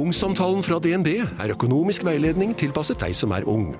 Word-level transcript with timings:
Ungsamtalen 0.00 0.62
fra 0.64 0.78
DNB 0.80 1.08
er 1.20 1.52
økonomisk 1.52 2.06
veiledning 2.06 2.54
tilpasset 2.56 3.00
deg 3.02 3.12
som 3.16 3.34
er 3.36 3.44
ung. 3.50 3.74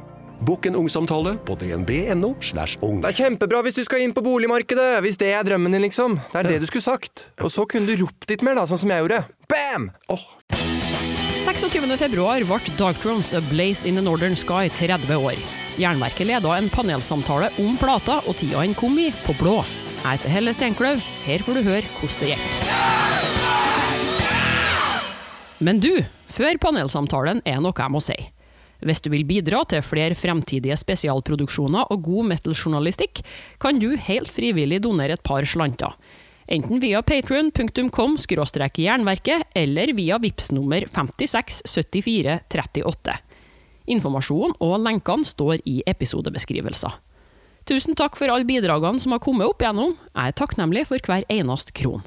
Bokk 0.44 0.66
en 0.68 0.76
ungsamtale 0.76 1.34
på 1.48 1.54
dnb.no. 1.60 2.34
slash 2.44 2.76
ung. 2.84 2.98
Det 3.00 3.12
er 3.12 3.16
kjempebra 3.22 3.62
hvis 3.64 3.79
du 3.79 3.82
skal 3.87 4.04
inn 4.04 4.12
på 4.16 4.25
boligmarkedet, 4.25 4.98
hvis 5.04 5.17
det 5.21 5.30
er 5.37 5.46
drømmen 5.48 5.72
din, 5.72 5.85
liksom. 5.87 6.19
Det 6.33 6.43
er 6.43 6.48
det 6.51 6.59
du 6.61 6.69
skulle 6.69 6.85
sagt. 6.85 7.27
Og 7.41 7.53
så 7.53 7.64
kunne 7.69 7.88
du 7.88 8.04
ropt 8.04 8.29
litt 8.29 8.45
mer, 8.45 8.59
da, 8.61 8.67
sånn 8.69 8.83
som 8.83 8.93
jeg 8.93 9.04
gjorde. 9.04 9.22
Bam! 9.48 9.88
Oh. 10.12 10.27
26. 11.41 11.96
februar 12.00 12.45
ble 12.45 12.77
Darktrons 12.77 13.32
A 13.37 13.41
Blaze 13.48 13.89
in 13.89 13.96
the 13.96 14.05
Northern 14.05 14.37
Sky 14.37 14.68
30 14.77 15.16
år. 15.16 15.41
Jernverket 15.80 16.29
leda 16.29 16.57
en 16.59 16.68
panelsamtale 16.73 17.48
om 17.64 17.80
plata 17.80 18.21
og 18.27 18.37
tida 18.37 18.61
den 18.61 18.77
kom 18.77 18.98
i, 19.00 19.09
på 19.25 19.37
blå. 19.41 19.62
Jeg 20.02 20.18
heter 20.18 20.37
Helle 20.37 20.57
Steinkløv. 20.57 21.05
Her 21.25 21.45
får 21.46 21.61
du 21.61 21.64
høre 21.64 21.95
hvordan 22.00 22.27
det 22.27 22.34
gikk. 22.34 23.00
Men 25.61 25.77
du, 25.80 26.04
før 26.32 26.56
panelsamtalen 26.61 27.43
er 27.44 27.61
noe 27.61 27.72
jeg 27.76 27.93
må 27.93 28.00
si. 28.00 28.14
Hvis 28.80 29.03
du 29.04 29.11
vil 29.12 29.26
bidra 29.29 29.61
til 29.68 29.82
flere 29.85 30.16
fremtidige 30.16 30.72
spesialproduksjoner 30.80 31.93
og 31.93 32.00
god 32.06 32.30
metal-journalistikk, 32.33 33.20
kan 33.61 33.77
du 33.80 33.97
helt 34.08 34.30
frivillig 34.33 34.80
donere 34.86 35.12
et 35.19 35.27
par 35.27 35.44
slanter. 35.44 35.92
Enten 36.50 36.80
via 36.83 37.02
patrion.com 37.05 38.16
jernverket, 38.16 39.42
eller 39.55 39.92
via 39.94 40.19
VIPS 40.19 40.50
nummer 40.56 40.80
567438. 40.88 43.14
Informasjon 43.91 44.52
og 44.58 44.80
lenkene 44.80 45.24
står 45.24 45.56
i 45.69 45.83
episodebeskrivelser. 45.86 46.91
Tusen 47.69 47.94
takk 47.94 48.16
for 48.16 48.28
alle 48.33 48.44
bidragene 48.48 48.98
som 48.98 49.12
har 49.12 49.20
kommet 49.20 49.47
opp 49.47 49.62
igjennom. 49.62 49.97
Jeg 50.16 50.27
er 50.27 50.33
takknemlig 50.41 50.86
for 50.88 50.98
hver 51.05 51.24
eneste 51.28 51.72
kron. 51.77 52.02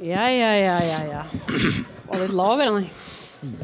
Ja, 0.00 0.26
ja, 0.32 0.50
ja, 0.56 0.76
ja. 0.80 1.00
ja. 1.10 1.22
Var 2.08 2.22
litt 2.24 2.32
lavere, 2.34 2.70
eller? 2.72 3.08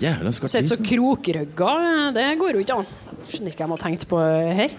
Jævla 0.00 0.33
skarp 0.33 0.50
Sitter 0.52 0.70
så 0.70 0.77
krokrygga, 0.80 1.72
det 2.16 2.27
går 2.41 2.56
jo 2.56 2.62
ikke 2.64 2.78
an. 2.80 2.86
Skjønner 3.28 3.52
ikke 3.52 3.61
hva 3.61 3.67
jeg 3.67 3.70
må 3.72 3.77
ha 3.77 3.83
tenkt 3.83 4.06
på 4.08 4.20
her. 4.56 4.77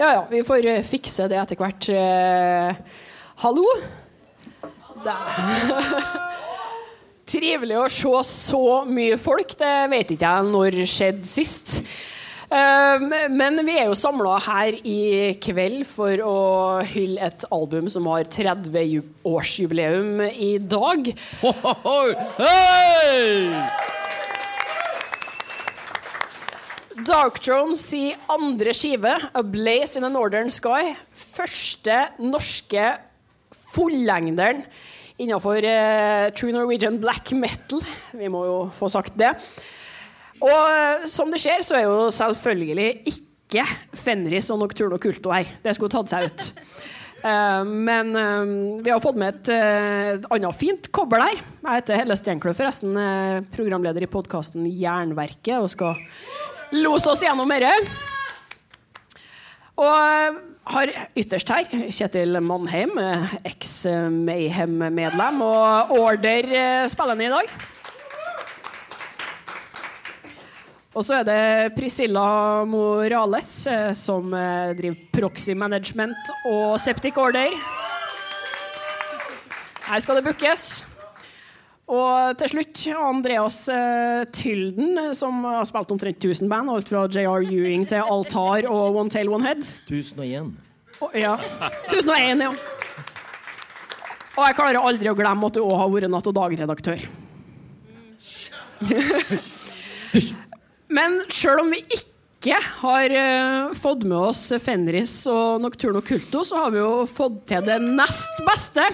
Ja 0.00 0.08
ja, 0.18 0.24
vi 0.28 0.42
får 0.44 0.66
eh, 0.68 0.84
fikse 0.84 1.28
det 1.30 1.38
etter 1.40 1.56
hvert. 1.60 1.88
Eh, 1.88 3.00
hallo? 3.44 3.64
Trivelig 7.32 7.76
å 7.78 7.88
se 7.92 8.22
så 8.28 8.62
mye 8.88 9.16
folk. 9.20 9.54
Det 9.60 9.74
vet 9.94 10.12
ikke 10.16 10.32
jeg 10.32 10.52
når 10.52 10.78
skjedde 10.88 11.28
sist. 11.28 11.78
Eh, 12.48 13.00
Men 13.28 13.60
vi 13.66 13.74
er 13.76 13.90
jo 13.90 13.96
samla 13.98 14.38
her 14.46 14.72
i 14.88 15.34
kveld 15.42 15.82
for 15.88 16.16
å 16.24 16.36
hylle 16.88 17.20
et 17.28 17.44
album 17.52 17.90
som 17.92 18.06
har 18.08 18.24
30-årsjubileum 18.24 20.22
i 20.32 20.56
dag. 20.58 21.10
Ho, 21.42 21.52
ho, 21.52 21.74
ho. 21.84 21.98
I 26.98 27.04
Darkthrone 27.08 27.76
si 27.78 28.14
andre 28.32 28.72
skive, 28.74 29.12
'A 29.30 29.42
Blaze 29.44 29.96
in 30.00 30.04
a 30.04 30.10
Northern 30.10 30.50
Sky', 30.50 30.96
første 31.14 32.08
norske 32.18 32.96
fullengderen 33.74 34.64
innenfor 35.20 35.62
eh, 35.62 36.30
True 36.32 36.52
Norwegian 36.52 36.98
black 37.00 37.30
metal. 37.32 37.80
Vi 38.12 38.28
må 38.32 38.44
jo 38.48 38.58
få 38.74 38.88
sagt 38.90 39.18
det. 39.20 39.36
Og 40.44 40.70
eh, 40.70 41.06
som 41.10 41.30
det 41.32 41.40
skjer, 41.42 41.64
så 41.66 41.78
er 41.78 41.84
jo 41.86 42.08
selvfølgelig 42.14 42.90
ikke 43.10 43.64
Fenris 43.96 44.50
og 44.52 44.60
Nocturno 44.62 44.98
Culto 45.00 45.32
her. 45.34 45.46
Det 45.64 45.74
skulle 45.76 45.92
tatt 45.92 46.10
seg 46.12 46.28
ut. 46.28 46.40
Uh, 47.18 47.64
men 47.88 48.12
uh, 48.14 48.44
vi 48.84 48.92
har 48.92 49.00
fått 49.02 49.18
med 49.18 49.28
et 49.34 49.48
eh, 49.54 50.20
annet 50.34 50.58
fint 50.58 50.90
kobbel 50.94 51.20
her. 51.24 51.38
Jeg 51.64 51.80
heter 51.80 51.98
Helle 52.02 52.16
Steinkløv, 52.18 52.54
forresten. 52.58 52.92
programleder 53.54 54.02
i 54.04 54.10
podkasten 54.10 54.68
Jernverket. 54.70 55.56
og 55.58 55.70
skal 55.72 55.94
lose 56.76 57.10
oss 57.10 57.24
gjennom 57.24 57.50
dette. 57.50 57.72
Og 59.78 59.94
har 60.68 60.90
ytterst 61.16 61.48
her 61.54 61.64
Kjetil 61.94 62.40
Mannheim, 62.44 62.98
eks-Mayhem-medlem, 63.46 65.42
og 65.46 65.92
Order 65.94 66.44
spiller 66.90 67.14
han 67.14 67.22
i 67.24 67.30
dag. 67.32 67.77
Og 70.98 71.04
så 71.06 71.20
er 71.20 71.26
det 71.28 71.74
Priscilla 71.76 72.64
Morales, 72.66 73.52
eh, 73.70 73.92
som 73.94 74.32
eh, 74.34 74.74
driver 74.74 74.96
Proxy 75.14 75.54
Management 75.54 76.30
og 76.50 76.74
Septic 76.82 77.14
Order. 77.22 77.54
Her 79.86 80.02
skal 80.02 80.18
det 80.18 80.24
bookes. 80.26 80.64
Og 81.88 82.34
til 82.40 82.50
slutt 82.50 82.82
Andreas 82.98 83.60
eh, 83.70 84.24
Tylden, 84.34 85.14
som 85.14 85.38
har 85.46 85.68
spilt 85.70 85.94
omtrent 85.94 86.18
1000 86.18 86.50
band. 86.50 86.72
Alt 86.74 86.90
fra 86.90 87.06
JR 87.06 87.46
Ewing 87.46 87.86
til 87.88 88.02
Altar 88.02 88.66
og 88.66 88.98
One 88.98 89.14
Tail 89.14 89.30
One 89.30 89.46
Head. 89.46 89.62
1001. 89.86 90.50
Og, 90.98 91.14
ja. 91.14 91.38
1001, 91.94 92.42
ja. 92.42 92.50
Og 94.34 94.42
jeg 94.48 94.58
klarer 94.58 94.82
aldri 94.82 95.14
å 95.14 95.16
glemme 95.18 95.46
at 95.46 95.54
du 95.54 95.62
òg 95.62 95.78
har 95.78 95.94
vært 95.94 96.10
Natt 96.10 96.26
og 96.26 96.34
Dag-redaktør. 96.42 97.06
Men 100.88 101.20
sjøl 101.32 101.60
om 101.62 101.72
vi 101.74 101.82
ikke 101.92 102.58
har 102.80 103.12
uh, 103.12 103.76
fått 103.76 104.06
med 104.08 104.16
oss 104.30 104.42
Fenris 104.62 105.20
og 105.28 105.60
Nocturno 105.60 106.00
Culto, 106.04 106.44
så 106.46 106.64
har 106.64 106.72
vi 106.72 106.80
jo 106.80 106.92
fått 107.10 107.42
til 107.50 107.66
det 107.66 107.80
nest 107.84 108.40
beste. 108.46 108.86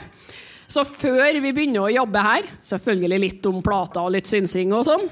Så 0.66 0.82
før 0.88 1.38
vi 1.44 1.53
begynner 1.53 1.84
å 1.84 1.93
jobbe 1.93 2.22
her, 2.25 2.49
selvfølgelig 2.66 3.21
litt 3.22 3.47
om 3.50 3.60
plata 3.62 4.03
og 4.03 4.15
litt 4.16 4.31
synsing 4.31 4.72
og 4.75 4.87
sånn, 4.88 5.05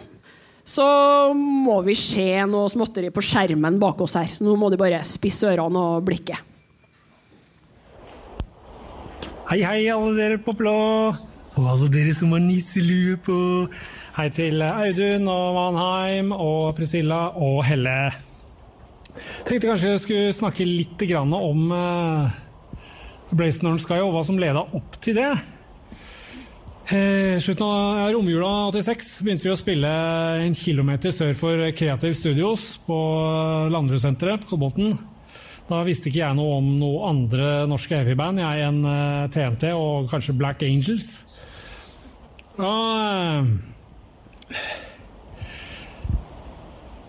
så 0.65 0.87
må 1.35 1.81
vi 1.87 1.95
se 1.99 2.31
noe 2.49 2.71
småtteri 2.71 3.11
på 3.15 3.23
skjermen 3.23 3.79
bak 3.83 4.01
oss 4.03 4.17
her. 4.19 4.31
Så 4.31 4.47
nå 4.47 4.57
må 4.59 4.71
de 4.73 4.79
bare 4.81 5.03
spisse 5.07 5.51
ørene 5.51 5.87
og 5.97 6.07
blikket. 6.07 6.49
Hei, 9.51 9.61
hei, 9.61 9.81
alle 9.93 10.15
dere 10.17 10.39
på 10.41 10.55
blå. 10.57 10.79
Og 11.53 11.67
alle 11.69 11.89
dere 11.93 12.13
som 12.17 12.31
har 12.33 12.41
nisselue 12.41 13.19
på. 13.21 13.39
Hei 14.17 14.29
til 14.33 14.63
Audun 14.65 15.27
og 15.29 15.57
Manheim 15.59 16.31
og 16.33 16.71
Priscilla 16.79 17.27
og 17.37 17.59
Helle. 17.69 17.97
Tenkte 19.45 19.69
kanskje 19.69 19.91
jeg 19.91 20.01
skulle 20.01 20.31
snakke 20.33 20.65
litt 20.65 21.03
om 21.13 21.67
uh, 21.69 22.31
Blaze 23.37 23.61
Northern 23.61 23.83
Sky 23.83 23.99
og 24.01 24.15
hva 24.15 24.23
som 24.25 24.41
leda 24.41 24.63
opp 24.65 24.97
til 25.05 25.19
det. 25.19 25.33
Eh, 26.93 27.37
slutten 27.41 27.65
av 27.65 28.11
romjula 28.13 28.49
86 28.73 29.11
begynte 29.23 29.47
vi 29.47 29.53
å 29.53 29.57
spille 29.57 29.91
en 30.43 30.57
kilometer 30.57 31.13
sør 31.15 31.37
for 31.37 31.61
Creative 31.77 32.17
Studios 32.17 32.65
på 32.87 32.97
Landbrukssenteret 33.73 34.45
på 34.45 34.55
Kolbotn. 34.55 34.97
Da 35.69 35.83
visste 35.87 36.09
ikke 36.09 36.25
jeg 36.25 36.37
noe 36.37 36.57
om 36.59 36.73
noe 36.81 37.05
andre 37.13 37.53
norske 37.71 38.01
heavyband 38.01 38.41
jeg 38.43 38.65
enn 38.67 38.81
en 38.89 39.31
TNT 39.33 39.71
og 39.77 40.09
kanskje 40.13 40.37
Black 40.41 40.65
Angels. 40.67 41.32
Da 42.57 42.73
eh, 43.43 43.47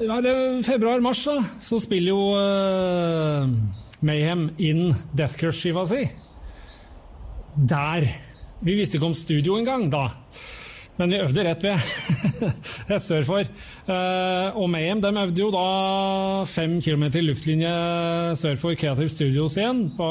ja, 0.03 0.17
det 0.23 0.31
er 0.31 0.63
Februar-mars, 0.65 1.21
da, 1.27 1.37
så 1.63 1.77
spiller 1.79 2.11
jo 2.11 2.33
uh, 2.35 3.45
Mayhem 4.03 4.49
inn 4.59 4.89
Death 5.15 5.37
Crush-skiva 5.39 5.83
si. 5.87 6.01
Der. 7.69 8.07
Vi 8.63 8.75
visste 8.75 8.97
ikke 8.97 9.11
om 9.11 9.15
studio 9.15 9.55
engang 9.59 9.85
da. 9.93 10.07
Men 10.97 11.13
vi 11.13 11.21
øvde 11.23 11.45
rett 11.45 11.63
ved. 11.65 11.85
rett 12.91 13.05
sør 13.05 13.23
for. 13.27 13.47
Uh, 13.87 14.57
og 14.59 14.67
Mayhem 14.73 15.03
de 15.03 15.13
øvde 15.23 15.45
jo 15.45 15.51
da 15.53 15.67
fem 16.49 16.79
kilometer 16.81 17.23
luftlinje 17.23 17.71
sør 18.39 18.57
for 18.59 18.75
Creative 18.79 19.11
Studios 19.13 19.59
igjen, 19.61 19.85
på, 19.97 20.09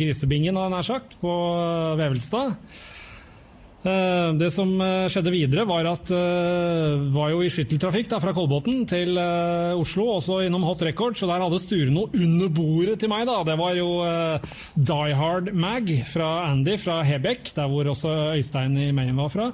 Grisebingen, 0.00 0.58
nær 0.58 0.88
sagt, 0.88 1.20
på 1.22 1.36
Vevelstad. 2.00 2.56
Eh, 3.82 4.32
Det 4.38 4.48
som 4.54 4.70
eh, 4.80 5.08
skjedde 5.10 5.32
videre, 5.34 5.64
var 5.66 5.86
at 5.90 6.06
det 6.06 7.08
var 7.14 7.32
jo 7.32 7.40
i 7.42 7.50
skytteltrafikk 7.50 8.12
fra 8.22 8.34
Kolbotn 8.36 8.84
til 8.86 9.18
eh, 9.18 9.72
Oslo, 9.74 10.04
også 10.18 10.42
innom 10.46 10.62
Hot 10.68 10.84
Records, 10.86 11.22
og 11.24 11.32
der 11.32 11.42
hadde 11.42 11.58
Sture 11.62 11.90
noe 11.90 12.12
under 12.14 12.52
bordet 12.54 13.00
til 13.02 13.10
meg. 13.10 13.26
da. 13.26 13.40
Det 13.48 13.56
var 13.58 13.74
jo 13.74 13.88
eh, 14.06 14.52
Die 14.76 15.16
Hard 15.18 15.50
Mag 15.54 15.90
fra 16.06 16.30
Andy 16.52 16.76
fra 16.78 17.00
Hebekk, 17.06 17.50
der 17.58 17.72
hvor 17.72 17.90
også 17.90 18.14
Øystein 18.36 18.78
i 18.78 18.92
Mayhem 18.94 19.18
var 19.18 19.34
fra. 19.34 19.50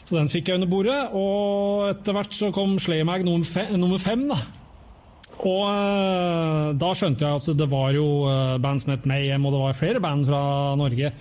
Så 0.00 0.16
den 0.16 0.32
fikk 0.32 0.48
jeg 0.48 0.56
under 0.58 0.70
bordet, 0.72 0.96
og 1.12 1.90
etter 1.92 2.16
hvert 2.16 2.32
så 2.34 2.48
kom 2.56 2.78
Slaymag 2.80 3.22
nummer, 3.28 3.44
fe 3.46 3.68
nummer 3.76 4.00
fem. 4.00 4.24
da. 4.32 4.40
Og 5.44 5.62
eh, 5.68 6.66
da 6.80 6.90
skjønte 6.96 7.28
jeg 7.28 7.44
at 7.44 7.52
det 7.60 7.68
var 7.70 7.92
jo 7.92 8.08
eh, 8.28 8.56
band 8.60 8.80
som 8.82 8.96
het 8.96 9.06
Mayhem, 9.08 9.44
og 9.44 9.52
det 9.54 9.64
var 9.68 9.76
flere 9.84 10.00
band 10.00 10.26
fra 10.32 10.42
Norge 10.80 11.12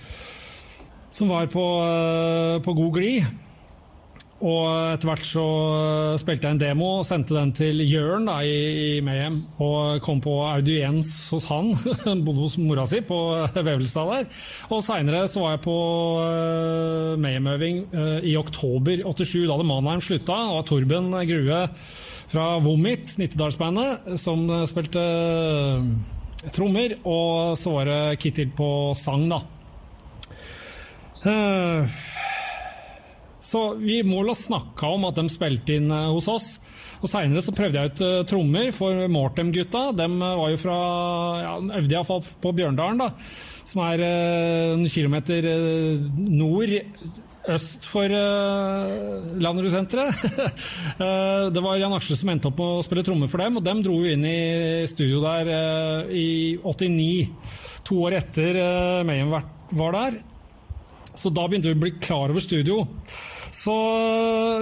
som 1.10 1.30
var 1.30 1.50
på, 1.52 1.68
eh, 1.84 2.62
på 2.64 2.74
god 2.78 2.98
glid. 2.98 3.30
Og 4.40 4.94
etter 4.94 5.10
hvert 5.10 5.26
så 5.28 5.44
eh, 5.44 6.18
spilte 6.20 6.48
jeg 6.48 6.56
en 6.56 6.62
demo 6.62 6.90
og 7.02 7.08
sendte 7.08 7.36
den 7.36 7.50
til 7.56 7.82
Jørn 7.84 8.30
da, 8.30 8.38
i, 8.48 8.60
i 8.96 9.02
Mayhem. 9.04 9.42
Og 9.66 10.00
kom 10.06 10.22
på 10.24 10.38
audiens 10.48 11.10
hos 11.34 11.50
han, 11.52 11.74
bodde 12.26 12.46
hos 12.46 12.56
mora 12.62 12.86
si 12.88 13.02
på 13.04 13.18
Vevelstad 13.68 14.14
der. 14.14 14.30
Og 14.72 14.86
seinere 14.86 15.26
så 15.28 15.44
var 15.44 15.58
jeg 15.58 15.64
på 15.66 15.76
uh, 16.24 17.20
Mayhem-øving 17.20 17.84
uh, 17.92 18.20
i 18.24 18.38
oktober 18.40 19.04
87, 19.04 19.44
da 19.44 19.58
hadde 19.58 19.68
Manheim 19.68 20.06
slutta. 20.06 20.40
Og 20.56 20.64
Torben 20.72 21.12
Grue 21.12 21.62
fra 22.30 22.48
Vomit, 22.64 23.18
Nittedalsbandet, 23.20 24.16
som 24.22 24.48
spilte 24.72 25.04
uh, 25.04 26.50
trommer. 26.56 26.96
Og 27.04 27.58
så 27.60 27.76
var 27.76 27.92
det 27.92 28.02
Kittil 28.24 28.56
på 28.56 28.94
sang, 28.96 29.28
da. 29.28 29.44
Eh, 31.28 32.00
så 33.40 33.62
vi 33.80 34.02
må 34.08 34.22
og 34.24 34.38
snakke 34.38 34.88
om 34.88 35.08
at 35.10 35.20
de 35.20 35.28
spilte 35.32 35.80
inn 35.80 35.92
eh, 35.92 36.10
hos 36.14 36.30
oss. 36.32 36.50
Og 37.00 37.08
Seinere 37.08 37.56
prøvde 37.56 37.80
jeg 37.80 37.94
ut 37.94 38.04
eh, 38.06 38.18
trommer 38.28 38.74
for 38.76 39.06
Mortem-gutta. 39.12 39.90
De 39.98 40.10
var 40.20 40.52
jo 40.54 40.60
fra 40.60 40.80
ja, 41.44 41.56
de 41.64 41.80
øvde 41.80 41.98
iallfall 41.98 42.28
på 42.44 42.54
Bjørndalen, 42.60 43.02
da. 43.06 43.12
Som 43.70 43.84
er 43.86 44.04
eh, 44.04 44.86
kilometer 44.92 45.50
nord 46.18 46.78
øst 47.50 47.88
for 47.90 48.12
uh, 48.12 49.40
Landerud-senteret. 49.42 50.12
Det 51.54 51.64
var 51.64 51.80
Jan 51.80 51.96
Aksle 51.96 52.18
som 52.20 52.32
endte 52.34 52.50
opp 52.52 52.60
med 52.60 52.80
å 52.80 52.86
spille 52.86 53.06
trommer 53.06 53.32
for 53.32 53.42
dem, 53.42 53.60
og 53.60 53.66
dem 53.66 53.84
dro 53.86 54.00
jo 54.04 54.14
inn 54.14 54.26
i 54.28 54.88
studio 54.90 55.22
der 55.24 55.54
eh, 55.56 56.18
i 56.20 56.30
89. 56.64 57.30
To 57.90 58.04
år 58.06 58.20
etter 58.20 58.60
uh, 58.60 59.08
Mayhem 59.08 59.34
var 59.80 59.96
der. 59.96 60.20
Så 61.16 61.32
da 61.34 61.48
begynte 61.48 61.72
vi 61.72 61.78
å 61.78 61.84
bli 61.84 61.94
klar 62.00 62.32
over 62.32 62.44
studio. 62.44 62.84
Så 63.52 63.74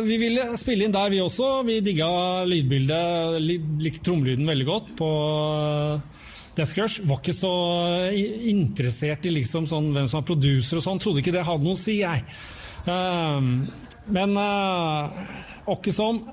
vi 0.06 0.18
ville 0.22 0.46
spille 0.58 0.88
inn 0.88 0.96
der, 0.96 1.12
vi 1.12 1.20
også. 1.22 1.62
Vi 1.68 1.82
digga 1.86 2.10
lydbildet, 2.48 3.42
likte 3.84 4.06
trommelyden 4.08 4.48
veldig 4.48 4.68
godt 4.68 4.94
på 5.00 5.10
Death 6.58 6.74
Crush. 6.74 7.04
Var 7.08 7.20
ikke 7.22 7.36
så 7.36 7.54
interessert 8.50 9.28
i 9.28 9.36
liksom 9.36 9.68
sånn, 9.70 9.92
hvem 9.96 10.08
som 10.08 10.22
var 10.22 10.30
producer 10.32 10.80
og 10.80 10.88
sånn. 10.88 11.04
Trodde 11.04 11.22
ikke 11.24 11.36
det 11.36 11.46
hadde 11.48 11.68
noe 11.68 11.78
å 11.78 11.82
si, 11.82 12.00
jeg. 12.02 12.24
Ehm, 12.88 13.54
men 14.16 14.40
åkke 15.68 15.92
som 15.92 16.24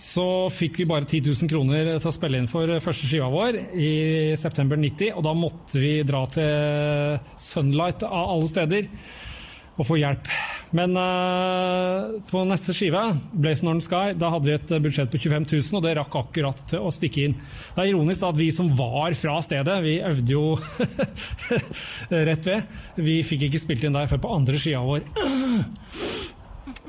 så 0.00 0.48
fikk 0.52 0.78
vi 0.80 0.86
bare 0.88 1.04
10 1.04 1.26
000 1.28 1.50
kroner 1.50 1.88
til 1.98 2.08
å 2.08 2.14
spille 2.14 2.38
inn 2.40 2.48
for 2.48 2.70
første 2.80 3.08
skiva 3.08 3.28
vår 3.32 3.58
i 3.76 3.90
september 4.38 4.78
90, 4.80 5.12
og 5.12 5.26
da 5.26 5.34
måtte 5.36 5.82
vi 5.82 5.98
dra 6.08 6.22
til 6.30 7.18
Sunlight 7.40 8.06
av 8.06 8.36
alle 8.36 8.48
steder 8.48 8.88
og 9.80 9.86
få 9.88 9.96
hjelp. 10.00 10.28
Men 10.76 10.94
uh, 10.94 12.20
på 12.28 12.44
neste 12.46 12.74
skive, 12.76 13.00
Blaze 13.32 13.66
Northern 13.66 13.82
Sky, 13.82 14.14
da 14.20 14.30
hadde 14.34 14.50
vi 14.50 14.56
et 14.58 14.74
budsjett 14.84 15.10
på 15.10 15.18
25 15.18 15.48
000, 15.48 15.78
og 15.78 15.86
det 15.86 15.96
rakk 15.98 16.18
akkurat 16.20 16.64
til 16.70 16.84
å 16.86 16.92
stikke 16.94 17.26
inn. 17.26 17.36
Det 17.74 17.82
er 17.82 17.92
ironisk 17.94 18.22
da, 18.22 18.30
at 18.34 18.40
vi 18.40 18.50
som 18.54 18.70
var 18.78 19.16
fra 19.18 19.38
stedet, 19.42 19.78
vi 19.86 19.98
øvde 20.04 20.36
jo 20.36 20.44
rett 22.30 22.50
ved, 22.52 22.80
vi 23.00 23.20
fikk 23.26 23.48
ikke 23.48 23.62
spilt 23.64 23.88
inn 23.88 23.96
der 23.96 24.10
før 24.10 24.22
på 24.26 24.34
andre 24.36 24.60
skia 24.60 24.84
vår. 24.84 25.08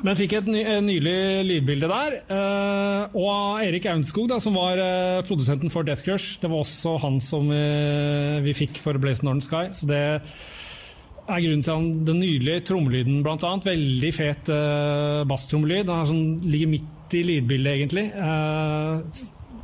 Men 0.02 0.18
fikk 0.18 0.34
et 0.40 0.48
ny, 0.50 0.62
eh, 0.66 0.80
nylig 0.82 1.18
lydbilde 1.46 1.90
der. 1.90 2.16
eh, 2.34 3.18
og 3.18 3.62
Erik 3.62 3.86
Aunskog, 3.86 4.28
da, 4.32 4.40
som 4.42 4.58
var 4.58 4.78
eh, 4.82 5.22
produsenten 5.28 5.70
for 5.74 5.86
Death 5.86 6.04
Crush, 6.06 6.40
det 6.42 6.50
var 6.50 6.64
også 6.64 6.98
han 7.04 7.20
som 7.22 7.52
eh, 7.54 8.42
vi 8.42 8.56
fikk 8.58 8.82
for 8.82 8.98
Blaze 9.02 9.26
Northern 9.26 9.46
Sky. 9.46 9.70
Så 9.78 9.90
det 9.90 10.02
er 11.32 11.44
grunnen 11.46 11.66
til 11.66 11.92
den 12.08 12.20
nydelige 12.22 12.64
trommelyden, 12.70 13.22
annet. 13.26 13.68
Veldig 13.72 14.12
fet 14.16 14.52
uh, 14.54 15.22
basstrommelyd. 15.30 15.86
Den 15.90 16.10
sånn, 16.10 16.26
ligger 16.46 16.74
midt 16.76 17.16
i 17.18 17.24
lydbildet, 17.28 17.76
egentlig. 17.78 18.08
Uh, 18.16 19.02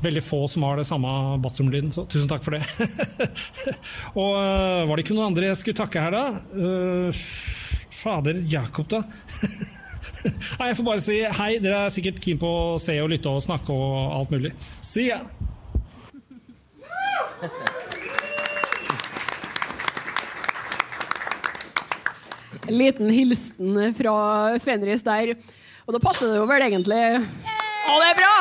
veldig 0.04 0.24
få 0.24 0.44
som 0.52 0.66
har 0.68 0.78
det 0.80 0.88
samme 0.88 1.10
basstrommelyden, 1.44 1.92
så 1.96 2.06
tusen 2.10 2.30
takk 2.30 2.46
for 2.46 2.58
det. 2.58 2.64
og 4.22 4.36
uh, 4.38 4.86
var 4.88 4.94
det 4.96 5.06
ikke 5.06 5.18
noen 5.18 5.32
andre 5.32 5.50
jeg 5.52 5.62
skulle 5.62 5.80
takke 5.80 6.04
her, 6.04 6.18
da? 6.18 6.26
Uh, 6.54 7.26
fader, 7.98 8.44
Jakob, 8.52 8.90
da? 8.92 9.04
Nei, 10.58 10.70
jeg 10.70 10.78
får 10.80 10.88
bare 10.88 11.04
si 11.04 11.18
hei. 11.40 11.52
Dere 11.64 11.86
er 11.86 11.94
sikkert 11.94 12.22
keen 12.24 12.40
på 12.42 12.50
å 12.50 12.80
se 12.82 12.98
og 13.02 13.12
lytte 13.14 13.32
og 13.32 13.44
snakke 13.46 13.74
og 13.74 13.98
alt 14.18 14.34
mulig. 14.34 14.54
See 14.82 15.12
ya! 15.12 15.22
En 22.68 22.76
liten 22.76 23.10
hilsen 23.14 23.94
fra 23.96 24.18
Fenris 24.64 25.06
der. 25.06 25.36
Og 25.88 25.96
da 25.96 26.02
passer 26.04 26.34
det 26.34 26.42
jo 26.42 26.48
vel 26.50 26.66
egentlig 26.68 27.00
Å, 27.88 27.96
det 28.02 28.10
er 28.12 28.18
bra! 28.20 28.36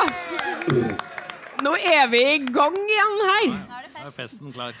Nå 1.63 1.73
er 1.79 2.09
vi 2.11 2.19
i 2.35 2.37
gang 2.43 2.75
igjen 2.75 3.21
her. 3.23 3.47
Nå 3.55 4.05
er 4.09 4.13
festen 4.13 4.53
klar. 4.53 4.75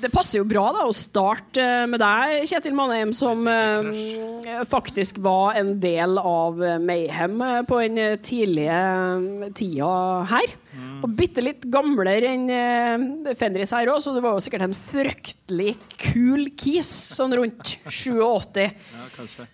Det 0.00 0.08
passer 0.08 0.40
jo 0.40 0.46
bra 0.48 0.70
da 0.72 0.86
å 0.88 0.94
starte 0.96 1.60
eh, 1.60 1.86
med 1.90 2.00
deg, 2.00 2.46
Kjetil 2.48 2.72
Manheim, 2.76 3.12
som 3.12 3.44
eh, 3.50 4.62
faktisk 4.68 5.20
var 5.20 5.58
en 5.60 5.74
del 5.82 6.16
av 6.16 6.56
Mayhem 6.80 7.36
eh, 7.44 7.58
på 7.68 7.82
den 7.84 8.16
tidlige 8.24 8.80
tida 9.58 9.92
her. 10.32 10.54
Og 11.00 11.16
bitte 11.16 11.42
litt 11.44 11.66
gamlere 11.72 12.30
enn 12.34 12.46
uh, 12.52 13.34
Fenris 13.38 13.74
her 13.76 13.90
òg, 13.92 14.00
så 14.04 14.14
du 14.14 14.20
var 14.22 14.36
jo 14.36 14.44
sikkert 14.44 14.66
en 14.68 14.76
fryktelig 14.76 15.74
kul 15.96 16.48
kis 16.60 16.90
sånn 17.16 17.34
rundt 17.38 17.76
87. 17.86 18.64
Ja. 18.66 19.10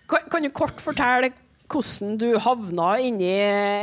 Kan, 0.09 0.31
kan 0.31 0.47
du 0.47 0.51
kort 0.55 0.81
fortelle 0.83 1.33
hvordan 1.67 2.15
du 2.21 2.29
havna 2.39 2.93
inni 3.03 3.33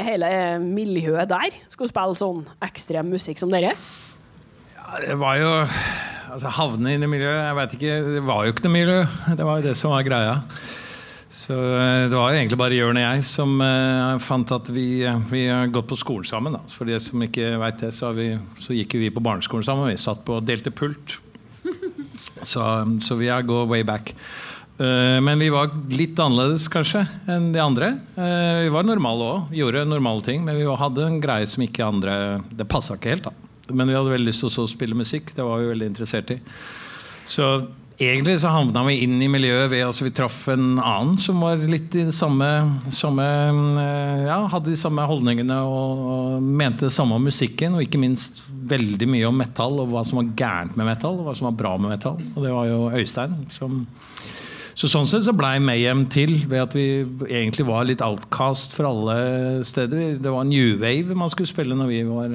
hele 0.07 0.31
miljøet 0.63 1.29
der? 1.29 1.59
Skulle 1.73 1.93
spille 1.93 2.17
sånn 2.17 2.47
ekstrem 2.65 3.11
musikk 3.13 3.43
som 3.43 3.53
dere? 3.53 3.75
Ja, 4.73 5.01
det 5.05 5.19
var 5.21 5.41
jo 5.41 5.53
Altså 6.35 6.51
Havne 6.51 6.97
inn 6.97 7.05
i 7.05 7.11
miljøet 7.11 7.45
Jeg 7.45 7.57
vet 7.59 7.75
ikke, 7.77 7.99
Det 8.17 8.23
var 8.27 8.47
jo 8.47 8.55
ikke 8.55 8.65
noe 8.67 8.75
miljø. 8.75 8.97
Det 9.39 9.47
var 9.47 9.61
jo 9.61 9.67
det 9.69 9.77
som 9.79 9.93
var 9.95 10.07
greia. 10.07 10.39
Så 11.35 11.55
eh, 11.55 12.07
det 12.07 12.15
var 12.15 12.31
jo 12.31 12.39
egentlig 12.39 12.59
bare 12.61 12.77
Jørn 12.77 12.99
og 13.01 13.03
jeg 13.03 13.25
som 13.27 13.57
uh, 13.59 14.23
fant 14.23 14.53
at 14.55 14.69
vi, 14.71 15.03
eh, 15.03 15.23
vi 15.33 15.49
har 15.51 15.73
gått 15.75 15.89
på 15.91 15.99
skolen 15.99 16.29
sammen. 16.29 16.55
Da. 16.55 16.63
For 16.71 16.87
de 16.87 17.01
som 17.03 17.25
ikke 17.27 17.57
vet 17.59 17.83
det, 17.83 17.91
så, 17.97 18.13
har 18.13 18.19
vi, 18.21 18.29
så 18.63 18.77
gikk 18.77 18.95
vi 19.01 19.11
på 19.11 19.23
barneskolen 19.25 19.67
sammen. 19.67 19.91
Vi 19.91 19.99
satt 19.99 20.23
på 20.27 20.39
og 20.39 20.47
delte 20.47 20.71
pult. 20.75 21.19
Så, 22.45 22.61
så 23.01 23.17
vi 23.17 23.27
gått 23.27 23.69
way 23.71 23.83
back. 23.87 24.13
Uh, 24.79 25.19
Men 25.25 25.41
vi 25.41 25.49
var 25.51 25.73
litt 25.91 26.19
annerledes 26.21 26.69
kanskje 26.71 27.03
enn 27.31 27.51
de 27.55 27.61
andre. 27.63 27.89
Uh, 28.19 28.67
Vi 28.67 28.73
var 28.75 28.87
normale 28.87 29.27
òg, 29.27 29.55
gjorde 29.57 29.85
normale 29.89 30.23
ting. 30.27 30.45
Men 30.47 30.59
vi 30.61 30.67
hadde 30.69 31.07
en 31.09 31.21
greie 31.25 31.49
som 31.51 31.65
ikke 31.65 31.87
andre 31.89 32.15
Det 32.53 32.69
passa 32.71 32.99
ikke 32.99 33.15
helt. 33.17 33.27
da 33.27 33.75
Men 33.75 33.91
vi 33.91 33.97
hadde 33.97 34.13
veldig 34.13 34.29
lyst 34.29 34.45
til 34.45 34.63
å 34.63 34.71
spille 34.71 34.99
musikk. 34.99 35.35
Det 35.35 35.47
var 35.47 35.63
vi 35.63 35.73
veldig 35.73 35.91
interessert 35.95 36.35
i. 36.37 36.39
Så 37.27 37.49
egentlig 37.99 38.39
så 38.43 38.51
havna 38.51 38.83
vi 38.89 38.97
inn 39.05 39.21
i 39.23 39.29
miljøet 39.31 39.71
ved 39.73 39.85
altså, 39.87 40.07
vi 40.07 40.13
traff 40.17 40.49
en 40.53 40.79
annen 40.83 41.19
som 41.21 41.41
var 41.45 41.61
litt 41.63 41.95
i 41.95 42.07
det 42.09 42.15
samme, 42.17 42.49
samme 42.95 43.27
eh, 43.81 44.25
Ja, 44.27 44.39
hadde 44.51 44.73
de 44.73 44.79
samme 44.81 45.05
holdningene 45.09 45.59
og, 45.69 46.03
og 46.15 46.43
mente 46.43 46.89
det 46.89 46.95
samme 46.97 47.19
om 47.19 47.29
musikken. 47.29 47.77
Og 47.77 47.85
ikke 47.87 48.01
minst 48.03 48.45
veldig 48.49 49.09
mye 49.11 49.29
om 49.29 49.39
metall 49.39 49.79
og 49.83 49.93
hva 49.93 50.03
som 50.07 50.21
var 50.23 50.33
gærent 50.39 50.79
med 50.81 50.89
metall, 50.91 51.21
og 51.21 51.29
hva 51.29 51.37
som 51.39 51.51
var 51.51 51.59
bra 51.61 51.77
med 51.79 51.95
metall. 51.95 52.19
Og 52.35 52.43
det 52.47 52.53
var 52.55 52.71
jo 52.71 52.81
Øystein 52.99 53.39
som 53.55 53.85
så 54.75 54.89
sånn 54.91 55.07
sett 55.07 55.23
så 55.23 55.31
blei 55.39 55.61
Mayhem 55.63 56.01
til 56.11 56.33
ved 56.51 56.59
at 56.65 56.73
vi 56.75 56.87
egentlig 57.31 57.63
var 57.69 57.85
litt 57.87 58.03
outcast 58.03 58.75
for 58.75 58.89
alle 58.89 59.63
steder. 59.63 60.17
Det 60.19 60.33
var 60.35 60.49
new 60.49 60.73
wave 60.83 61.15
man 61.15 61.31
skulle 61.31 61.47
spille 61.47 61.77
når 61.79 61.93
vi, 61.93 62.01
var, 62.09 62.35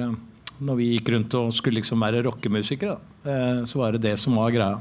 når 0.64 0.78
vi 0.78 0.86
gikk 0.94 1.10
rundt 1.12 1.36
og 1.36 1.50
skulle 1.52 1.82
liksom 1.82 2.00
være 2.00 2.22
rockemusikere. 2.24 2.96
Eh, 3.28 3.60
Så 3.68 3.82
var 3.82 3.92
det 3.92 4.06
det 4.06 4.14
som 4.22 4.40
var 4.40 4.54
greia. 4.56 4.80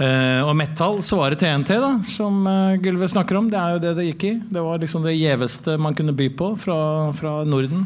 Eh, 0.00 0.40
og 0.40 0.54
metal 0.56 1.02
så 1.04 1.18
var 1.20 1.34
det 1.34 1.42
TNT, 1.42 1.74
da, 1.76 1.90
som 2.08 2.38
uh, 2.48 2.78
Gylve 2.80 3.08
snakker 3.12 3.36
om. 3.36 3.50
Det 3.52 3.58
er 3.60 3.74
jo 3.74 3.82
det 3.82 3.96
det 3.98 4.06
gikk 4.06 4.28
i. 4.30 4.34
Det 4.48 4.62
var 4.64 4.80
liksom 4.80 5.04
det 5.04 5.18
gjeveste 5.18 5.76
man 5.76 5.96
kunne 5.98 6.16
by 6.16 6.30
på 6.38 6.54
fra, 6.62 6.78
fra 7.16 7.40
Norden. 7.44 7.84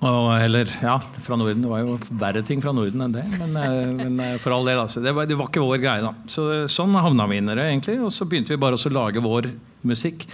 Og, 0.00 0.30
eller 0.40 0.70
ja, 0.80 0.96
fra 1.22 1.36
Norden. 1.36 1.62
Det 1.62 1.70
var 1.70 1.84
jo 1.84 1.98
verre 2.18 2.42
ting 2.46 2.62
fra 2.64 2.72
Norden 2.72 3.04
enn 3.04 3.14
det. 3.14 3.24
Men, 3.36 3.56
eh, 3.60 3.90
men 4.00 4.20
eh, 4.24 4.38
for 4.42 4.56
all 4.56 4.66
del, 4.66 4.80
altså. 4.80 5.02
Det 5.04 5.12
var, 5.14 5.28
det 5.30 5.36
var 5.38 5.50
ikke 5.52 5.62
vår 5.62 5.82
greie, 5.82 6.02
da. 6.02 6.14
Så, 6.30 6.46
sånn 6.72 6.96
havna 6.96 7.28
vi 7.30 7.38
inn 7.38 7.52
i 7.52 7.58
det, 7.58 7.68
egentlig. 7.68 7.98
Og 8.02 8.10
så 8.16 8.26
begynte 8.26 8.56
vi 8.56 8.62
bare 8.62 8.80
å 8.80 8.94
lage 8.96 9.22
vår 9.22 9.52
musikk. 9.86 10.24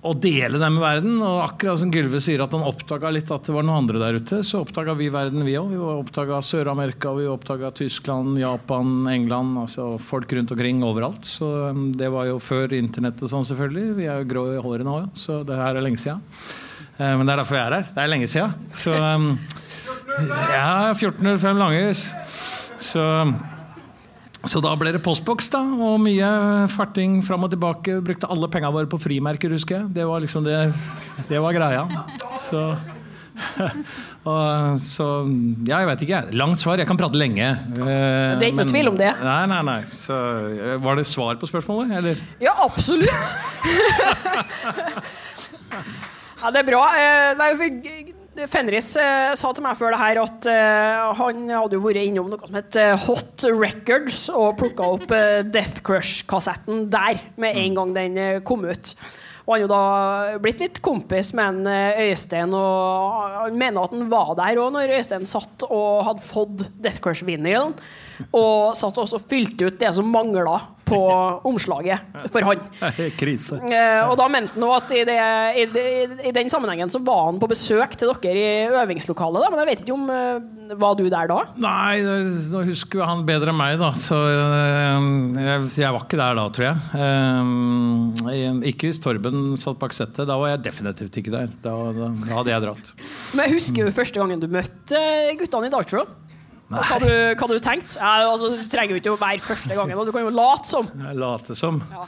Og 0.00 0.16
dele 0.16 0.56
det 0.56 0.68
med 0.72 0.80
verden. 0.80 1.18
Og 1.20 1.42
akkurat 1.44 1.80
som 1.82 1.90
Gylve 1.92 2.22
sier 2.24 2.40
at 2.40 2.54
han 2.56 2.64
oppdaga 2.64 3.10
litt 3.12 3.28
at 3.34 3.44
det 3.44 3.52
var 3.52 3.66
noen 3.66 3.82
andre 3.82 4.00
der 4.00 4.16
ute, 4.16 4.38
så 4.46 4.62
oppdaga 4.64 4.94
vi 4.96 5.10
verden, 5.12 5.44
vi 5.44 5.58
òg. 5.60 5.74
Vi 5.74 5.80
oppdaga 5.92 6.38
Sør-Amerika, 6.44 7.12
vi 7.18 7.26
oppdaga 7.28 7.68
Tyskland, 7.76 8.38
Japan, 8.40 8.94
England. 9.12 9.58
Altså 9.60 9.90
folk 10.00 10.32
rundt 10.32 10.54
omkring 10.56 10.80
overalt. 10.88 11.28
Så 11.28 11.50
um, 11.68 11.90
det 11.92 12.08
var 12.14 12.30
jo 12.30 12.38
før 12.40 12.72
internett 12.78 13.20
og 13.26 13.32
sånn, 13.34 13.44
selvfølgelig. 13.50 13.86
Vi 14.00 14.08
er 14.08 14.22
jo 14.22 14.30
grå 14.32 14.46
i 14.54 14.62
håret 14.64 14.88
nå, 14.88 14.96
så 15.20 15.42
det 15.44 15.60
her 15.60 15.76
er 15.76 15.84
lenge 15.84 16.00
siden. 16.00 16.24
Eh, 16.96 17.12
Men 17.20 17.26
det 17.28 17.34
er 17.36 17.42
derfor 17.42 17.60
jeg 17.60 17.66
er 17.68 17.76
her. 17.80 17.90
Det 17.92 18.04
er 18.06 18.12
lenge 18.14 18.30
siden. 18.32 18.56
Så, 18.72 18.96
um, 18.96 19.34
Ja, 20.50 20.90
1405 20.96 21.60
Langhus. 21.60 22.06
Så, 22.80 23.04
så 24.48 24.60
da 24.64 24.70
ble 24.80 24.92
det 24.94 25.02
postboks, 25.04 25.50
da. 25.52 25.58
Og 25.60 25.98
mye 26.00 26.28
farting 26.72 27.18
fram 27.26 27.44
og 27.44 27.50
tilbake. 27.52 27.98
Brukte 28.04 28.28
alle 28.32 28.48
penga 28.52 28.70
våre 28.72 28.88
på 28.88 28.96
frimerker, 29.02 29.52
husker 29.52 29.76
jeg. 29.82 29.90
Det 29.98 30.06
var 30.08 30.22
liksom 30.24 30.46
det, 30.46 30.56
det 31.28 31.40
var 31.44 31.52
greia. 31.56 31.82
Så 32.40 32.62
og, 34.28 34.76
så 34.84 35.04
ja, 35.64 35.78
jeg 35.80 35.88
vet 35.88 36.02
ikke. 36.06 36.20
Langt 36.36 36.60
svar. 36.60 36.76
Jeg 36.80 36.88
kan 36.88 36.98
prate 37.00 37.16
lenge. 37.20 37.46
Eh, 37.50 37.80
Det 37.80 38.44
er 38.44 38.48
ikke 38.50 38.60
noe 38.64 38.68
tvil 38.72 38.88
om 38.92 38.98
det. 39.00 39.12
Nei, 39.24 39.42
nei, 39.52 39.60
nei. 39.68 39.78
Så, 39.96 40.16
eh, 40.56 40.76
var 40.84 40.94
det 41.00 41.06
svar 41.08 41.36
på 41.40 41.48
spørsmålet, 41.48 41.92
eller? 42.00 42.16
Ja, 42.44 42.52
absolutt. 42.64 43.10
ja, 46.40 46.48
det 46.52 46.60
er 46.62 46.68
bra. 46.68 46.82
Eh, 46.96 47.30
Nei, 47.40 47.50
for 47.60 47.66
Fenris 48.30 48.92
eh, 49.00 49.32
sa 49.34 49.50
til 49.50 49.64
meg 49.64 49.78
før 49.78 49.94
det 49.94 50.00
her 50.00 50.20
at 50.22 50.46
eh, 50.48 51.06
han 51.18 51.48
hadde 51.50 51.74
jo 51.76 51.82
vært 51.82 52.04
innom 52.04 52.28
noe 52.30 52.38
som 52.44 52.58
het 52.58 52.76
eh, 52.78 52.92
Hot 53.08 53.46
Records 53.48 54.28
og 54.30 54.60
plukka 54.60 54.86
opp 54.94 55.14
eh, 55.14 55.40
Death 55.42 55.82
Crush-kassetten 55.86 56.86
der 56.92 57.18
med 57.42 57.58
en 57.58 57.80
gang 57.80 57.96
den 57.96 58.20
kom 58.46 58.62
ut. 58.68 58.94
Og 59.48 59.54
han 59.56 59.58
er 59.58 59.64
jo 59.64 59.70
da 59.72 60.38
blitt 60.44 60.62
litt 60.62 60.78
kompis 60.84 61.32
med 61.34 61.64
en 61.66 62.04
Øystein, 62.04 62.52
og 62.54 63.34
han 63.34 63.56
mener 63.58 63.82
at 63.82 63.96
han 63.96 64.06
var 64.12 64.36
der 64.38 64.60
òg 64.62 64.76
når 64.76 64.92
Øystein 65.00 65.26
satt 65.26 65.64
og 65.66 66.04
hadde 66.06 66.22
fått 66.22 66.68
Death 66.78 67.02
Crush-vinylen. 67.02 67.74
Og 68.36 68.76
satt 68.78 69.00
også 69.00 69.18
og 69.18 69.26
fylte 69.26 69.66
ut 69.66 69.80
det 69.80 69.90
som 69.96 70.06
mangla 70.12 70.60
på 70.90 71.00
omslaget 71.48 72.28
for 72.32 72.46
han. 72.46 72.62
Krise. 73.20 73.60
Eh, 73.70 74.02
og 74.08 74.16
da 74.20 74.26
mente 74.32 74.56
han 74.56 74.66
også 74.66 74.78
at 74.80 74.94
i, 74.96 75.02
det, 75.08 75.18
i, 75.62 75.64
det, 75.74 75.84
i 76.30 76.34
den 76.34 76.50
sammenhengen 76.52 76.90
så 76.92 77.00
var 77.06 77.28
han 77.30 77.40
på 77.42 77.48
besøk 77.50 77.96
til 78.00 78.12
dere 78.22 78.40
i 78.40 78.80
øvingslokalet. 78.82 79.44
Da, 79.44 79.50
men 79.52 79.62
jeg 79.62 79.70
vet 79.70 79.84
ikke 79.84 79.96
om 79.96 80.10
eh, 80.14 80.74
Var 80.80 80.96
du 80.98 81.04
der 81.10 81.30
da? 81.30 81.38
Nei, 81.60 82.00
nå 82.52 82.62
husker 82.68 83.02
han 83.06 83.24
bedre 83.28 83.54
enn 83.54 83.58
meg, 83.58 83.78
da. 83.80 83.92
Så 83.98 84.18
øh, 84.18 85.08
jeg, 85.40 85.70
jeg 85.82 85.94
var 85.96 86.06
ikke 86.06 86.20
der 86.20 86.38
da, 86.38 86.46
tror 86.54 86.68
jeg. 86.68 86.76
Eh, 87.06 88.70
ikke 88.70 88.90
hvis 88.90 89.02
Torben 89.02 89.54
satt 89.60 89.80
bak 89.80 89.94
settet. 89.96 90.28
Da 90.30 90.38
var 90.40 90.54
jeg 90.54 90.64
definitivt 90.66 91.20
ikke 91.20 91.34
der. 91.34 91.52
Da, 91.64 91.76
da, 91.96 92.10
da 92.14 92.34
hadde 92.40 92.54
jeg 92.54 92.66
dratt. 92.66 92.92
Men 93.34 93.46
jeg 93.46 93.56
husker 93.58 93.86
jo 93.86 93.94
første 93.94 94.22
gangen 94.22 94.42
du 94.42 94.50
møtte 94.50 94.98
eh, 94.98 95.32
guttene 95.40 95.70
i 95.70 95.74
Dark 95.74 95.90
Show. 95.92 96.06
Hva 96.70 97.00
du, 97.02 97.10
hva 97.34 97.48
du 97.50 97.56
tenkt? 97.62 97.96
Ja, 97.98 98.28
altså, 98.30 98.52
du 98.54 98.62
trenger 98.70 98.94
jo 98.94 99.00
ikke 99.00 99.14
å 99.16 99.18
være 99.18 99.42
første 99.42 99.74
gangen, 99.74 99.98
du 100.06 100.14
kan 100.14 100.22
jo 100.22 100.30
late 100.30 100.70
som. 100.70 100.90
Jeg 100.94 101.18
late 101.18 101.56
som. 101.58 101.82
Ja. 101.90 102.06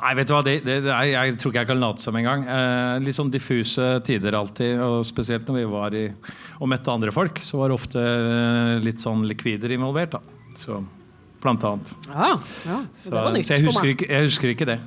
Nei, 0.00 0.14
vet 0.16 0.28
du 0.28 0.32
hva, 0.32 0.40
det, 0.44 0.54
det, 0.64 0.78
det, 0.86 0.92
jeg, 1.10 1.34
tror 1.40 1.52
ikke 1.52 1.60
jeg 1.60 1.68
kan 1.68 1.80
late 1.80 2.04
som 2.04 2.16
engang. 2.16 2.46
Eh, 2.48 2.94
litt 3.04 3.16
sånn 3.16 3.32
diffuse 3.32 3.88
tider 4.06 4.36
alltid. 4.36 4.80
Og 4.80 5.02
spesielt 5.04 5.48
når 5.48 5.58
vi 5.58 5.64
var 5.68 5.96
i 5.96 6.06
og 6.60 6.70
møtte 6.72 6.92
andre 6.92 7.12
folk, 7.12 7.40
så 7.44 7.60
var 7.60 7.72
det 7.72 7.76
ofte 7.76 8.04
eh, 8.04 8.78
litt 8.84 9.00
sånn 9.02 9.26
likvider 9.28 9.76
involvert. 9.76 10.16
da. 10.16 10.56
Så, 10.60 10.80
blant 11.40 11.64
annet. 11.64 11.92
Ja, 12.08 12.32
ja. 12.68 12.80
Så, 12.96 13.12
Det 13.12 13.16
var 13.16 13.36
nytt 13.36 13.48
så 13.48 13.56
jeg, 13.56 13.66
husker 13.68 13.92
ikke, 13.92 14.08
jeg 14.08 14.28
husker 14.28 14.54
ikke 14.54 14.68
det. 14.72 14.80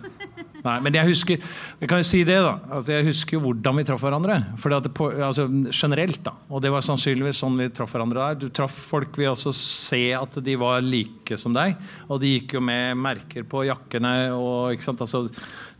Nei, 0.64 0.78
men 0.80 0.96
jeg 0.96 1.10
husker 1.10 1.42
Jeg 1.82 1.90
kan 1.92 2.00
jo 2.00 2.08
si 2.08 2.22
det, 2.28 2.38
da. 2.40 2.54
At 2.80 2.88
jeg 2.88 3.08
husker 3.10 3.42
hvordan 3.44 3.80
vi 3.80 3.86
traff 3.88 4.04
hverandre. 4.06 4.38
Fordi 4.64 4.78
at 4.78 4.88
det 4.88 4.94
på, 4.96 5.10
altså, 5.12 5.48
generelt, 5.76 6.22
da. 6.24 6.36
Og 6.50 6.64
det 6.64 6.72
var 6.74 6.86
sannsynligvis 6.86 7.42
sånn 7.44 7.60
vi 7.60 7.68
traff 7.76 7.92
hverandre 7.96 8.30
der. 8.30 8.40
Du 8.46 8.48
traff 8.54 8.78
folk 8.94 9.20
ved 9.20 9.34
å 9.34 9.54
se 9.58 10.06
at 10.16 10.40
de 10.46 10.56
var 10.60 10.84
like 10.86 11.38
som 11.40 11.56
deg. 11.56 11.76
Og 12.08 12.22
de 12.24 12.38
gikk 12.38 12.56
jo 12.58 12.64
med 12.64 12.96
merker 13.00 13.44
på 13.50 13.66
jakkene. 13.68 14.16
Og, 14.38 14.72
ikke 14.76 14.88
sant? 14.88 15.04
Altså, 15.04 15.26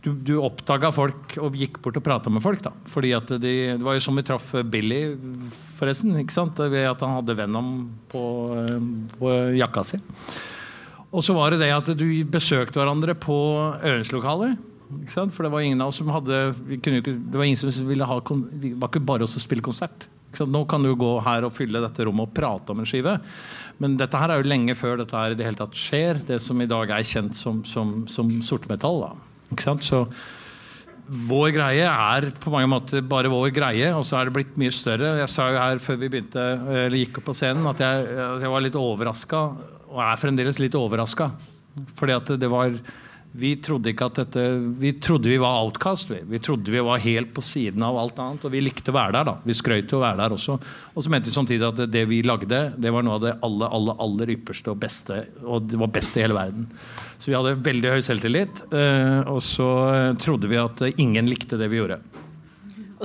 du, 0.04 0.10
du 0.20 0.34
oppdaga 0.44 0.90
folk 0.92 1.38
og 1.40 1.56
gikk 1.56 1.80
bort 1.84 1.96
og 1.96 2.04
prata 2.04 2.32
med 2.32 2.44
folk. 2.44 2.60
da 2.66 2.74
Fordi 2.92 3.14
at 3.16 3.30
de, 3.40 3.54
Det 3.78 3.84
var 3.84 3.96
jo 3.96 4.04
som 4.04 4.20
vi 4.20 4.26
traff 4.26 4.52
Billy, 4.68 5.14
forresten. 5.78 6.12
ikke 6.20 6.36
sant? 6.36 6.60
Ved 6.60 6.90
at 6.90 7.00
han 7.00 7.16
hadde 7.22 7.38
Venom 7.40 7.70
på, 8.12 8.26
på 9.16 9.32
jakka 9.56 9.86
si. 9.88 10.02
Og 11.14 11.22
så 11.22 11.34
var 11.36 11.54
det 11.54 11.62
det 11.62 11.70
at 11.70 11.88
du 11.96 12.06
besøkte 12.26 12.80
hverandre 12.80 13.14
på 13.16 13.38
øvingslokaler. 13.80 14.56
For 14.84 15.46
det 15.46 15.52
var 15.52 15.64
ingen 15.64 15.80
av 15.80 15.92
oss 15.92 16.00
som 16.02 16.10
hadde 16.12 16.52
ikke, 16.76 17.00
Det 17.00 17.38
var 17.38 17.44
ingen 17.44 17.60
som 17.60 17.88
ville 17.88 18.04
ha 18.04 18.18
Det 18.20 18.74
var 18.76 18.90
ikke 18.90 19.04
bare 19.04 19.24
oss 19.24 19.36
å 19.38 19.42
spille 19.42 19.64
konsert. 19.64 20.08
Nå 20.34 20.64
kan 20.66 20.82
du 20.82 20.94
gå 20.98 21.12
her 21.22 21.46
og 21.46 21.54
fylle 21.54 21.82
dette 21.82 22.06
rommet 22.06 22.26
og 22.26 22.34
prate 22.34 22.74
om 22.74 22.80
en 22.82 22.88
skive. 22.88 23.18
Men 23.78 23.96
dette 23.98 24.18
her 24.18 24.32
er 24.32 24.42
jo 24.42 24.50
lenge 24.50 24.74
før 24.78 24.98
dette 25.00 25.16
her 25.16 25.34
i 25.34 25.38
det 25.38 25.46
hele 25.46 25.60
tatt 25.60 25.76
skjer. 25.78 26.22
Det 26.26 26.40
som 26.42 26.60
i 26.60 26.70
dag 26.70 26.90
er 26.90 27.06
kjent 27.06 27.38
som, 27.38 27.62
som, 27.68 28.02
som 28.10 28.32
sortmetall. 28.42 29.06
Så 29.84 30.04
vår 31.04 31.50
greie 31.52 31.86
er 31.86 32.30
på 32.40 32.52
mange 32.52 32.70
måter 32.70 33.04
bare 33.04 33.30
vår 33.32 33.50
greie, 33.54 33.90
og 33.92 34.06
så 34.08 34.18
er 34.18 34.28
det 34.28 34.36
blitt 34.38 34.58
mye 34.60 34.74
større. 34.74 35.14
Jeg 35.20 35.30
sa 35.30 35.50
jo 35.52 35.60
her 35.60 35.82
før 35.84 36.00
vi 36.00 36.10
begynte, 36.10 36.44
eller 36.86 36.98
gikk 36.98 37.20
opp 37.20 37.28
på 37.28 37.36
scenen 37.36 37.68
at 37.70 37.82
jeg, 37.84 38.06
jeg 38.42 38.52
var 38.54 38.64
litt 38.64 38.78
overraska, 38.80 39.42
og 39.92 40.00
er 40.02 40.22
fremdeles 40.22 40.60
litt 40.62 40.78
overraska. 40.78 41.30
Fordi 41.98 42.14
at 42.16 42.32
det 42.40 42.50
var 42.50 42.78
Vi 43.34 43.56
trodde 43.58 43.90
ikke 43.90 44.06
at 44.06 44.18
dette 44.20 44.42
Vi 44.78 44.92
trodde 45.02 45.26
vi 45.26 45.40
var 45.42 45.64
outcast. 45.64 46.12
Vi, 46.12 46.20
vi 46.30 46.38
trodde 46.38 46.70
vi 46.70 46.82
var 46.86 47.02
helt 47.02 47.32
på 47.34 47.42
siden 47.42 47.82
av 47.82 47.98
alt 47.98 48.18
annet, 48.22 48.46
og 48.46 48.54
vi 48.54 48.62
likte 48.62 48.92
å 48.92 48.96
være 48.96 49.16
der. 49.16 49.26
da 49.26 49.34
Vi 49.42 49.56
skrøt 49.58 49.88
til 49.90 49.98
å 49.98 50.04
være 50.04 50.20
der 50.22 50.36
også. 50.36 50.58
Og 50.94 51.02
så 51.02 51.10
mente 51.10 51.32
vi 51.32 51.34
samtidig 51.34 51.66
at 51.66 51.82
det 51.90 52.04
vi 52.10 52.22
lagde, 52.22 52.62
det 52.78 52.92
var 52.94 53.02
noe 53.02 53.18
av 53.18 53.24
det 53.24 53.34
aller, 53.48 53.74
aller, 53.74 53.98
aller 54.06 54.34
ypperste 54.36 54.70
og 54.70 54.78
beste, 54.84 55.24
og 55.42 55.66
det 55.66 55.80
var 55.82 55.90
best 55.96 56.14
i 56.14 56.22
hele 56.22 56.38
verden. 56.38 56.68
Så 57.18 57.32
vi 57.32 57.38
hadde 57.38 57.56
veldig 57.66 57.96
høy 57.96 58.04
selvtillit, 58.06 58.62
eh, 58.70 59.20
og 59.26 59.42
så 59.42 59.70
eh, 59.90 60.10
trodde 60.22 60.50
vi 60.50 60.60
at 60.60 60.84
ingen 60.94 61.30
likte 61.30 61.58
det 61.58 61.72
vi 61.72 61.82
gjorde. 61.82 61.98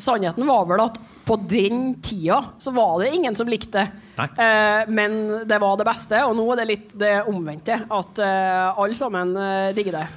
Sannheten 0.03 0.48
var 0.48 0.68
vel 0.70 0.84
at 0.84 1.00
på 1.25 1.38
den 1.50 1.94
tida 2.01 2.39
så 2.58 2.74
var 2.75 3.00
det 3.01 3.12
ingen 3.13 3.36
som 3.38 3.50
likte 3.51 3.84
det. 3.84 3.88
Eh, 4.20 4.89
men 4.91 5.20
det 5.48 5.60
var 5.62 5.77
det 5.79 5.88
beste, 5.88 6.24
og 6.25 6.36
nå 6.38 6.48
er 6.53 6.62
det 6.62 6.70
litt 6.72 6.96
det 7.00 7.13
omvendte. 7.29 7.77
At 7.88 8.24
eh, 8.24 8.82
alle 8.82 8.98
sammen 8.98 9.36
eh, 9.38 9.70
digger 9.77 10.01
det. 10.01 10.08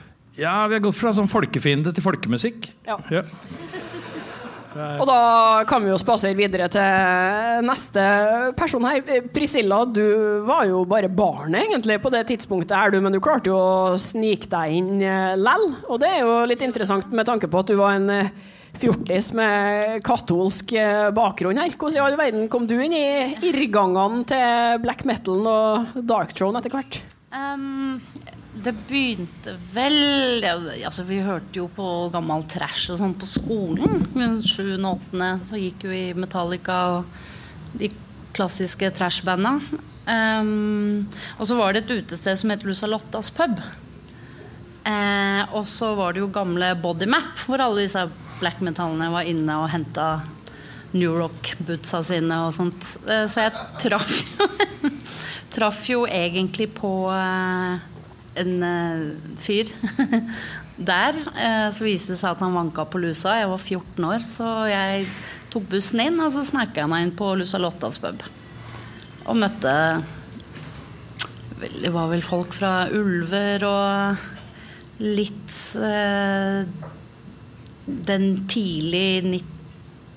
Ja, 0.41 0.63
vi 0.67 0.79
har 0.79 0.85
gått 0.87 0.97
fra 0.97 1.13
sånn 1.13 1.29
folkefiende 1.29 1.93
til 1.93 2.05
folkemusikk. 2.05 2.71
Ja. 2.89 2.97
Ja. 3.13 3.27
Og 4.73 5.05
da 5.09 5.65
kan 5.69 5.85
vi 5.85 5.91
jo 5.91 5.99
spasere 6.01 6.37
videre 6.37 6.69
til 6.73 7.67
neste 7.67 8.05
person 8.57 8.87
her. 8.89 9.03
Priscilla, 9.35 9.83
du 9.85 10.41
var 10.49 10.65
jo 10.71 10.83
bare 10.89 11.11
barn 11.13 11.57
egentlig 11.59 11.99
på 12.03 12.13
det 12.15 12.25
tidspunktet, 12.31 12.75
her, 12.77 12.93
du, 12.93 13.01
men 13.05 13.13
du 13.13 13.21
klarte 13.23 13.53
jo 13.53 13.59
å 13.59 14.01
snike 14.01 14.49
deg 14.53 14.79
inn 14.79 15.05
eh, 15.05 15.35
lell. 15.37 15.69
Og 15.91 16.01
det 16.03 16.15
er 16.15 16.25
jo 16.25 16.41
litt 16.49 16.65
interessant 16.65 17.13
med 17.13 17.29
tanke 17.29 17.51
på 17.53 17.63
at 17.63 17.73
du 17.73 17.77
var 17.81 17.99
en 17.99 18.09
eh, 18.15 18.33
fjortis 18.79 19.31
med 19.37 20.01
katolsk 20.07 20.73
eh, 20.79 21.09
bakgrunn 21.15 21.61
her. 21.61 21.75
Hvordan 21.77 21.99
i 21.99 22.03
all 22.03 22.19
verden 22.19 22.49
kom 22.53 22.67
du 22.71 22.77
inn 22.81 22.95
i 22.97 23.07
irrgangene 23.49 24.25
til 24.29 24.83
black 24.85 25.05
metalen 25.09 25.49
og 25.49 26.05
dark 26.09 26.35
throne 26.37 26.63
etter 26.63 26.75
hvert? 26.75 27.01
Um, 27.33 28.01
det 28.53 28.75
begynte 28.89 29.55
vel 29.73 30.45
altså 30.45 31.07
Vi 31.09 31.23
hørte 31.25 31.57
jo 31.57 31.71
på 31.73 31.87
gammel 32.13 32.45
trash 32.53 32.93
og 32.93 33.01
sånn 33.01 33.17
på 33.19 33.29
skolen. 33.29 34.07
Sjuende 34.45 34.91
og 34.91 35.01
åttende 35.01 35.31
så 35.49 35.61
gikk 35.61 35.87
jo 35.89 35.95
i 35.97 36.05
Metallica 36.19 36.83
og 36.99 37.79
de 37.81 37.89
klassiske 38.37 38.93
trashbanda. 38.97 39.59
Um, 40.03 41.07
og 41.39 41.47
så 41.47 41.57
var 41.57 41.75
det 41.75 41.85
et 41.85 42.03
utested 42.03 42.41
som 42.41 42.53
het 42.53 42.65
Lusalottas 42.67 43.31
pub. 43.35 43.61
Eh, 44.83 45.43
og 45.55 45.67
så 45.71 45.93
var 45.95 46.15
det 46.15 46.25
jo 46.25 46.31
gamle 46.33 46.73
Bodymap, 46.83 47.37
hvor 47.47 47.63
alle 47.63 47.85
disse 47.85 48.03
black 48.41 48.63
metallene 48.65 49.13
var 49.13 49.29
inne 49.31 49.59
og 49.63 49.71
henta 49.71 50.09
New 50.93 51.15
Rock-bootsa 51.17 52.03
sine 52.05 52.41
og 52.47 52.53
sånt. 52.57 52.97
Eh, 53.07 53.25
så 53.31 53.47
jeg 53.47 53.55
traff 53.85 54.11
jo 54.11 54.49
Traff 55.53 55.83
jo 55.85 56.07
egentlig 56.09 56.71
på 56.79 56.91
eh, 57.13 57.83
en 58.41 58.53
eh, 58.65 59.35
fyr 59.45 59.69
der. 60.93 61.19
Eh, 61.37 61.67
så 61.75 61.85
viste 61.85 62.15
det 62.15 62.23
seg 62.23 62.33
at 62.33 62.43
han 62.43 62.57
vanka 62.57 62.87
på 62.89 63.03
lusa. 63.03 63.37
Jeg 63.37 63.51
var 63.53 63.61
14 63.61 64.09
år, 64.09 64.25
så 64.27 64.49
jeg 64.71 65.07
tok 65.53 65.69
bussen 65.75 66.01
inn, 66.07 66.19
og 66.25 66.33
så 66.33 66.45
snakka 66.49 66.83
jeg 66.83 66.91
meg 66.91 67.05
inn 67.05 67.15
på 67.17 67.35
Lusa 67.37 67.61
Lottas 67.61 68.01
pub. 68.01 68.25
Og 69.29 69.37
møtte 69.39 69.75
Det 71.61 71.93
var 71.95 72.09
vel 72.11 72.25
folk 72.27 72.57
fra 72.57 72.89
Ulver 72.91 73.69
og 73.69 74.32
litt 75.03 75.57
eh, 75.83 76.63
Den 77.87 78.29
tidlig 78.51 79.25
90 79.27 79.59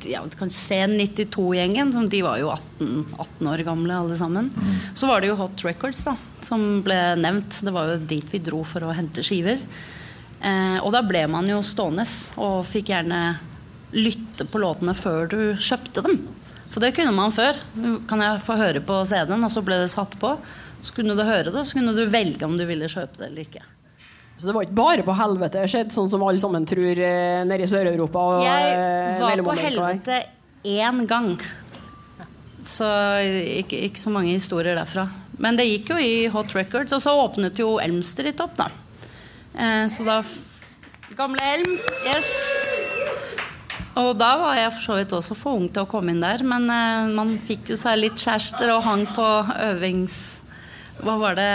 ja, 0.05 0.21
kanskje 0.37 0.59
sen 0.59 0.91
92-gjengen. 0.99 2.09
De 2.09 2.21
var 2.21 2.37
jo 2.37 2.51
18, 2.53 3.05
18 3.17 3.47
år 3.47 3.63
gamle 3.65 3.95
alle 3.97 4.17
sammen. 4.17 4.51
Så 4.93 5.07
var 5.07 5.21
det 5.21 5.31
jo 5.31 5.37
Hot 5.39 5.63
Records 5.65 6.03
da, 6.05 6.15
som 6.45 6.83
ble 6.85 6.97
nevnt. 7.17 7.61
Det 7.65 7.73
var 7.73 7.89
jo 7.89 7.99
dit 8.05 8.33
vi 8.33 8.41
dro 8.43 8.63
for 8.67 8.85
å 8.85 8.93
hente 8.95 9.23
skiver. 9.25 9.61
Eh, 10.41 10.77
og 10.81 10.91
da 10.93 11.01
ble 11.05 11.25
man 11.31 11.49
jo 11.49 11.61
stående 11.65 12.05
og 12.41 12.65
fikk 12.69 12.91
gjerne 12.93 13.21
lytte 13.95 14.47
på 14.49 14.59
låtene 14.61 14.95
før 14.97 15.29
du 15.31 15.39
kjøpte 15.55 16.03
dem. 16.05 16.19
For 16.73 16.83
det 16.83 16.95
kunne 16.97 17.15
man 17.15 17.33
før. 17.33 17.57
Kan 18.09 18.23
jeg 18.23 18.43
få 18.43 18.59
høre 18.59 18.83
på 18.83 18.99
CD-en, 19.07 19.47
og 19.47 19.53
så 19.53 19.63
ble 19.65 19.79
det 19.85 19.93
satt 19.93 20.17
på. 20.19 20.35
Så 20.83 20.93
kunne 20.93 21.15
du 21.17 21.23
høre 21.23 21.53
det, 21.53 21.63
så 21.65 21.79
kunne 21.79 21.95
du 21.95 22.03
velge 22.11 22.45
om 22.45 22.59
du 22.59 22.65
ville 22.67 22.91
kjøpe 22.91 23.21
det 23.21 23.29
eller 23.29 23.47
ikke. 23.47 23.63
Så 24.35 24.49
det 24.49 24.55
var 24.55 24.65
ikke 24.67 24.77
bare 24.77 25.03
på 25.07 25.15
helvete 25.15 25.63
skjedd, 25.71 25.93
sånn 25.95 26.09
som 26.11 26.23
alle 26.27 26.41
sammen 26.41 26.65
tror 26.67 26.99
eh, 26.99 27.43
nede 27.47 27.63
i 27.63 27.69
Sør-Europa. 27.71 28.23
Jeg 28.43 28.73
eh, 28.75 29.21
var 29.21 29.43
på 29.47 29.59
helvete 29.61 30.23
én 30.67 31.05
gang. 31.07 31.29
Så 32.65 32.87
ikke, 33.61 33.79
ikke 33.87 34.01
så 34.01 34.11
mange 34.11 34.33
historier 34.33 34.75
derfra. 34.75 35.05
Men 35.39 35.59
det 35.59 35.67
gikk 35.69 35.93
jo 35.93 35.99
i 36.01 36.27
Hot 36.33 36.55
Records, 36.57 36.95
og 36.95 37.03
så 37.03 37.13
åpnet 37.21 37.59
jo 37.61 37.75
Elm 37.79 38.01
Street 38.03 38.41
opp, 38.43 38.57
da. 38.59 38.69
Eh, 39.55 39.85
så 39.91 40.03
da 40.07 40.19
Gamle 41.15 41.43
Elm, 41.55 41.77
yes. 42.09 42.31
Og 43.95 44.17
da 44.19 44.33
var 44.41 44.57
jeg 44.59 44.73
for 44.73 44.83
så 44.83 44.95
vidt 44.97 45.13
også 45.15 45.37
for 45.39 45.59
ung 45.59 45.69
til 45.71 45.85
å 45.85 45.87
komme 45.87 46.11
inn 46.11 46.23
der, 46.23 46.43
men 46.43 46.67
eh, 46.67 47.13
man 47.15 47.37
fikk 47.39 47.71
jo 47.71 47.77
seg 47.79 48.01
litt 48.01 48.19
kjærester 48.19 48.73
og 48.75 48.83
hang 48.87 49.05
på 49.15 49.29
øvings... 49.69 50.17
Hva 51.03 51.15
var 51.19 51.35
det 51.37 51.47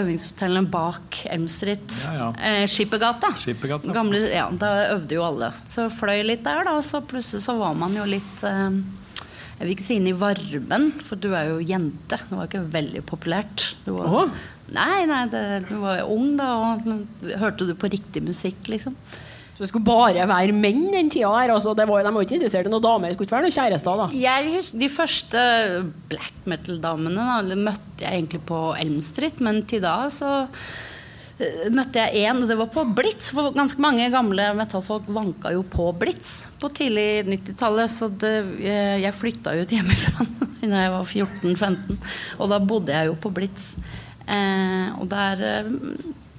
øvingshotellene 0.00 0.66
bak 0.70 1.20
Elm 1.30 1.46
Street? 1.52 1.92
Ja, 2.08 2.14
ja. 2.16 2.28
Eh, 2.42 2.64
Skippergata. 2.68 3.30
Gamle, 3.94 4.22
ja, 4.32 4.48
da 4.50 4.72
øvde 4.96 5.14
jo 5.14 5.22
alle. 5.24 5.52
Så 5.70 5.86
fløy 5.94 6.24
litt 6.26 6.42
der, 6.46 6.64
da. 6.66 6.74
Og 6.78 6.84
så 6.86 7.00
plutselig 7.00 7.44
så 7.46 7.54
var 7.60 7.76
man 7.78 7.94
jo 7.96 8.06
litt 8.08 8.44
eh, 8.46 8.80
Jeg 9.60 9.62
vil 9.62 9.74
ikke 9.76 9.86
si 9.86 9.98
inn 10.00 10.10
i 10.10 10.16
varmen, 10.16 10.90
for 11.06 11.20
du 11.20 11.30
er 11.36 11.52
jo 11.52 11.60
jente. 11.62 12.18
Det 12.18 12.34
var 12.34 12.50
ikke 12.50 12.64
veldig 12.74 13.04
populært. 13.06 13.70
Du 13.86 13.94
var. 13.98 14.34
Nei, 14.74 15.04
nei, 15.10 15.24
det, 15.30 15.44
du 15.70 15.76
var 15.82 16.04
ung 16.06 16.36
da, 16.38 16.50
og 16.58 17.34
hørte 17.40 17.66
du 17.68 17.74
på 17.78 17.90
riktig 17.92 18.22
musikk, 18.26 18.68
liksom. 18.70 18.96
Så 19.60 19.66
det 19.66 19.74
skulle 19.74 19.84
bare 19.84 20.24
være 20.24 20.54
menn 20.56 20.86
den 20.88 21.10
tida 21.12 21.28
her. 21.34 21.50
Altså, 21.52 21.74
det 21.76 21.84
var, 21.84 22.00
de 22.00 22.10
var 22.14 22.24
ikke 22.24 22.38
interessert 22.38 22.64
i 22.64 22.70
noen 22.72 22.80
damer. 22.80 23.10
Det 23.10 23.16
skulle 23.18 23.26
ikke 23.28 23.34
være 23.34 23.44
noen 23.44 23.56
kjærester. 23.58 23.98
da. 24.00 24.06
Jeg 24.16 24.52
husker, 24.54 24.78
De 24.80 24.88
første 24.88 25.42
black 26.08 26.46
metal-damene 26.48 27.58
møtte 27.60 28.06
jeg 28.06 28.22
egentlig 28.22 28.40
på 28.48 28.60
Elm 28.80 29.02
Street, 29.04 29.42
men 29.44 29.60
til 29.68 29.82
da 29.84 29.98
så 30.08 30.30
eh, 31.36 31.68
møtte 31.76 32.00
jeg 32.00 32.24
én, 32.24 32.40
og 32.40 32.48
det 32.48 32.56
var 32.56 32.70
på 32.72 32.86
Blitz. 32.96 33.28
For 33.36 33.52
ganske 33.52 33.84
mange 33.84 34.08
gamle 34.16 34.48
metallfolk 34.56 35.12
vanka 35.12 35.52
jo 35.52 35.66
på 35.76 35.90
Blitz 36.00 36.38
på 36.56 36.72
tidlig 36.80 37.26
90-tallet. 37.28 37.92
Så 37.92 38.08
det, 38.24 38.34
eh, 38.64 38.96
jeg 39.04 39.18
flytta 39.18 39.58
ut 39.60 39.76
hjemmefra 39.76 40.24
da 40.72 40.86
jeg 40.86 40.96
var 40.96 41.04
14-15, 41.04 42.00
og 42.40 42.48
da 42.48 42.64
bodde 42.64 42.96
jeg 42.96 43.12
jo 43.12 43.20
på 43.20 43.36
Blitz. 43.36 43.74
Eh, 44.24 44.88
og 44.96 45.04
der 45.12 45.44
eh, 45.52 45.70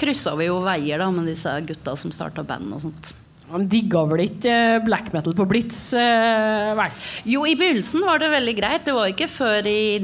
kryssa 0.02 0.36
vi 0.40 0.50
jo 0.50 0.60
veier 0.66 1.02
da 1.02 1.10
med 1.14 1.30
disse 1.30 1.54
gutta 1.68 1.96
som 2.00 2.14
starta 2.14 2.46
band 2.48 2.78
og 2.78 2.84
sånt. 2.84 3.14
De 3.52 3.68
digga 3.68 4.04
vel 4.08 4.26
ikke 4.26 4.52
eh, 4.52 4.82
black 4.86 5.12
metal 5.14 5.36
på 5.36 5.48
Blitz? 5.50 5.92
eh, 5.98 6.72
vel? 6.78 7.00
Jo, 7.28 7.44
i 7.48 7.58
begynnelsen 7.60 8.04
var 8.08 8.22
det 8.22 8.32
veldig 8.32 8.56
greit. 8.58 8.86
Det 8.88 8.96
var 8.96 9.12
ikke 9.12 9.28
før 9.32 9.68
i 9.68 10.00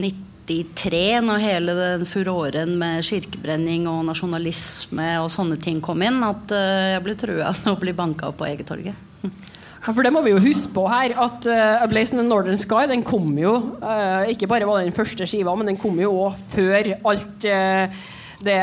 93, 0.48 1.02
når 1.24 1.44
hele 1.44 1.76
den 1.78 2.08
furoren 2.10 2.76
med 2.80 3.06
kirkebrenning 3.08 3.88
og 3.92 4.04
nasjonalisme 4.10 5.14
og 5.24 5.32
sånne 5.32 5.60
ting 5.64 5.80
kom 5.84 6.04
inn, 6.04 6.20
at 6.28 6.52
eh, 6.56 6.96
jeg 6.96 7.06
ble 7.06 7.16
trua 7.20 7.54
med 7.62 7.72
å 7.72 7.80
bli 7.80 7.96
banka 7.96 8.32
opp 8.32 8.42
på 8.42 8.50
Egetorget. 8.50 9.06
Ja, 9.78 9.94
for 9.94 10.04
det 10.04 10.10
må 10.12 10.20
vi 10.26 10.34
jo 10.34 10.40
huske 10.42 10.74
på 10.74 10.82
her, 10.90 11.14
at 11.22 11.46
uh, 11.48 11.84
A 11.84 11.86
Blaze 11.88 12.12
in 12.12 12.20
the 12.20 12.26
Northern 12.26 12.58
Sky 12.60 12.90
den 12.90 13.06
kom 13.08 13.30
jo 13.40 13.54
uh, 13.78 14.26
Ikke 14.28 14.50
bare 14.50 14.66
var 14.68 14.82
den 14.84 14.92
første 14.92 15.24
skiva, 15.30 15.54
men 15.56 15.70
den 15.70 15.78
kom 15.80 15.96
jo 16.02 16.10
òg 16.26 16.34
før 16.50 16.90
alt 17.08 17.46
uh, 17.48 18.02
det, 18.44 18.58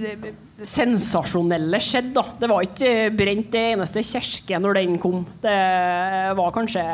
det 0.00 0.32
sensasjonelle 0.62 1.80
skjedde. 1.82 2.14
da. 2.14 2.24
Det 2.40 2.50
var 2.50 2.62
ikke 2.66 2.94
brent 3.16 3.50
det 3.54 3.66
eneste 3.74 4.04
kirke 4.06 4.60
når 4.62 4.80
den 4.80 4.98
kom. 5.02 5.24
Det 5.42 5.58
var 6.38 6.54
kanskje 6.54 6.84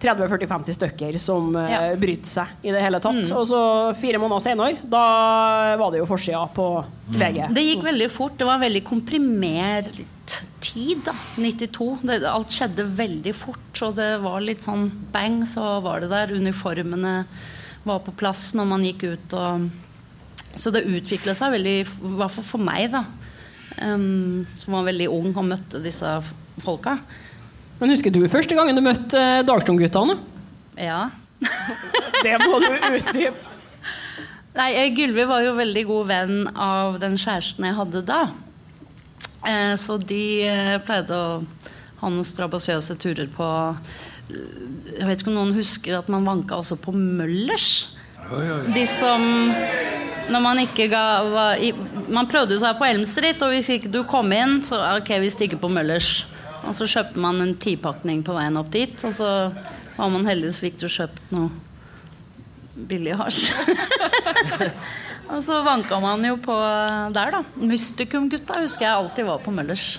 30-40-50 0.00 0.76
stykker 0.78 1.18
som 1.20 1.50
uh, 1.56 1.66
Ja. 1.68 1.80
brydde 2.00 2.28
seg 2.28 2.64
i 2.64 2.72
det 2.72 2.80
hele 2.80 3.00
tatt. 3.04 3.20
Og 3.36 3.44
så 3.50 3.60
fire 4.00 4.20
måneder 4.22 4.44
senere, 4.46 4.78
da 4.82 5.02
var 5.80 5.90
det 5.92 6.00
jo 6.00 6.06
forsida 6.08 6.46
på 6.56 6.68
VG. 7.12 7.42
Det 7.52 7.66
gikk 7.66 7.84
veldig 7.84 8.08
fort. 8.14 8.38
Det 8.40 8.48
var 8.48 8.62
veldig 8.62 8.84
komprimert 8.86 9.90
tid, 10.62 11.02
da. 11.04 11.12
92. 11.36 11.98
Det, 12.06 12.20
alt 12.30 12.54
skjedde 12.54 12.86
veldig 12.96 13.34
fort, 13.36 13.82
og 13.82 13.96
det 13.98 14.10
var 14.22 14.40
litt 14.44 14.62
sånn 14.64 14.88
bang, 15.12 15.42
så 15.48 15.80
var 15.84 16.00
det 16.04 16.10
der. 16.12 16.32
Uniformene 16.38 17.24
var 17.84 18.02
på 18.04 18.12
plass 18.16 18.50
når 18.56 18.68
man 18.68 18.84
gikk 18.84 19.04
ut 19.08 19.36
og 19.40 19.68
Så 20.58 20.72
det 20.74 20.86
utvikla 20.88 21.34
seg 21.36 21.54
veldig, 21.54 21.76
i 21.84 22.14
hvert 22.18 22.34
fall 22.34 22.46
for 22.46 22.62
meg, 22.62 22.90
da. 22.94 23.04
Um, 23.80 24.46
som 24.58 24.74
var 24.74 24.88
veldig 24.88 25.06
ung 25.12 25.30
og 25.30 25.46
møtte 25.46 25.80
disse 25.84 26.08
folka. 26.60 26.98
Men 27.80 27.94
husker 27.94 28.12
du 28.12 28.20
første 28.28 28.56
gangen 28.58 28.76
du 28.76 28.82
møtte 28.84 29.16
uh, 29.16 29.44
Dalston-guttene? 29.46 30.18
Ja. 30.80 31.06
Det 32.24 32.36
må 32.42 32.58
du 32.60 32.68
utdype. 32.74 33.56
Nei, 34.50 34.72
eh, 34.74 34.90
Gylvi 34.90 35.24
var 35.30 35.44
jo 35.44 35.54
veldig 35.54 35.82
god 35.86 36.08
venn 36.08 36.38
av 36.58 36.98
den 37.02 37.14
kjæresten 37.20 37.68
jeg 37.68 37.76
hadde 37.78 38.02
da. 38.08 38.24
Eh, 39.46 39.74
så 39.78 39.96
de 40.02 40.24
eh, 40.44 40.76
pleide 40.84 41.16
å 41.16 41.28
ha 42.00 42.10
noen 42.10 42.26
strabasiøse 42.26 42.96
turer 43.00 43.30
på 43.32 43.46
eh, 43.46 44.98
Jeg 44.98 45.06
vet 45.06 45.22
ikke 45.22 45.32
om 45.32 45.38
noen 45.38 45.56
husker 45.56 45.96
at 45.96 46.10
man 46.12 46.26
vanka 46.28 46.58
også 46.60 46.80
på 46.82 46.92
Møllers. 46.96 47.94
De 48.74 48.82
som 48.86 49.22
Når 50.30 50.42
man 50.44 50.60
ikke 50.62 50.86
ga 50.92 51.04
var, 51.26 51.58
i, 51.58 51.72
Man 52.12 52.28
prøvde 52.30 52.58
seg 52.62 52.76
på 52.78 52.86
Elm 52.86 53.02
og 53.02 53.48
hvis 53.50 53.70
ikke 53.74 53.90
du 53.90 54.04
kom 54.06 54.30
inn, 54.32 54.60
så 54.62 54.78
ok, 55.00 55.10
vi 55.22 55.30
stikker 55.30 55.58
på 55.58 55.70
Møllers. 55.72 56.26
Og 56.66 56.74
så 56.76 56.86
kjøpte 56.86 57.20
man 57.22 57.40
en 57.40 57.54
tipakning 57.56 58.22
på 58.22 58.34
veien 58.36 58.58
opp 58.60 58.70
dit, 58.70 58.94
og 59.06 59.14
så 59.16 59.30
var 59.96 60.12
man 60.12 60.26
heldig 60.28 60.52
så 60.52 60.64
fikk 60.66 60.78
du 60.80 60.86
kjøpt 60.88 61.32
noe 61.34 61.48
billig 62.90 63.16
hasj. 63.18 63.50
og 65.32 65.40
så 65.44 65.60
vanka 65.66 65.98
man 66.02 66.24
jo 66.24 66.36
på 66.42 66.56
der, 67.16 67.34
da. 67.34 67.42
Mystikum-gutta 67.56 68.60
husker 68.62 68.86
jeg 68.86 68.94
alltid 68.94 69.28
var 69.28 69.42
på 69.44 69.54
Møllers. 69.54 69.98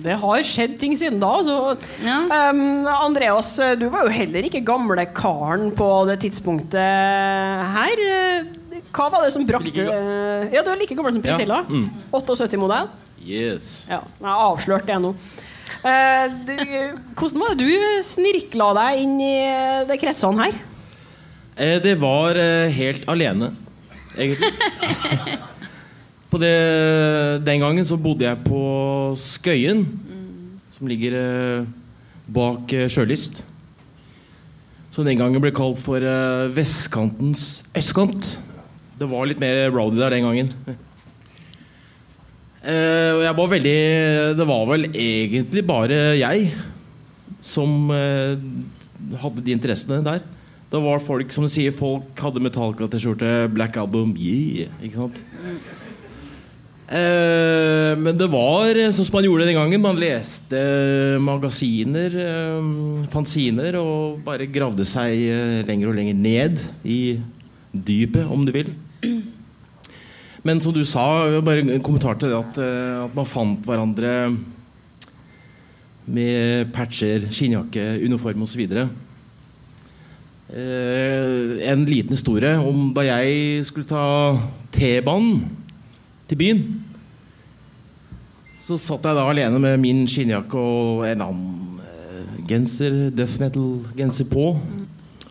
Det 0.00 0.14
har 0.22 0.42
skjedd 0.48 0.78
ting 0.80 0.94
siden 0.96 1.18
da. 1.20 1.32
Så. 1.44 1.56
Ja. 2.04 2.20
Um, 2.50 2.86
Andreas, 2.88 3.50
du 3.76 3.84
var 3.92 4.06
jo 4.06 4.12
heller 4.14 4.46
ikke 4.48 4.62
gamle 4.64 5.04
karen 5.12 5.68
på 5.76 5.88
det 6.08 6.18
tidspunktet 6.24 6.80
her. 7.76 8.02
Hva 8.92 9.06
var 9.12 9.24
det 9.26 9.32
som 9.34 9.44
brakte 9.48 9.84
Ja, 9.84 10.62
du 10.64 10.70
er 10.72 10.80
like 10.80 10.96
gammel 10.96 11.12
som 11.12 11.22
Priscilla. 11.24 11.62
78-modell. 12.12 12.88
Yes. 13.22 13.84
Ja, 13.90 14.00
jeg 14.18 14.26
har 14.26 14.44
avslørt 14.50 14.88
det 14.88 14.96
nå. 15.04 15.12
Uh, 15.82 16.26
det- 16.46 16.94
hvordan 17.18 17.40
var 17.44 17.54
det 17.54 17.66
du 17.68 18.02
snirkla 18.06 18.72
deg 18.80 19.02
inn 19.04 19.16
i 19.20 19.34
de 19.88 19.96
kretsene 20.00 20.46
her? 20.46 20.56
Eh, 21.56 21.78
det 21.84 21.98
var 22.00 22.32
eh, 22.40 22.70
helt 22.72 23.04
alene, 23.12 23.50
egentlig. 24.16 24.52
på 26.32 26.40
det, 26.40 27.44
den 27.44 27.60
gangen 27.60 27.84
så 27.84 27.98
bodde 28.00 28.24
jeg 28.24 28.40
på 28.46 28.60
Skøyen, 29.20 29.82
som 30.72 30.88
ligger 30.88 31.16
eh, 31.18 31.66
bak 32.32 32.72
eh, 32.72 32.88
Sjølyst. 32.88 33.42
Som 34.92 35.04
den 35.04 35.20
gangen 35.20 35.42
ble 35.44 35.52
kalt 35.52 35.80
for 35.84 36.00
eh, 36.00 36.48
vestkantens 36.56 37.60
østkant. 37.76 38.38
Det 38.96 39.08
var 39.10 39.28
litt 39.28 39.42
mer 39.42 39.66
rowdy 39.74 40.00
der 40.00 40.16
den 40.16 40.30
gangen. 40.30 40.56
Eh, 42.62 43.10
og 43.10 43.24
jeg 43.24 43.34
var 43.34 43.48
veldig 43.50 43.78
Det 44.38 44.44
var 44.46 44.60
vel 44.70 44.84
egentlig 44.86 45.64
bare 45.66 45.96
jeg 46.14 46.44
som 47.42 47.90
eh, 47.90 48.38
hadde 49.18 49.42
de 49.42 49.56
interessene 49.56 49.98
der. 50.06 50.22
Det 50.70 50.82
var 50.84 51.02
folk 51.02 51.34
som 51.34 51.48
sier 51.50 51.74
Folk 51.74 52.22
hadde 52.22 52.44
Metallica-T-skjorte, 52.46 53.50
Black 53.50 53.74
Album, 53.82 54.14
yeah, 54.14 54.70
ikke 54.78 54.94
sant? 54.94 55.18
Eh, 56.92 57.94
men 57.96 58.18
det 58.20 58.28
var 58.28 58.76
eh, 58.76 58.90
sånn 58.92 59.06
som 59.08 59.14
man 59.16 59.24
gjorde 59.24 59.46
den 59.48 59.56
gangen. 59.56 59.80
Man 59.80 60.00
leste 60.00 60.58
magasiner, 61.24 62.16
eh, 62.20 63.06
fanziner, 63.12 63.78
og 63.80 64.20
bare 64.26 64.48
gravde 64.52 64.84
seg 64.88 65.22
eh, 65.24 65.62
lenger 65.68 65.88
og 65.88 65.96
lenger 65.96 66.18
ned 66.20 66.60
i 66.84 67.16
dypet, 67.72 68.26
om 68.28 68.44
du 68.44 68.52
vil. 68.52 68.68
Men 70.44 70.60
som 70.60 70.74
du 70.74 70.82
sa, 70.84 71.40
bare 71.40 71.64
en 71.64 71.80
kommentar 71.86 72.18
til 72.20 72.28
det 72.28 72.40
at, 72.42 72.60
eh, 72.60 73.04
at 73.06 73.16
man 73.16 73.30
fant 73.30 73.64
hverandre 73.64 74.12
med 76.12 76.72
patcher, 76.74 77.24
skinnjakke, 77.32 78.04
uniform 78.04 78.44
osv. 78.44 78.66
Eh, 80.52 81.56
en 81.72 81.88
liten 81.88 82.12
historie 82.12 82.52
om 82.60 82.90
da 82.92 83.06
jeg 83.06 83.64
skulle 83.64 83.88
ta 83.88 84.36
T-banen 84.74 85.46
til 86.28 86.42
byen. 86.42 86.81
Så 88.62 88.78
satt 88.78 89.06
jeg 89.08 89.18
da 89.18 89.24
alene 89.26 89.58
med 89.58 89.80
min 89.82 90.04
skinnjakke 90.06 90.58
og 90.58 91.02
en 91.08 91.24
annen 91.24 91.80
eh, 91.82 92.34
genser, 92.46 93.08
death 93.10 93.40
metal-genser 93.42 94.28
på. 94.30 94.52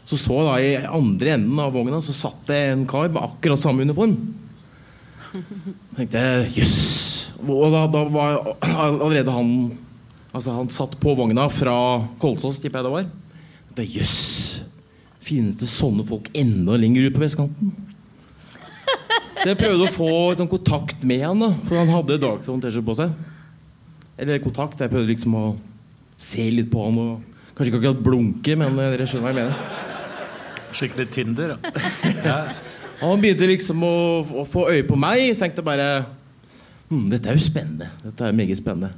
Så 0.04 0.20
så 0.20 0.42
jeg 0.42 0.50
da 0.50 0.56
i 0.60 0.96
andre 1.00 1.38
enden 1.38 1.62
av 1.64 1.72
vogna 1.72 2.02
så 2.04 2.16
satt 2.16 2.42
det 2.50 2.60
en 2.74 2.84
kar 2.90 3.08
med 3.08 3.22
akkurat 3.24 3.62
samme 3.62 3.88
uniform. 3.88 4.18
tenkte 5.96 6.26
jeg 6.26 6.52
jøss. 6.60 6.82
Og 7.48 7.72
da, 7.72 7.86
da 7.90 8.04
var 8.12 8.52
allerede 8.62 9.34
han 9.34 9.56
Altså 10.32 10.54
Han 10.56 10.70
satt 10.72 10.94
på 10.96 11.12
vogna 11.12 11.50
fra 11.52 11.74
Kolsås, 12.22 12.62
tipper 12.64 12.80
jeg 12.80 12.88
det 12.88 12.92
var. 12.94 13.08
Jøss. 13.84 14.20
Finnes 15.20 15.58
det 15.60 15.68
sånne 15.68 16.06
folk 16.08 16.30
enda 16.38 16.78
lenger 16.80 17.10
ut 17.10 17.18
på 17.18 17.24
vestkanten? 17.26 17.74
Så 19.38 19.48
jeg 19.48 19.58
prøvde 19.60 19.88
å 19.88 19.94
få 19.96 20.12
sånn, 20.38 20.50
kontakt 20.52 21.04
med 21.08 21.24
han, 21.26 21.42
da 21.42 21.52
for 21.66 21.80
han 21.80 21.92
hadde 21.92 22.20
Darkthrone 22.22 22.64
T-skjorte 22.64 22.88
på 22.88 22.98
seg. 23.00 23.14
Eller 24.22 24.42
kontakt. 24.44 24.82
Jeg 24.82 24.92
prøvde 24.92 25.10
liksom 25.10 25.38
å 25.40 25.46
se 26.22 26.46
litt 26.54 26.70
på 26.72 26.86
han 26.86 27.02
og 27.02 27.28
Kanskje 27.52 27.74
ikke 27.74 27.82
akkurat 27.82 28.04
blunke, 28.06 28.54
men 28.56 28.78
eh, 28.80 28.94
dere 28.94 29.06
skjønner 29.06 29.26
hva 29.26 29.32
jeg 29.34 29.38
mener. 29.42 30.70
Skikkelig 30.72 31.08
Tinder. 31.12 31.58
Ja. 32.24 32.38
Og 33.02 33.10
han 33.10 33.22
begynte 33.22 33.50
liksom 33.50 33.82
å, 33.84 33.96
å 34.42 34.44
få 34.48 34.68
øye 34.72 34.86
på 34.88 34.96
meg. 35.00 35.20
Jeg 35.26 35.40
tenkte 35.40 35.66
bare 35.66 35.88
hm, 36.88 37.08
Dette 37.12 37.32
er 37.32 37.38
jo 37.38 37.44
spennende. 37.44 37.90
Dette 38.06 38.28
er 38.28 38.38
meget 38.38 38.62
spennende. 38.62 38.94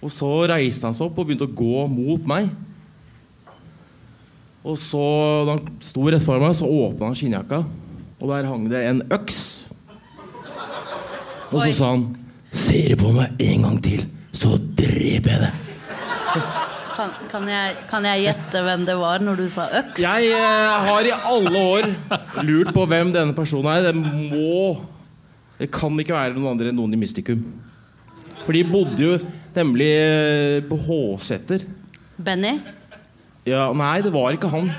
Og 0.00 0.12
så 0.12 0.28
reiste 0.48 0.86
han 0.86 0.96
seg 0.96 1.08
opp 1.08 1.18
og 1.20 1.28
begynte 1.28 1.48
å 1.48 1.58
gå 1.58 1.84
mot 1.90 2.28
meg. 2.28 2.48
Og 4.60 4.76
så, 4.80 5.02
da 5.48 5.56
han 5.56 5.80
sto 5.84 6.04
rett 6.06 6.24
foran 6.24 6.44
meg, 6.44 6.56
så 6.56 6.68
åpna 6.68 7.08
han 7.08 7.16
skinnjakka, 7.16 7.62
og 8.20 8.28
der 8.28 8.48
hang 8.48 8.68
det 8.70 8.84
en 8.86 9.02
øks. 9.12 9.40
Og 11.50 11.62
så 11.64 11.72
sa 11.74 11.94
han 11.94 12.08
Ser 12.50 12.90
du 12.90 13.04
på 13.04 13.12
meg 13.14 13.38
en 13.38 13.62
gang 13.62 13.76
til, 13.82 14.00
så 14.34 14.56
dreper 14.58 15.30
jeg 15.30 15.42
deg. 15.44 15.58
Kan, 16.96 17.12
kan, 17.30 17.44
jeg, 17.48 17.76
kan 17.88 18.06
jeg 18.08 18.24
gjette 18.24 18.62
hvem 18.66 18.82
det 18.88 18.96
var 18.98 19.22
når 19.22 19.38
du 19.38 19.44
sa 19.48 19.68
øks? 19.78 20.02
Jeg 20.02 20.32
eh, 20.34 20.88
har 20.88 21.06
i 21.06 21.12
alle 21.14 21.62
år 21.62 21.86
lurt 22.48 22.72
på 22.74 22.86
hvem 22.90 23.12
denne 23.14 23.36
personen 23.38 23.70
er. 23.70 23.86
Det 23.86 23.94
må 23.94 24.80
Det 25.60 25.70
kan 25.70 25.94
ikke 26.02 26.16
være 26.16 26.34
noen 26.34 26.56
andre 26.56 26.72
enn 26.72 26.78
noen 26.80 26.96
i 26.96 26.98
Mystikum. 26.98 27.44
For 28.42 28.56
de 28.56 28.64
bodde 28.66 28.98
jo 28.98 29.14
nemlig 29.54 29.90
eh, 29.94 30.58
på 30.66 30.78
Håseter. 30.88 31.68
Benny? 32.18 32.56
Ja, 33.46 33.68
nei, 33.76 34.00
det 34.02 34.10
var 34.12 34.34
ikke 34.34 34.50
han. 34.50 34.72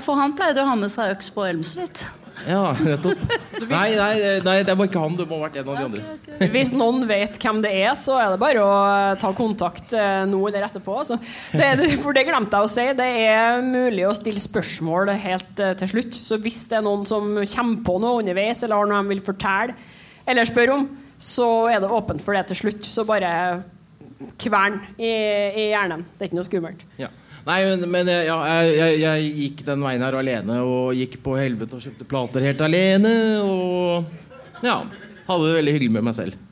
For 0.00 0.16
han 0.18 0.34
pleide 0.38 0.64
å 0.64 0.70
ha 0.70 0.78
med 0.80 0.92
seg 0.92 1.12
øks 1.12 1.28
på 1.34 1.44
Elm 1.44 1.64
Street. 1.66 2.06
Ja, 2.46 2.74
nettopp. 2.78 3.22
Nei, 3.68 3.88
nei, 3.98 4.12
nei, 4.44 4.56
det 4.66 4.74
var 4.78 4.88
ikke 4.88 5.02
han. 5.02 5.16
Det 5.18 5.26
må 5.28 5.38
ha 5.40 5.46
vært 5.48 5.58
en 5.60 5.70
av 5.72 5.78
de 5.78 5.86
andre. 5.88 6.48
Hvis 6.52 6.70
noen 6.76 7.06
vet 7.08 7.38
hvem 7.42 7.60
det 7.64 7.72
er, 7.80 7.90
så 7.98 8.18
er 8.20 8.34
det 8.34 8.40
bare 8.42 8.62
å 8.62 8.76
ta 9.20 9.32
kontakt 9.36 9.94
eh, 9.96 10.22
nå 10.30 10.40
eller 10.48 10.68
etterpå. 10.68 11.00
Så 11.08 11.18
det, 11.52 11.72
for 12.02 12.16
det 12.16 12.26
glemte 12.28 12.60
jeg 12.60 12.68
å 12.68 12.72
si. 12.72 12.86
Det 12.98 13.08
er 13.24 13.62
mulig 13.64 14.06
å 14.08 14.14
stille 14.16 14.42
spørsmål 14.42 15.14
helt 15.24 15.64
eh, 15.64 15.74
til 15.80 15.92
slutt. 15.96 16.20
Så 16.30 16.38
hvis 16.44 16.62
det 16.70 16.78
er 16.80 16.86
noen 16.86 17.06
som 17.08 17.34
kommer 17.40 17.82
på 17.88 17.98
noe 18.04 18.22
underveis, 18.22 18.62
eller 18.62 18.78
har 18.78 18.92
noe 18.92 19.02
de 19.02 19.14
vil 19.16 19.24
fortelle 19.24 19.76
eller 20.28 20.44
spørre 20.44 20.74
om, 20.76 20.88
så 21.18 21.48
er 21.72 21.80
det 21.82 21.90
åpent 21.90 22.22
for 22.22 22.36
det 22.36 22.46
til 22.50 22.62
slutt. 22.62 22.86
Så 22.86 23.04
bare 23.08 23.30
kvern 24.38 24.80
i, 24.98 25.08
i 25.08 25.70
hjernen. 25.72 26.04
Det 26.14 26.24
er 26.26 26.30
ikke 26.30 26.38
noe 26.38 26.48
skummelt. 26.48 26.84
Ja. 27.00 27.08
Nei, 27.48 27.62
men, 27.64 27.84
men 27.88 28.10
eh, 28.12 28.26
ja, 28.28 28.36
jeg, 28.68 28.98
jeg, 29.00 29.28
gikk 29.38 29.62
den 29.70 29.84
veien 29.84 30.02
her 30.04 30.18
alene 30.18 30.58
og 30.60 30.90
gikk 30.98 31.16
på 31.24 31.38
helvete 31.38 31.78
og 31.78 31.84
kjøpte 31.84 32.08
plater 32.08 32.44
helt 32.44 32.60
alene. 32.64 33.14
Og 33.40 34.04
ja, 34.66 34.82
hadde 35.30 35.46
det 35.46 35.56
veldig 35.56 35.74
hyggelig 35.78 35.94
med 35.96 36.06
meg 36.10 36.18
selv. 36.18 36.44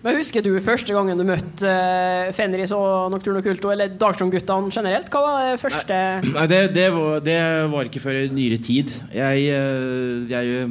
Men 0.00 0.16
Husker 0.16 0.40
du 0.40 0.54
første 0.64 0.94
gangen 0.96 1.18
du 1.20 1.26
møtte 1.28 1.68
uh, 1.68 2.30
Fenris 2.32 2.72
og 2.72 3.10
Nocturno 3.12 3.42
Culto, 3.44 3.68
eller 3.68 3.92
Dagstrøm-guttene 4.00 4.72
generelt? 4.72 5.10
Hva 5.12 5.20
var 5.26 5.42
det 5.50 5.58
første 5.60 5.98
Nei, 6.24 6.46
det, 6.48 6.60
det, 6.72 6.86
var, 6.94 7.20
det 7.26 7.36
var 7.74 7.90
ikke 7.90 8.00
før 8.00 8.22
i 8.22 8.30
nyere 8.32 8.56
tid. 8.64 8.94
Jeg, 9.12 9.44
eh, 9.52 10.24
jeg 10.30 10.62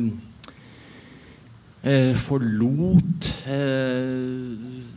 eh, 1.84 2.18
forlot 2.18 3.30
eh, 3.54 4.90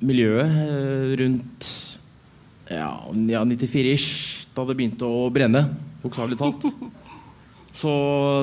miljøet 0.00 0.56
eh, 0.64 1.12
rundt 1.20 1.68
ja, 2.70 2.90
ja 3.28 3.42
94-ish, 3.44 4.46
da 4.56 4.64
det 4.68 4.76
begynte 4.78 5.08
å 5.08 5.28
brenne, 5.32 5.66
bokstavelig 6.02 6.38
talt. 6.40 6.66
Så 7.74 7.90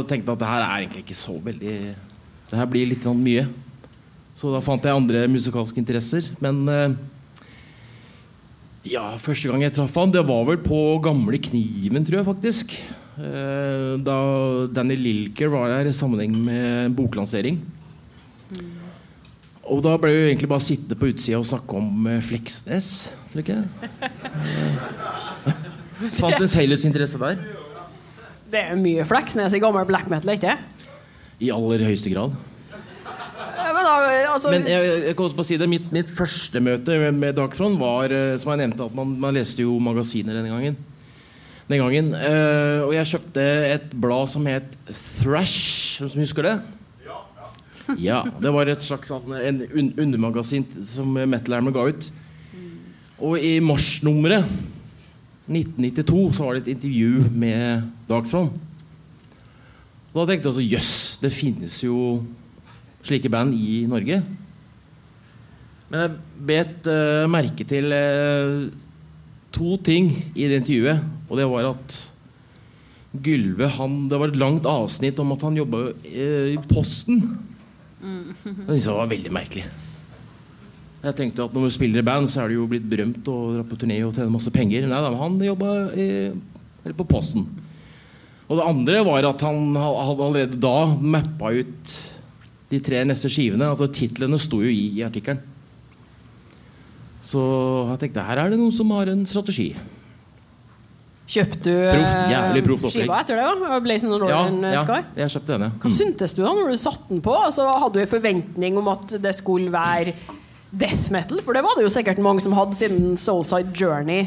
tenkte 0.09 0.27
jeg 0.27 0.35
at 0.35 0.41
det 0.41 0.49
her 0.49 0.63
er 0.65 0.81
egentlig 0.81 1.05
ikke 1.05 1.15
så 1.15 1.37
veldig 1.39 1.75
Det 2.51 2.57
her 2.59 2.65
blir 2.67 2.89
litt 2.89 3.05
sånn 3.07 3.21
mye. 3.23 3.45
Så 4.35 4.51
da 4.51 4.59
fant 4.63 4.83
jeg 4.83 4.91
andre 4.97 5.21
musikalske 5.31 5.79
interesser. 5.79 6.27
Men 6.43 6.59
eh, 6.67 6.97
ja, 8.91 9.05
første 9.23 9.47
gang 9.47 9.63
jeg 9.63 9.75
traff 9.77 9.95
han, 9.95 10.11
det 10.11 10.25
var 10.27 10.43
vel 10.49 10.59
på 10.59 10.81
Gamle 11.05 11.39
Kniven, 11.47 12.03
tror 12.03 12.19
jeg 12.19 12.27
faktisk. 12.27 12.75
Eh, 13.21 13.93
Da 14.03 14.17
Danny 14.75 14.99
Lilker 14.99 15.51
var 15.53 15.71
der 15.71 15.91
i 15.91 15.95
sammenheng 15.95 16.35
med 16.35 16.97
boklansering. 16.99 17.61
Og 19.69 19.81
da 19.85 19.93
ble 20.01 20.11
vi 20.13 20.21
egentlig 20.31 20.49
bare 20.49 20.63
sittende 20.65 20.97
på 20.97 21.11
utsida 21.11 21.37
og 21.37 21.47
snakke 21.47 21.77
om 21.77 22.07
eh, 22.09 22.21
Fleksnes. 22.25 22.87
Tror 23.31 23.43
ikke? 23.43 23.59
Fant 26.17 26.39
en 26.39 26.49
felles 26.49 26.85
interesse 26.87 27.19
der. 27.21 27.41
Det 28.51 28.63
er 28.71 28.79
mye 28.79 29.05
Fleksnes 29.07 29.53
i 29.55 29.61
gammel 29.61 29.85
black 29.87 30.09
metal, 30.11 30.33
ikke 30.33 30.49
det? 30.49 30.87
I 31.41 31.51
aller 31.53 31.85
høyeste 31.85 32.11
grad. 32.13 32.33
Men 33.71 33.85
da, 33.85 33.93
altså, 34.33 34.51
Men 34.51 34.65
jeg, 34.67 34.89
jeg 35.05 35.15
kan 35.15 35.25
også 35.25 35.37
bare 35.37 35.47
si 35.47 35.57
det 35.61 35.69
mitt, 35.69 35.87
mitt 35.93 36.09
første 36.11 36.61
møte 36.63 36.97
med, 36.99 37.17
med 37.21 37.37
Dagtron 37.37 37.77
var 37.79 38.11
eh, 38.13 38.33
Som 38.41 38.51
jeg 38.53 38.63
nevnte, 38.63 38.85
at 38.89 38.97
man, 38.97 39.13
man 39.21 39.37
leste 39.37 39.63
jo 39.63 39.77
magasiner 39.81 40.37
denne 40.37 40.51
gangen. 40.51 40.77
Den 41.71 41.79
gangen 41.79 42.11
eh, 42.17 42.81
og 42.83 42.91
jeg 42.97 43.09
kjøpte 43.13 43.47
et 43.71 43.93
blad 44.03 44.27
som 44.33 44.47
het 44.49 44.73
Thrash. 44.91 46.01
Hvem 46.01 46.11
som 46.11 46.23
husker 46.25 46.49
det? 46.49 46.55
Ja, 48.09 48.23
Det 48.41 48.51
var 48.53 48.69
et 48.71 48.83
slags 48.85 49.11
sånn, 49.11 49.31
en 49.37 49.63
un 49.69 49.93
undermagasin 50.05 50.65
som 50.87 51.13
Metal 51.13 51.57
Hammer 51.57 51.75
ga 51.75 51.87
ut. 51.91 52.11
Og 53.21 53.37
i 53.37 53.59
marsnummeret 53.61 54.47
1992 55.51 56.21
så 56.37 56.45
var 56.45 56.57
det 56.57 56.63
et 56.65 56.75
intervju 56.75 57.25
med 57.33 57.89
Dagtron. 58.09 58.51
Da 60.11 60.25
tenkte 60.27 60.47
jeg 60.47 60.51
altså 60.51 60.63
jøss, 60.65 60.93
det 61.21 61.31
finnes 61.31 61.77
jo 61.83 62.21
slike 63.05 63.31
band 63.31 63.55
i 63.55 63.83
Norge. 63.89 64.21
Men 65.91 66.03
jeg 66.05 66.47
bet 66.47 66.87
uh, 66.87 67.27
merke 67.31 67.67
til 67.67 67.91
uh, 67.91 68.71
to 69.51 69.75
ting 69.83 70.11
i 70.35 70.47
det 70.47 70.61
intervjuet. 70.61 71.03
Og 71.29 71.39
det 71.39 71.47
var 71.51 71.73
at 71.73 71.99
Gylve 73.11 73.67
han, 73.75 74.05
Det 74.07 74.19
var 74.19 74.31
et 74.31 74.39
langt 74.39 74.67
avsnitt 74.67 75.17
om 75.19 75.33
at 75.35 75.41
han 75.43 75.57
jobba 75.59 75.89
uh, 75.91 76.47
i 76.53 76.59
Posten. 76.69 77.25
Det 78.01 78.35
syntes 78.41 78.87
det 78.87 78.97
var 78.97 79.09
veldig 79.11 79.33
merkelig. 79.33 79.65
Jeg 81.01 81.17
tenkte 81.17 81.45
at 81.47 81.53
når 81.55 81.65
du 81.65 81.73
spiller 81.73 82.01
i 82.01 82.05
band, 82.05 82.29
så 82.29 82.43
er 82.43 82.51
du 82.51 82.59
jo 82.59 82.69
blitt 82.69 82.85
berømt 82.89 83.25
og 83.29 83.55
drar 83.55 83.67
på 83.69 83.77
turné 83.81 83.97
og 84.05 84.13
tjener 84.13 84.33
masse 84.33 84.53
penger. 84.53 84.85
Nei 84.89 85.01
da, 85.01 85.11
han 85.17 85.37
jobba 85.41 85.71
på 86.97 87.07
Posten. 87.09 87.47
Og 88.51 88.59
det 88.59 88.67
andre 88.67 89.05
var 89.07 89.29
at 89.29 89.45
han 89.47 89.77
hadde 89.77 90.25
allerede 90.27 90.59
da 90.61 90.75
mappa 90.91 91.53
ut 91.55 91.95
de 92.71 92.81
tre 92.83 93.01
neste 93.07 93.31
skivene. 93.31 93.69
Altså 93.69 93.89
Titlene 93.91 94.39
sto 94.41 94.61
jo 94.61 94.69
i, 94.69 94.91
i 94.99 95.05
artikkelen. 95.05 95.41
Så 97.25 97.41
jeg 97.93 98.01
tenkte 98.01 98.25
her 98.25 98.41
er 98.41 98.51
det 98.51 98.59
noen 98.59 98.73
som 98.75 98.91
har 98.97 99.09
en 99.11 99.25
strategi. 99.29 99.71
Kjøpte 101.31 101.63
du 101.63 101.71
Proft, 101.71 102.17
eh, 102.17 102.31
jævlig 102.33 102.61
proft 102.65 102.87
skiva 102.91 103.21
etter 103.23 103.37
det? 103.39 103.47
da? 103.61 103.79
Blazing 103.85 104.11
on 104.11 104.25
Ja, 104.27 104.41
Northern 104.41 104.65
ja, 104.67 104.81
Sky? 104.83 104.99
jeg 105.21 105.31
kjøpte 105.37 105.53
denne. 105.55 105.69
Hva 105.79 105.91
syntes 105.95 106.33
du 106.35 106.41
da 106.43 106.51
når 106.57 106.73
du 106.73 106.77
satte 106.81 107.07
den 107.13 107.21
på? 107.23 107.35
Altså, 107.39 107.67
hadde 107.79 107.93
du 107.95 108.03
en 108.03 108.11
forventning 108.11 108.77
om 108.81 108.89
at 108.91 109.15
det 109.23 109.31
skulle 109.37 109.71
være 109.71 110.13
death 110.71 111.07
metal? 111.15 111.39
For 111.45 111.55
det 111.55 111.63
var 111.63 111.77
det 111.79 111.85
jo 111.87 111.93
sikkert 111.93 112.19
mange 112.23 112.43
som 112.43 112.55
hadde 112.57 112.75
siden 112.75 113.15
Soulside 113.17 113.71
Journey 113.79 114.25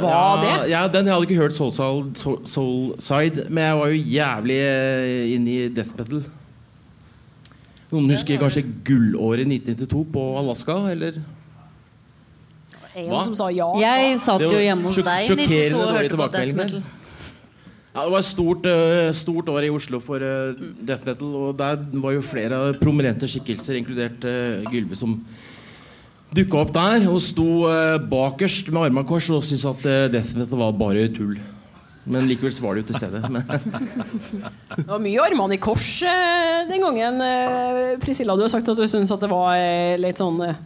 var 0.00 0.42
det. 0.44 0.70
Ja, 0.70 0.84
den, 0.86 1.06
jeg 1.08 1.14
hadde 1.14 1.26
ikke 1.26 1.40
hørt 1.40 1.56
Soulside, 1.56 2.12
Soul, 2.20 2.36
Soulside, 2.46 3.46
men 3.50 3.64
jeg 3.64 3.78
var 3.80 3.86
jo 3.90 4.02
jævlig 4.16 4.58
eh, 4.62 5.34
inne 5.34 5.50
i 5.56 5.68
death 5.74 5.96
metal. 5.98 6.20
Noen 7.90 8.10
husker 8.10 8.38
kanskje 8.42 8.62
gullåret 8.86 9.46
1992 9.46 10.04
på 10.12 10.22
Alaska, 10.38 10.76
eller? 10.92 11.18
En 12.96 13.10
Hva? 13.12 13.24
som 13.26 13.34
sa 13.36 13.50
ja. 13.52 13.66
Jeg 13.76 14.20
satt 14.24 14.44
jo 14.46 14.56
hjemme 14.56 14.88
hos 14.88 14.96
deg 14.96 15.26
i 15.26 15.28
sjokkerende 15.28 15.74
92 15.74 15.82
og 15.82 15.98
hørte 15.98 16.20
på 16.20 16.28
death 16.32 16.56
metal. 16.56 16.86
Ja, 17.96 18.04
det 18.04 18.12
var 18.12 18.20
et 18.20 18.28
stort, 18.28 18.66
eh, 18.68 19.10
stort 19.16 19.50
år 19.52 19.66
i 19.66 19.72
Oslo 19.72 20.00
for 20.04 20.20
eh, 20.20 20.56
death 20.84 21.04
metal, 21.08 21.34
og 21.48 21.58
der 21.60 21.80
var 21.92 22.12
jo 22.16 22.24
flere 22.24 22.58
prominente 22.80 23.28
skikkelser, 23.28 23.78
inkludert 23.80 24.24
uh, 24.28 24.64
Gylve, 24.68 24.96
som 25.00 25.14
dukka 26.36 26.60
opp 26.60 26.72
der 26.76 27.06
og 27.08 27.20
sto 27.24 27.66
eh, 27.70 27.98
bakerst 28.12 28.68
med 28.72 28.88
armene 28.88 29.06
kors 29.08 29.28
og 29.32 29.44
syntes 29.44 29.68
at 29.68 29.86
eh, 29.88 30.08
death 30.12 30.36
metal 30.36 30.60
var 30.60 30.74
bare 30.76 31.06
tull. 31.12 31.36
Men 32.06 32.28
likevel 32.30 32.52
så 32.54 32.62
var 32.62 32.76
det 32.76 32.84
jo 32.84 32.92
til 32.92 33.00
stede. 33.00 33.20
Det 34.76 34.86
var 34.86 35.00
mye 35.02 35.22
armene 35.24 35.56
i 35.56 35.62
kors 35.62 35.88
eh, 36.06 36.64
den 36.68 36.84
gangen. 36.84 37.20
Eh, 37.24 37.96
Priscilla, 38.02 38.36
du 38.36 38.44
har 38.44 38.52
sagt 38.52 38.68
at 38.68 38.78
du 38.78 38.84
syns 38.88 39.12
at 39.12 39.24
det 39.24 39.30
var 39.32 39.56
eh, 39.58 39.96
litt 40.00 40.20
sånn 40.20 40.38
eh, 40.46 40.60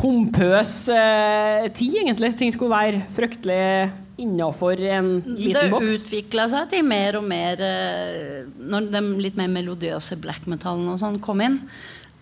pompøs 0.00 0.74
eh, 0.94 1.66
tid, 1.76 1.98
egentlig. 2.02 2.32
Ting 2.38 2.52
skulle 2.54 2.72
være 2.72 3.02
fryktelig 3.14 3.90
innafor 4.20 4.80
en 4.84 5.12
liten 5.24 5.72
boks. 5.72 5.86
Det 5.86 5.98
utvikla 6.00 6.46
seg 6.52 6.72
til 6.72 6.86
mer 6.86 7.18
og 7.20 7.26
mer 7.28 7.62
eh, 7.64 8.48
Når 8.60 8.90
den 8.92 9.12
litt 9.22 9.38
mer 9.40 9.50
melodiøse 9.52 10.18
black 10.20 10.48
metallen 10.50 10.88
og 10.92 11.00
sånn 11.02 11.20
kom 11.24 11.42
inn, 11.44 11.60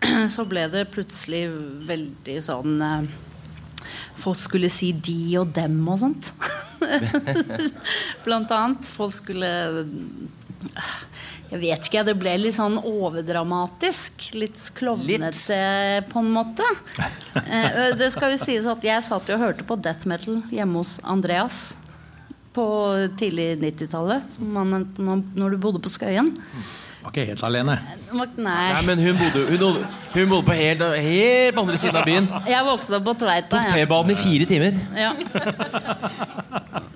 så 0.34 0.46
ble 0.48 0.68
det 0.72 0.88
plutselig 0.94 1.46
veldig 1.88 2.38
sånn 2.44 2.76
eh, 2.84 3.08
Folk 4.18 4.38
skulle 4.42 4.70
si 4.72 4.90
de 4.92 5.36
og 5.38 5.52
dem 5.54 5.76
og 5.86 6.00
sånt. 6.00 6.32
Blant 8.24 8.50
annet. 8.50 8.88
Folk 8.90 9.14
skulle 9.14 9.50
Jeg 11.50 11.60
vet 11.62 11.86
ikke, 11.88 12.02
det 12.04 12.14
ble 12.20 12.34
litt 12.36 12.54
sånn 12.58 12.76
overdramatisk. 12.82 14.26
Litt 14.36 14.58
klovnete 14.76 16.04
på 16.10 16.20
en 16.20 16.30
måte. 16.34 16.66
Eh, 17.40 17.94
det 17.96 18.10
skal 18.12 18.34
jo 18.34 18.40
sies 18.42 18.66
at 18.68 18.84
jeg 18.84 19.02
satt 19.06 19.28
jo 19.30 19.38
og 19.38 19.44
hørte 19.46 19.64
på 19.64 19.78
death 19.80 20.04
metal 20.10 20.42
hjemme 20.52 20.82
hos 20.82 20.98
Andreas 21.08 21.76
på 22.52 22.66
tidlig 23.16 23.54
90-tallet. 23.62 24.28
som 24.30 24.52
man- 24.52 24.92
Når 24.98 25.22
når 25.36 25.50
du 25.50 25.56
bodde 25.58 25.80
på 25.80 25.88
Skøyen. 25.88 26.36
Var 27.02 27.12
ikke 27.12 27.26
helt 27.28 27.42
alene. 27.44 27.78
Nei. 28.12 28.26
Nei, 28.36 28.82
men 28.82 28.98
hun 28.98 29.16
bodde, 29.16 29.46
hun, 29.48 29.86
hun 30.12 30.28
bodde 30.28 30.46
på 30.48 30.54
helt, 30.58 30.80
helt 30.80 31.54
på 31.54 31.60
andre 31.62 31.78
siden 31.78 31.96
av 31.96 32.04
byen. 32.04 32.26
Jeg 32.46 32.64
vokste 32.66 32.96
opp 32.98 33.04
på 33.04 33.14
Tveita. 33.22 33.62
Tok. 33.62 33.70
T-banen 33.72 34.10
i 34.10 34.14
fire 34.16 34.44
timer. 34.50 34.72
Ja. 34.98 35.12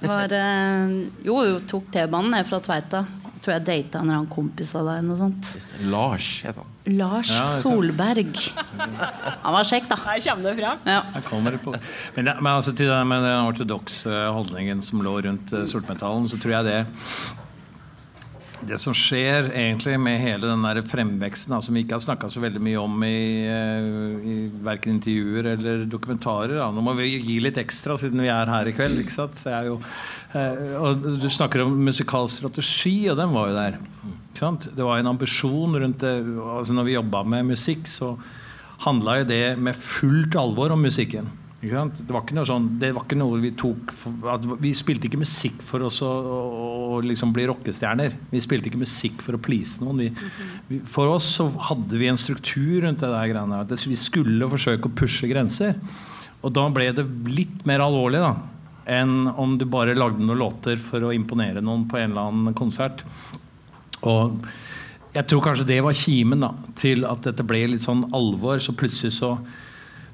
Var, 0.02 0.32
eh, 0.36 0.94
jo, 1.26 1.40
jo, 1.46 1.58
tok 1.70 1.90
T-banen 1.94 2.32
ned 2.34 2.48
fra 2.48 2.60
Tveita. 2.62 3.04
Tror 3.42 3.56
jeg 3.56 3.64
data 3.66 3.98
en 3.98 4.06
eller 4.06 4.20
annen 4.20 4.30
kompis 4.30 4.70
av 4.78 4.86
deg. 4.86 5.00
Noe 5.02 5.18
sånt. 5.18 5.48
Lars 5.90 6.28
het 6.46 6.58
han. 6.60 6.68
Lars 6.94 7.30
Ja, 7.30 7.42
er. 7.42 7.50
Solberg. 7.58 8.36
Han 8.78 9.56
var 9.56 9.66
kjekk, 9.66 9.88
da. 9.90 9.98
Her 10.04 10.20
kommer 10.22 10.46
det 10.46 10.54
fram. 10.60 10.84
Ja. 10.86 11.00
Jeg 11.16 11.26
kommer 11.26 11.58
på 11.64 11.74
det. 11.74 11.80
Men, 12.16 12.30
det, 12.30 12.36
men 12.38 12.52
altså, 12.52 12.74
til 12.78 12.90
det 12.90 13.00
med 13.10 13.26
den 13.26 13.48
ortodokse 13.50 14.26
holdningen 14.36 14.82
som 14.86 15.02
lå 15.02 15.16
rundt 15.26 15.54
uh, 15.54 15.64
sortmetallen, 15.70 16.30
så 16.30 16.38
tror 16.42 16.54
jeg 16.60 16.70
det 16.70 16.78
det 18.66 18.79
som 18.83 18.94
skjer 18.96 19.48
egentlig 19.51 19.96
med 20.01 20.20
hele 20.22 20.46
den 20.46 20.64
der 20.64 20.81
fremveksten, 20.87 21.55
som 21.64 21.75
vi 21.75 21.83
ikke 21.85 21.96
har 21.96 22.05
snakka 22.05 22.31
så 22.31 22.42
veldig 22.42 22.62
mye 22.62 22.81
om 22.81 23.05
i, 23.07 23.18
uh, 23.48 24.22
i 24.22 24.37
verken 24.64 24.96
intervjuer 24.96 25.51
eller 25.55 25.85
dokumentarer 25.90 26.57
da. 26.61 26.70
Nå 26.75 26.85
må 26.85 26.94
vi 26.98 27.11
gi 27.16 27.38
litt 27.42 27.59
ekstra 27.61 27.98
siden 28.01 28.22
vi 28.22 28.31
er 28.33 28.53
her 28.53 28.70
i 28.70 28.75
kveld. 28.77 29.03
jo, 29.66 29.79
uh, 30.35 30.62
og 30.79 31.09
Du 31.22 31.29
snakker 31.31 31.64
om 31.64 31.75
musikalsk 31.88 32.42
strategi, 32.42 32.96
og 33.11 33.18
den 33.18 33.35
var 33.35 33.51
jo 33.51 33.59
der. 33.59 33.79
Ikke 34.31 34.44
sant? 34.44 34.70
Det 34.77 34.87
var 34.87 34.98
en 34.98 35.12
ambisjon 35.14 35.77
rundt 35.77 36.01
det. 36.01 36.16
altså 36.57 36.72
Når 36.72 36.88
vi 36.88 36.98
jobba 36.98 37.22
med 37.22 37.53
musikk, 37.53 37.87
så 37.90 38.16
handla 38.87 39.20
jo 39.20 39.31
det 39.31 39.44
med 39.59 39.77
fullt 39.79 40.37
alvor 40.38 40.75
om 40.75 40.83
musikken. 40.83 41.31
Det 41.62 42.11
var 42.11 42.27
sånn 42.42 42.64
Det 42.83 42.88
var 42.90 43.05
ikke 43.07 43.18
noe 43.20 43.38
vi 43.42 43.53
tok 43.55 43.92
for, 43.94 44.46
Vi 44.59 44.72
spilte 44.75 45.07
ikke 45.07 45.20
musikk 45.20 45.61
for 45.62 45.85
oss 45.87 46.01
å, 46.03 46.11
å, 46.11 46.40
å 46.92 47.02
liksom 47.05 47.33
bli 47.35 47.48
rockestjerner. 47.50 48.14
Vi 48.31 48.42
spilte 48.44 48.70
ikke 48.70 48.83
musikk 48.83 49.24
for 49.24 49.37
å 49.37 49.42
please 49.42 49.83
noen. 49.83 50.05
Vi, 50.05 50.31
vi, 50.68 50.81
for 50.90 51.11
oss 51.14 51.26
så 51.38 51.48
hadde 51.70 52.00
vi 52.00 52.11
en 52.11 52.20
struktur 52.20 52.85
rundt 52.87 53.02
det 53.02 53.11
der 53.12 53.31
greiene. 53.33 53.62
At 53.64 53.87
vi 53.88 53.98
skulle 53.98 54.50
forsøke 54.52 54.90
å 54.90 54.96
pushe 55.02 55.31
grenser. 55.31 55.78
Og 56.42 56.55
da 56.55 56.66
ble 56.74 56.90
det 56.96 57.07
litt 57.31 57.62
mer 57.68 57.85
alvorlig 57.85 58.22
da 58.22 58.35
enn 58.90 59.28
om 59.38 59.55
du 59.59 59.64
bare 59.70 59.94
lagde 59.94 60.24
noen 60.24 60.40
låter 60.40 60.81
for 60.83 61.05
å 61.07 61.12
imponere 61.14 61.62
noen 61.62 61.85
på 61.87 62.00
en 62.00 62.11
eller 62.11 62.31
annen 62.33 62.57
konsert. 62.59 63.05
Og 64.02 64.42
jeg 65.12 65.28
tror 65.28 65.44
kanskje 65.44 65.68
det 65.68 65.81
var 65.85 65.96
kimen 65.96 66.42
da, 66.42 66.50
til 66.78 67.07
at 67.07 67.22
dette 67.26 67.46
ble 67.46 67.61
litt 67.70 67.85
sånn 67.85 68.09
alvor. 68.16 68.59
Så 68.62 68.74
plutselig 68.74 69.14
så 69.18 69.37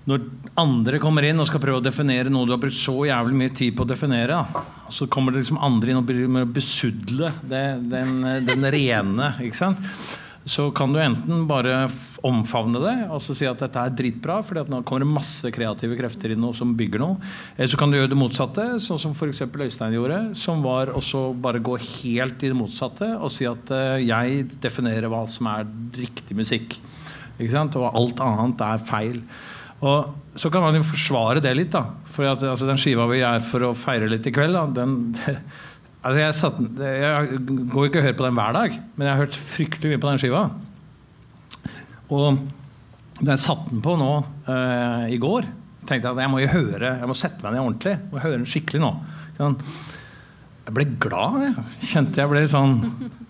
Når 0.09 0.23
andre 0.57 1.01
kommer 1.03 1.27
inn 1.29 1.40
og 1.42 1.49
skal 1.51 1.61
prøve 1.61 1.83
å 1.83 1.85
definere 1.85 2.31
noe 2.33 2.49
du 2.49 2.55
har 2.55 2.62
brukt 2.62 2.79
så 2.79 2.94
jævlig 3.05 3.37
mye 3.37 3.53
tid 3.53 3.75
på 3.77 3.85
å 3.85 3.88
definere, 3.90 4.38
så 4.94 5.09
kommer 5.12 5.35
det 5.35 5.42
liksom 5.42 5.61
andre 5.61 5.92
inn 5.92 6.01
og 6.01 6.07
begynner 6.09 6.47
å 6.47 6.53
besudle 6.53 7.35
det, 7.44 7.66
den, 7.92 8.23
den 8.47 8.71
rene. 8.73 9.35
ikke 9.44 9.61
sant? 9.61 9.85
Så 10.49 10.71
kan 10.73 10.94
du 10.94 11.01
enten 11.03 11.42
bare 11.44 11.90
omfavne 12.25 12.81
det 12.81 12.94
og 13.12 13.21
så 13.21 13.35
si 13.37 13.44
at 13.47 13.61
dette 13.61 13.83
er 13.85 13.92
dritbra, 13.99 14.38
for 14.47 14.57
nå 14.64 14.81
kommer 14.87 15.05
det 15.05 15.11
masse 15.11 15.51
kreative 15.53 15.99
krefter 15.99 16.33
inn 16.33 16.47
som 16.57 16.73
bygger 16.79 17.05
noe. 17.05 17.18
Eller 17.59 17.68
så 17.68 17.81
kan 17.81 17.92
du 17.92 17.99
gjøre 17.99 18.14
det 18.14 18.18
motsatte, 18.18 18.64
sånn 18.81 19.03
som 19.03 19.12
f.eks. 19.12 19.44
Øystein 19.44 19.99
gjorde. 19.99 20.23
Som 20.38 20.64
var 20.64 20.94
også 20.97 21.27
bare 21.37 21.61
gå 21.61 21.77
helt 21.77 22.40
i 22.40 22.49
det 22.49 22.57
motsatte 22.57 23.11
og 23.18 23.29
si 23.35 23.44
at 23.51 23.75
eh, 23.77 24.07
jeg 24.09 24.49
definerer 24.57 25.12
hva 25.12 25.27
som 25.29 25.53
er 25.53 25.68
riktig 26.01 26.38
musikk. 26.38 26.81
Ikke 27.37 27.53
sant? 27.53 27.77
Og 27.77 27.92
alt 27.92 28.25
annet 28.25 28.64
er 28.64 28.85
feil. 28.88 29.21
Og 29.87 30.38
Så 30.38 30.51
kan 30.51 30.62
man 30.62 30.75
jo 30.75 30.87
forsvare 30.87 31.43
det 31.43 31.55
litt. 31.57 31.73
da 31.75 31.85
For 32.14 32.27
at, 32.31 32.43
altså, 32.43 32.67
Den 32.67 32.81
skiva 32.81 33.09
vi 33.11 33.23
er 33.27 33.43
for 33.45 33.69
å 33.69 33.75
feire 33.79 34.11
litt 34.11 34.27
i 34.27 34.35
kveld, 34.35 34.55
da, 34.55 34.67
den 34.67 35.14
Altså 35.99 36.21
jeg, 36.21 36.35
satt, 36.38 36.59
jeg 36.79 37.38
går 37.73 37.88
ikke 37.88 37.99
og 37.99 38.05
hører 38.07 38.17
på 38.17 38.25
den 38.25 38.37
hver 38.38 38.53
dag, 38.55 38.75
men 38.95 39.05
jeg 39.05 39.12
har 39.12 39.25
hørt 39.25 39.35
fryktelig 39.35 39.91
mye 39.91 40.01
på 40.01 40.11
den 40.12 40.21
skiva. 40.23 40.43
Og 42.14 42.38
da 43.19 43.35
jeg 43.35 43.43
satte 43.43 43.73
den 43.73 43.83
på 43.83 43.97
nå 43.99 44.12
eh, 44.47 45.09
i 45.17 45.19
går, 45.19 45.49
tenkte 45.83 46.07
jeg 46.07 46.14
at 46.14 46.23
jeg 46.23 46.31
må 46.31 46.38
jo 46.38 46.53
høre 46.53 46.93
Jeg 47.01 47.11
må 47.11 47.17
sette 47.19 47.43
meg 47.43 47.57
ned 47.57 47.64
ordentlig. 47.64 47.97
Må 48.12 48.23
høre 48.23 48.38
den 48.38 48.47
skikkelig 48.49 48.83
nå. 48.85 48.93
Jeg 49.41 50.77
ble 50.79 50.87
glad. 51.03 51.41
Jeg 51.49 51.91
kjente 51.91 52.23
jeg 52.23 52.31
ble 52.31 52.45
sånn 52.55 52.79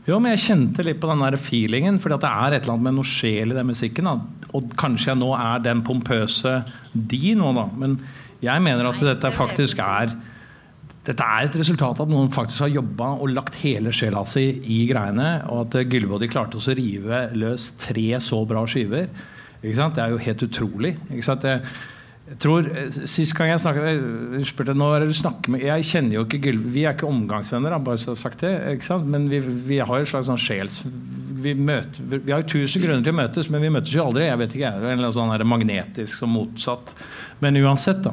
Jo, 0.08 0.16
men 0.16 0.32
jeg 0.32 0.44
kjente 0.46 0.84
litt 0.86 1.02
på 1.02 1.08
den 1.10 1.20
der 1.20 1.36
feelingen. 1.36 1.98
at 2.00 2.22
det 2.22 2.30
er 2.30 2.54
et 2.56 2.62
eller 2.62 2.78
annet 2.78 2.86
med 2.86 2.96
noe 2.96 3.04
sjel 3.04 3.52
i 3.52 3.56
den 3.58 3.68
musikken. 3.68 4.08
Da. 4.08 4.48
Og 4.56 4.70
kanskje 4.80 5.12
jeg 5.12 5.20
nå 5.20 5.34
er 5.36 5.60
den 5.60 5.82
pompøse 5.84 6.62
de 6.94 7.34
nå, 7.36 7.52
da. 7.52 7.66
Men 7.76 7.98
jeg 8.40 8.62
mener 8.64 8.88
at 8.88 9.04
dette 9.04 9.32
faktisk 9.34 9.82
er 9.84 10.16
dette 11.08 11.24
er 11.24 11.46
et 11.46 11.56
resultat 11.56 12.00
av 12.02 12.04
at 12.04 12.12
noen 12.12 12.28
faktisk 12.32 12.60
har 12.66 12.72
jobba 12.72 13.14
og 13.16 13.30
lagt 13.32 13.56
hele 13.62 13.92
sjela 13.96 14.26
si 14.28 14.44
i 14.60 14.82
greiene. 14.90 15.28
Og 15.48 15.66
at 15.66 15.76
Gylvodi 15.88 16.28
klarte 16.28 16.60
å 16.60 16.76
rive 16.76 17.28
løs 17.36 17.70
tre 17.80 18.10
så 18.20 18.42
bra 18.48 18.64
skiver. 18.68 19.08
Det 19.62 19.76
er 19.76 20.12
jo 20.12 20.20
helt 20.24 20.44
utrolig. 20.44 20.96
Ikke? 21.08 21.36
Jeg, 21.44 21.62
jeg 22.28 22.38
tror, 22.44 22.66
eh, 22.76 22.90
Sist 23.08 23.34
gang 23.36 23.52
jeg 23.52 23.62
snakket 23.62 24.48
spurte, 24.48 24.74
nå 24.76 24.88
er 24.92 25.04
det 25.04 25.12
du 25.12 25.16
snakker 25.16 25.52
med, 25.54 25.64
Jeg 25.64 25.86
kjenner 25.88 26.18
jo 26.18 26.24
ikke 26.26 26.40
Gylve 26.44 26.72
Vi 26.74 26.84
er 26.84 26.96
ikke 26.96 27.08
omgangsvenner, 27.08 27.72
da, 27.72 27.78
bare 27.78 28.00
så 28.00 28.16
sagt 28.18 28.44
det. 28.44 28.52
Ikke 28.74 28.88
sant? 28.88 29.06
Men 29.08 29.28
vi, 29.32 29.40
vi 29.40 29.78
har 29.78 29.88
jo 30.00 30.04
et 30.04 30.12
slags 30.12 30.28
sånn 30.30 30.40
sjels... 30.40 30.82
Vi, 31.38 31.52
møter, 31.54 32.02
vi 32.18 32.32
har 32.32 32.42
jo 32.42 32.50
tusen 32.50 32.82
grunner 32.82 33.04
til 33.06 33.14
å 33.14 33.20
møtes, 33.20 33.46
men 33.46 33.62
vi 33.62 33.70
møtes 33.70 33.92
jo 33.94 34.02
aldri. 34.02 34.24
Jeg 34.26 34.40
vet 34.40 34.56
ikke, 34.58 34.72
en 34.74 34.96
eller 34.96 35.12
sånn 35.14 35.30
her 35.30 35.44
magnetisk 35.46 36.18
som 36.18 36.32
motsatt. 36.34 36.96
Men 37.38 37.60
uansett, 37.62 38.02
da. 38.02 38.10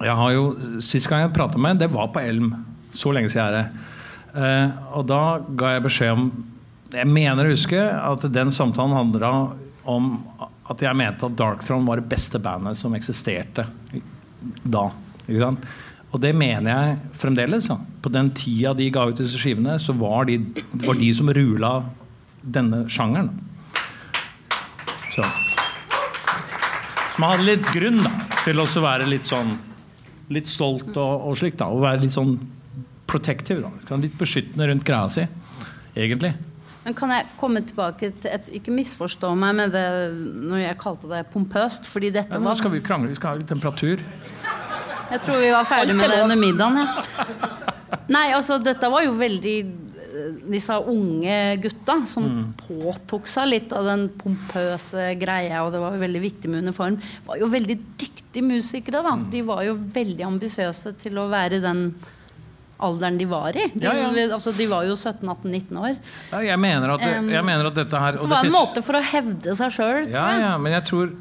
Jeg 0.00 0.16
har 0.16 0.32
jo, 0.32 0.46
Sist 0.80 1.10
gang 1.10 1.26
jeg 1.26 1.34
prata 1.36 1.60
med 1.60 1.82
det 1.82 1.90
var 1.92 2.08
på 2.14 2.22
Elm. 2.24 2.54
Så 2.96 3.12
lenge 3.12 3.28
siden 3.28 3.44
jeg 3.44 3.52
er 3.52 3.58
det. 3.58 3.86
Eh, 4.40 4.78
og 4.96 5.04
da 5.10 5.22
ga 5.58 5.74
jeg 5.74 5.84
beskjed 5.84 6.14
om 6.14 6.28
Jeg 6.94 7.06
mener 7.06 7.46
å 7.46 7.52
huske 7.52 7.78
at 7.78 8.24
den 8.34 8.50
samtalen 8.54 8.96
handla 8.96 9.30
om 9.90 10.14
at 10.70 10.82
jeg 10.84 10.96
mente 10.96 11.26
at 11.26 11.38
Dark 11.38 11.64
Throne 11.66 11.88
var 11.88 12.00
det 12.00 12.10
beste 12.10 12.38
bandet 12.42 12.78
som 12.78 12.94
eksisterte 12.94 13.66
da. 14.62 14.86
Og 16.10 16.18
det 16.22 16.30
mener 16.34 16.70
jeg 16.70 16.98
fremdeles. 17.20 17.68
Ja. 17.70 17.78
På 18.02 18.12
den 18.12 18.30
tida 18.34 18.72
de 18.78 18.88
ga 18.94 19.06
ut 19.10 19.18
disse 19.18 19.38
skivene, 19.38 19.78
så 19.82 19.94
var 19.98 20.28
de, 20.30 20.38
det 20.72 20.86
var 20.86 20.98
de 20.98 21.10
som 21.14 21.30
rula 21.34 21.72
denne 22.40 22.84
sjangeren. 22.90 23.32
Så. 25.10 25.26
Så 27.10 27.20
man 27.20 27.34
hadde 27.34 27.48
litt 27.50 27.66
grunn 27.74 27.98
da, 28.00 28.12
til 28.46 28.62
å 28.62 28.68
være 28.80 29.10
litt 29.10 29.26
sånn 29.28 29.58
Litt 30.30 30.46
stolt 30.46 30.94
og, 30.94 31.24
og 31.26 31.32
slikt. 31.40 31.58
Og 31.66 31.80
være 31.82 32.04
litt 32.04 32.12
sånn 32.14 32.36
protective. 33.10 33.66
da, 33.66 33.96
Litt 33.98 34.14
beskyttende 34.14 34.68
rundt 34.70 34.84
greia 34.86 35.08
si, 35.10 35.24
egentlig. 35.98 36.30
Men 36.84 36.94
kan 36.96 37.10
jeg 37.12 37.26
komme 37.40 37.60
tilbake 37.68 38.08
til 38.22 38.30
et 38.32 38.46
Ikke 38.56 38.72
misforstå 38.72 39.34
meg 39.36 39.56
med 39.58 39.74
det 39.76 39.84
når 40.48 40.62
jeg 40.62 40.78
kalte 40.80 41.10
det 41.10 41.26
pompøst, 41.34 41.84
fordi 41.90 42.08
dette 42.14 42.32
Ja, 42.32 42.40
nå 42.40 42.54
skal 42.56 42.72
vi 42.72 42.80
krangle, 42.84 43.10
vi 43.12 43.18
skal 43.18 43.34
ha 43.34 43.40
litt 43.42 43.50
temperatur. 43.52 44.00
Jeg 45.10 45.20
tror 45.26 45.40
vi 45.42 45.50
var 45.52 45.66
ferdig 45.68 45.96
med 45.98 46.08
det 46.12 46.20
under 46.22 46.38
middagen, 46.38 46.80
ja. 46.80 47.48
Nei, 48.14 48.28
altså 48.34 48.56
dette 48.62 48.88
var 48.90 49.02
jo 49.04 49.12
veldig 49.18 49.54
eh, 49.66 50.36
disse 50.50 50.76
unge 50.92 51.36
gutta 51.62 51.96
som 52.10 52.28
Mm. 52.30 52.46
påtok 52.62 53.26
seg 53.30 53.48
litt 53.50 53.72
av 53.76 53.84
den 53.86 54.08
pompøse 54.18 55.10
greia, 55.20 55.60
og 55.66 55.72
det 55.74 55.80
var 55.82 55.94
jo 55.98 56.00
veldig 56.04 56.22
viktig 56.22 56.50
med 56.50 56.64
uniform, 56.64 56.96
var 57.26 57.38
jo 57.42 57.48
veldig 57.50 57.76
dyktige 58.00 58.46
musikere, 58.46 59.02
da. 59.02 59.16
Mm. 59.18 59.28
De 59.34 59.42
var 59.50 59.62
jo 59.66 59.74
veldig 59.94 60.26
ambisiøse 60.26 60.94
til 61.02 61.18
å 61.18 61.28
være 61.30 61.60
den 61.62 61.84
alderen 62.86 63.18
de 63.20 63.26
var 63.30 63.56
i. 63.56 63.66
De, 63.74 63.84
Ja, 63.84 63.94
ja. 63.96 64.28
Altså, 64.34 64.52
de 64.56 64.66
var 64.70 64.86
jo 64.88 64.94
17-18-19 64.98 65.80
år. 65.80 65.96
Ja, 66.32 66.42
jeg, 66.50 66.60
mener 66.62 66.94
at, 66.96 67.04
jeg 67.06 67.44
mener 67.46 67.70
at 67.70 67.80
dette 67.80 68.04
her 68.04 68.18
Så 68.18 68.26
det 68.26 68.32
var 68.32 68.46
det 68.46 68.52
en 68.52 68.56
måte 68.56 68.84
for 68.86 68.98
å 68.98 69.02
hevde 69.12 69.56
seg 69.58 69.74
sjøl, 69.76 70.08
Ja, 70.12 70.28
ja, 70.40 70.54
men 70.60 70.74
jeg 70.76 70.86
tror 70.90 71.12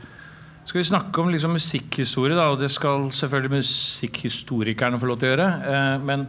Skal 0.69 0.82
vi 0.82 0.86
snakke 0.91 1.24
om 1.24 1.32
liksom 1.34 1.56
musikkhistorie, 1.58 2.38
da, 2.38 2.48
og 2.54 2.62
det 2.62 2.69
skal 2.72 3.10
selvfølgelig 3.15 3.60
musikkhistorikerne 3.60 5.00
få 5.02 5.10
lov 5.10 5.19
til 5.22 5.30
å 5.30 5.34
gjøre, 5.34 5.50
eh, 5.74 6.00
men 6.06 6.28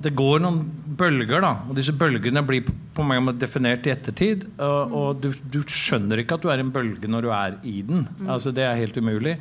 det 0.00 0.14
går 0.16 0.40
noen 0.40 0.62
bølger, 0.96 1.42
da, 1.44 1.50
og 1.68 1.76
disse 1.76 1.92
bølgene 1.92 2.40
blir 2.48 2.64
på 2.66 3.04
mange 3.04 3.20
måter 3.26 3.42
definert 3.42 3.84
i 3.84 3.92
ettertid. 3.92 4.46
Og, 4.56 4.94
og 4.96 5.18
du, 5.20 5.28
du 5.52 5.60
skjønner 5.68 6.22
ikke 6.22 6.38
at 6.38 6.46
du 6.46 6.48
er 6.48 6.62
en 6.62 6.72
bølge 6.72 7.10
når 7.10 7.26
du 7.26 7.28
er 7.36 7.58
i 7.68 7.82
den. 7.84 8.06
Altså, 8.24 8.48
det 8.56 8.64
er 8.64 8.80
helt 8.80 8.96
umulig. 8.96 9.34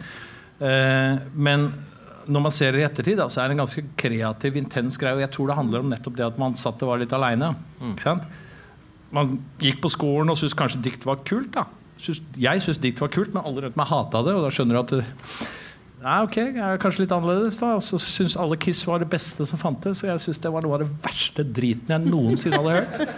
Eh, 0.60 1.16
men 1.40 1.70
når 2.30 2.44
man 2.46 2.54
ser 2.54 2.76
det 2.76 2.84
i 2.84 2.86
ettertid, 2.88 3.22
så 3.34 3.42
er 3.42 3.50
det 3.50 3.58
en 3.58 3.64
ganske 3.66 3.84
kreativ, 4.00 4.58
intens 4.60 5.00
greie. 5.02 5.18
Og 5.18 5.24
jeg 5.26 5.32
tror 5.36 5.50
det 5.50 5.58
handler 5.60 5.84
om 5.84 5.92
nettopp 5.94 6.18
det 6.20 6.28
at 6.28 6.40
man 6.42 6.58
satt 6.60 6.82
og 6.86 6.94
var 6.94 7.02
litt 7.02 7.16
aleine. 7.16 7.54
Man 9.16 9.40
gikk 9.64 9.82
på 9.82 9.90
skolen 9.90 10.30
og 10.30 10.38
syntes 10.38 10.58
kanskje 10.58 10.84
dikt 10.86 11.08
var 11.10 11.24
kult. 11.26 11.52
da 11.56 11.66
synes, 12.00 12.22
Jeg 12.40 12.62
syntes 12.64 12.82
dikt 12.84 13.02
var 13.02 13.12
kult, 13.14 13.34
men 13.34 13.46
alle 13.46 13.66
rundt 13.66 13.80
meg 13.80 13.90
hata 13.90 14.22
det. 14.26 14.36
Og 14.38 14.46
da 14.46 14.52
skjønner 14.54 14.78
du 14.78 14.82
at 14.84 15.10
Nei, 16.00 16.14
ok, 16.24 16.36
jeg 16.40 16.64
er 16.64 16.78
kanskje 16.80 17.02
litt 17.04 17.12
annerledes, 17.12 17.58
da. 17.60 17.74
Og 17.76 17.84
så 17.84 17.98
syns 18.00 18.38
alle 18.40 18.56
Kiss 18.62 18.86
var 18.88 19.02
det 19.04 19.10
beste 19.12 19.44
som 19.50 19.60
fantes. 19.60 20.00
Så 20.00 20.08
jeg 20.08 20.22
syns 20.24 20.40
det 20.40 20.52
var 20.54 20.64
noe 20.64 20.78
av 20.78 20.86
det 20.86 20.94
verste 21.04 21.44
driten 21.44 21.92
jeg 21.92 22.06
noensinne 22.06 22.62
hadde 22.62 22.78
hørt. 22.78 23.12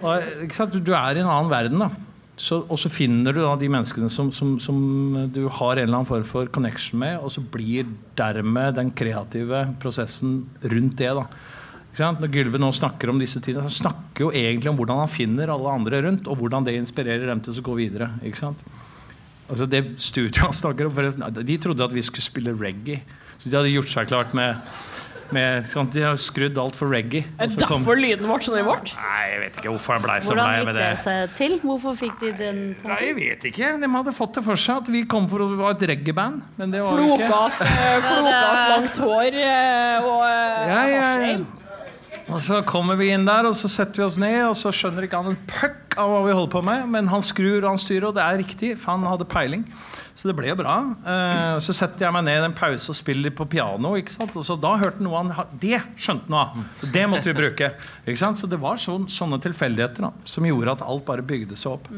Og, 0.00 0.26
ikke 0.48 0.58
sant? 0.58 0.74
Du, 0.74 0.82
du 0.82 0.90
er 0.98 1.14
i 1.14 1.22
en 1.22 1.30
annen 1.30 1.52
verden, 1.52 1.84
da. 1.84 1.92
Så, 2.34 2.64
og 2.66 2.78
så 2.82 2.90
finner 2.90 3.34
du 3.34 3.38
da 3.44 3.52
de 3.58 3.68
menneskene 3.70 4.08
som, 4.10 4.32
som, 4.34 4.56
som 4.62 4.78
du 5.30 5.44
har 5.46 5.78
en 5.78 5.84
eller 5.84 6.00
annen 6.00 6.08
form 6.08 6.24
for 6.26 6.48
connection 6.50 6.98
med, 6.98 7.20
og 7.22 7.30
så 7.30 7.44
blir 7.54 7.86
dermed 8.18 8.74
den 8.78 8.90
kreative 8.90 9.68
prosessen 9.82 10.40
rundt 10.66 10.96
det. 10.98 11.12
da? 11.14 11.28
Når 11.94 12.32
Gylve 12.34 12.58
nå 12.58 12.72
snakker 12.74 13.12
om 13.12 13.20
disse 13.22 13.38
tingene, 13.38 13.70
så 13.70 13.84
snakker 13.84 14.26
jo 14.26 14.32
egentlig 14.34 14.72
om 14.72 14.80
hvordan 14.80 15.04
han 15.04 15.12
finner 15.12 15.52
alle 15.54 15.76
andre 15.78 16.02
rundt, 16.08 16.26
og 16.26 16.40
hvordan 16.40 16.66
det 16.66 16.74
inspirerer 16.80 17.28
dem 17.30 17.42
til 17.44 17.54
å 17.54 17.66
gå 17.70 17.76
videre. 17.78 18.10
Altså 19.44 19.68
det 19.70 19.84
studioet 20.02 20.42
han 20.42 20.56
snakker 20.56 20.88
om 20.88 20.96
forresten, 20.96 21.22
De 21.38 21.58
trodde 21.62 21.86
at 21.86 21.94
vi 21.94 22.02
skulle 22.02 22.26
spille 22.26 22.56
reggae. 22.58 23.04
Så 23.38 23.46
de 23.46 23.58
hadde 23.58 23.70
gjort 23.70 23.92
seg 23.92 24.10
klart 24.10 24.34
med, 24.34 24.58
med 25.32 25.64
sånn, 25.64 25.90
De 25.90 26.02
har 26.02 26.14
skrudd 26.16 26.58
alt 26.58 26.76
for 26.76 26.88
reggae. 26.88 27.24
Er 27.38 27.46
det 27.46 27.56
derfor 27.58 27.84
kom- 27.84 27.96
lyden 27.96 28.26
ble 28.26 28.40
som 28.42 28.54
i 28.56 28.62
vårt? 28.62 28.92
Nei, 28.96 29.30
jeg 29.30 29.40
vet 29.40 29.56
ikke 29.62 29.70
hvorfor 29.72 29.92
han 29.94 30.02
blei 30.02 30.18
så 30.20 30.32
Hvordan 30.34 30.44
blei 30.44 30.58
gikk 30.58 30.66
med 30.66 30.74
det 30.74 30.88
det. 30.90 30.98
seg 31.04 31.34
til? 31.36 31.58
Hvorfor 31.60 31.96
fikk 31.96 32.20
de 32.20 32.32
den 32.32 32.76
Nei, 32.84 33.00
jeg 33.00 33.14
vet 33.16 33.44
ikke. 33.52 33.80
De 33.80 33.88
hadde 33.88 34.12
fått 34.14 34.34
det 34.34 34.44
for 34.44 34.56
seg 34.56 34.76
at 34.82 34.88
vi 34.88 35.04
kom 35.04 35.28
for 35.28 35.38
å 35.38 35.48
være 35.56 35.82
et 35.82 35.88
reggaeband. 35.94 36.42
Men 36.58 36.70
det 36.70 36.82
var 36.82 36.98
jo 36.98 37.16
ikke 37.16 37.28
Flokete, 37.28 37.62
eh, 38.34 38.68
langt 38.74 38.98
hår 38.98 39.34
eh, 39.34 39.98
og 40.04 40.22
eh, 40.22 40.68
Ja, 40.68 40.86
ja, 40.86 41.26
ja. 41.26 41.36
Og 42.32 42.40
så 42.40 42.60
kommer 42.64 42.96
vi 42.96 43.10
inn 43.12 43.26
der, 43.26 43.48
og 43.48 43.56
så 43.58 43.68
setter 43.68 44.00
vi 44.00 44.06
oss 44.06 44.16
ned, 44.20 44.38
og 44.46 44.54
så 44.56 44.72
skjønner 44.72 45.04
ikke 45.06 45.20
han 45.20 45.34
en 45.34 45.42
puck 45.48 45.96
av 46.00 46.10
hva 46.10 46.22
vi 46.24 46.32
holder 46.34 46.52
på 46.54 46.62
med, 46.64 46.86
men 46.90 47.10
han 47.10 47.22
skrur 47.24 47.58
og 47.60 47.68
han 47.74 47.80
styrer, 47.80 48.08
og 48.08 48.16
det 48.16 48.24
er 48.24 48.40
riktig, 48.40 48.70
for 48.80 48.94
han 48.94 49.04
hadde 49.06 49.28
peiling. 49.28 49.66
Så 50.14 50.30
det 50.30 50.36
ble 50.38 50.48
jo 50.52 50.56
bra. 50.58 50.76
Eh, 51.10 51.56
så 51.64 51.74
setter 51.74 52.06
jeg 52.06 52.14
meg 52.14 52.26
ned 52.28 52.38
i 52.38 52.46
en 52.48 52.56
pause 52.56 52.92
og 52.92 52.98
spiller 52.98 53.34
på 53.34 53.46
piano. 53.50 53.96
ikke 53.98 54.14
sant? 54.14 54.36
Og 54.38 54.46
så 54.46 54.56
da 54.60 54.76
hørte 54.78 55.00
han 55.00 55.08
noe 55.08 55.22
han 55.22 55.56
Det 55.60 55.80
skjønte 55.98 56.30
han 56.30 56.38
av! 56.38 56.84
Det 56.94 57.02
måtte 57.10 57.32
vi 57.32 57.38
bruke. 57.40 57.72
ikke 58.06 58.22
sant? 58.22 58.38
Så 58.38 58.50
det 58.50 58.60
var 58.62 58.78
sånn, 58.80 59.08
sånne 59.10 59.40
tilfeldigheter 59.42 60.06
da, 60.06 60.12
som 60.28 60.46
gjorde 60.46 60.78
at 60.78 60.86
alt 60.86 61.04
bare 61.08 61.26
bygde 61.26 61.58
seg 61.58 61.76
opp. 61.76 61.90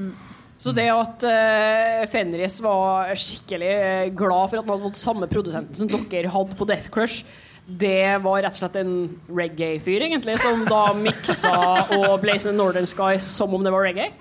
Så 0.56 0.72
det 0.72 0.86
at 0.88 1.24
uh, 1.28 2.04
Fenris 2.08 2.56
var 2.64 3.12
skikkelig 3.20 3.72
eh, 3.76 4.06
glad 4.16 4.48
for 4.48 4.56
at 4.56 4.64
han 4.64 4.72
hadde 4.72 4.86
fått 4.86 5.02
samme 5.02 5.28
produsenten 5.28 5.76
som 5.76 5.90
dere 6.08 6.32
hadde 6.32 6.56
på 6.56 6.68
Death 6.68 6.88
Crush, 6.94 7.26
det 7.66 8.22
var 8.22 8.44
rett 8.44 8.54
og 8.54 8.60
slett 8.60 8.76
en 8.78 8.92
reggae-fyr, 9.26 10.04
egentlig, 10.06 10.36
som 10.38 10.62
da 10.68 10.92
miksa 10.94 11.56
og 11.96 12.20
Blazing 12.22 12.52
the 12.52 12.54
Northern 12.54 12.86
Skies 12.86 13.26
som 13.26 13.54
om 13.56 13.64
det 13.66 13.72
var 13.74 13.82
reggae? 13.88 14.12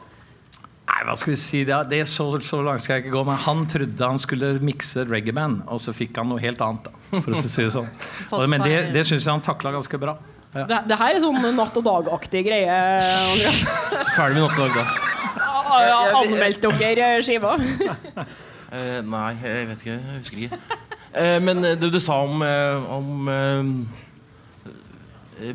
Nei, 0.86 1.02
hva 1.06 1.16
skal 1.18 1.34
vi 1.34 1.38
si 1.42 1.64
Det, 1.66 1.78
det 1.90 2.00
er 2.04 2.10
så, 2.10 2.28
så 2.46 2.60
langt 2.66 2.84
skal 2.84 2.98
jeg 2.98 3.06
ikke 3.06 3.16
gå. 3.16 3.24
Men 3.28 3.40
han 3.46 3.66
trodde 3.70 4.10
han 4.10 4.22
skulle 4.22 4.54
mikse 4.66 5.06
reggae-band, 5.10 5.64
og 5.70 5.82
så 5.82 5.94
fikk 5.98 6.18
han 6.22 6.30
noe 6.34 6.42
helt 6.42 6.62
annet. 6.62 6.90
da 6.90 7.22
For 7.22 7.34
å 7.34 7.42
si 7.44 7.66
det 7.66 7.74
sånn 7.74 7.90
og, 8.34 8.46
Men 8.50 8.66
det, 8.66 8.78
det 8.96 9.06
syns 9.06 9.26
jeg 9.26 9.34
han 9.34 9.46
takla 9.46 9.74
ganske 9.76 10.02
bra. 10.02 10.18
Ja. 10.56 10.66
Det, 10.70 10.82
det 10.90 10.98
her 11.02 11.18
er 11.18 11.22
sånn 11.22 11.42
natt 11.58 11.78
og 11.78 11.86
dag-aktig 11.86 12.46
greie. 12.48 12.80
Ferdig 14.16 14.38
med 14.38 14.46
natt 14.46 14.58
og 14.58 14.64
dag, 14.66 14.82
da. 14.82 14.88
Ja, 15.76 15.98
Anmeldte 16.22 16.70
dere 16.80 17.08
skiva? 17.26 17.56
uh, 17.58 19.00
nei, 19.04 19.32
jeg 19.42 19.66
vet 19.68 19.82
ikke. 19.82 19.96
Jeg 19.98 20.20
husker 20.22 20.44
ikke. 20.46 20.84
Eh, 21.16 21.40
men 21.44 21.64
det 21.64 21.92
du 21.92 22.00
sa 22.04 22.22
om, 22.26 22.42
eh, 22.44 22.92
om 22.92 23.30
eh, 23.32 23.64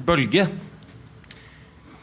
bølge 0.06 0.46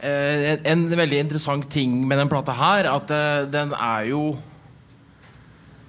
eh, 0.02 0.52
en, 0.54 0.62
en 0.74 0.86
veldig 0.98 1.20
interessant 1.26 1.66
ting 1.74 2.08
med 2.08 2.18
den 2.22 2.30
plata 2.30 2.54
her, 2.54 2.90
at 2.92 3.10
eh, 3.14 3.48
den 3.50 3.74
er 3.74 4.06
jo 4.12 4.38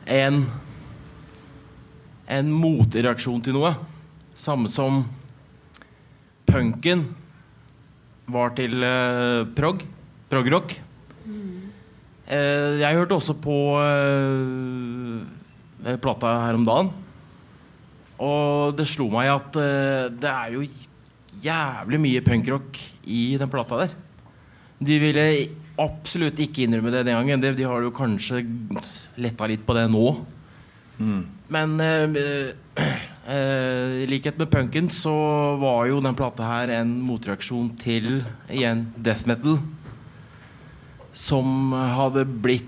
en 0.08 0.46
en 2.28 2.50
motreaksjon 2.52 3.40
til 3.44 3.56
noe. 3.56 3.72
Samme 4.38 4.68
som 4.70 5.00
punken 6.48 7.06
var 8.28 8.52
til 8.56 8.84
uh, 8.84 9.48
prog. 9.56 9.80
Progrock. 10.28 10.74
Eh, 12.28 12.76
jeg 12.82 12.96
hørte 12.98 13.16
også 13.16 13.32
på 13.40 13.56
uh, 13.80 15.24
plata 16.04 16.34
her 16.44 16.58
om 16.58 16.66
dagen. 16.68 16.90
Og 18.18 18.74
det 18.78 18.88
slo 18.90 19.06
meg 19.12 19.30
at 19.30 19.56
uh, 19.58 20.10
det 20.10 20.30
er 20.30 20.54
jo 20.56 20.66
jævlig 21.42 22.00
mye 22.02 22.22
punkrock 22.26 22.80
i 23.06 23.22
den 23.38 23.50
plata 23.50 23.84
der. 23.84 23.94
De 24.78 24.98
ville 25.02 25.26
absolutt 25.78 26.40
ikke 26.42 26.64
innrømme 26.66 26.90
det 26.94 27.04
den 27.06 27.14
gangen. 27.14 27.42
De, 27.42 27.54
de 27.54 27.66
har 27.66 27.84
jo 27.84 27.94
kanskje 27.94 28.42
letta 29.22 29.46
litt 29.50 29.62
på 29.66 29.76
det 29.78 29.86
nå. 29.92 30.06
Men 30.98 31.76
eh, 31.80 32.18
uh, 32.18 33.94
i 34.02 34.06
likhet 34.10 34.38
med 34.40 34.50
punken 34.50 34.90
så 34.90 35.14
var 35.62 35.86
jo 35.86 36.02
den 36.02 36.18
plata 36.18 36.46
her 36.48 36.74
en 36.80 36.96
motreaksjon 37.06 37.70
til 37.78 38.22
igjen 38.50 38.88
death 38.98 39.28
metal. 39.30 39.60
Som 41.14 41.72
hadde 41.72 42.26
blitt 42.26 42.66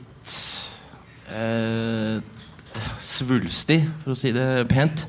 svulstig, 2.99 3.85
for 4.03 4.15
å 4.15 4.19
si 4.19 4.33
det 4.35 4.47
pent. 4.71 5.07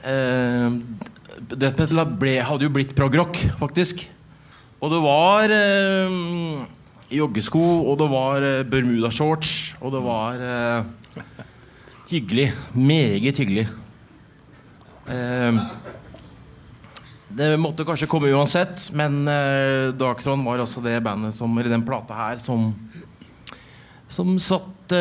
Eh, 0.00 0.72
death 1.52 1.76
metal 1.76 2.04
ble, 2.20 2.38
hadde 2.44 2.64
jo 2.64 2.72
blitt 2.72 2.94
prog-rock, 2.96 3.36
faktisk. 3.60 4.06
Og 4.80 4.92
det 4.94 5.00
var 5.04 5.52
eh, 5.52 6.14
joggesko, 7.12 7.64
og 7.84 7.98
det 8.00 8.08
var 8.12 8.46
eh, 8.46 8.62
bermudashorts, 8.68 9.74
og 9.80 9.92
det 9.96 10.02
var 10.04 10.46
hyggelig. 12.10 12.50
Meget 12.74 13.38
hyggelig. 13.38 13.68
Det 17.30 17.46
måtte 17.58 17.86
kanskje 17.86 18.08
komme 18.10 18.30
uansett, 18.34 18.88
men 18.94 19.24
Darkthrone 19.98 20.44
var 20.46 20.62
også 20.62 20.82
det 20.84 20.96
bandet 21.02 21.34
som, 21.34 21.54
eller 21.58 21.72
den 21.72 21.86
plata 21.86 22.14
her 22.14 22.42
som 22.42 22.72
Som 24.10 24.38
satte 24.42 24.98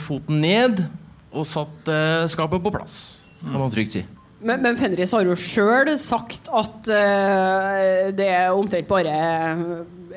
foten 0.00 0.40
ned 0.40 0.80
og 1.28 1.44
satte 1.44 1.96
skapet 2.32 2.62
på 2.64 2.72
plass, 2.72 3.20
kan 3.42 3.60
man 3.60 3.72
trygt 3.72 3.98
si. 3.98 4.04
Men, 4.40 4.62
men 4.64 4.76
Fenris 4.80 5.12
har 5.12 5.26
jo 5.28 5.34
sjøl 5.36 5.90
sagt 6.00 6.46
at 6.48 6.88
uh, 6.88 8.10
det 8.16 8.28
er 8.32 8.54
omtrent 8.56 8.88
bare 8.88 9.12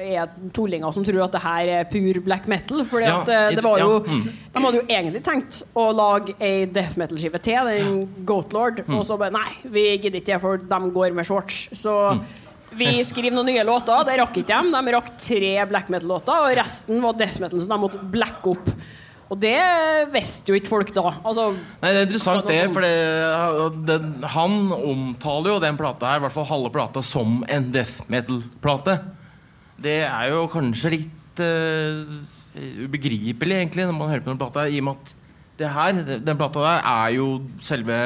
er 0.03 0.29
tullinger 0.55 0.93
som 0.95 1.03
tror 1.05 1.25
at 1.25 1.33
det 1.35 1.41
her 1.43 1.71
er 1.79 1.89
pur 1.91 2.19
black 2.25 2.47
metal. 2.51 2.85
For 2.87 3.03
Ja, 3.03 3.17
eh, 3.29 3.49
det 3.55 3.63
var 3.63 3.81
jo 3.83 3.89
ja, 3.99 3.99
mm. 4.07 4.23
De 4.53 4.63
hadde 4.63 4.79
jo 4.79 4.85
egentlig 4.87 5.21
tenkt 5.25 5.59
å 5.77 5.83
lage 5.95 6.33
ei 6.43 6.63
death 6.65 6.95
metal-skive 6.99 7.41
til, 7.45 7.69
den 7.69 7.99
Goatlord, 8.25 8.81
Mm. 8.87 8.95
og 8.97 9.05
så 9.05 9.17
bare 9.19 9.31
Nei, 9.35 9.51
vi 9.63 9.83
gidder 9.97 10.19
ikke 10.19 10.31
det, 10.33 10.41
for 10.41 10.57
de 10.57 10.79
går 10.97 11.13
med 11.13 11.25
shorts. 11.29 11.69
Så 11.77 11.93
Mm. 12.15 12.23
vi 12.79 13.03
skriver 13.05 13.35
noen 13.35 13.45
nye 13.51 13.63
låter. 13.67 14.03
Det 14.07 14.17
rakk 14.19 14.37
ikke 14.41 14.47
dem. 14.55 14.71
De 14.73 14.91
rakk 14.97 15.11
tre 15.19 15.53
black 15.69 15.89
metal-låter, 15.93 16.47
og 16.47 16.57
resten 16.57 17.01
var 17.01 17.13
death 17.13 17.39
metal, 17.39 17.59
så 17.59 17.69
de 17.69 17.77
måtte 17.83 18.01
blacke 18.11 18.55
opp. 18.55 18.69
Og 19.33 19.39
det 19.41 19.57
visste 20.13 20.53
jo 20.53 20.59
ikke 20.59 20.69
folk 20.69 20.91
da. 20.93 21.07
Altså, 21.25 21.47
Nei, 21.81 21.89
Det 21.89 22.01
er 22.03 22.05
interessant, 22.05 22.45
det. 22.45 22.59
For 22.75 22.85
det, 22.85 23.79
den, 23.87 24.11
han 24.35 24.59
omtaler 24.77 25.55
jo 25.55 25.63
den 25.63 25.79
plata 25.79 26.11
her, 26.11 26.21
i 26.21 26.25
hvert 26.27 26.35
fall 26.35 26.45
halve 26.51 26.69
plata, 26.75 27.01
som 27.05 27.41
en 27.49 27.71
death 27.73 28.05
metal-plate. 28.13 28.99
Det 29.83 29.97
er 30.05 30.29
jo 30.29 30.45
kanskje 30.53 30.93
litt 30.93 31.41
uh, 31.41 32.13
ubegripelig, 32.85 33.57
egentlig, 33.57 33.87
når 33.89 33.97
man 33.97 34.13
hører 34.13 34.25
på 34.27 34.33
den 34.35 34.41
plata, 34.43 34.67
i 34.69 34.77
og 34.83 34.87
med 34.91 35.01
at 35.01 35.15
det 35.57 35.73
her, 35.73 35.97
den 36.29 36.37
plata 36.37 36.61
der, 36.61 36.85
er 36.93 37.17
jo 37.17 37.27
selve 37.61 37.97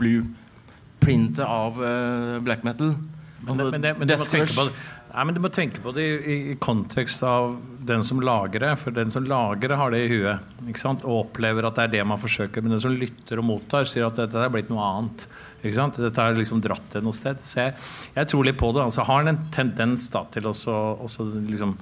blueprintet 0.00 1.44
av 1.46 1.80
uh, 1.80 2.36
black 2.44 2.68
metal. 2.68 2.92
Men, 3.40 3.54
Altså, 3.54 3.70
men, 3.72 3.80
det, 3.80 3.96
men, 3.96 4.04
men 4.04 4.08
Death 4.12 4.28
Crush. 4.28 4.72
Nei, 5.10 5.24
men 5.26 5.34
du 5.34 5.40
må 5.42 5.48
tenke 5.50 5.80
på 5.82 5.90
det 5.96 6.04
i, 6.06 6.34
i 6.52 6.56
kontekst 6.62 7.24
av 7.26 7.56
den 7.88 8.04
som 8.06 8.20
lager 8.22 8.62
det. 8.62 8.72
For 8.78 8.94
den 8.94 9.10
som 9.10 9.24
lager 9.26 9.72
det, 9.72 9.78
har 9.80 9.90
det 9.94 10.04
i 10.04 10.10
huet. 10.12 10.44
Ikke 10.70 10.82
sant? 10.82 11.02
Og 11.08 11.24
opplever 11.26 11.66
at 11.66 11.78
det 11.80 11.86
er 11.88 11.94
det 11.96 12.04
man 12.06 12.20
forsøker. 12.22 12.62
Men 12.62 12.76
den 12.76 12.82
som 12.84 12.94
lytter 12.94 13.42
og 13.42 13.48
mottar, 13.48 13.88
sier 13.90 14.06
at 14.06 14.20
dette 14.20 14.38
er 14.44 14.52
blitt 14.54 14.70
noe 14.70 14.84
annet. 14.86 15.24
Ikke 15.64 15.74
sant? 15.76 15.98
Dette 15.98 16.22
har 16.22 16.38
liksom 16.38 16.62
dratt 16.64 16.86
det 16.94 17.02
noe 17.04 17.16
sted. 17.16 17.42
Så 17.42 17.58
jeg, 17.64 17.74
jeg 18.14 18.30
tror 18.30 18.46
litt 18.46 18.60
på 18.60 18.70
det. 18.76 18.86
Altså 18.86 19.06
har 19.08 19.26
den 19.26 19.34
en 19.34 19.42
tendens 19.56 20.06
da, 20.14 20.22
til 20.32 20.46
å 20.46 20.54
liksom 20.54 21.74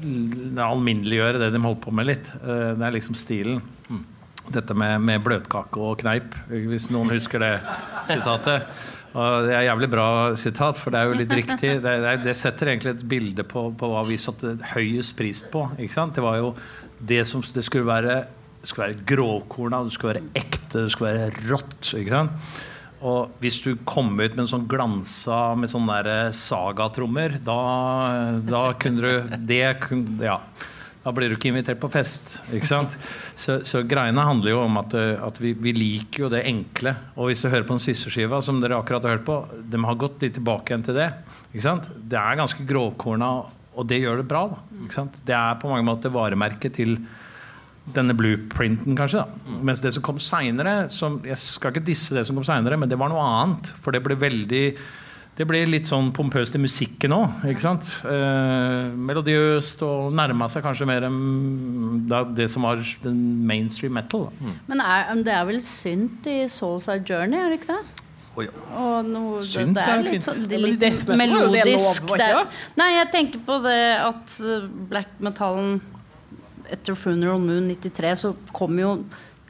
alminneliggjøre 0.00 1.40
det 1.42 1.50
de 1.52 1.60
holder 1.60 1.82
på 1.84 1.92
med 1.98 2.08
litt. 2.08 2.30
Eh, 2.40 2.70
Det 2.78 2.86
er 2.86 2.94
liksom 2.96 3.18
stilen. 3.18 3.60
Dette 4.50 4.74
med, 4.74 5.02
med 5.04 5.20
bløtkake 5.22 5.78
og 5.78 6.00
kneip, 6.00 6.32
hvis 6.48 6.88
noen 6.90 7.12
husker 7.12 7.42
det 7.42 7.52
sitatet. 8.08 8.64
Og 9.10 9.46
det 9.48 9.54
er 9.56 9.66
jævlig 9.66 9.88
bra 9.90 10.08
sitat, 10.38 10.78
for 10.78 10.94
det 10.94 11.00
er 11.00 11.08
jo 11.08 11.18
litt 11.18 11.32
riktig. 11.34 11.72
Det, 11.84 11.94
det, 12.24 12.36
setter 12.38 12.70
egentlig 12.70 12.94
et 12.94 13.06
bilde 13.10 13.46
på, 13.46 13.68
på 13.74 13.90
hva 13.90 14.04
vi 14.06 14.18
satte 14.20 14.54
høyest 14.74 15.16
pris 15.18 15.40
på. 15.52 15.66
Det 15.78 16.22
var 16.22 16.38
jo 16.38 16.52
det 17.00 17.24
som 17.26 17.42
det 17.42 17.64
skulle 17.66 17.88
være 17.88 18.20
det 18.60 18.68
skulle 18.68 18.90
være 18.90 19.04
grovkorna, 19.08 19.84
det 19.86 19.94
skulle 19.94 20.14
være 20.14 20.26
ekte, 20.36 20.82
det 20.84 20.90
skulle 20.92 21.14
være 21.16 21.46
rått. 21.48 21.94
Og 23.00 23.30
hvis 23.40 23.56
du 23.64 23.70
kom 23.88 24.12
ut 24.18 24.34
med 24.34 24.42
en 24.42 24.50
sånn 24.50 24.66
glansa 24.68 25.54
med 25.56 25.72
sånne 25.72 26.00
der 26.04 26.34
sagatrommer, 26.36 27.38
da, 27.44 27.60
da 28.44 28.66
kunne 28.80 29.00
du 29.00 29.38
Det 29.48 29.64
kunne 29.86 30.20
Ja. 30.28 30.42
Da 31.00 31.12
blir 31.16 31.30
du 31.30 31.36
ikke 31.38 31.48
invitert 31.48 31.80
på 31.80 31.88
fest. 31.92 32.34
Ikke 32.52 32.68
sant? 32.68 32.96
Så, 33.38 33.60
så 33.64 33.80
greiene 33.88 34.24
handler 34.26 34.52
jo 34.52 34.58
om 34.66 34.74
at, 34.82 34.96
eh, 34.98 35.14
at 35.16 35.38
vi, 35.40 35.54
vi 35.56 35.72
liker 35.72 36.26
jo 36.26 36.32
det 36.32 36.42
enkle. 36.48 36.92
Og 37.16 37.30
hvis 37.30 37.44
du 37.44 37.48
hører 37.48 37.64
på 37.64 37.78
den 37.78 37.84
siste 37.84 38.12
skiva, 38.12 38.42
som 38.44 38.60
dere 38.60 38.76
akkurat 38.76 39.06
har 39.08 39.16
hørt 39.16 39.24
på, 39.28 39.38
de 39.72 39.80
har 39.86 39.96
gått 40.00 40.20
litt 40.20 40.36
tilbake 40.36 40.74
igjen 40.74 40.84
til 40.90 41.00
det. 41.00 41.08
Ikke 41.54 41.64
sant? 41.64 41.88
Det 41.96 42.20
er 42.20 42.36
ganske 42.42 42.68
grovkorna, 42.68 43.30
og 43.80 43.88
det 43.88 44.02
gjør 44.02 44.20
det 44.20 44.28
bra. 44.28 44.44
Da, 44.52 44.60
ikke 44.84 44.98
sant? 44.98 45.16
Det 45.24 45.36
er 45.38 45.56
på 45.62 45.72
mange 45.72 45.88
måter 45.88 46.12
varemerket 46.12 46.76
til 46.76 46.98
denne 47.96 48.14
blueprinten, 48.14 48.92
kanskje. 48.98 49.24
da 49.24 49.60
Mens 49.64 49.80
det 49.80 49.94
som 49.96 50.04
kom 50.04 50.20
seinere 50.22 50.84
Jeg 50.84 51.38
skal 51.40 51.72
ikke 51.72 51.86
disse 51.88 52.14
det 52.14 52.26
som 52.28 52.36
kom 52.36 52.44
seinere, 52.46 52.76
men 52.76 52.92
det 52.92 53.00
var 53.00 53.08
noe 53.08 53.24
annet. 53.24 53.72
For 53.80 53.96
det 53.96 54.04
ble 54.04 54.20
veldig 54.20 54.64
det 55.40 55.46
ble 55.48 55.62
litt 55.68 55.88
sånn 55.88 56.10
pompøst 56.12 56.54
i 56.58 56.60
musikken 56.60 57.14
òg. 57.16 57.38
Eh, 57.48 58.90
melodiøst 59.08 59.80
og 59.86 60.10
nærma 60.16 60.48
seg 60.52 60.64
kanskje 60.66 60.88
mer 60.88 61.06
enn 61.08 62.04
det 62.36 62.48
som 62.52 62.66
var 62.68 62.82
den 63.04 63.22
mainstream 63.48 63.94
metal. 63.96 64.28
Da. 64.28 64.52
Men 64.68 64.82
er, 64.84 65.14
det 65.24 65.32
er 65.32 65.46
vel 65.48 65.62
synt 65.64 66.28
i 66.28 66.42
Soulside 66.52 67.06
Journey, 67.08 67.40
er 67.40 67.54
det 67.54 67.60
ikke 67.62 67.72
det? 67.78 67.96
Oh, 68.36 68.44
ja. 68.44 68.52
Og 68.78 69.08
noe, 69.08 69.40
Synt 69.42 69.74
det, 69.74 69.80
det 69.80 69.86
er 69.86 69.96
er 69.96 70.04
litt, 70.04 70.12
fint. 70.14 70.26
sånn, 70.28 70.44
Ja, 70.44 70.58
men 70.60 70.68
litt 70.68 70.84
er 70.86 70.92
jo 70.92 71.00
det 71.08 71.16
melodisk. 71.18 72.04
lov, 72.06 72.18
det 72.20 72.28
ikke 72.28 72.42
er- 72.44 72.60
Nei, 72.78 72.90
jeg 72.94 73.08
tenker 73.16 73.40
på 73.48 73.56
det 73.64 73.80
at 74.04 74.36
uh, 74.44 74.68
black 74.92 75.16
metallen 75.24 75.80
etter 76.70 76.94
Funeral 76.94 77.40
Moon 77.42 77.66
93 77.72 78.12
så 78.22 78.30
kom 78.54 78.78
jo 78.78 78.92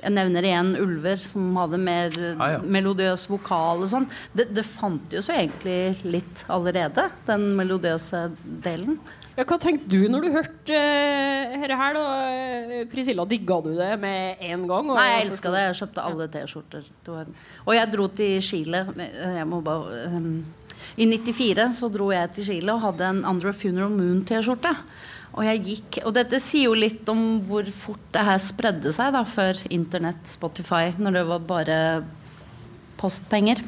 jeg 0.01 0.12
nevner 0.16 0.46
igjen 0.48 0.72
ulver 0.80 1.22
som 1.22 1.51
hadde 1.61 1.78
mer 1.80 2.14
Ah, 2.40 2.57
ja. 2.57 2.59
melodiøs 2.64 3.26
vokal 3.30 3.84
og 3.84 3.90
sånn. 3.92 4.07
Det, 4.34 4.48
det 4.57 4.64
fantes 4.66 5.28
jo 5.28 5.34
egentlig 5.36 6.01
litt 6.05 6.44
allerede, 6.51 7.09
den 7.28 7.51
melodiøse 7.59 8.26
delen. 8.64 8.98
Ja, 9.38 9.44
hva 9.46 9.57
tenkte 9.62 9.86
du 9.88 10.09
når 10.11 10.24
du 10.26 10.30
hørte 10.34 10.76
uh, 10.76 11.53
her, 11.62 11.72
her? 11.78 11.94
da? 11.96 12.80
Priscilla, 12.90 13.24
digga 13.30 13.61
du 13.64 13.70
det 13.78 13.92
med 14.03 14.40
en 14.42 14.66
gang? 14.68 14.90
og- 14.90 14.96
Nei, 14.98 15.07
jeg 15.14 15.28
elska 15.30 15.53
det. 15.55 15.62
Jeg 15.68 15.78
kjøpte 15.80 16.05
alle 16.05 16.26
T-skjorter. 16.34 16.88
Og 17.64 17.70
jeg 17.76 17.92
dro 17.94 18.09
til 18.09 18.40
Chile. 18.44 18.82
Jeg 18.98 19.46
må 19.48 19.62
bare 19.64 20.03
um, 20.11 20.44
I 21.01 21.07
94 21.07 21.70
så 21.78 21.88
dro 21.94 22.11
jeg 22.12 22.32
til 22.36 22.44
Chile 22.51 22.74
og 22.74 22.82
hadde 22.88 23.07
en 23.14 23.22
Under 23.24 23.53
Funeral 23.57 23.94
Moon-T-skjorte. 23.94 24.74
Og 25.31 25.45
jeg 25.47 25.61
gikk 25.62 26.01
Og 26.09 26.14
dette 26.16 26.41
sier 26.43 26.66
jo 26.66 26.78
litt 26.78 27.09
om 27.12 27.39
hvor 27.47 27.68
fort 27.70 28.03
det 28.14 28.24
her 28.26 28.41
spredde 28.43 28.93
seg 28.95 29.12
da 29.14 29.22
før 29.28 29.61
Internett, 29.70 30.24
Spotify, 30.26 30.91
når 30.99 31.20
det 31.20 31.24
var 31.28 31.47
bare 31.53 31.78
postpenger. 33.01 33.62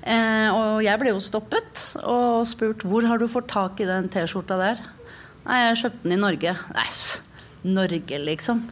Eh, 0.00 0.48
og 0.50 0.80
jeg 0.84 1.00
ble 1.00 1.12
jo 1.12 1.20
stoppet 1.22 1.84
og 2.02 2.46
spurt 2.48 2.84
hvor 2.88 3.06
har 3.06 3.20
du 3.20 3.28
fått 3.30 3.50
tak 3.52 3.80
i 3.80 3.88
den 3.88 4.08
T-skjorta 4.12 4.58
der. 4.60 4.80
Nei, 5.44 5.60
jeg 5.66 5.82
kjøpte 5.84 6.04
den 6.04 6.16
i 6.16 6.20
Norge. 6.20 6.54
Nei, 6.76 6.88
Norge, 7.76 8.22
liksom. 8.26 8.64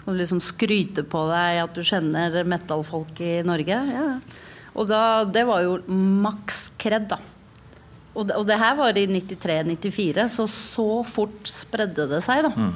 Skal 0.00 0.14
du 0.14 0.20
liksom 0.20 0.42
skryte 0.44 1.02
på 1.06 1.24
deg 1.32 1.62
at 1.64 1.74
du 1.74 1.82
kjenner 1.86 2.36
metallfolk 2.46 3.22
i 3.24 3.40
Norge? 3.46 3.78
Ja. 3.90 4.08
Og 4.76 4.90
da, 4.90 5.24
det 5.24 5.46
var 5.48 5.64
jo 5.64 5.78
maks 5.88 6.68
kred, 6.78 7.08
da. 7.10 7.18
Og 8.16 8.28
det, 8.28 8.36
og 8.40 8.46
det 8.48 8.56
her 8.60 8.76
var 8.78 8.96
i 8.96 9.06
93-94, 9.12 10.26
så 10.32 10.46
så 10.48 10.88
fort 11.04 11.50
spredde 11.50 12.08
det 12.08 12.22
seg, 12.24 12.46
da. 12.48 12.70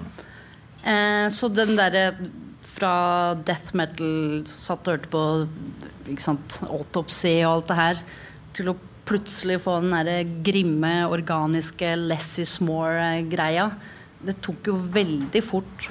Eh, 0.85 1.27
så 1.33 1.49
den 1.53 1.75
derre 1.79 2.11
fra 2.71 3.35
death 3.45 3.75
metal 3.77 4.45
satt 4.49 4.87
og 4.87 4.95
hørte 4.95 5.11
på 5.13 5.25
ikke 6.13 6.25
sant, 6.25 6.61
autopsy 6.69 7.41
og 7.41 7.51
alt 7.55 7.71
det 7.71 7.79
her, 7.81 8.05
til 8.57 8.73
å 8.73 8.77
plutselig 9.11 9.59
få 9.65 9.81
den 9.83 9.95
derre 9.97 10.19
grimme, 10.47 10.93
organiske 11.11 11.95
less 11.99 12.37
is 12.43 12.59
more-greia. 12.63 13.71
Det 14.21 14.37
tok 14.45 14.71
jo 14.71 14.77
veldig 14.95 15.43
fort 15.45 15.89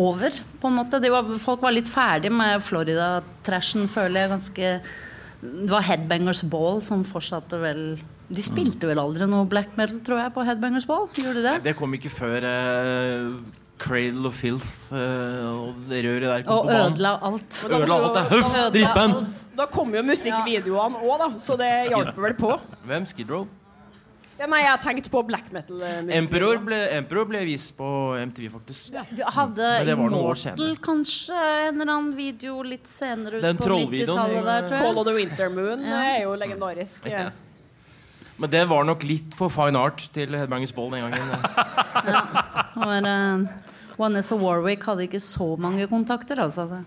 over, 0.00 0.34
på 0.60 0.70
en 0.70 0.78
måte. 0.78 1.00
Var, 1.02 1.30
folk 1.42 1.64
var 1.64 1.74
litt 1.74 1.90
ferdig 1.90 2.30
med 2.32 2.62
Florida-trashen, 2.64 3.88
føler 3.90 4.22
jeg. 4.22 4.32
ganske 4.36 4.74
Det 5.40 5.70
var 5.72 5.84
Headbangers 5.86 6.42
Ball 6.52 6.82
som 6.84 7.00
fortsatte 7.08 7.56
vel 7.62 7.80
De 8.28 8.42
spilte 8.44 8.86
vel 8.90 8.98
aldri 9.00 9.24
noe 9.26 9.46
black 9.48 9.72
metal, 9.78 10.02
tror 10.04 10.20
jeg, 10.20 10.32
på 10.34 10.44
Headbangers 10.44 10.84
Ball? 10.86 11.08
Gjorde 11.16 11.40
de 11.40 11.46
det? 11.48 11.54
Det 11.70 11.72
kom 11.78 11.96
ikke 11.96 12.12
før 12.12 12.44
uh, 12.44 13.38
Cradle 13.80 14.28
of 14.28 14.36
Filth 14.36 14.92
uh, 14.92 15.46
og 15.64 15.78
det 15.88 16.02
røret 16.04 16.26
der 16.28 16.44
kom 16.44 16.58
Og 16.58 16.66
på 16.66 16.74
banen. 16.74 16.92
ødela 16.92 17.14
alt. 17.30 17.62
Ødela 17.70 17.96
alt, 17.96 18.18
det. 18.18 18.24
Huff, 18.34 18.50
Ødela 18.50 18.66
drittband! 18.76 19.40
Da 19.56 19.66
kom 19.72 19.94
jo 19.96 20.02
musikkvideoene 20.10 21.00
òg, 21.00 21.16
da, 21.24 21.30
så 21.40 21.56
det 21.58 21.70
hjalp 21.88 22.20
vel 22.26 22.36
på. 22.38 22.52
Hvem? 22.84 23.08
Skid 23.08 23.32
Row? 23.32 23.48
Ja, 24.40 24.46
nei, 24.48 24.62
jeg 24.64 24.80
tenkte 24.80 25.10
på 25.12 25.20
black 25.28 25.50
metal. 25.52 25.82
eh. 25.84 25.98
Emperor 26.16 26.56
ble, 26.64 26.78
Emperor 26.96 27.26
ble 27.28 27.42
vist 27.44 27.74
på 27.76 27.88
MTV, 28.16 28.46
faktisk. 28.54 28.94
Du 29.12 29.20
hadde 29.26 29.66
Men 29.66 29.86
det 29.90 29.96
var 29.98 30.08
noen 30.14 30.30
år 30.30 30.40
Immortal 30.40 30.76
kanskje 30.86 31.36
en 31.68 31.76
eller 31.80 31.92
annen 31.92 32.14
video 32.16 32.62
litt 32.64 32.88
senere 32.88 33.36
ut 33.36 33.44
Den 33.44 33.60
på 33.60 33.68
90-tallet 33.68 34.48
der, 34.48 34.68
tror 34.70 34.84
Call 34.86 35.00
of 35.02 35.06
the 35.10 35.14
Winter 35.18 35.52
Moon 35.52 35.84
Ja. 35.84 36.00
er 36.14 36.22
jo 36.24 36.32
legendarisk. 36.40 37.04
Ja. 37.12 37.26
Men 38.40 38.48
det 38.54 38.62
var 38.70 38.84
nok 38.88 39.02
litt 39.04 39.34
for 39.36 39.52
fine 39.52 39.76
art 39.76 40.06
til 40.16 40.32
Headbangers 40.32 40.72
Ball 40.72 40.94
den 40.96 41.04
gangen. 41.04 41.28
Og 42.80 42.94
uh, 43.04 43.44
Vanessa 44.00 44.38
Warwick 44.40 44.86
hadde 44.88 45.04
ikke 45.04 45.20
så 45.20 45.50
mange 45.60 45.84
kontakter, 45.90 46.40
altså. 46.40 46.80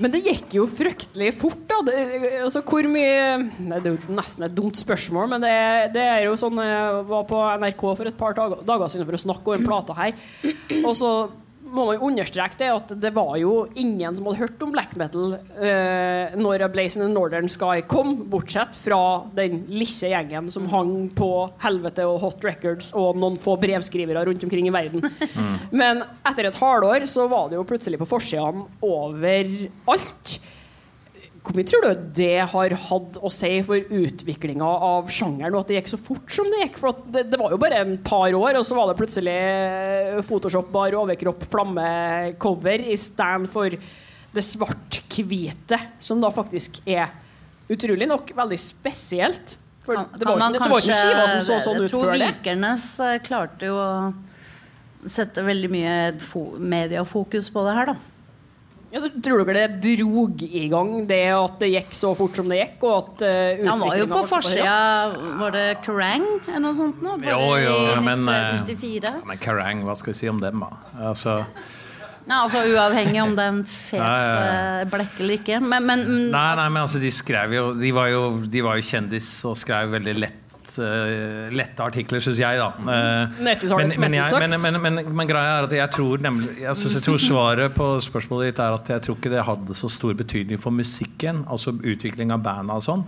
Men 0.00 0.12
det 0.14 0.22
gikk 0.24 0.54
jo 0.56 0.64
fryktelig 0.70 1.32
fort, 1.36 1.64
da. 1.68 1.80
Det, 1.84 1.96
altså, 2.40 2.62
hvor 2.64 2.86
mye 2.88 3.42
Det 3.58 3.82
er 3.82 3.90
jo 3.90 4.14
nesten 4.16 4.46
et 4.46 4.56
dumt 4.56 4.78
spørsmål, 4.78 5.28
men 5.34 5.44
det, 5.44 5.52
det 5.96 6.06
er 6.06 6.24
jo 6.26 6.38
sånn 6.40 6.60
Jeg 6.62 7.04
var 7.10 7.26
på 7.28 7.42
NRK 7.62 7.84
for 7.90 8.08
et 8.08 8.18
par 8.18 8.36
dager, 8.38 8.88
siden 8.88 9.08
for 9.08 9.18
å 9.18 9.24
snakke 9.26 9.56
om 9.56 9.66
plate 9.66 9.98
her. 9.98 10.16
Og 10.82 10.94
så 10.98 11.12
må 11.72 11.86
man 11.88 12.02
understreke 12.04 12.58
det 12.60 12.68
at 12.72 12.92
det 13.00 13.12
var 13.16 13.34
jo 13.40 13.66
ingen 13.78 14.16
som 14.16 14.28
hadde 14.28 14.42
hørt 14.42 14.64
om 14.64 14.72
black 14.74 14.94
metal 15.00 15.36
eh, 15.56 16.34
når 16.38 16.66
A 16.66 16.70
Blaze 16.72 16.98
in 16.98 17.04
the 17.06 17.10
Northern 17.10 17.48
Sky 17.50 17.82
kom, 17.88 18.14
bortsett 18.32 18.76
fra 18.78 19.00
den 19.36 19.62
lille 19.72 20.12
gjengen 20.12 20.50
som 20.52 20.68
hang 20.72 21.08
på 21.16 21.30
Helvete 21.62 22.06
og 22.08 22.20
Hot 22.22 22.44
Records 22.46 22.92
og 22.98 23.18
noen 23.20 23.38
få 23.40 23.56
brevskrivere 23.62 24.24
rundt 24.28 24.44
omkring 24.46 24.68
i 24.68 24.74
verden. 24.74 25.04
Men 25.82 26.04
etter 26.28 26.48
et 26.48 26.60
halvår 26.60 27.06
så 27.10 27.26
var 27.30 27.50
det 27.50 27.58
jo 27.58 27.66
plutselig 27.68 28.00
på 28.02 28.08
forsidene 28.10 28.66
overalt. 28.84 30.36
Hvor 31.42 31.56
mye 31.58 31.66
tror 31.66 31.82
du 31.82 32.02
det 32.14 32.44
har 32.52 32.74
hatt 32.84 33.16
å 33.18 33.30
si 33.32 33.50
for 33.66 33.94
utviklinga 33.98 34.66
av 34.86 35.08
sjangeren, 35.10 35.56
og 35.56 35.64
at 35.64 35.72
det 35.72 35.80
gikk 35.80 35.90
så 35.90 35.98
fort 35.98 36.30
som 36.30 36.46
det 36.52 36.60
gikk? 36.60 36.78
For 36.78 36.92
at 36.92 37.00
det, 37.16 37.24
det 37.32 37.40
var 37.40 37.50
jo 37.50 37.58
bare 37.58 37.80
en 37.82 37.96
par 38.06 38.30
år, 38.30 38.60
og 38.60 38.66
så 38.66 38.76
var 38.78 38.92
det 38.92 38.98
plutselig 39.00 39.34
Photoshop 40.28 40.70
bar 40.74 40.94
overkropp 41.00 41.42
flamme-cover 41.50 42.86
i 42.86 42.98
stand 43.00 43.50
for 43.50 43.74
det 44.32 44.44
svart-hvite, 44.46 45.80
som 45.98 46.22
da 46.22 46.30
faktisk 46.32 46.78
er 46.86 47.10
utrolig 47.72 48.06
nok 48.06 48.30
veldig 48.38 48.60
spesielt. 48.62 49.58
For 49.82 49.98
det 49.98 50.28
var, 50.28 50.38
det, 50.38 50.60
det 50.60 50.70
var 50.70 50.78
ikke 50.78 50.94
skiva 50.94 51.26
som 51.26 51.42
så 51.42 51.58
sånn 51.64 51.82
ut 51.82 51.90
før 51.90 52.12
det. 52.12 52.20
Jeg 52.20 52.22
tror 52.22 52.38
Vikernes 52.38 52.86
eh, 53.02 53.18
klarte 53.26 53.70
jo 53.72 53.80
å 53.82 55.10
sette 55.10 55.42
veldig 55.42 55.70
mye 55.72 55.94
fo 56.22 56.44
mediefokus 56.54 57.50
på 57.50 57.66
det 57.66 57.76
her, 57.80 57.90
da. 57.90 58.11
Ja, 58.92 59.00
tror 59.24 59.40
dere 59.48 59.68
det 59.72 59.96
drog 59.96 60.42
i 60.44 60.66
gang 60.68 60.90
det 61.08 61.22
at 61.32 61.54
det 61.62 61.70
gikk 61.72 61.94
så 61.96 62.10
fort 62.16 62.36
som 62.36 62.50
det 62.52 62.58
gikk? 62.58 62.82
Og 62.84 62.96
at 62.98 63.22
uh, 63.24 63.62
Han 63.70 63.80
var 63.80 63.96
jo 63.96 64.08
på 64.10 64.22
forsida? 64.28 64.74
Var 65.40 65.54
det 65.54 65.66
Kerrang 65.86 66.26
eller 66.42 66.64
noe 66.66 66.76
sånt? 66.76 67.00
Nå, 67.04 67.16
Jo, 67.24 67.38
jo, 67.62 67.76
men, 68.04 68.26
ja, 68.28 69.14
Men 69.24 69.40
Kerrang, 69.40 69.80
hva 69.86 69.96
skal 69.96 70.12
vi 70.12 70.18
si 70.20 70.28
om 70.28 70.42
dem, 70.44 70.60
da? 70.60 70.82
Altså, 71.08 71.38
Ja, 72.26 72.42
altså 72.42 72.66
Uavhengig 72.68 73.22
om 73.22 73.32
det 73.38 73.46
er 73.46 73.54
en 73.54 73.64
fet 73.64 73.98
Ja, 73.98 74.12
eh, 74.42 74.84
blekk 74.92 75.16
eller 75.24 75.40
ikke. 75.40 75.62
Men, 75.64 75.88
men 75.88 76.04
nei, 76.28 76.46
nei, 76.60 76.68
men 76.68 76.84
altså, 76.84 77.00
de 77.02 77.10
skrev 77.14 77.56
jo 77.56 77.64
De 77.78 77.96
var 77.96 78.12
jo, 78.12 78.22
de 78.44 78.62
var 78.62 78.76
jo 78.78 78.88
kjendis 78.92 79.32
og 79.48 79.56
skrev 79.58 79.96
veldig 79.96 80.18
lett 80.20 80.41
eh, 80.80 81.50
lette 81.52 81.84
artikler, 81.84 82.22
syns 82.24 82.40
jeg, 82.40 82.60
da. 82.60 82.68
Uh, 82.78 83.42
men, 83.42 83.92
men, 84.00 84.16
jeg, 84.16 84.40
men, 84.40 84.56
men, 84.62 84.78
men, 84.84 85.00
men 85.18 85.28
greia 85.28 85.58
er 85.58 85.68
at 85.68 85.74
jeg 85.76 85.92
tror 85.96 86.22
nemlig 86.24 86.54
jeg, 86.62 86.78
synes, 86.78 86.96
jeg 86.98 87.06
tror 87.06 87.22
svaret 87.26 87.76
på 87.76 87.88
spørsmålet 88.06 88.50
ditt 88.50 88.62
er 88.64 88.76
at 88.78 88.92
jeg 88.94 89.04
tror 89.06 89.18
ikke 89.18 89.32
det 89.34 89.46
hadde 89.48 89.78
så 89.78 89.90
stor 89.92 90.16
betydning 90.18 90.60
for 90.62 90.74
musikken. 90.74 91.44
Altså 91.52 91.74
utvikling 91.76 92.34
av 92.34 92.42
banda 92.44 92.78
og 92.80 92.86
sånn. 92.86 93.06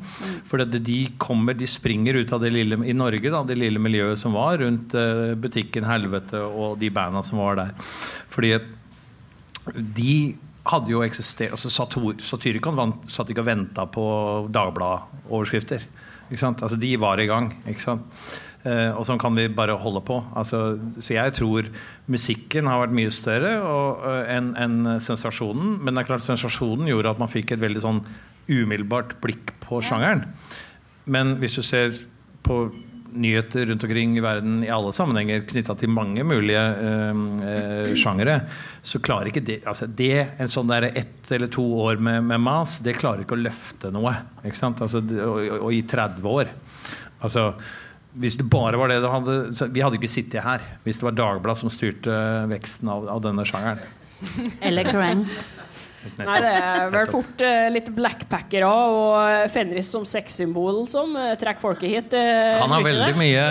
For 0.51 0.63
de 0.65 1.01
kommer, 1.23 1.57
de 1.59 1.69
springer 1.71 2.21
ut 2.21 2.37
av 2.37 2.45
det 2.45 2.53
lille 2.55 2.81
i 2.85 2.97
Norge, 2.97 3.33
da, 3.33 3.45
det 3.49 3.59
lille 3.61 3.83
miljøet 3.83 4.21
som 4.21 4.37
var 4.37 4.61
rundt 4.63 4.97
uh, 4.99 5.33
butikken 5.39 5.89
Helvete 5.89 6.43
og 6.45 6.79
de 6.81 6.91
banda 6.95 7.25
som 7.27 7.41
var 7.43 7.61
der. 7.61 7.77
Fordi 8.35 8.57
de 9.75 10.17
hadde 10.69 10.93
jo 10.93 11.03
eksistert 11.05 11.53
altså 11.55 11.71
Satyricon 11.73 12.95
satt 13.13 13.33
ikke 13.33 13.45
og 13.45 13.49
venta 13.49 13.85
på 13.91 14.05
Dagbladet-overskrifter. 14.53 15.85
Altså, 16.43 16.77
de 16.81 16.97
var 17.01 17.21
i 17.23 17.29
gang. 17.31 17.53
Eh, 18.65 18.91
og 18.97 19.05
sånn 19.05 19.21
kan 19.21 19.37
vi 19.37 19.45
bare 19.53 19.77
holde 19.77 20.01
på. 20.07 20.19
Altså, 20.37 20.79
så 20.97 21.17
jeg 21.17 21.35
tror 21.37 21.69
musikken 22.11 22.69
har 22.71 22.81
vært 22.81 22.97
mye 22.97 23.13
større 23.13 23.59
eh, 23.61 24.31
enn 24.37 24.55
enn 24.57 24.97
sensasjonen. 25.05 25.79
Men 25.85 25.95
det 25.95 26.05
er 26.05 26.13
klart 26.15 26.25
sensasjonen 26.25 26.89
gjorde 26.89 27.13
at 27.13 27.21
man 27.21 27.33
fikk 27.33 27.53
et 27.53 27.65
veldig 27.65 27.85
sånn 27.85 28.01
umiddelbart 28.49 29.19
blikk 29.25 29.53
på 29.65 29.83
sjangeren. 29.85 30.25
Men 31.05 31.37
hvis 31.41 31.59
du 31.61 31.65
ser 31.65 32.01
på 32.45 32.67
nyheter 33.15 33.67
rundt 33.67 33.85
omkring 33.87 34.17
i 34.19 34.23
verden 34.25 34.65
i 34.65 34.71
alle 34.73 34.93
sammenhenger 34.93 35.45
knytta 35.49 35.77
til 35.79 35.93
mange 35.93 36.25
mulige 36.27 36.61
eh, 36.61 37.23
eh, 37.49 37.95
sjangere, 37.99 38.41
så 38.83 39.01
klarer 39.05 39.31
ikke 39.31 39.45
det 39.45 39.61
altså 39.69 39.87
det, 39.87 40.27
En 40.41 40.51
sånn 40.51 40.71
der 40.71 40.91
ett 40.91 41.31
eller 41.33 41.51
to 41.53 41.65
år 41.87 42.03
med, 42.03 42.25
med 42.27 42.43
mas, 42.43 42.79
det 42.85 42.97
klarer 42.99 43.25
ikke 43.25 43.39
å 43.39 43.45
løfte 43.45 43.93
noe. 43.95 44.13
Ikke 44.45 44.61
sant? 44.61 44.83
Altså, 44.85 45.01
og, 45.01 45.41
og 45.61 45.73
i 45.73 45.83
30 45.89 46.29
år. 46.29 46.53
Altså, 47.25 47.51
hvis 48.21 48.39
det 48.39 48.47
bare 48.51 48.79
var 48.79 48.93
det 48.93 49.01
det 49.03 49.11
hadde 49.11 49.69
Vi 49.75 49.83
hadde 49.83 49.99
ikke 49.99 50.11
sittet 50.13 50.45
her 50.45 50.63
hvis 50.85 51.01
det 51.01 51.09
var 51.09 51.17
Dagbladet 51.19 51.65
som 51.65 51.73
styrte 51.73 52.15
veksten 52.51 52.91
av, 52.93 53.09
av 53.11 53.23
denne 53.25 53.47
sjangeren. 53.49 53.83
Eller 54.63 54.87
Krang. 54.87 55.27
Nei, 56.19 56.37
det 56.43 56.51
er 56.53 56.91
vel 56.93 57.09
fort 57.11 57.43
uh, 57.45 57.67
litt 57.73 57.89
blackpackere 57.97 58.69
og 58.69 59.49
Fenris 59.53 59.89
som 59.93 60.05
sexsymbol 60.09 60.85
som 60.91 61.15
uh, 61.17 61.33
trekker 61.41 61.63
folket 61.63 61.91
hit. 61.91 62.17
Uh, 62.17 62.61
Han 62.61 62.75
har 62.75 62.85
veldig 62.85 63.17
mye 63.19 63.45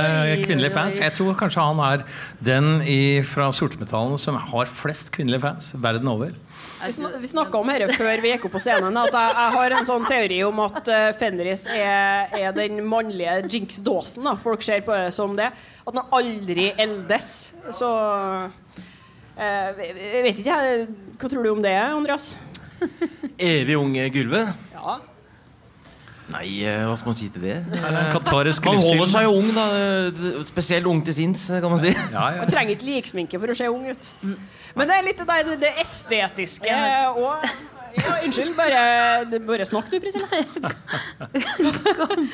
kvinnelige 0.43 0.73
fans. 0.75 0.99
Jeg 1.01 1.15
tror 1.17 1.35
kanskje 1.39 1.65
han 1.65 1.81
er 1.83 2.05
den 2.43 2.69
i, 2.85 3.21
fra 3.27 3.49
Sortemetallen 3.55 4.19
som 4.21 4.37
har 4.37 4.71
flest 4.71 5.11
kvinnelige 5.15 5.43
fans 5.45 5.71
verden 5.81 6.11
over. 6.11 6.33
Vi, 6.83 6.91
sn 6.91 7.07
snakka 7.25 7.59
om 7.61 7.69
dette 7.71 7.95
før 7.95 8.23
vi 8.23 8.33
gikk 8.33 8.47
opp 8.49 8.57
på 8.57 8.63
scenen. 8.63 8.97
At 8.99 9.15
jeg, 9.15 9.35
jeg 9.39 9.55
har 9.57 9.77
en 9.77 9.87
sånn 9.87 10.07
teori 10.09 10.41
om 10.47 10.63
at 10.65 10.89
Fenris 11.19 11.67
er, 11.71 12.33
er 12.35 12.55
den 12.55 12.81
mannlige 12.87 13.39
Jinx 13.47 13.79
Dawson. 13.85 14.27
Folk 14.39 14.65
ser 14.65 14.83
på 14.85 14.95
det 14.95 15.13
som 15.15 15.37
det. 15.39 15.49
At 15.83 15.95
han 15.95 16.17
aldri 16.19 16.71
eldes. 16.79 17.31
Så 17.71 17.89
jeg 19.37 19.95
jeg 19.97 20.23
vet 20.27 20.37
ikke, 20.43 20.59
jeg. 20.59 20.87
Hva 21.19 21.27
tror 21.31 21.43
du 21.43 21.49
om 21.55 21.61
det, 21.63 21.73
Andreas? 21.79 22.33
Evig 23.39 23.75
unge 23.79 24.09
Gylve? 24.13 24.43
Ja. 24.75 24.97
Nei, 26.33 26.47
eh, 26.65 26.85
hva 26.87 26.95
skal 26.97 27.09
man 27.11 27.17
si 27.17 27.27
til 27.33 27.41
det? 27.43 27.57
Katarisk 28.13 28.63
Han 28.65 28.79
holder 28.81 29.07
seg 29.11 29.23
jo 29.27 29.31
ung, 29.41 29.49
da. 29.53 29.65
eh, 29.75 30.43
Spesielt 30.47 30.85
ung 30.89 31.01
til 31.05 31.13
sinns, 31.17 31.41
kan 31.51 31.69
man 31.69 31.79
si. 31.81 31.91
Ja, 31.91 32.29
ja. 32.33 32.37
Man 32.41 32.49
trenger 32.51 32.71
ikke 32.77 32.87
liksminke 32.87 33.39
for 33.41 33.47
å 33.53 33.57
se 33.57 33.67
ung 33.69 33.85
ut. 33.91 34.03
Men 34.23 34.87
det 34.89 34.95
er 34.97 35.03
litt 35.05 35.19
det, 35.21 35.27
det, 35.49 35.57
det 35.67 35.73
estetiske 35.83 36.73
og 37.19 37.43
ja, 37.93 38.15
Unnskyld, 38.25 38.55
bare, 38.57 38.79
det- 39.29 39.43
bare 39.45 39.65
snakk 39.69 39.87
du, 39.91 39.99
Priscilla. 40.01 40.27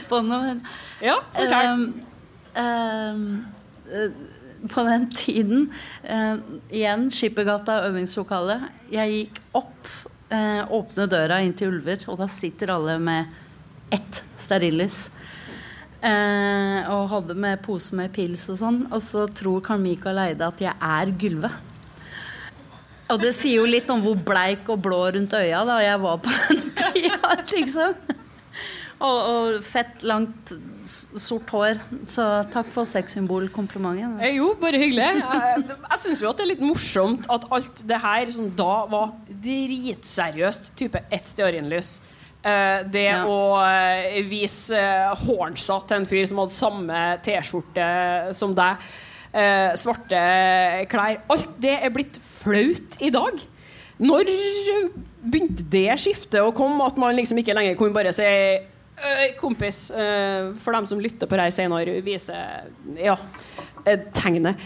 På 0.09 0.21
noe 0.23 0.53
Ja, 1.03 1.17
fortell. 1.35 1.67
Um, 1.73 1.81
ehm, 2.63 3.25
eh, 3.91 4.09
på 4.67 4.83
den 4.87 5.07
tiden 5.13 5.69
eh, 6.03 6.35
Igjen 6.73 7.07
Skippergata 7.13 7.79
øvingslokale. 7.87 8.59
Jeg 8.91 9.13
gikk 9.15 9.39
opp, 9.59 9.87
eh, 10.33 10.63
åpne 10.65 11.07
døra 11.11 11.39
inn 11.43 11.55
til 11.57 11.75
Ulver, 11.75 12.03
og 12.11 12.19
da 12.21 12.27
sitter 12.31 12.73
alle 12.75 12.97
med 12.99 13.31
ett 13.95 14.21
stearinlys. 14.39 15.07
Eh, 15.99 16.91
og 16.91 17.09
hadde 17.11 17.35
med 17.35 17.59
pose 17.65 17.95
med 17.95 18.13
pils 18.15 18.45
og 18.51 18.59
sånn. 18.61 18.79
Og 18.91 19.03
så 19.03 19.25
tror 19.35 19.63
Karl 19.65 19.83
Mikael 19.83 20.21
Eide 20.27 20.47
at 20.47 20.63
jeg 20.63 20.75
er 20.75 21.11
Gylve. 21.19 21.51
Og 23.09 23.17
det 23.23 23.33
sier 23.33 23.57
jo 23.57 23.69
litt 23.69 23.89
om 23.89 24.03
hvor 24.05 24.17
bleik 24.21 24.67
og 24.69 24.83
blå 24.85 25.01
rundt 25.15 25.33
øya 25.33 25.63
da 25.65 25.79
jeg 25.81 26.01
var 26.03 26.19
på 26.21 26.33
den 26.49 26.67
tida, 26.79 27.35
liksom. 27.51 28.17
Og, 28.99 29.17
og 29.31 29.59
fett, 29.63 30.01
langt, 30.03 30.49
sort 30.89 31.47
hår. 31.55 31.77
Så 32.11 32.23
takk 32.51 32.67
for 32.73 32.83
sexsymbolkomplimenten. 32.89 34.17
Eh, 34.19 34.33
Jo, 34.35 34.49
bare 34.59 34.81
hyggelig. 34.81 35.05
Jeg, 35.21 35.63
jeg 35.71 35.99
syns 36.03 36.23
jo 36.25 36.27
at 36.33 36.39
det 36.41 36.43
er 36.43 36.49
litt 36.51 36.63
morsomt 36.65 37.29
at 37.31 37.45
alt 37.55 37.83
det 37.87 37.99
her 38.03 38.31
som 38.35 38.49
da 38.59 38.73
var 38.91 39.13
dritseriøst, 39.29 40.73
type 40.79 40.99
ett 41.15 41.29
stearinlys 41.31 41.93
eh, 42.43 42.81
Det 42.91 43.05
Ja. 43.07 43.21
å 43.23 43.37
eh, 43.63 44.19
vise 44.27 44.81
hornsa 45.25 45.79
til 45.87 46.01
en 46.01 46.07
fyr 46.09 46.25
som 46.27 46.41
hadde 46.43 46.55
samme 46.57 47.03
T-skjorte 47.23 47.87
som 48.35 48.55
deg, 48.57 48.89
svarte 49.77 50.19
klær 50.89 51.19
Alt 51.29 51.51
det 51.61 51.75
er 51.85 51.91
blitt 51.93 52.15
flaut 52.17 52.95
i 53.05 53.11
dag. 53.13 53.37
Når 54.01 54.31
begynte 55.21 55.65
det 55.69 55.85
skiftet 56.01 56.39
å 56.41 56.49
komme, 56.55 56.81
at 56.87 56.97
man 56.97 57.13
liksom 57.17 57.37
ikke 57.37 57.53
lenger 57.53 57.75
kunne 57.77 57.93
bare 57.93 58.13
si 58.15 58.25
«Øh, 58.25 58.65
kompis, 59.39 59.87
øh, 59.91 60.51
for 60.59 60.75
dem 60.75 60.87
som 60.89 60.99
lytter 61.01 61.29
på 61.29 61.37
det 61.37 61.47
her 61.47 61.55
senere, 61.55 61.99
viser 62.05 62.67
ja, 62.99 63.15
eh, 63.85 64.05
tegnet. 64.15 64.59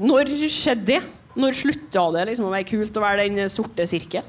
Når 0.00 0.32
skjedde 0.52 0.86
det? 0.94 1.02
Når 1.36 1.56
slutta 1.58 2.06
det 2.14 2.30
liksom 2.30 2.48
å 2.48 2.54
være 2.54 2.68
kult 2.70 2.96
å 2.96 3.04
være 3.04 3.28
den 3.28 3.50
sorte 3.52 3.84
sirkel? 3.88 4.24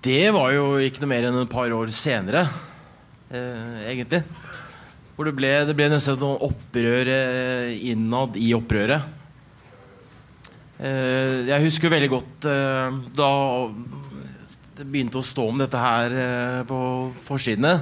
Det 0.00 0.30
var 0.32 0.54
jo 0.54 0.78
ikke 0.80 1.02
noe 1.02 1.10
mer 1.10 1.26
enn 1.28 1.42
et 1.42 1.52
par 1.52 1.68
år 1.76 1.92
senere, 1.92 2.46
eh, 3.28 3.90
egentlig. 3.92 4.22
Hvor 5.16 5.28
det 5.28 5.36
ble, 5.36 5.50
det 5.68 5.76
ble 5.76 5.90
nesten 5.92 6.16
noe 6.22 6.40
opprør 6.48 7.10
eh, 7.12 7.74
innad 7.92 8.38
i 8.40 8.54
opprøret. 8.56 9.18
Eh, 10.80 11.44
jeg 11.50 11.66
husker 11.66 11.92
veldig 11.92 12.08
godt 12.08 12.46
eh, 12.48 12.94
da 13.12 13.32
det 14.80 14.88
begynte 14.88 15.20
å 15.20 15.26
stå 15.26 15.44
om 15.50 15.58
dette 15.60 15.80
her 15.80 16.14
eh, 16.16 16.60
på 16.68 16.78
forsidene. 17.26 17.74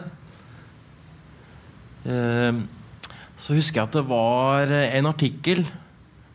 Eh, 2.09 2.59
så 3.39 3.55
husker 3.55 3.79
jeg 3.79 3.87
at 3.87 3.99
det 4.01 4.07
var 4.09 4.73
en 4.75 5.07
artikkel 5.11 5.63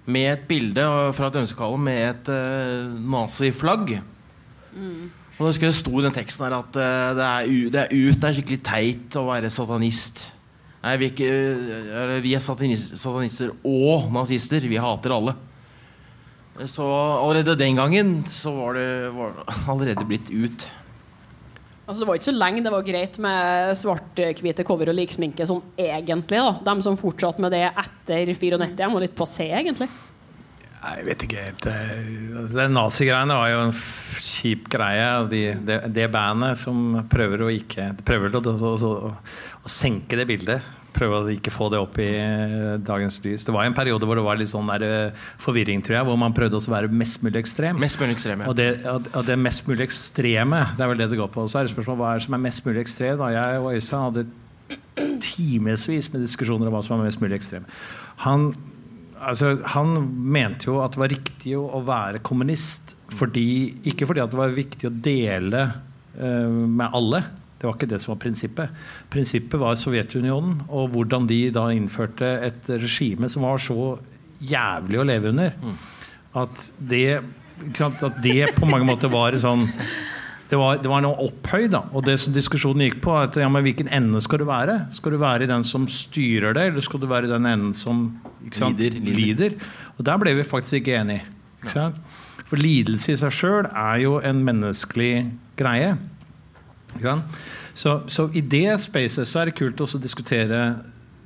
med 0.07 0.29
et 0.31 0.45
bilde 0.47 0.85
fra 1.17 1.27
et 1.27 1.39
ønskekall 1.41 1.75
med 1.79 1.99
et 2.05 2.31
eh, 2.31 2.93
naziflagg. 3.11 3.97
Og 5.33 5.41
da 5.41 5.49
husker 5.49 5.67
jeg 5.67 5.73
det 5.73 5.81
sto 5.81 5.97
i 5.99 6.05
den 6.05 6.15
teksten 6.15 6.47
her 6.47 6.55
at 6.61 6.79
eh, 6.79 7.09
det, 7.17 7.27
er 7.27 7.51
det 7.73 7.81
er 7.83 7.91
ut, 7.97 8.21
det 8.21 8.29
er 8.29 8.37
skikkelig 8.39 8.61
teit 8.69 9.19
å 9.19 9.27
være 9.27 9.51
satanist. 9.51 10.29
Nei, 10.83 10.95
vi 10.99 11.07
er, 11.07 11.13
ikke, 11.13 12.21
vi 12.23 12.33
er 12.35 12.43
satanis- 12.43 12.91
satanister 12.99 13.51
og 13.67 14.09
nazister. 14.11 14.63
Vi 14.67 14.79
hater 14.83 15.15
alle. 15.15 15.35
Så 16.69 16.85
allerede 16.85 17.55
den 17.57 17.75
gangen 17.79 18.15
så 18.29 18.53
var 18.53 18.77
det 18.77 18.87
var 19.15 19.39
allerede 19.71 20.05
blitt 20.05 20.29
ut. 20.29 20.67
Altså, 21.83 22.03
det 22.03 22.07
var 22.07 22.15
ikke 22.19 22.29
så 22.29 22.35
lenge 22.37 22.61
det 22.63 22.71
var 22.71 22.85
greit 22.87 23.17
med 23.19 23.73
svart-hvite 23.75 24.63
cover 24.67 24.91
og 24.93 24.95
liksminke 24.95 25.47
sånn 25.49 25.63
egentlig. 25.75 26.39
da 26.39 26.53
De 26.63 26.85
som 26.85 26.95
fortsatte 26.99 27.43
med 27.43 27.51
det 27.51 27.65
etter 27.67 28.29
94, 28.29 28.91
var 28.93 29.03
litt 29.03 29.17
passé, 29.17 29.49
egentlig. 29.51 29.89
Nei, 30.83 30.93
Jeg 30.99 31.05
vet 31.07 31.25
ikke 31.25 31.43
helt. 31.43 31.65
eh, 31.67 32.37
altså, 32.37 32.55
Det 32.61 32.69
nazigreiene 32.71 33.39
var 33.39 33.49
jo 33.51 33.59
en 33.65 33.75
kjip 34.19 34.69
greie. 34.71 35.09
De, 35.31 35.41
det, 35.67 35.79
det 35.95 36.07
bandet 36.11 36.59
som 36.61 37.01
prøver 37.11 37.43
å 37.43 37.51
ikke 37.51 37.89
Prøver 38.05 38.35
å, 38.39 38.43
å, 38.53 38.73
å, 38.77 39.11
å 39.63 39.71
senke 39.71 40.19
det 40.19 40.27
bildet. 40.29 40.61
Prøver 40.93 41.25
å 41.25 41.33
ikke 41.33 41.53
få 41.53 41.69
det 41.73 41.79
opp 41.81 41.97
i 42.01 42.09
eh, 42.19 42.75
dagens 42.85 43.17
lys. 43.23 43.45
Det 43.47 43.55
var 43.55 43.65
en 43.65 43.75
periode 43.77 44.05
hvor 44.05 44.19
det 44.19 44.25
var 44.25 44.37
litt 44.37 44.51
sånn 44.51 44.69
der, 44.75 44.85
eh, 44.85 45.25
forvirring, 45.41 45.81
tror 45.85 45.97
jeg. 45.97 46.07
Hvor 46.09 46.19
man 46.21 46.35
prøvde 46.37 46.59
å 46.59 46.73
være 46.73 46.91
mest 46.93 47.23
mulig 47.25 47.41
ekstrem. 47.41 47.81
Mest 47.81 48.01
mulig 48.01 48.17
ekstreme. 48.17 48.47
Og 48.51 48.57
det, 48.59 48.69
og 48.85 49.25
det 49.25 49.39
mest 49.41 49.65
mulig 49.69 49.87
ekstreme, 49.87 50.61
det 50.77 50.85
er 50.85 50.93
vel 50.93 51.01
det 51.01 51.09
det 51.13 51.19
går 51.21 51.33
på. 51.33 51.47
Så 51.49 51.61
er 51.61 51.67
det 51.67 51.73
spørsmålet 51.73 52.03
hva 52.03 52.13
er 52.13 52.21
det 52.21 52.27
som 52.27 52.37
er 52.37 52.45
mest 52.45 52.65
mulig 52.67 52.85
ekstrem. 52.85 53.19
Da 53.23 53.33
jeg 53.33 53.63
og 53.63 53.73
Øystein 53.73 54.07
hadde 54.07 54.27
timevis 55.23 56.09
med 56.13 56.23
diskusjoner 56.23 56.69
om 56.69 56.75
hva 56.75 56.83
som 56.85 56.97
var 56.97 57.07
mest 57.07 57.21
mulig 57.23 57.39
ekstrem. 57.39 57.65
Han, 58.23 58.51
altså, 59.19 59.55
han 59.75 59.95
mente 60.13 60.69
jo 60.69 60.79
at 60.83 60.95
det 60.95 61.01
var 61.01 61.13
riktig 61.13 61.55
å, 61.59 61.81
være 61.85 62.21
kommunist 62.25 62.95
fordi, 63.13 63.75
ikke 63.89 64.07
fordi 64.09 64.23
at 64.23 64.33
det 64.33 64.39
var 64.39 64.55
viktig 64.55 64.89
å 64.89 64.93
dele 65.05 65.63
uh, 66.17 66.49
med 66.49 66.87
alle. 66.89 67.23
Det 67.63 67.69
var 67.69 67.77
ikke 67.77 67.87
det 67.93 68.01
som 68.03 68.11
var 68.11 68.17
prinsippet. 68.19 68.79
Prinsippet 69.07 69.61
var 69.61 69.77
Sovjetunionen 69.79 70.65
og 70.67 70.89
hvordan 70.91 71.29
de 71.29 71.37
da 71.55 71.69
innførte 71.71 72.27
et 72.43 72.67
regime 72.75 73.29
som 73.31 73.45
var 73.47 73.61
så 73.63 73.93
jævlig 74.43 74.99
å 74.99 75.05
leve 75.07 75.31
under. 75.31 75.53
At 76.35 76.65
det, 76.91 77.21
at 77.79 78.19
det 78.25 78.49
på 78.57 78.67
mange 78.67 78.89
måter 78.89 79.07
var 79.13 79.37
sånn 79.39 79.63
det 80.51 80.59
var, 80.59 80.81
det 80.83 80.91
var 80.91 81.01
noe 81.05 81.23
opphøyd. 81.23 81.71
da 81.71 81.85
Og 81.95 82.03
det 82.05 82.17
som 82.21 82.33
diskusjonen 82.35 82.83
gikk 82.83 82.99
på, 83.01 83.15
at 83.15 83.39
ja, 83.39 83.47
men 83.49 83.63
hvilken 83.65 83.87
ende 83.95 84.19
skal 84.21 84.43
du 84.43 84.45
være? 84.51 84.75
Skal 84.93 85.15
du 85.15 85.21
være 85.23 85.47
den 85.49 85.63
som 85.65 85.87
styrer 85.89 86.53
det, 86.53 86.67
eller 86.73 86.83
skal 86.83 87.01
du 87.01 87.07
være 87.09 87.31
den 87.31 87.47
enden 87.49 87.71
som 87.73 88.03
sant, 88.51 88.75
Lider, 88.75 88.99
lider. 88.99 89.15
lider? 89.17 89.55
Og 89.95 90.03
der 90.05 90.19
ble 90.21 90.35
vi 90.37 90.45
faktisk 90.45 90.81
ikke 90.81 90.99
enige. 90.99 91.23
Ikke? 91.63 91.87
For 92.51 92.59
lidelse 92.59 93.15
i 93.15 93.17
seg 93.23 93.33
sjøl 93.33 93.71
er 93.71 94.03
jo 94.03 94.17
en 94.21 94.43
menneskelig 94.45 95.13
greie. 95.57 95.95
Så, 97.73 98.01
så 98.11 98.27
i 98.37 98.43
det 98.45 98.77
spacet 98.83 99.29
så 99.29 99.41
er 99.41 99.49
det 99.49 99.57
kult 99.57 99.81
å 99.81 99.89
diskutere 100.01 100.63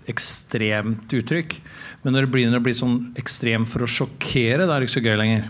ekstremt 0.08 1.12
uttrykk. 1.12 1.58
Men 2.04 2.16
når 2.16 2.26
det 2.26 2.34
begynner 2.34 2.62
å 2.62 2.64
bli 2.64 2.76
sånn 2.78 3.00
ekstremt 3.20 3.68
for 3.68 3.84
å 3.84 3.90
sjokkere, 3.92 4.66
da 4.66 4.78
er 4.78 4.84
det 4.84 4.88
ikke 4.88 5.00
så 5.00 5.04
gøy 5.04 5.18
lenger. 5.20 5.50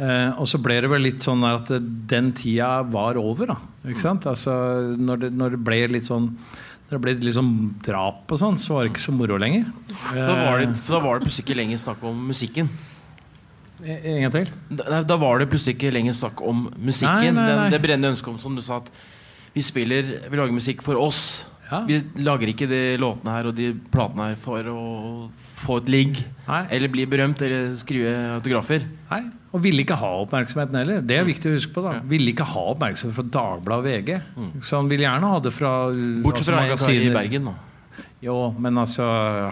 Eh, 0.00 0.40
og 0.40 0.48
så 0.48 0.60
ble 0.60 0.78
det 0.84 0.90
vel 0.92 1.04
litt 1.04 1.24
sånn 1.24 1.44
at 1.48 1.72
den 2.08 2.32
tida 2.36 2.80
var 2.88 3.20
over. 3.20 3.54
da 3.54 3.56
ikke 3.88 4.04
sant? 4.04 4.28
Altså, 4.28 4.52
når, 4.96 5.24
det, 5.24 5.32
når 5.36 5.56
det 5.56 5.62
ble 5.64 5.80
litt 5.96 6.08
sånn 6.08 6.34
når 6.90 6.96
det 6.96 7.02
ble 7.04 7.12
litt 7.22 7.36
sånn 7.36 7.50
drap 7.86 8.32
og 8.34 8.38
sånn, 8.40 8.56
så 8.58 8.74
var 8.74 8.84
det 8.84 8.90
ikke 8.90 9.04
så 9.04 9.12
moro 9.14 9.36
lenger. 9.38 9.68
Da 10.10 10.32
var 10.34 10.58
det, 10.58 10.72
da 10.88 10.98
var 10.98 11.20
det 11.20 11.28
plutselig 11.28 11.44
ikke 11.46 11.58
lenger 11.60 11.78
snakk 11.78 12.00
om 12.10 12.24
musikken. 12.26 12.70
Eh, 13.84 14.08
en 14.16 14.24
gang 14.24 14.34
til? 14.34 14.50
Da, 14.80 14.98
da 15.06 15.18
var 15.20 15.38
det 15.38 15.46
plutselig 15.52 15.76
ikke 15.78 15.92
lenger 15.94 16.16
snakk 16.18 16.42
om 16.42 16.64
musikken. 16.74 17.30
Nei, 17.30 17.30
nei, 17.30 17.46
nei. 17.46 17.54
Den, 17.68 17.76
det 17.76 17.80
brennende 17.84 18.10
ønsket 18.16 18.32
om, 18.32 18.40
som 18.42 18.58
du 18.58 18.64
sa, 18.66 18.80
at 18.82 18.90
vi 19.54 19.62
spiller 19.66 20.16
Vi 20.30 20.38
lager 20.38 20.54
musikk 20.54 20.82
for 20.86 20.98
oss. 21.00 21.46
Ja. 21.70 21.84
Vi 21.86 22.00
lager 22.26 22.50
ikke 22.50 22.66
de 22.70 22.96
låtene 22.98 23.34
her 23.36 23.48
og 23.50 23.54
de 23.54 23.68
platene 23.94 24.32
her 24.32 24.38
for 24.42 24.66
å 24.72 24.80
få 25.60 25.76
et 25.82 25.90
ligg. 25.92 26.18
Eller 26.48 26.90
bli 26.90 27.04
berømt 27.06 27.42
eller 27.46 27.70
skrive 27.78 28.10
autografer. 28.34 28.86
Nei, 29.10 29.22
Og 29.54 29.62
ville 29.62 29.82
ikke 29.84 29.98
ha 29.98 30.10
oppmerksomheten 30.24 30.78
heller. 30.80 31.00
Det 31.06 31.16
er 31.18 31.26
viktig 31.26 31.50
å 31.50 31.54
huske 31.54 31.74
på. 31.74 31.82
da 31.86 31.96
Ville 32.10 32.32
ikke 32.32 32.46
ha 32.46 32.64
oppmerksomhet 32.72 33.16
fra 33.16 33.26
Dagbladet 33.38 33.80
og 33.80 33.86
VG. 33.86 34.12
Så 34.66 34.80
han 34.80 34.90
ville 34.90 35.06
gjerne 35.06 35.30
ha 35.30 35.40
det 35.42 35.52
fra 35.54 35.72
Bortsett 36.24 36.50
fra 36.50 36.64
altså, 36.66 36.90
i. 36.94 37.10
Bergen, 37.14 37.50
da. 37.52 37.56
Jo, 38.20 38.36
men 38.60 38.76
altså 38.78 39.04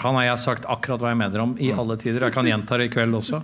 Han 0.02 0.18
har 0.18 0.26
jeg 0.26 0.40
sagt 0.42 0.66
akkurat 0.68 1.00
hva 1.00 1.12
jeg 1.14 1.20
mener 1.22 1.42
om 1.44 1.54
i 1.58 1.70
alle 1.72 1.96
tider. 2.00 2.26
Jeg 2.26 2.34
kan 2.34 2.46
gjenta 2.48 2.78
det 2.80 2.90
i 2.90 2.92
kveld 2.92 3.14
også. 3.20 3.42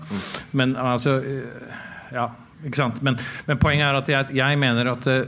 Men 0.52 0.74
altså 0.76 1.18
øh, 1.22 1.78
Ja, 2.14 2.28
ikke 2.64 2.78
sant. 2.80 3.00
Men, 3.06 3.18
men 3.48 3.58
poenget 3.60 3.86
er 3.88 3.98
at 4.02 4.10
jeg, 4.12 4.36
jeg 4.36 4.58
mener 4.60 4.92
at 4.92 5.08
øh, 5.10 5.24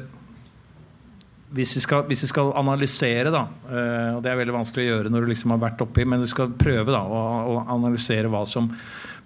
hvis 1.55 1.77
vi, 1.77 1.81
skal, 1.85 2.07
hvis 2.11 2.25
vi 2.25 2.31
skal 2.31 2.53
analysere, 2.59 3.31
da 3.31 3.45
øh, 3.47 4.17
Og 4.17 4.23
det 4.25 4.31
er 4.33 4.39
veldig 4.41 4.57
vanskelig 4.57 4.85
å 4.85 4.89
gjøre 4.89 5.13
når 5.13 5.25
du 5.25 5.31
liksom 5.31 5.55
har 5.55 5.61
vært 5.63 5.85
oppi, 5.85 6.07
men 6.09 6.25
vi 6.25 6.31
skal 6.31 6.55
prøve 6.59 6.91
da 6.91 7.03
å, 7.07 7.21
å 7.53 7.59
analysere 7.77 8.31
hva 8.33 8.43
som 8.49 8.73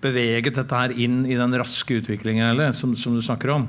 beveget 0.01 0.57
dette 0.57 0.77
her 0.77 0.93
inn 0.97 1.23
i 1.29 1.37
den 1.37 1.57
raske 1.61 2.01
utviklingen 2.01 2.53
eller, 2.53 2.75
som, 2.77 2.93
som 2.97 3.16
du 3.16 3.25
snakker 3.25 3.53
om 3.57 3.66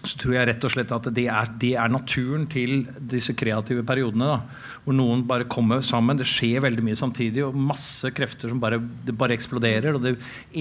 så 0.00 0.16
tror 0.16 0.32
jeg 0.32 0.48
rett 0.48 0.64
og 0.64 0.72
slett 0.72 0.92
at 0.96 1.08
det 1.12 1.26
er, 1.28 1.48
det 1.60 1.72
er 1.76 1.90
naturen 1.92 2.46
til 2.48 2.86
disse 3.10 3.34
kreative 3.36 3.82
periodene. 3.86 4.30
Da, 4.30 4.78
hvor 4.86 4.96
noen 4.96 5.26
bare 5.28 5.48
kommer 5.50 5.82
sammen. 5.84 6.16
Det 6.16 6.28
skjer 6.28 6.64
veldig 6.64 6.84
mye 6.86 6.96
samtidig, 6.96 7.42
og 7.44 7.58
masse 7.68 8.08
krefter 8.16 8.48
som 8.52 8.62
bare, 8.62 8.78
det 8.80 9.16
bare 9.20 9.36
eksploderer. 9.36 9.98
Og 9.98 10.06
det 10.06 10.14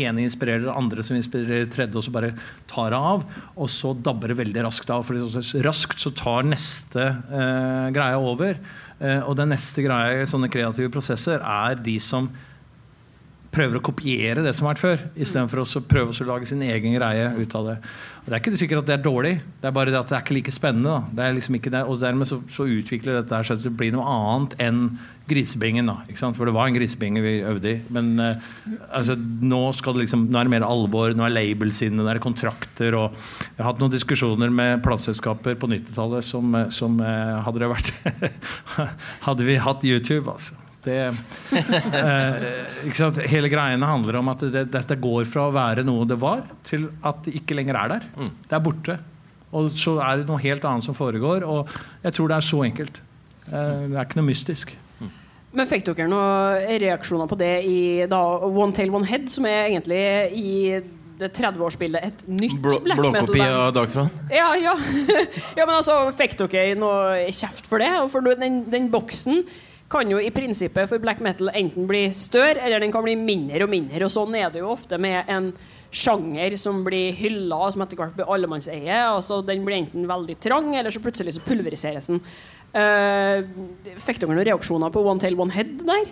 ene 0.04 0.26
inspirerer 0.26 0.66
det 0.68 0.76
andre, 0.76 1.06
som 1.08 1.16
inspirerer 1.16 1.72
tredje, 1.72 1.96
og 1.96 2.04
så 2.04 2.16
bare 2.16 2.34
tar 2.72 2.92
det 2.92 3.00
av. 3.14 3.24
Og 3.56 3.72
så 3.72 3.94
dabber 3.96 4.34
det 4.34 4.42
veldig 4.42 4.68
raskt 4.68 4.92
av. 4.92 5.08
For 5.08 5.64
raskt 5.64 6.04
så 6.04 6.12
tar 6.20 6.48
neste 6.50 7.08
eh, 7.08 7.88
greie 7.96 8.20
over. 8.20 8.60
Eh, 9.00 9.24
og 9.24 9.38
den 9.40 9.54
neste 9.56 9.88
greia 9.88 10.20
i 10.20 10.28
sånne 10.28 10.52
kreative 10.52 10.92
prosesser 10.92 11.40
er 11.40 11.80
de 11.80 11.96
som 12.04 12.28
prøver 13.54 13.80
å 13.80 13.84
kopiere 13.84 14.44
det 14.46 14.54
som 14.56 14.68
har 14.68 14.76
vært 14.76 14.84
før, 14.84 15.04
istedenfor 15.18 15.64
å 15.64 15.84
prøve 15.90 16.14
å 16.14 16.30
lage 16.30 16.50
sin 16.50 16.62
egen 16.66 16.96
greie 16.96 17.32
ut 17.40 17.56
av 17.58 17.70
det. 17.72 17.78
Og 18.20 18.28
Det 18.30 18.36
er 18.36 18.42
ikke 18.44 18.60
sikkert 18.62 18.84
at 18.84 18.90
det 18.90 18.96
er 18.98 19.06
dårlig, 19.06 19.32
det 19.62 19.70
er 19.70 19.74
bare 19.74 19.94
det 19.94 19.98
at 19.98 20.12
det 20.12 20.18
er 20.18 20.26
ikke 20.26 20.36
like 20.38 20.54
spennende. 20.54 20.92
Da. 20.92 21.16
Det 21.18 21.24
er 21.26 21.38
liksom 21.38 21.56
ikke 21.58 21.72
det, 21.74 21.82
og 21.90 21.98
dermed 22.02 22.30
så, 22.30 22.38
så 22.52 22.68
utvikler 22.70 23.18
dette 23.18 23.34
her 23.34 23.48
seg 23.48 23.64
til 23.64 23.72
å 23.72 23.80
bli 23.80 23.90
noe 23.96 24.06
annet 24.06 24.54
enn 24.62 24.84
grisebingen. 25.30 25.90
Da, 25.90 25.98
ikke 26.06 26.22
sant? 26.22 26.38
For 26.38 26.46
det 26.46 26.54
var 26.54 26.70
en 26.70 26.78
grisebinge 26.78 27.26
vi 27.26 27.34
øvde 27.42 27.74
i. 27.74 27.82
Men 27.96 28.14
eh, 28.22 28.48
altså, 28.94 29.18
nå, 29.18 29.64
skal 29.78 29.98
det 29.98 30.06
liksom, 30.06 30.28
nå 30.30 30.38
er 30.38 30.46
det 30.46 30.56
mer 30.60 30.68
alvor, 30.70 31.18
nå 31.18 31.26
er 31.26 31.34
labels 31.34 31.82
inne, 31.86 32.04
nå 32.04 32.10
er 32.10 32.20
det 32.20 32.26
kontrakter. 32.28 32.98
Og 33.02 33.18
jeg 33.18 33.60
har 33.64 33.72
hatt 33.72 33.82
noen 33.82 33.98
diskusjoner 33.98 34.54
med 34.54 34.86
plateselskaper 34.86 35.58
på 35.58 35.74
90-tallet 35.74 36.30
som, 36.30 36.54
eh, 36.54 36.70
som 36.76 37.02
eh, 37.02 37.36
hadde 37.48 37.66
det 37.66 37.74
vært 37.74 37.94
Hadde 39.28 39.46
vi 39.48 39.58
hatt 39.62 39.86
YouTube, 39.88 40.30
altså. 40.30 40.69
Det, 40.84 40.98
eh, 41.60 42.44
ikke 42.88 42.96
sant? 42.98 43.18
Hele 43.28 43.50
greiene 43.52 43.88
handler 43.90 44.20
om 44.22 44.30
at 44.32 44.46
det, 44.54 44.66
dette 44.72 44.96
går 45.02 45.28
fra 45.28 45.50
å 45.50 45.56
være 45.56 45.84
noe 45.88 46.08
det 46.08 46.18
var, 46.22 46.46
til 46.68 46.88
at 47.06 47.24
det 47.26 47.36
ikke 47.42 47.58
lenger 47.60 47.80
er 47.82 47.96
der. 47.98 48.06
Det 48.48 48.56
er 48.56 48.64
borte. 48.64 49.00
Og 49.56 49.72
så 49.76 49.98
er 50.06 50.22
det 50.22 50.30
noe 50.30 50.40
helt 50.44 50.66
annet 50.70 50.86
som 50.86 50.96
foregår. 50.98 51.44
Og 51.48 51.72
jeg 52.06 52.16
tror 52.16 52.32
det 52.32 52.38
er 52.38 52.48
så 52.48 52.62
enkelt. 52.68 53.02
Eh, 53.50 53.90
det 53.90 53.98
er 53.98 54.06
ikke 54.06 54.22
noe 54.22 54.30
mystisk. 54.30 54.76
Men 55.50 55.66
fikk 55.66 55.88
dere 55.88 56.06
noen 56.12 56.80
reaksjoner 56.84 57.30
på 57.30 57.38
det 57.40 57.54
i 57.66 57.80
da, 58.10 58.20
One 58.46 58.70
Tail 58.76 58.92
One 58.94 59.08
Head, 59.10 59.32
som 59.34 59.48
er 59.50 59.72
egentlig 59.72 60.02
i 60.38 60.52
det 61.20 61.32
30-årsbildet 61.36 62.06
et 62.06 62.22
nytt 62.32 62.60
Blå, 62.64 62.78
black 62.86 63.02
metal-band? 63.02 63.56
av 63.58 63.72
Dagsfra. 63.76 64.06
Ja, 64.40 64.52
ja. 64.56 64.76
ja, 65.58 65.66
men 65.66 65.74
altså, 65.74 65.98
fikk 66.16 66.38
dere 66.40 66.78
noe 66.80 67.26
kjeft 67.34 67.68
for 67.68 67.82
det? 67.82 67.90
Og 68.04 68.12
For 68.14 68.24
den, 68.40 68.62
den 68.72 68.88
boksen 68.94 69.42
kan 69.90 70.10
jo 70.12 70.20
i 70.22 70.30
prinsippet 70.34 70.90
for 70.92 71.02
black 71.02 71.20
metal 71.26 71.50
enten 71.54 71.88
bli 71.90 72.04
større, 72.14 72.62
eller 72.62 72.80
den 72.84 72.92
kan 72.94 73.04
bli 73.06 73.16
mindre 73.18 73.64
og 73.66 73.72
mindre. 73.72 74.04
Og 74.06 74.12
sånn 74.14 74.36
er 74.38 74.52
det 74.54 74.62
jo 74.62 74.70
ofte 74.76 75.00
med 75.02 75.26
en 75.34 75.48
sjanger 75.90 76.54
som 76.62 76.84
blir 76.86 77.16
hylla, 77.18 77.58
og 77.66 77.74
som 77.74 77.82
etter 77.82 77.98
hvert 77.98 78.14
blir 78.20 78.30
allemannseie. 78.30 79.00
Altså, 79.10 79.40
den 79.46 79.64
blir 79.66 79.80
enten 79.80 80.06
veldig 80.10 80.36
trang, 80.46 80.70
eller 80.78 80.94
så 80.94 81.02
plutselig 81.02 81.34
så 81.40 81.42
pulveriseres 81.48 82.12
den. 82.12 82.22
Uh, 82.70 83.42
fikk 84.06 84.20
dere 84.22 84.30
noen 84.36 84.46
reaksjoner 84.46 84.92
på 84.94 85.02
One 85.10 85.18
Tail 85.24 85.34
One 85.42 85.56
Head 85.56 85.80
der? 85.88 86.12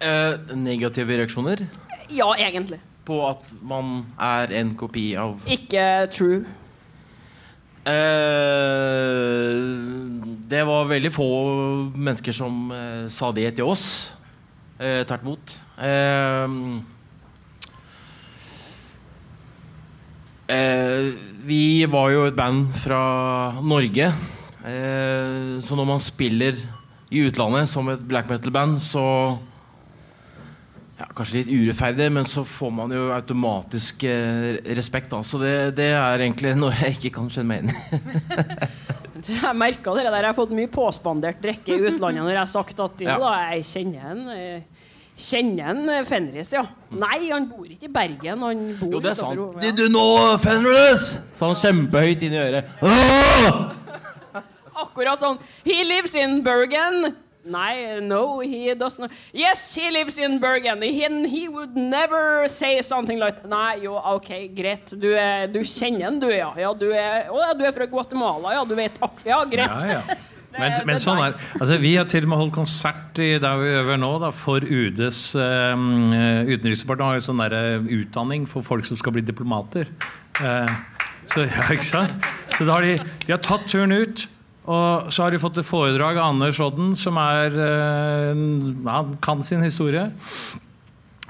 Uh, 0.00 0.54
negative 0.56 1.18
reaksjoner 1.18 1.66
Ja, 2.08 2.30
egentlig. 2.40 2.78
på 3.04 3.18
at 3.28 3.50
man 3.60 4.06
er 4.16 4.52
en 4.62 4.70
kopi 4.80 5.10
av 5.20 5.44
Ikke 5.44 6.08
true. 6.14 6.44
Eh, 7.88 9.54
det 10.48 10.60
var 10.68 10.88
veldig 10.90 11.12
få 11.12 11.28
mennesker 11.96 12.34
som 12.36 12.70
eh, 12.74 13.06
sa 13.12 13.30
det 13.32 13.54
til 13.56 13.68
oss. 13.68 13.86
Eh, 14.78 15.04
Tvert 15.08 15.24
imot. 15.24 15.54
Eh, 20.48 21.08
vi 21.48 21.62
var 21.88 22.10
jo 22.12 22.26
et 22.28 22.36
band 22.36 22.68
fra 22.84 23.00
Norge. 23.64 24.12
Så 24.68 25.76
når 25.78 25.86
man 25.86 26.00
spiller 26.02 26.58
i 27.14 27.22
utlandet 27.24 27.70
som 27.70 27.88
et 27.88 28.02
black 28.04 28.28
metal-band, 28.28 28.82
så 28.84 29.38
ja, 30.98 31.06
Kanskje 31.14 31.36
litt 31.40 31.50
urettferdig, 31.52 32.08
men 32.12 32.26
så 32.26 32.42
får 32.48 32.72
man 32.74 32.90
jo 32.94 33.08
automatisk 33.14 34.02
eh, 34.08 34.58
respekt. 34.78 35.10
Da. 35.12 35.20
Så 35.22 35.38
det, 35.42 35.54
det 35.78 35.92
er 35.94 36.24
egentlig 36.26 36.56
noe 36.58 36.74
jeg 36.74 36.98
ikke 36.98 37.12
kan 37.20 37.28
skjønne 37.30 37.48
meg 37.48 37.58
inn 37.62 37.70
i. 37.72 37.76
Jeg 39.28 39.50
merka 39.58 39.92
det 39.92 40.04
der. 40.06 40.14
Jeg 40.22 40.30
har 40.30 40.36
fått 40.38 40.52
mye 40.56 40.68
påspandert 40.72 41.40
drikke 41.42 41.74
i 41.74 41.80
utlandet 41.90 42.22
når 42.22 42.30
jeg 42.30 42.38
har 42.38 42.48
sagt 42.48 42.78
at 42.80 43.00
jo 43.02 43.08
Ja. 43.10 43.16
da, 43.20 43.32
jeg 43.50 43.64
kjenner 43.68 44.06
en 44.14 44.20
eh, 44.32 44.62
Kjenner 45.18 45.72
en 45.74 45.90
eh, 45.90 46.04
Fenris, 46.06 46.52
ja. 46.54 46.62
Nei, 46.94 47.18
han 47.26 47.48
bor 47.50 47.66
ikke 47.66 47.88
i 47.90 47.92
Bergen. 47.92 48.44
Han 48.46 48.62
bor 48.78 48.92
Jo, 48.94 49.00
det 49.02 49.10
er 49.10 49.18
sant. 49.18 49.34
ja. 49.42 49.64
Did 49.66 49.82
you 49.82 49.90
know 49.90 50.38
Fenris? 50.40 51.08
Sa 51.36 51.50
han 51.50 51.58
kjempehøyt 51.58 52.22
inn 52.28 52.36
i 52.38 52.40
øret. 52.40 52.70
Åh! 52.86 54.38
Akkurat 54.86 55.18
sånn. 55.20 55.40
He 55.66 55.82
lives 55.84 56.14
in 56.16 56.38
Bergen. 56.46 57.10
Nei, 57.48 58.00
no, 58.00 58.40
he 58.40 58.74
doesn't. 58.74 59.10
Yes, 59.32 59.74
he 59.74 59.90
lives 59.90 60.18
in 60.18 60.38
Bergen. 60.38 60.82
He, 60.82 61.06
he 61.28 61.48
would 61.48 61.76
never 61.76 62.46
say 62.48 62.80
something 62.82 63.18
like 63.18 63.44
Nei, 63.48 63.80
jo, 63.82 63.96
OK, 63.96 64.30
greit. 64.54 64.92
Du, 65.00 65.10
er, 65.14 65.48
du 65.52 65.60
kjenner 65.64 66.08
han, 66.08 66.20
du, 66.20 66.28
ja. 66.32 66.52
ja 66.58 66.72
du, 66.76 66.88
er, 66.92 67.30
å, 67.32 67.42
du 67.58 67.64
er 67.66 67.74
fra 67.76 67.88
Guatemala, 67.88 68.56
ja. 68.58 68.64
Du 68.68 68.74
vet 68.78 68.98
takk 68.98 69.22
Ja, 69.26 69.42
greit. 69.48 69.86
Ja, 69.86 70.00
ja. 70.00 70.18
Men, 70.58 70.72
men 70.88 70.96
sånn 71.00 71.18
er 71.20 71.34
altså, 71.58 71.76
Vi 71.82 71.90
har 71.98 72.06
til 72.08 72.24
og 72.24 72.30
med 72.32 72.40
holdt 72.40 72.54
konsert 72.56 73.18
i 73.20 73.28
der 73.42 73.58
vi 73.60 73.68
øver 73.78 73.98
nå, 74.00 74.08
da, 74.22 74.30
for 74.34 74.64
UDs 74.64 75.20
um, 75.36 76.08
Utenriksdepartement 76.48 77.04
har 77.04 77.18
jo 77.18 77.26
sånn 77.28 77.42
der, 77.44 77.56
eh, 77.58 77.90
utdanning 78.00 78.46
for 78.48 78.64
folk 78.66 78.88
som 78.88 78.98
skal 78.98 79.14
bli 79.14 79.22
diplomater. 79.28 79.90
Uh, 80.40 80.70
så, 81.28 81.44
ja, 81.52 81.68
ikke 81.74 81.86
sant? 81.86 82.28
så 82.56 82.64
da 82.64 82.78
har 82.78 82.86
de, 82.86 82.96
de 83.26 83.34
har 83.34 83.42
tatt 83.44 83.68
turen 83.68 83.92
ut. 83.94 84.24
Og 84.68 85.12
så 85.12 85.24
har 85.24 85.32
de 85.32 85.40
fått 85.40 85.60
et 85.62 85.66
foredrag 85.66 86.18
av 86.20 86.34
Anders 86.34 86.58
Odden, 86.60 86.92
som 86.98 87.16
er, 87.20 87.54
eh, 87.56 88.40
han 88.84 89.14
kan 89.24 89.42
sin 89.42 89.64
historie. 89.64 90.10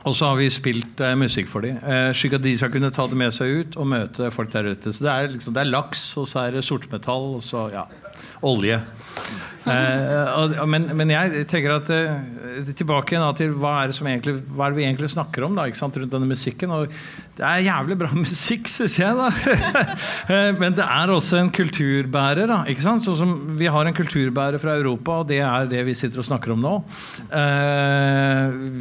Og 0.06 0.14
så 0.16 0.30
har 0.30 0.38
vi 0.38 0.48
spilt 0.50 1.00
eh, 1.04 1.14
musikk 1.18 1.50
for 1.50 1.62
dem, 1.62 1.78
eh, 1.82 2.10
slik 2.16 2.34
at 2.38 2.42
de 2.42 2.56
skal 2.58 2.72
kunne 2.72 2.90
ta 2.94 3.06
det 3.06 3.18
med 3.18 3.34
seg 3.34 3.60
ut 3.60 3.78
og 3.78 3.90
møte 3.92 4.30
folk 4.34 4.50
der 4.54 4.72
ute. 4.72 4.92
Så 4.94 5.04
det 5.06 5.12
er, 5.12 5.30
liksom, 5.34 5.54
det 5.54 5.62
er 5.62 5.70
laks, 5.70 6.04
og 6.18 6.26
så 6.30 6.46
er 6.46 6.56
det 6.56 6.64
sortmetall, 6.66 7.34
og 7.38 7.44
så 7.46 7.68
ja, 7.74 7.84
olje. 8.46 8.80
Eh, 9.68 10.64
men, 10.70 10.88
men 10.98 11.12
jeg 11.12 11.46
tenker 11.50 11.74
at 11.76 11.90
eh, 11.94 12.72
tilbake 12.78 13.14
igjen 13.14 13.38
til 13.38 13.54
hva 13.60 13.74
er, 13.84 13.94
egentlig, 13.94 14.38
hva 14.54 14.66
er 14.66 14.74
det 14.74 14.80
vi 14.80 14.86
egentlig 14.86 15.10
snakker 15.12 15.46
om 15.46 15.58
da, 15.58 15.66
rundt 15.68 16.12
denne 16.14 16.28
musikken. 16.30 16.72
Og 16.74 16.92
det 17.38 17.46
er 17.46 17.64
jævlig 17.68 17.98
bra 18.00 18.10
musikk, 18.24 18.70
syns 18.72 18.98
jeg. 19.00 19.14
da 19.18 19.28
Eh, 20.28 20.50
Men 20.58 20.74
det 20.76 20.84
er 20.84 21.10
også 21.12 21.38
en 21.38 21.50
kulturbærer. 21.54 22.46
da, 22.50 22.58
ikke 22.68 22.84
sant? 22.84 23.04
Sånn 23.04 23.16
som 23.16 23.32
Vi 23.58 23.68
har 23.70 23.88
en 23.88 23.96
kulturbærer 23.96 24.60
fra 24.60 24.76
Europa, 24.76 25.22
og 25.22 25.30
det 25.30 25.40
er 25.44 25.70
det 25.70 25.84
vi 25.86 25.96
sitter 25.96 26.20
og 26.20 26.28
snakker 26.28 26.52
om 26.52 26.62
nå. 26.64 26.74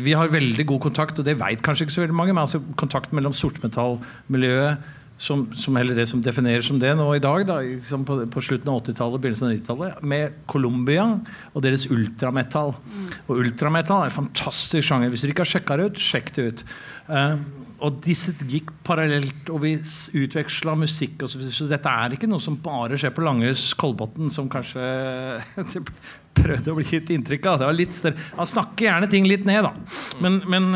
Vi 0.03 0.15
har 0.17 0.33
veldig 0.33 0.65
god 0.67 0.81
kontakt, 0.89 1.19
og 1.19 1.27
det 1.27 1.37
veit 1.39 1.63
kanskje 1.63 1.87
ikke 1.87 1.95
så 1.95 2.03
veldig 2.03 2.17
mange, 2.17 2.35
men 2.35 2.43
altså 2.43 2.61
kontakt 2.79 3.15
mellom 3.15 3.35
sortmetallmiljøet 3.37 4.96
som, 5.17 5.47
som 5.57 5.77
heller 5.79 5.97
det 5.97 6.05
som 6.09 6.21
defineres 6.21 6.67
som 6.69 6.79
det 6.81 6.93
nå 6.97 7.07
i 7.15 7.21
dag, 7.23 7.45
da, 7.49 7.57
liksom 7.65 8.05
på, 8.05 8.19
på 8.33 8.43
slutten 8.45 8.69
av 8.69 8.83
80-tallet 8.83 9.23
begynnelsen 9.23 9.47
av 9.47 9.55
90-tallet, 9.55 10.03
med 10.13 10.35
Colombia 10.49 11.07
og 11.53 11.63
deres 11.65 11.87
ultrametall. 11.89 12.75
Og 13.25 13.41
ultrametall 13.41 14.05
er 14.05 14.11
en 14.11 14.19
fantastisk 14.19 14.87
sjanger. 14.87 15.09
Hvis 15.13 15.25
dere 15.25 15.33
ikke 15.33 15.45
har 15.45 15.53
sjekka 15.55 15.79
det 15.79 15.89
ut, 15.89 16.03
sjekk 16.09 16.33
det 16.37 16.45
ut. 16.51 16.65
Eh, 17.09 17.33
og 17.77 17.97
disse 18.05 18.33
gikk 18.49 18.69
parallelt, 18.87 19.49
og 19.53 19.63
vi 19.63 19.75
utveksla 19.77 20.75
musikk. 20.79 21.23
Og 21.25 21.31
så, 21.33 21.41
så 21.53 21.67
dette 21.69 21.89
er 21.89 22.15
ikke 22.15 22.29
noe 22.29 22.43
som 22.43 22.59
bare 22.61 22.97
skjer 22.99 23.13
på 23.15 23.25
Langhus 23.25 23.69
Kolbotn, 23.77 24.31
som 24.33 24.49
kanskje 24.51 24.81
prøvde 26.37 26.73
å 26.73 26.77
bli 26.77 26.85
gitt 26.85 27.09
inntrykk 27.13 27.49
av. 27.49 27.59
Det 27.61 27.69
var 27.69 27.77
litt 27.77 27.97
større. 27.97 28.21
Han 28.37 28.49
snakker 28.49 28.89
gjerne 28.89 29.09
ting 29.09 29.25
litt 29.29 29.45
ned, 29.49 29.65
da. 29.65 29.73
Men, 30.21 30.39
men 30.49 30.69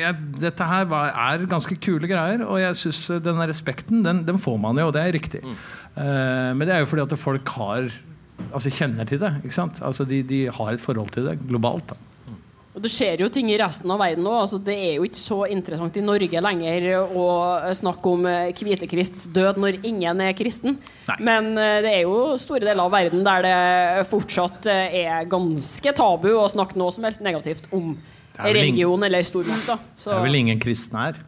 ja, 0.00 0.14
dette 0.40 0.68
her 0.68 0.88
var, 0.88 1.12
er 1.28 1.44
ganske 1.50 1.76
kule 1.84 2.08
greier, 2.08 2.44
og 2.48 2.60
jeg 2.62 2.80
synes 2.80 3.02
den 3.24 3.34
denne 3.34 3.50
respekten, 3.50 4.02
den, 4.06 4.22
den 4.26 4.40
får 4.40 4.58
man 4.62 4.78
jo, 4.80 4.88
og 4.88 4.96
det 4.96 5.02
er 5.04 5.16
riktig. 5.16 5.42
Eh, 5.44 6.50
men 6.54 6.66
det 6.66 6.74
er 6.74 6.82
jo 6.82 6.90
fordi 6.90 7.04
at 7.06 7.20
folk 7.20 7.54
har 7.58 7.90
altså 8.50 8.72
kjenner 8.72 9.06
til 9.08 9.20
det. 9.22 9.32
ikke 9.44 9.56
sant? 9.56 9.80
Altså 9.84 10.06
de, 10.08 10.22
de 10.26 10.44
har 10.52 10.72
et 10.72 10.82
forhold 10.82 11.12
til 11.14 11.28
det 11.28 11.38
globalt. 11.44 11.92
da. 11.92 12.13
Og 12.74 12.82
Det 12.82 12.90
skjer 12.90 13.20
jo 13.22 13.28
ting 13.30 13.52
i 13.52 13.58
resten 13.60 13.90
av 13.94 14.00
verden 14.02 14.26
òg. 14.26 14.40
Altså, 14.42 14.58
det 14.58 14.74
er 14.74 14.96
jo 14.96 15.04
ikke 15.06 15.20
så 15.20 15.36
interessant 15.46 15.94
i 15.94 16.02
Norge 16.02 16.40
lenger 16.42 16.88
å 17.06 17.26
snakke 17.78 18.14
om 18.16 18.26
kvitekrists 18.58 19.28
død 19.34 19.60
når 19.62 19.78
ingen 19.86 20.22
er 20.24 20.34
kristen. 20.34 20.80
Nei. 21.06 21.18
Men 21.28 21.52
eh, 21.54 21.78
det 21.84 21.92
er 21.92 22.02
jo 22.08 22.34
store 22.40 22.64
deler 22.64 22.82
av 22.82 22.90
verden 22.94 23.22
der 23.26 23.46
det 23.46 24.08
fortsatt 24.10 24.66
eh, 24.72 24.98
er 25.04 25.30
ganske 25.30 25.94
tabu 25.94 26.32
å 26.34 26.48
snakke 26.50 26.78
noe 26.80 26.94
som 26.94 27.06
helst 27.06 27.22
negativt 27.22 27.70
om 27.70 27.94
religion 28.40 28.96
ingen, 28.96 29.06
eller 29.06 29.22
stormakt. 29.26 29.70
Det 30.00 30.10
er 30.16 30.26
vel 30.26 30.40
ingen 30.40 30.62
kristne 30.62 31.06
her? 31.06 31.22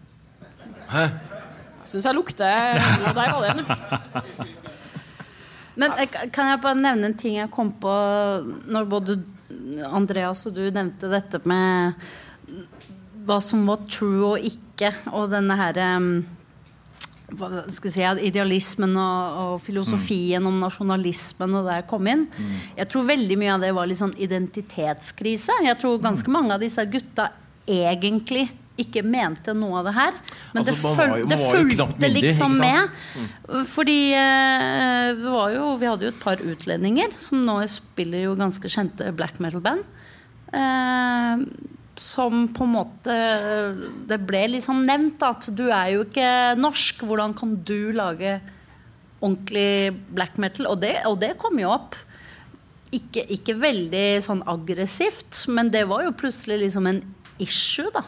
jeg 0.87 1.91
syns 1.91 2.07
jeg 2.07 2.15
lukter 2.15 2.77
noe 3.03 3.11
Der 3.17 3.33
var 3.35 3.47
det. 3.47 3.55
Men 5.77 5.95
eh, 5.95 6.19
kan 6.35 6.51
jeg 6.51 6.63
bare 6.65 6.81
nevne 6.81 7.13
en 7.13 7.19
ting 7.23 7.39
jeg 7.39 7.53
kom 7.55 7.71
på 7.79 7.95
når 8.67 8.91
både 8.91 9.21
Andreas 9.87 10.47
og 10.49 10.57
du 10.57 10.65
nevnte 10.65 11.11
dette 11.11 11.41
med 11.47 11.95
hva 13.27 13.39
som 13.43 13.65
var 13.67 13.85
true 13.91 14.35
og 14.35 14.49
ikke, 14.49 14.93
og 15.15 15.31
denne 15.33 15.57
her 15.59 15.79
um, 15.99 16.11
hva 17.35 17.65
skal 17.75 17.91
jeg 17.91 17.95
si, 17.97 18.27
idealismen 18.29 18.93
og, 19.03 19.39
og 19.43 19.65
filosofien 19.67 20.45
om 20.47 20.61
nasjonalismen 20.63 21.57
og 21.59 21.67
der 21.67 21.83
kom 21.91 22.07
inn. 22.11 22.29
Jeg 22.79 22.87
tror 22.93 23.09
veldig 23.09 23.39
mye 23.41 23.57
av 23.57 23.65
det 23.65 23.73
var 23.75 23.91
litt 23.91 23.99
sånn 23.99 24.15
identitetskrise. 24.15 25.59
Jeg 25.67 25.81
tror 25.83 25.99
ganske 26.05 26.31
mange 26.31 26.55
av 26.55 26.63
disse 26.63 26.87
gutta 26.91 27.33
egentlig 27.67 28.47
ikke 28.81 29.03
mente 29.07 29.55
noe 29.57 29.81
av 29.81 29.89
det 29.89 29.95
her. 29.97 30.17
Men 30.53 30.63
Altså, 30.63 30.75
det, 30.75 30.81
føl 30.83 31.13
var 31.13 31.31
det 31.31 31.39
fulgte 31.41 31.87
myndig, 31.95 32.11
liksom 32.27 32.57
med. 32.61 32.97
Mm. 33.17 33.63
Fordi 33.73 34.01
eh, 34.17 35.07
det 35.17 35.33
var 35.33 35.55
jo, 35.55 35.71
vi 35.81 35.89
hadde 35.91 36.09
jo 36.09 36.13
et 36.13 36.21
par 36.23 36.43
utlendinger 36.45 37.17
som 37.21 37.45
nå 37.47 37.59
spiller 37.73 38.27
jo 38.27 38.37
ganske 38.39 38.71
kjente 38.73 39.09
black 39.17 39.41
metal-band. 39.43 39.87
Eh, 40.53 41.47
som 41.97 42.43
på 42.55 42.65
en 42.67 42.75
måte 42.75 43.15
Det 44.07 44.19
ble 44.29 44.43
liksom 44.53 44.83
nevnt 44.87 45.23
at 45.25 45.49
du 45.57 45.65
er 45.71 45.95
jo 45.95 46.05
ikke 46.05 46.29
norsk. 46.61 47.07
Hvordan 47.09 47.33
kan 47.37 47.57
du 47.65 47.93
lage 47.97 48.37
ordentlig 49.23 49.97
black 50.13 50.37
metal? 50.37 50.69
Og 50.69 50.83
det, 50.85 50.99
og 51.09 51.17
det 51.23 51.39
kom 51.41 51.57
jo 51.61 51.73
opp. 51.73 51.97
Ikke, 52.95 53.25
ikke 53.33 53.57
veldig 53.59 54.07
sånn 54.25 54.45
aggressivt, 54.47 55.47
men 55.53 55.73
det 55.73 55.87
var 55.91 56.05
jo 56.05 56.15
plutselig 56.17 56.61
liksom 56.69 56.87
en 56.93 57.01
issue, 57.43 57.89
da. 57.93 58.05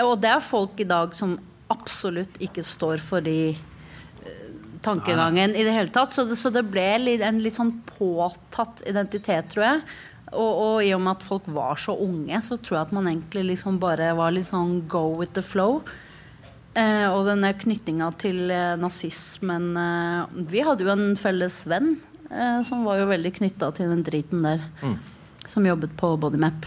Og 0.00 0.14
det 0.22 0.30
er 0.32 0.44
folk 0.44 0.80
i 0.80 0.88
dag 0.88 1.12
som 1.16 1.36
absolutt 1.72 2.38
ikke 2.42 2.64
står 2.64 3.02
for 3.04 3.24
de 3.24 3.52
eh, 3.52 4.46
tankegangen 4.84 5.56
i 5.56 5.64
det 5.66 5.74
hele 5.74 5.92
tatt. 5.92 6.14
Så 6.14 6.24
det, 6.28 6.38
så 6.40 6.52
det 6.54 6.64
ble 6.70 6.86
en 7.18 7.42
litt 7.42 7.58
sånn 7.58 7.74
påtatt 7.88 8.84
identitet, 8.88 9.52
tror 9.52 9.66
jeg. 9.68 9.84
Og, 10.32 10.52
og 10.52 10.76
i 10.84 10.92
og 10.96 11.02
med 11.04 11.18
at 11.18 11.26
folk 11.26 11.48
var 11.52 11.80
så 11.80 11.96
unge, 12.00 12.40
så 12.44 12.56
tror 12.56 12.78
jeg 12.78 12.86
at 12.86 12.96
man 12.96 13.10
egentlig 13.10 13.50
liksom 13.52 13.76
bare 13.82 14.14
var 14.16 14.32
litt 14.32 14.48
sånn 14.48 14.80
go 14.88 15.10
with 15.18 15.36
the 15.36 15.44
flow. 15.44 15.82
Eh, 16.72 17.06
og 17.12 17.26
denne 17.28 17.52
knytninga 17.52 18.08
til 18.16 18.46
eh, 18.48 18.78
nazismen 18.80 19.74
eh, 19.76 20.38
Vi 20.48 20.62
hadde 20.64 20.86
jo 20.86 20.88
en 20.88 21.18
felles 21.20 21.58
venn 21.68 21.98
eh, 22.30 22.62
som 22.64 22.86
var 22.88 23.02
jo 23.02 23.10
veldig 23.10 23.34
knytta 23.36 23.68
til 23.76 23.92
den 23.92 24.00
driten 24.06 24.46
der. 24.46 24.64
Som 25.44 25.68
jobbet 25.68 25.92
på 26.00 26.14
Bodymap. 26.22 26.64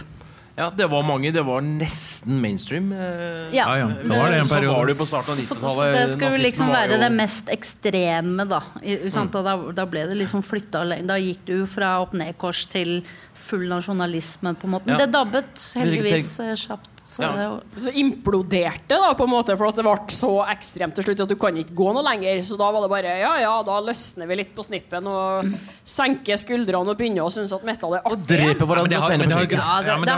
Ja, 0.56 0.70
det 0.72 0.86
var 0.88 1.02
mange. 1.04 1.30
Det 1.32 1.42
var 1.44 1.60
nesten 1.60 2.38
mainstream. 2.40 2.92
eh, 2.92 3.52
Ja, 3.52 3.66
Ja, 3.68 3.76
ja. 3.78 3.86
Det 3.88 4.08
var 4.08 4.30
det 4.32 4.38
en 4.40 4.48
periode. 4.48 4.72
Så 4.72 4.78
var 4.78 4.86
det 4.86 4.94
på 4.96 5.06
starten 5.06 5.32
av 5.32 5.38
90-tallet. 5.38 5.94
det 5.94 6.10
skulle 6.10 6.38
liksom 6.38 6.68
være 6.72 6.92
jo- 6.96 7.00
det 7.02 7.12
mest 7.12 7.48
ekstreme, 7.52 8.48
da. 8.48 8.62
I, 8.82 9.10
sant? 9.10 9.34
Og 9.34 9.44
Da, 9.44 9.56
da 9.72 9.84
ble 9.84 10.06
det 10.08 10.16
liksom 10.16 10.42
flytta 10.42 10.84
Da 11.06 11.14
gikk 11.20 11.44
du 11.44 11.66
fra 11.66 12.00
opp-ned-kors 12.00 12.66
til 12.72 13.02
full 13.46 13.64
nasjonalisme, 13.70 14.52
på 14.60 14.68
en 14.68 14.74
måte. 14.76 14.90
Men 14.90 14.98
Ja. 14.98 15.06
det 15.06 15.14
dabbet 15.14 15.64
heldigvis 15.80 16.28
eh, 16.44 16.52
kjapt. 16.66 16.92
Så 17.06 17.22
Ja. 17.22 17.30
det, 17.38 17.80
Så 17.80 17.92
imploderte 17.94 18.98
da 18.98 19.12
på 19.14 19.24
en 19.24 19.30
måte 19.30 19.56
for 19.56 19.68
at 19.70 19.76
det 19.78 19.84
ble 19.86 19.96
så 20.10 20.32
ekstremt 20.50 20.96
til 20.98 21.04
slutt 21.06 21.20
at 21.22 21.28
du 21.30 21.36
kan 21.38 21.54
ikke 21.56 21.72
gå 21.78 21.92
noe 21.94 22.02
lenger. 22.02 22.42
Så 22.42 22.58
da 22.58 22.70
var 22.74 22.82
det 22.82 22.90
bare 22.90 23.12
ja 23.22 23.32
ja, 23.40 23.62
da 23.62 23.78
løsner 23.80 24.26
vi 24.26 24.36
litt 24.42 24.52
på 24.56 24.64
snippen 24.66 25.06
og 25.06 25.46
senker 25.86 26.36
skuldrene 26.36 26.90
og 26.90 26.98
begynner 26.98 27.22
å 27.24 27.30
synes 27.30 27.54
at 27.54 27.62
metal 27.64 27.94
er 27.94 28.02
Og 28.04 28.18
artig. 28.18 28.26
dreper 28.26 28.66
Men 28.66 28.68
hverandre 28.68 28.88
det 28.90 28.98
og 28.98 29.06
har, 29.06 29.16
jo 29.46 29.46
ikke. 29.46 29.62
Ja, 29.62 29.80
ja, 29.86 29.96
men 29.96 30.06
det 30.06 30.16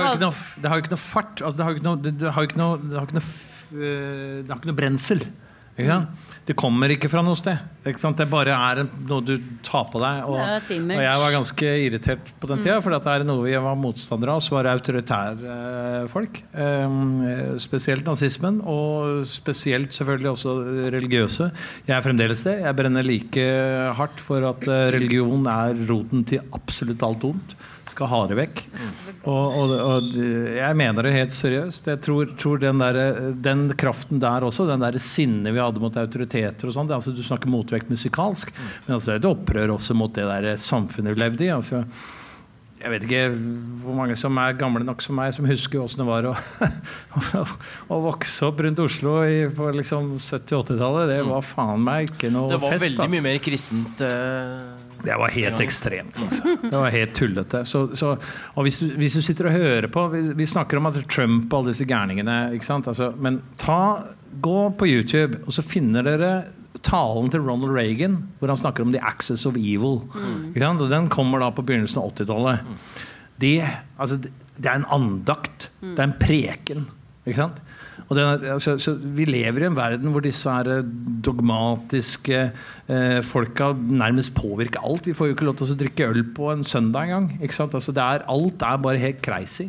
det 0.63 0.71
har 0.71 0.79
jo 0.81 0.83
ikke 0.83 0.89
ikke 0.89 0.97
noe 0.97 1.05
fart. 1.05 1.43
Altså, 1.43 1.57
det 1.59 1.65
har 1.65 1.71
jo 1.73 1.77
ikke 1.79 1.89
noe, 1.89 2.03
det, 2.03 2.13
det 2.19 2.33
har 2.33 2.49
ikke 2.49 2.61
noe, 2.61 2.79
det 2.79 2.99
har 2.99 3.07
ikke 3.07 3.19
noe, 3.19 3.29
øh, 3.75 4.43
det 4.43 4.49
har 4.49 4.59
ikke 4.61 4.71
noe 4.71 4.79
brensel. 4.81 5.23
Ikke 5.79 5.93
sant? 5.93 6.09
Det 6.49 6.55
kommer 6.57 6.89
ikke 6.89 7.11
fra 7.13 7.21
noe 7.21 7.37
sted. 7.37 7.61
Ikke 7.85 8.01
sant? 8.01 8.17
Det 8.17 8.25
bare 8.31 8.55
er 8.57 8.87
noe 8.89 9.21
du 9.21 9.35
tar 9.65 9.91
på 9.93 10.01
deg. 10.01 10.23
Og, 10.25 10.39
Det 10.65 10.79
og 10.97 11.03
jeg 11.05 11.21
var 11.21 11.35
ganske 11.35 11.73
irritert 11.85 12.33
på 12.41 12.49
den 12.49 12.63
tida, 12.63 12.79
for 12.85 12.95
det 12.95 13.13
er 13.13 13.27
noe 13.29 13.45
vi 13.45 13.53
var 13.61 13.77
motstandere 13.77 14.39
av. 14.39 14.41
Så 14.45 14.57
var 14.57 14.65
det 14.65 14.73
autoritære 14.79 15.57
eh, 15.59 16.09
folk. 16.09 16.41
Eh, 16.57 16.97
spesielt 17.61 18.09
nazismen, 18.09 18.63
og 18.65 19.27
spesielt 19.29 19.93
selvfølgelig 19.93 20.33
også 20.33 20.57
religiøse. 20.97 21.51
Jeg 21.85 21.97
er 21.99 22.07
fremdeles 22.07 22.47
det. 22.49 22.61
Jeg 22.65 22.81
brenner 22.81 23.05
like 23.05 23.49
hardt 24.01 24.23
for 24.25 24.49
at 24.49 24.65
eh, 24.65 24.87
religion 24.97 25.45
er 25.53 25.77
roten 25.91 26.25
til 26.33 26.41
absolutt 26.57 27.05
alt 27.05 27.29
ondt. 27.29 27.59
Skal 27.89 28.11
ha 28.11 28.19
det 28.29 28.37
vekk. 28.37 28.61
Og, 29.29 29.55
og, 29.59 29.73
og 29.75 30.17
jeg 30.19 30.77
mener 30.77 31.07
det 31.07 31.15
helt 31.15 31.33
seriøst. 31.35 31.89
Jeg 31.89 32.01
tror, 32.05 32.35
tror 32.41 32.61
den, 32.63 32.83
der, 32.83 32.99
den 33.33 33.65
kraften 33.81 34.21
der 34.23 34.45
også, 34.45 34.69
den 34.69 34.85
der 34.85 34.99
sinnet 35.03 35.57
vi 35.57 35.63
hadde 35.63 35.81
mot 35.83 35.97
autoriteter 36.39 36.71
og 36.71 36.77
sånn, 36.77 36.93
altså, 36.95 37.15
Du 37.15 37.23
snakker 37.27 37.51
motvekt 37.51 37.91
musikalsk, 37.91 38.53
men 38.87 38.97
altså, 38.97 39.11
det 39.11 39.17
er 39.17 39.23
et 39.25 39.33
opprør 39.33 39.75
også 39.77 39.97
mot 39.99 40.15
det 40.15 40.25
der 40.29 40.57
samfunnet 40.57 41.15
vi 41.15 41.23
levde 41.25 41.45
i. 41.45 41.53
altså 41.55 41.85
jeg 42.79 42.93
vet 42.93 43.05
ikke 43.09 43.23
hvor 43.83 43.97
mange 43.99 44.15
som 44.15 44.37
er 44.39 44.53
gamle 44.55 44.85
nok 44.87 45.01
som 45.03 45.17
meg, 45.19 45.33
som 45.35 45.47
husker 45.51 45.81
åssen 45.83 45.99
det 45.99 46.07
var 46.07 46.29
å, 46.31 46.35
å, 47.35 47.41
å 47.95 47.99
vokse 48.05 48.47
opp 48.47 48.61
rundt 48.63 48.79
Oslo 48.85 49.17
i, 49.27 49.49
på 49.51 49.73
liksom 49.75 50.13
70-80-tallet. 50.23 51.11
Det 51.11 51.17
var 51.27 51.43
faen 51.43 51.83
meg 51.83 52.13
ikke 52.13 52.31
noe 52.31 52.53
Det 52.53 52.61
var 52.63 52.77
fest. 52.77 52.85
veldig 52.85 53.03
altså. 53.03 53.17
mye 53.17 53.27
mer 53.27 53.41
kristent. 53.43 54.05
eh, 54.07 54.88
Det 55.05 55.15
var 55.19 55.33
helt 55.35 55.61
ekstremt. 55.63 56.19
Altså. 56.25 56.55
Det 56.63 56.75
var 56.75 56.91
helt 56.95 57.15
tullete. 57.17 57.65
Så, 57.69 57.85
så, 57.99 58.15
og 58.55 58.67
hvis 58.67 58.79
du, 58.83 58.87
hvis 58.99 59.17
du 59.19 59.23
sitter 59.23 59.51
og 59.51 59.57
hører 59.57 59.89
på 59.93 60.07
Vi, 60.13 60.23
vi 60.39 60.47
snakker 60.47 60.81
om 60.81 60.89
at 60.91 60.99
Trump 61.11 61.53
og 61.53 61.61
alle 61.61 61.75
disse 61.75 61.87
gærningene. 61.89 62.39
Altså, 62.59 63.13
men 63.17 63.41
ta, 63.61 63.81
gå 64.45 64.59
på 64.79 64.89
YouTube, 64.89 65.41
og 65.47 65.55
så 65.57 65.65
finner 65.65 66.07
dere 66.07 66.33
talen 66.87 67.31
til 67.33 67.43
Ronald 67.43 67.75
Reagan, 67.75 68.19
hvor 68.39 68.53
han 68.53 68.61
snakker 68.61 68.85
om 68.85 68.93
the 68.93 69.03
axis 69.03 69.47
of 69.47 69.57
evil. 69.59 70.03
Sant? 70.55 70.83
Og 70.83 70.91
Den 70.91 71.09
kommer 71.09 71.43
da 71.43 71.51
på 71.51 71.65
begynnelsen 71.67 72.03
av 72.03 72.13
80-tallet. 72.13 72.77
Det, 73.41 73.57
altså, 73.99 74.19
det 74.19 74.67
er 74.67 74.81
en 74.81 74.89
andakt. 74.95 75.71
Det 75.81 75.99
er 75.99 76.09
en 76.11 76.19
preken. 76.21 76.87
Ikke 77.27 77.43
sant? 77.45 77.63
Er- 78.09 78.53
altså, 78.55 78.79
så 78.81 78.95
vi 78.97 79.27
lever 79.29 79.63
i 79.63 79.67
en 79.69 79.77
verden 79.77 80.13
hvor 80.15 80.25
disse 80.25 80.49
her 80.49 80.79
eh, 80.79 80.85
dogmatiske 81.25 82.39
eh, 82.89 83.21
folka 83.23 83.75
nærmest 83.77 84.33
påvirker 84.35 84.81
alt. 84.81 85.07
Vi 85.07 85.13
får 85.13 85.29
jo 85.29 85.37
ikke 85.37 85.45
lov 85.45 85.59
til 85.61 85.69
å 85.69 85.79
drikke 85.83 86.09
øl 86.09 86.23
på 86.33 86.49
en 86.55 86.65
søndag 86.65 87.11
engang. 87.11 87.29
Altså, 87.43 87.93
alt 87.93 88.63
er 88.65 88.77
bare 88.81 89.03
helt 89.03 89.21
crazy. 89.21 89.69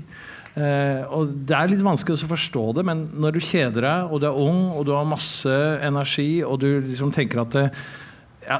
Uh, 0.59 1.05
og 1.13 1.29
Det 1.47 1.55
er 1.55 1.69
litt 1.71 1.83
vanskelig 1.85 2.25
å 2.25 2.31
forstå 2.33 2.63
det, 2.79 2.83
men 2.87 3.05
når 3.21 3.37
du 3.37 3.39
kjeder 3.43 3.85
deg, 3.85 4.09
og 4.09 4.19
du 4.19 4.25
er 4.27 4.39
ung, 4.41 4.63
og 4.73 4.87
du 4.87 4.91
har 4.95 5.05
masse 5.07 5.51
energi, 5.85 6.41
og 6.43 6.57
du 6.63 6.81
liksom 6.81 7.13
tenker 7.15 7.43
at 7.43 7.53
det, 7.55 7.65
ja, 8.47 8.57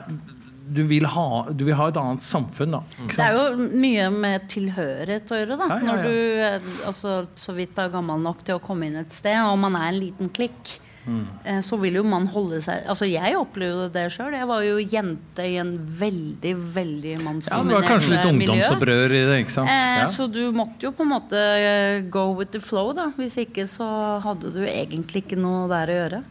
du, 0.74 0.84
vil 0.90 1.08
ha, 1.10 1.28
du 1.52 1.64
vil 1.68 1.78
ha 1.80 1.88
et 1.92 1.98
annet 2.02 2.24
samfunn, 2.24 2.76
da. 2.78 2.82
ikke 3.06 3.16
det 3.18 3.26
er 3.26 3.38
jo 3.38 3.70
mye 3.86 4.10
med 4.16 4.46
tilhørighet 4.52 5.34
å 5.34 5.40
gjøre, 5.42 5.58
da. 5.62 5.70
Ja, 5.70 5.80
ja, 5.80 5.80
ja. 5.80 5.88
Når 5.90 6.04
du 6.06 6.44
eh, 6.50 6.70
altså, 6.90 7.16
så 7.40 7.56
vidt 7.58 7.80
er 7.82 7.94
gammel 7.94 8.22
nok 8.24 8.46
til 8.48 8.60
å 8.60 8.64
komme 8.64 8.90
inn 8.90 9.00
et 9.02 9.16
sted, 9.16 9.40
og 9.44 9.58
man 9.62 9.78
er 9.80 9.90
en 9.92 10.00
liten 10.02 10.32
klikk. 10.36 10.78
Mm. 11.10 11.28
eh, 11.44 11.60
Så 11.66 11.78
vil 11.80 11.96
jo 11.96 12.04
man 12.04 12.26
holde 12.28 12.58
seg 12.62 12.84
Altså 12.92 13.08
Jeg 13.08 13.38
opplevde 13.40 13.88
det 13.94 14.04
sjøl. 14.14 14.34
Jeg 14.36 14.46
var 14.50 14.66
jo 14.66 14.76
jente 14.84 15.46
i 15.48 15.56
en 15.58 15.72
veldig, 15.80 16.52
veldig 16.76 17.14
Ja, 17.16 17.62
det 17.64 17.78
var 17.78 17.88
kanskje 17.88 18.12
litt 18.14 18.28
miljø. 18.36 18.58
ungdomsopprør 18.58 19.16
i 19.16 19.24
det, 19.32 19.38
ikke 19.46 19.56
sant? 19.56 19.72
Eh, 19.72 19.96
Ja. 20.04 20.06
Så 20.12 20.28
du 20.32 20.52
måtte 20.52 20.86
jo 20.86 20.92
på 20.92 21.08
en 21.08 21.14
måte 21.16 21.40
eh, 21.40 22.02
go 22.12 22.34
with 22.36 22.52
the 22.52 22.60
flow, 22.60 22.92
da. 22.94 23.10
Hvis 23.18 23.40
ikke 23.42 23.66
så 23.68 23.88
hadde 24.22 24.52
du 24.54 24.62
egentlig 24.68 25.24
ikke 25.26 25.40
noe 25.40 25.68
der 25.72 25.88
å 25.88 26.00
gjøre. 26.04 26.24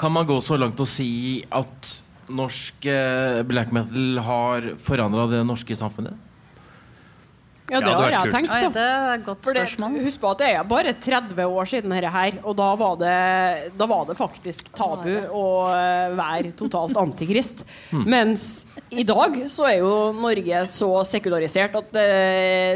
Kan 0.00 0.12
man 0.16 0.26
gå 0.26 0.40
så 0.40 0.56
langt 0.58 0.80
og 0.80 0.88
si 0.88 1.44
at 1.52 2.02
norsk 2.30 2.86
eh, 2.90 3.42
black 3.48 3.72
metal 3.74 4.18
har 4.26 4.72
forandra 4.82 5.28
det 5.30 5.44
norske 5.48 5.76
samfunnet? 5.78 6.26
Ja, 7.70 7.78
det 7.78 7.86
Ja, 7.86 7.94
det 7.94 8.02
har 8.02 8.10
jeg 8.10 8.20
kult. 8.24 8.34
tenkt 8.34 8.50
Oi, 8.50 8.60
det 8.74 8.82
er 8.82 9.12
et 9.14 9.24
godt 9.24 9.44
spørsmål. 9.46 9.98
husk 10.02 10.20
på 10.20 10.30
at 10.32 10.38
det 10.42 10.48
er 10.56 10.64
bare 10.66 10.92
30 11.06 11.44
år 11.46 11.68
siden 11.70 11.92
dette 11.94 12.10
her, 12.10 12.38
og 12.42 12.56
da 12.58 12.74
var 12.74 12.96
det, 12.98 13.72
da 13.78 13.86
var 13.86 14.08
det 14.08 14.16
faktisk 14.18 14.72
tabu 14.74 15.12
å 15.30 15.44
eh, 15.70 16.16
være 16.18 16.50
totalt 16.58 16.98
antikrist. 17.04 17.62
Mens 17.94 18.66
i 18.90 19.04
dag 19.06 19.38
så 19.46 19.68
er 19.70 19.76
jo 19.84 19.92
Norge 20.18 20.64
så 20.66 20.90
sekularisert 21.06 21.78
at 21.78 21.92
det, 21.94 22.08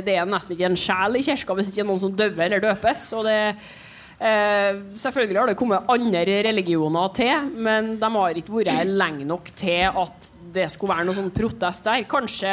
det 0.07 0.15
er 0.15 0.31
nesten 0.31 0.55
ikke 0.55 0.71
en 0.71 0.79
sjel 0.79 1.19
i 1.19 1.25
kirka 1.27 1.59
hvis 1.59 1.73
ikke 1.73 1.83
er 1.83 1.91
noen 1.91 2.05
som 2.07 2.15
dør 2.15 2.39
eller 2.47 2.63
døpes. 2.63 3.09
Og 3.19 3.27
det, 3.27 3.41
eh, 4.25 4.79
selvfølgelig 5.01 5.41
har 5.41 5.51
det 5.53 5.59
kommet 5.61 5.91
andre 5.93 6.39
religioner 6.49 7.12
til, 7.16 7.51
men 7.55 7.95
de 8.01 8.11
har 8.16 8.41
ikke 8.41 8.57
vært 8.57 8.89
lenge 8.89 9.29
nok 9.29 9.53
til 9.59 9.85
at 9.91 10.31
det 10.55 10.68
skulle 10.70 10.95
være 10.95 11.07
noe 11.09 11.16
sånn 11.16 11.33
protest 11.35 11.87
der. 11.87 12.05
Kanskje, 12.11 12.51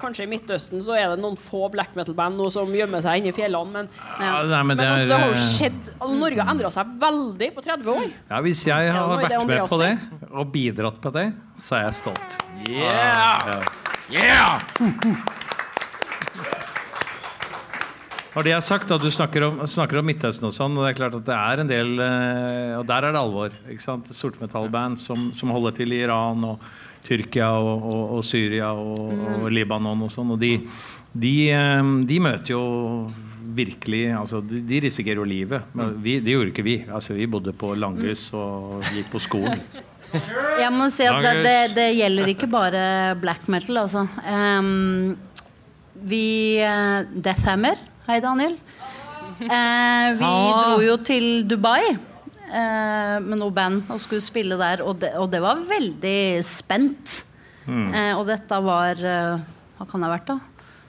kanskje 0.00 0.26
i 0.26 0.30
Midtøsten 0.30 0.82
så 0.82 0.96
er 0.98 1.12
det 1.12 1.20
noen 1.22 1.38
få 1.38 1.68
black 1.72 1.94
metal-band 1.98 2.42
som 2.50 2.72
gjemmer 2.74 3.04
seg 3.04 3.20
inne 3.22 3.30
i 3.30 3.36
fjellene, 3.36 3.70
men, 3.70 3.90
Ja, 4.18 4.40
nei, 4.50 4.62
men 4.64 4.74
men 4.76 4.80
det 4.80 4.88
altså, 4.88 5.04
er, 5.04 5.08
det 5.08 5.20
har 5.20 5.30
jo 5.30 5.38
skjedd 5.44 5.92
altså, 5.94 6.18
Norge 6.20 6.42
har 6.42 6.54
endra 6.56 6.72
seg 6.74 6.92
veldig 7.06 7.50
på 7.54 7.66
30 7.68 7.94
år. 7.94 8.10
Ja, 8.32 8.42
Hvis 8.48 8.66
jeg 8.66 8.92
har 8.98 9.14
vært 9.14 9.48
med 9.52 9.64
på 9.70 9.80
det 9.80 9.94
og 10.32 10.52
bidratt 10.52 11.00
på 11.02 11.14
det, 11.14 11.26
så 11.62 11.80
er 11.80 11.88
jeg 11.88 11.98
stolt. 12.02 12.38
Yeah! 12.66 13.66
Yeah! 14.10 15.44
Når 18.36 18.44
det 18.44 18.52
er 18.52 18.64
sagt, 18.64 18.90
da, 18.90 18.98
Du 19.00 19.08
snakker 19.08 19.46
om, 19.46 19.62
snakker 19.64 20.02
om 20.02 20.04
Midtøsten 20.04 20.44
og 20.50 20.52
sånn, 20.52 20.74
og 20.76 20.84
det 20.84 20.90
er 20.92 20.98
klart 20.98 21.14
at 21.16 21.24
det 21.24 21.36
er 21.36 21.62
en 21.62 21.70
del 21.70 21.94
eh, 22.04 22.74
Og 22.76 22.84
der 22.88 23.08
er 23.08 23.16
det 23.16 23.22
alvor. 23.22 23.54
ikke 23.72 23.84
sant? 23.84 24.10
Sortmetallband 24.12 25.00
som, 25.00 25.30
som 25.36 25.54
holder 25.56 25.78
til 25.78 25.94
i 25.96 26.02
Iran 26.04 26.44
og 26.44 26.66
Tyrkia 27.06 27.48
og, 27.56 27.86
og, 27.86 28.02
og 28.18 28.26
Syria 28.26 28.74
og, 28.76 28.98
og 29.38 29.48
Libanon 29.54 30.04
og 30.04 30.12
sånn. 30.12 30.34
Og 30.34 30.42
de, 30.42 30.58
de, 31.16 31.36
eh, 31.54 31.94
de 32.12 32.20
møter 32.20 32.52
jo 32.52 32.66
virkelig 33.56 34.10
altså 34.12 34.42
De, 34.44 34.60
de 34.68 34.82
risikerer 34.84 35.22
jo 35.22 35.26
livet. 35.28 35.72
Men 35.72 35.96
vi, 36.04 36.18
det 36.20 36.36
gjorde 36.36 36.52
ikke 36.52 36.66
vi. 36.66 36.76
altså 36.92 37.16
Vi 37.16 37.30
bodde 37.30 37.56
på 37.56 37.72
Langhus 37.78 38.28
og 38.36 38.84
gikk 38.92 39.12
på 39.14 39.22
skolen. 39.30 39.64
Jeg 40.62 40.70
må 40.76 40.86
si 40.92 41.08
at 41.08 41.24
det, 41.24 41.34
det, 41.44 41.56
det 41.76 41.88
gjelder 41.96 42.30
ikke 42.30 42.48
bare 42.52 42.82
black 43.20 43.48
metal, 43.52 43.80
altså. 43.82 44.04
Um, 44.22 45.16
vi 46.06 46.60
uh, 46.62 47.08
Deathhammer, 47.10 47.80
hei 48.06 48.20
Daniel. 48.22 48.56
Eh, 49.40 50.08
vi 50.16 50.28
dro 50.28 50.78
jo 50.84 50.96
til 51.04 51.26
Dubai 51.48 51.82
eh, 51.90 53.16
med 53.20 53.36
noe 53.40 53.52
band 53.54 53.90
og 53.92 54.00
skulle 54.00 54.24
spille 54.24 54.56
der, 54.60 54.82
og 54.86 55.00
det, 55.02 55.12
og 55.20 55.28
det 55.32 55.42
var 55.44 55.60
veldig 55.68 56.18
spent. 56.46 57.22
Eh, 57.66 58.12
og 58.14 58.26
dette 58.28 58.58
var 58.62 59.00
eh, 59.02 59.40
Hva 59.76 59.86
kan 59.90 60.00
det 60.02 60.06
ha 60.06 60.12
vært, 60.14 60.28
da? 60.30 60.36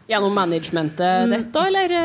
Gjennom 0.07 0.35
managementet 0.37 1.31
dette, 1.33 1.63
eller? 1.67 1.95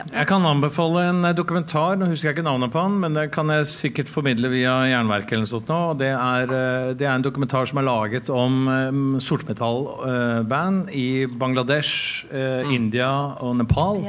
Eh? 0.00 0.12
Jeg 0.12 0.28
kan 0.30 0.46
anbefale 0.46 1.04
en 1.10 1.24
eh, 1.28 1.34
dokumentar. 1.36 1.98
Nå 1.98 2.08
husker 2.10 2.30
jeg 2.30 2.38
ikke 2.38 2.46
navnet 2.46 2.72
på 2.74 2.84
den, 2.84 2.98
men 3.02 3.18
det 3.18 3.28
kan 3.34 3.50
jeg 3.52 3.68
sikkert 3.70 4.12
formidle 4.12 4.50
via 4.52 4.76
Jernverket. 4.90 5.36
eller 5.38 5.50
sånt 5.50 5.68
nå. 5.72 5.80
Det 6.00 6.12
er, 6.14 6.54
eh, 6.60 6.94
det 6.98 7.06
er 7.08 7.14
en 7.14 7.26
dokumentar 7.26 7.68
som 7.70 7.82
er 7.82 7.88
laget 7.88 8.30
om 8.30 8.68
um, 8.68 9.04
sortmetallband 9.20 10.90
i 10.94 11.26
Bangladesh, 11.26 12.24
eh, 12.32 12.74
India 12.74 13.10
og 13.42 13.56
Nepal. 13.60 14.02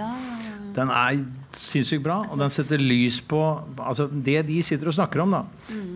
Den 0.75 0.89
er 0.93 1.23
sinnssykt 1.55 2.03
bra, 2.05 2.19
og 2.29 2.37
den 2.37 2.51
setter 2.53 2.81
lys 2.81 3.17
på 3.25 3.39
altså, 3.81 4.05
det 4.09 4.43
de 4.47 4.59
sitter 4.65 4.91
og 4.91 4.95
snakker 4.97 5.23
om. 5.23 5.33
da 5.33 5.41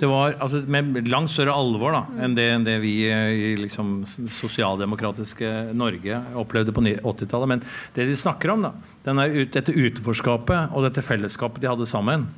Det 0.02 0.10
var 0.10 0.38
altså, 0.42 0.64
Med 0.66 1.08
langt 1.08 1.32
større 1.32 1.54
alvor 1.54 1.94
da 1.94 2.04
enn 2.26 2.34
det, 2.38 2.48
enn 2.56 2.66
det 2.66 2.80
vi 2.82 2.94
eh, 3.10 3.52
i 3.52 3.54
liksom, 3.62 4.02
sosialdemokratiske 4.34 5.52
Norge 5.78 6.24
opplevde 6.40 6.74
på 6.74 6.82
80-tallet. 6.82 7.52
Men 7.54 7.64
det 7.94 8.10
de 8.10 8.18
snakker 8.18 8.56
om, 8.56 8.66
da 8.66 8.74
den 9.04 9.20
er 9.20 9.38
dette 9.52 9.76
utenforskapet 9.76 10.74
og 10.74 10.86
dette 10.88 11.04
fellesskapet 11.06 11.62
de 11.62 11.70
hadde 11.70 11.90
sammen, 11.90 12.30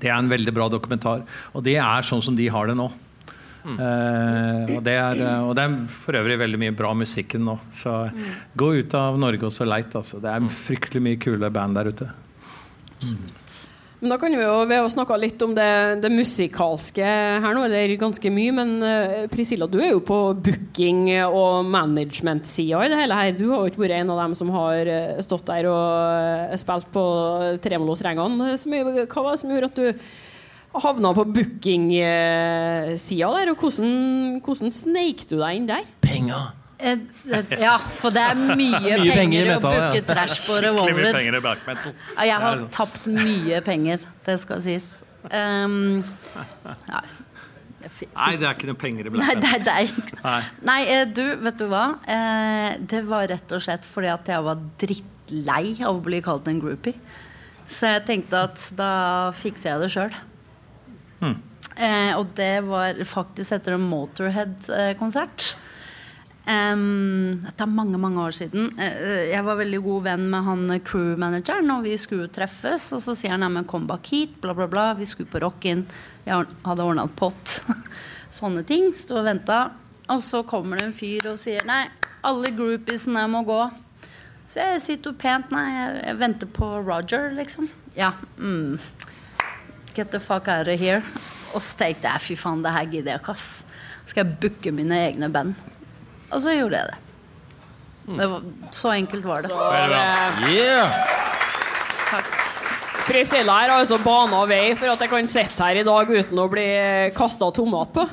det 0.00 0.08
er 0.08 0.16
en 0.16 0.30
veldig 0.30 0.52
bra 0.54 0.68
dokumentar. 0.72 1.24
Og 1.54 1.64
det 1.66 1.78
er 1.80 2.06
sånn 2.06 2.22
som 2.22 2.36
de 2.38 2.48
har 2.52 2.70
det 2.70 2.76
nå. 2.78 2.90
Eh, 3.64 4.76
og, 4.76 4.80
det 4.86 4.94
er, 4.96 5.20
eh, 5.20 5.42
og 5.44 5.54
det 5.56 5.66
er 5.66 5.76
for 6.02 6.18
øvrig 6.20 6.38
veldig 6.40 6.60
mye 6.62 6.76
bra 6.76 6.92
musikken 6.96 7.44
nå. 7.48 7.58
Så 7.76 7.94
gå 8.58 8.72
ut 8.80 8.96
av 8.98 9.18
Norge 9.20 9.48
og 9.48 9.54
så 9.54 9.68
leit. 9.68 9.94
Altså. 9.96 10.20
Det 10.22 10.32
er 10.32 10.52
fryktelig 10.54 11.04
mye 11.04 11.20
kule 11.20 11.52
band 11.52 11.80
der 11.80 11.92
ute. 11.92 12.10
Men 14.00 14.14
da 14.14 14.16
kan 14.16 14.32
vi 14.32 14.40
jo, 14.40 14.64
Vi 14.64 14.76
har 14.78 14.86
snakka 14.88 15.16
litt 15.20 15.42
om 15.44 15.52
det, 15.52 16.00
det 16.00 16.08
musikalske 16.12 17.04
her 17.04 17.52
nå, 17.56 17.66
eller 17.66 17.92
ganske 18.00 18.32
mye. 18.32 18.54
Men 18.56 18.72
eh, 18.86 19.26
Priscilla, 19.32 19.68
du 19.68 19.76
er 19.82 19.92
jo 19.92 20.00
på 20.00 20.22
booking- 20.40 21.12
og 21.28 21.68
management-sida 21.68 22.80
i 22.86 22.88
det 22.92 23.02
hele 23.02 23.20
her. 23.20 23.36
Du 23.36 23.50
har 23.52 23.60
jo 23.60 23.74
ikke 23.74 23.84
vært 23.84 23.98
en 24.00 24.14
av 24.16 24.24
dem 24.24 24.38
som 24.40 24.54
har 24.56 24.88
stått 25.20 25.52
der 25.52 25.68
og 25.68 26.56
spilt 26.60 26.88
på 26.96 27.06
tremolostrengene. 27.60 28.56
så 28.56 28.72
mye. 28.72 29.04
Hva 29.04 29.26
var 29.26 29.36
det 29.36 29.44
som 29.44 29.52
gjorde 29.52 29.72
at 29.74 29.80
du 29.84 30.18
havna 30.78 31.10
på 31.16 31.24
booking-sida 31.34 33.28
der? 33.34 33.50
Og 33.50 33.56
hvordan, 33.58 34.40
hvordan 34.44 34.70
sneik 34.70 35.26
du 35.26 35.36
deg 35.40 35.58
inn 35.58 35.68
der? 35.70 35.84
Penga. 36.04 36.40
Eh, 36.80 36.98
eh, 37.28 37.54
ja, 37.60 37.74
for 38.00 38.14
det 38.14 38.22
er 38.24 38.38
mye, 38.38 38.80
penger 38.96 39.16
penger, 39.18 39.48
metal, 39.50 39.58
å 39.58 39.72
booke 39.74 40.00
ja. 40.00 40.04
trash 40.08 40.38
på 40.46 40.56
revolver. 40.64 41.10
penger 41.16 41.36
i 41.36 41.40
black 41.44 41.64
metal. 41.68 41.96
Ja, 42.14 42.28
jeg 42.30 42.38
har 42.44 42.62
tapt 42.72 43.08
mye 43.10 43.60
penger, 43.66 44.06
det 44.26 44.36
skal 44.40 44.62
sies. 44.64 44.86
Um, 45.28 46.00
ja. 46.88 47.02
Nei, 47.80 48.32
det 48.40 48.46
er 48.46 48.54
ikke 48.54 48.68
noe 48.68 48.80
penger 48.80 49.08
i 49.08 49.12
Nei, 49.12 49.18
black 49.18 49.42
det, 49.42 49.52
metal. 49.58 49.90
noe. 49.92 50.22
Nei. 50.24 50.40
Nei, 50.70 50.80
eh, 50.94 51.04
du, 51.16 51.24
vet 51.44 51.60
du 51.60 51.66
hva? 51.68 51.84
Eh, 52.16 52.78
det 52.92 53.02
var 53.08 53.28
rett 53.32 53.56
og 53.56 53.64
slett 53.64 53.84
fordi 53.88 54.12
at 54.12 54.32
jeg 54.32 54.46
var 54.48 54.64
drittlei 54.80 55.64
av 55.82 55.98
å 55.98 56.04
bli 56.04 56.22
kalt 56.24 56.48
en 56.48 56.62
groupie. 56.62 56.96
Så 57.70 57.92
jeg 57.92 58.06
tenkte 58.08 58.46
at 58.48 58.64
da 58.78 58.92
fikser 59.36 59.74
jeg 59.74 59.84
det 59.84 59.92
sjøl. 59.92 60.16
Eh, 61.80 62.12
og 62.16 62.32
det 62.36 62.54
var 62.66 62.98
faktisk 63.08 63.56
etter 63.56 63.76
en 63.76 63.88
Motorhead-konsert. 63.88 65.52
Um, 66.50 67.44
dette 67.44 67.62
er 67.62 67.70
mange 67.70 67.98
mange 68.00 68.22
år 68.24 68.34
siden. 68.34 68.70
Uh, 68.74 69.28
jeg 69.28 69.44
var 69.46 69.58
veldig 69.60 69.80
god 69.84 70.06
venn 70.08 70.24
med 70.32 70.46
han 70.46 70.64
crew-manageren, 70.86 71.68
og 71.76 71.84
vi 71.86 71.94
skulle 72.00 72.30
treffes. 72.32 72.88
Og 72.96 73.04
så 73.04 73.14
sier 73.16 73.36
han 73.36 73.44
neimen 73.44 73.68
kom 73.70 73.86
bak 73.90 74.08
hit, 74.10 74.38
bla, 74.42 74.56
bla, 74.56 74.66
bla. 74.70 74.90
Vi 74.98 75.08
skulle 75.08 75.30
på 75.30 75.42
rock-in. 75.44 75.84
Jeg 76.26 76.48
hadde 76.66 76.86
ordna 76.86 77.06
et 77.06 77.16
pott. 77.20 77.60
Sånne 78.40 78.64
ting. 78.66 78.90
Sto 78.96 79.20
og 79.20 79.28
venta. 79.28 79.62
Og 80.10 80.24
så 80.26 80.42
kommer 80.48 80.80
det 80.80 80.88
en 80.88 80.96
fyr 80.96 81.28
og 81.30 81.38
sier 81.38 81.62
nei, 81.68 81.84
alle 82.26 82.50
groupiesene 82.56 83.22
må 83.30 83.44
gå. 83.46 83.60
Så 84.50 84.64
jeg 84.64 84.82
sitter 84.82 85.14
pent. 85.14 85.52
Nei, 85.54 85.66
jeg 86.00 86.18
venter 86.18 86.50
på 86.50 86.72
Roger, 86.82 87.30
liksom. 87.36 87.70
Ja. 87.94 88.10
Mm. 88.38 88.80
Get 90.00 90.10
the 90.12 90.20
fuck 90.20 90.48
out 90.48 90.68
of 90.68 90.80
here. 90.80 91.02
Og 91.52 91.60
så 91.60 91.76
tenkte 91.76 92.08
jeg 92.08 92.24
fy 92.24 92.36
faen, 92.40 92.62
det 92.64 92.72
her 92.72 92.86
gidder 92.88 93.12
jeg 93.12 93.20
ikke, 93.20 93.34
ass. 93.36 93.48
Skal 94.08 94.24
jeg 94.24 94.38
booke 94.40 94.72
mine 94.72 94.96
egne 95.10 95.28
band? 95.32 95.52
Og 96.30 96.40
så 96.40 96.54
gjorde 96.56 96.78
jeg 96.78 96.88
det. 96.88 96.98
det 98.16 98.30
var, 98.30 98.46
så 98.72 98.94
enkelt 98.96 99.26
var 99.28 99.44
det. 99.44 99.50
Yeah! 100.48 100.88
Priscilla 103.10 103.56
her 103.58 103.72
har 103.72 103.80
altså 103.82 103.96
bana 104.04 104.44
vei 104.46 104.70
for 104.78 104.92
at 104.92 105.00
jeg 105.02 105.10
kan 105.10 105.28
sitte 105.30 105.66
her 105.66 105.80
i 105.80 105.86
dag 105.86 106.10
uten 106.10 106.38
å 106.38 106.44
bli 106.50 106.66
kasta 107.16 107.48
tomat 107.56 107.90
på. 107.96 108.04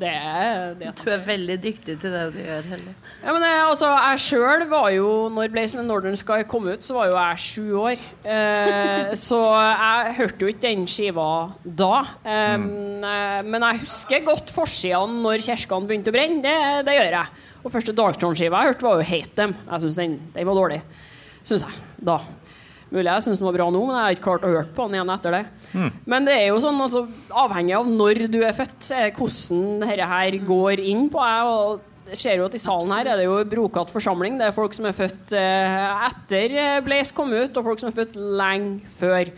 Det 0.00 0.08
er 0.08 0.70
det 0.80 0.92
Du 0.96 1.10
er 1.12 1.20
veldig 1.26 1.56
dyktig 1.60 1.98
til 2.00 2.14
det 2.14 2.22
du 2.32 2.38
gjør, 2.40 2.70
Heller. 2.70 2.94
Ja, 3.20 3.34
men 3.36 3.44
eh, 3.44 3.66
altså, 3.66 3.90
Jeg 3.92 4.22
sjøl 4.24 4.64
var 4.70 4.86
jo 4.94 5.10
Når 5.28 5.52
Blazing 5.52 5.82
the 5.82 5.84
Northern 5.84 6.16
Sky 6.16 6.40
kom 6.48 6.70
ut, 6.70 6.80
så 6.80 6.96
var 6.96 7.10
jo 7.10 7.18
jeg 7.18 7.44
sju 7.44 7.66
år. 7.82 8.06
Eh, 8.24 9.12
så 9.26 9.42
jeg 9.52 10.16
hørte 10.22 10.46
jo 10.46 10.54
ikke 10.54 10.64
den 10.64 10.88
skiva 10.88 11.28
da. 11.64 11.92
Eh, 12.24 12.56
mm. 12.56 13.44
Men 13.44 13.68
jeg 13.68 13.84
husker 13.84 14.24
godt 14.24 14.52
forsidene 14.54 15.20
når 15.20 15.44
kirkene 15.50 15.90
begynte 15.90 16.14
å 16.14 16.16
brenne. 16.16 16.40
Det, 16.48 16.86
det 16.88 16.96
gjør 16.96 17.18
jeg. 17.18 17.46
Og 17.60 17.74
første 17.76 17.96
Darktron-skiva 17.96 18.64
jeg 18.64 18.72
hørte, 18.72 18.88
var 18.88 19.02
jo 19.02 19.08
Hate 19.12 19.36
Them. 19.36 19.56
Jeg 19.68 19.84
syns 19.84 20.00
den, 20.00 20.20
den 20.32 20.48
var 20.48 20.62
dårlig. 20.62 20.80
Syns 21.44 21.68
jeg. 21.68 21.88
Da. 22.08 22.22
Mulig 22.90 23.06
jeg 23.06 23.22
syns 23.26 23.38
den 23.38 23.46
var 23.46 23.54
bra 23.54 23.68
nå, 23.70 23.82
men 23.86 23.94
jeg 23.94 24.02
har 24.02 24.16
ikke 24.16 24.26
klart 24.26 24.46
å 24.46 24.50
høre 24.50 24.70
på 24.74 24.86
den 24.88 24.96
igjen 24.98 25.12
etter 25.14 25.36
det. 25.36 25.44
Men 26.10 26.26
det 26.26 26.34
er 26.34 26.48
jo 26.48 26.62
sånn, 26.62 26.80
altså, 26.82 27.04
avhengig 27.42 27.76
av 27.78 27.86
når 27.90 28.24
du 28.32 28.40
er 28.42 28.56
født, 28.56 28.90
er 28.96 29.12
hvordan 29.14 29.84
dette 29.84 30.10
her 30.10 30.40
går 30.48 30.82
inn 30.82 31.06
på 31.12 31.22
deg. 31.22 31.52
og 31.54 31.86
ser 32.18 32.40
jo 32.40 32.48
at 32.48 32.56
I 32.56 32.62
salen 32.62 32.90
her 32.90 33.12
er 33.12 33.20
det 33.20 33.28
jo 33.28 33.38
brokatt 33.46 33.92
forsamling. 33.92 34.40
Det 34.40 34.48
er 34.48 34.56
folk 34.56 34.74
som 34.74 34.88
er 34.88 34.96
født 34.96 35.36
eh, 35.38 36.08
etter 36.08 36.58
eh, 36.58 36.82
Blaze 36.82 37.14
kom 37.14 37.30
ut, 37.30 37.54
og 37.54 37.70
folk 37.70 37.82
som 37.82 37.92
er 37.92 37.96
født 38.00 38.18
lenge 38.18 38.90
før. 38.98 39.30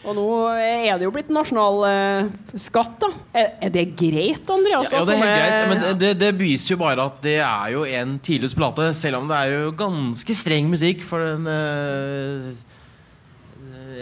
Og 0.00 0.16
nå 0.16 0.26
er 0.56 0.96
det 0.96 1.04
jo 1.04 1.12
blitt 1.12 1.28
nasjonalskatt, 1.34 2.94
da. 3.02 3.10
Er, 3.36 3.50
er 3.66 3.72
det 3.74 3.84
greit, 4.00 4.48
Andreas? 4.48 4.94
Ja, 4.94 5.02
ja 5.02 5.08
det 5.10 5.16
er 5.18 5.20
helt 5.20 5.42
greit, 5.42 5.68
men 5.68 6.00
det, 6.00 6.12
det 6.22 6.30
beviser 6.38 6.72
jo 6.72 6.80
bare 6.80 7.04
at 7.04 7.18
det 7.24 7.36
er 7.44 7.74
jo 7.74 7.84
en 7.84 8.16
tidløs 8.24 8.56
plate. 8.56 8.88
Selv 8.96 9.20
om 9.20 9.28
det 9.28 9.36
er 9.36 9.54
jo 9.58 9.74
ganske 9.76 10.36
streng 10.38 10.72
musikk 10.72 11.04
for 11.04 11.26
den 11.26 11.44
eh, 11.52 12.69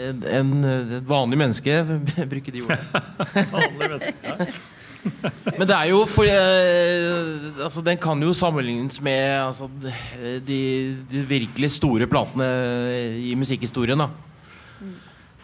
en, 0.07 0.23
en, 0.39 0.51
et 0.99 1.07
vanlig 1.07 1.39
menneske, 1.41 1.79
bruker 2.33 2.55
de 2.55 2.65
ordene. 2.65 4.51
Men 5.57 5.63
det 5.63 5.75
er 5.75 5.89
jo 5.93 6.01
for, 6.11 6.27
eh, 6.27 7.61
altså, 7.63 7.79
Den 7.85 7.99
kan 8.01 8.19
jo 8.19 8.33
sammenlignes 8.35 8.97
med 9.01 9.45
altså, 9.45 9.69
de, 10.43 10.59
de 11.07 11.21
virkelig 11.29 11.71
store 11.77 12.07
platene 12.11 12.49
i 13.23 13.31
musikkhistorien. 13.39 14.03
da 14.03 14.09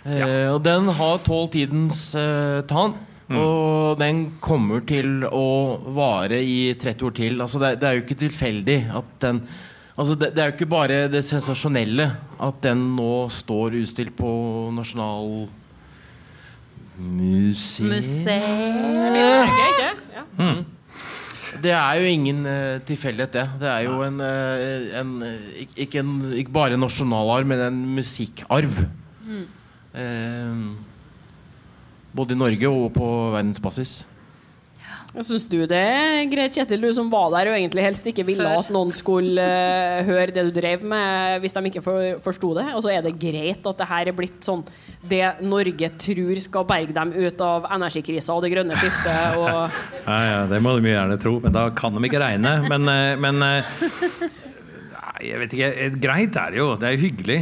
Eh, 0.05 0.51
og 0.53 0.59
den 0.61 0.89
har 0.99 1.21
tålt 1.25 1.55
tidens 1.55 2.07
eh, 2.19 2.61
tann. 2.69 2.93
Og 3.25 3.97
den 3.97 4.35
kommer 4.37 4.83
til 4.85 5.23
å 5.25 5.81
vare 5.95 6.37
i 6.45 6.75
30 6.77 7.07
år 7.07 7.15
til. 7.17 7.39
Altså, 7.41 7.61
det, 7.63 7.71
det 7.81 7.87
er 7.87 7.97
jo 7.97 8.03
ikke 8.03 8.19
tilfeldig 8.19 8.77
at 9.01 9.15
den 9.23 9.41
Altså, 9.95 10.15
det, 10.19 10.33
det 10.35 10.41
er 10.43 10.49
jo 10.49 10.55
ikke 10.57 10.67
bare 10.67 10.95
det 11.07 11.21
sensasjonelle 11.23 12.09
at 12.43 12.57
den 12.65 12.81
nå 12.97 13.29
står 13.31 13.77
utstilt 13.79 14.15
på 14.17 14.31
nasjonal 14.75 15.45
Museet 16.95 18.15
Ikke, 18.15 19.67
ikke? 19.71 19.91
Ja. 20.15 20.23
Det 21.63 21.71
er 21.71 21.99
jo 21.99 22.09
ingen 22.11 22.41
uh, 22.45 22.81
tilfeldighet, 22.87 23.33
det. 23.33 23.45
Det 23.61 23.69
er 23.71 23.85
jo 23.87 24.01
en, 24.03 24.19
uh, 24.19 24.99
en 24.99 25.13
uh, 25.23 25.61
ikke, 25.75 25.99
en, 26.03 26.33
ikke 26.35 26.51
bare 26.55 26.75
en 26.75 26.83
nasjonalarv, 26.83 27.47
men 27.47 27.63
en 27.63 27.79
musikkarv. 27.95 28.83
Mm. 29.25 30.75
både 32.15 32.33
i 32.33 32.37
Norge 32.37 32.69
og 32.69 32.91
på 32.93 33.07
verdensbasis. 33.31 34.05
Syns 35.23 35.45
du 35.47 35.61
det 35.69 35.79
er 35.79 36.25
greit, 36.27 36.55
Kjetil, 36.55 36.81
du 36.83 36.89
som 36.95 37.07
var 37.11 37.29
der 37.31 37.51
og 37.51 37.55
egentlig 37.55 37.85
helst 37.85 38.07
ikke 38.09 38.25
ville 38.27 38.43
Før. 38.43 38.65
at 38.65 38.71
noen 38.73 38.91
skulle 38.95 39.39
uh, 39.39 40.01
høre 40.07 40.33
det 40.35 40.43
du 40.49 40.51
drev 40.55 40.83
med, 40.83 41.39
hvis 41.43 41.55
de 41.55 41.63
ikke 41.71 41.83
for, 41.85 42.17
forsto 42.23 42.51
det? 42.57 42.65
Og 42.75 42.83
så 42.83 42.91
er 42.97 43.05
det 43.05 43.15
greit 43.21 43.63
at 43.63 43.79
det 43.79 43.87
her 43.89 44.11
er 44.11 44.17
blitt 44.17 44.43
sånn 44.43 44.65
det 45.05 45.45
Norge 45.45 45.89
tror 46.01 46.39
skal 46.41 46.65
berge 46.67 46.95
dem 46.95 47.13
ut 47.13 47.43
av 47.45 47.67
energikrisa 47.75 48.35
og 48.35 48.43
det 48.45 48.51
grønne 48.55 48.77
skiftet 48.79 49.37
og 49.39 49.51
Ja, 50.09 50.17
ja, 50.25 50.39
det 50.49 50.61
må 50.63 50.75
de 50.77 50.91
gjerne 50.91 51.19
tro, 51.21 51.37
men 51.43 51.53
da 51.55 51.67
kan 51.77 51.95
de 51.95 52.03
ikke 52.09 52.21
regne. 52.21 52.57
Men, 52.65 52.89
eh, 52.89 53.13
men 53.21 53.45
eh, 53.45 53.75
nei, 54.95 55.19
jeg 55.29 55.43
vet 55.43 55.55
ikke. 55.55 55.91
Greit 56.01 56.41
er 56.41 56.53
det 56.53 56.61
jo. 56.61 56.73
Det 56.79 56.89
er 56.89 56.97
jo 56.97 57.03
hyggelig. 57.05 57.39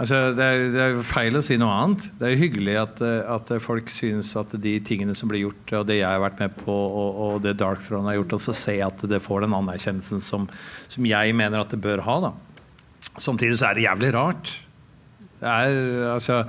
Altså, 0.00 0.18
det, 0.32 0.44
er, 0.44 0.62
det 0.72 0.80
er 0.80 0.98
feil 1.04 1.36
å 1.36 1.42
si 1.44 1.58
noe 1.60 1.74
annet. 1.76 2.06
Det 2.16 2.24
er 2.24 2.32
jo 2.32 2.40
hyggelig 2.40 2.76
at, 2.80 3.02
eh, 3.04 3.18
at 3.28 3.50
folk 3.60 3.90
syns 3.92 4.30
at 4.40 4.54
de 4.64 4.72
tingene 4.86 5.12
som 5.18 5.28
blir 5.28 5.42
gjort, 5.42 5.74
og 5.76 5.88
det 5.90 5.98
jeg 5.98 6.08
har 6.08 6.22
vært 6.22 6.40
med 6.40 6.54
på, 6.62 6.72
og, 6.72 7.18
og 7.26 7.34
det 7.44 7.58
Dark 7.60 7.82
Throne 7.84 8.08
har 8.08 8.16
gjort, 8.16 8.38
og 8.38 8.44
så 8.46 8.54
ser 8.56 8.78
jeg 8.78 8.86
at 8.88 9.04
det 9.12 9.20
får 9.20 9.44
den 9.44 9.56
anerkjennelsen 9.58 10.24
som, 10.24 10.48
som 10.88 11.08
jeg 11.08 11.36
mener 11.36 11.60
at 11.60 11.74
det 11.74 11.82
bør 11.84 12.00
ha. 12.06 12.16
da. 12.30 12.32
Samtidig 13.20 13.60
så 13.60 13.68
er 13.68 13.76
det 13.76 13.84
jævlig 13.84 14.14
rart. 14.16 14.54
Det 15.40 15.52
er 15.52 16.08
altså 16.14 16.42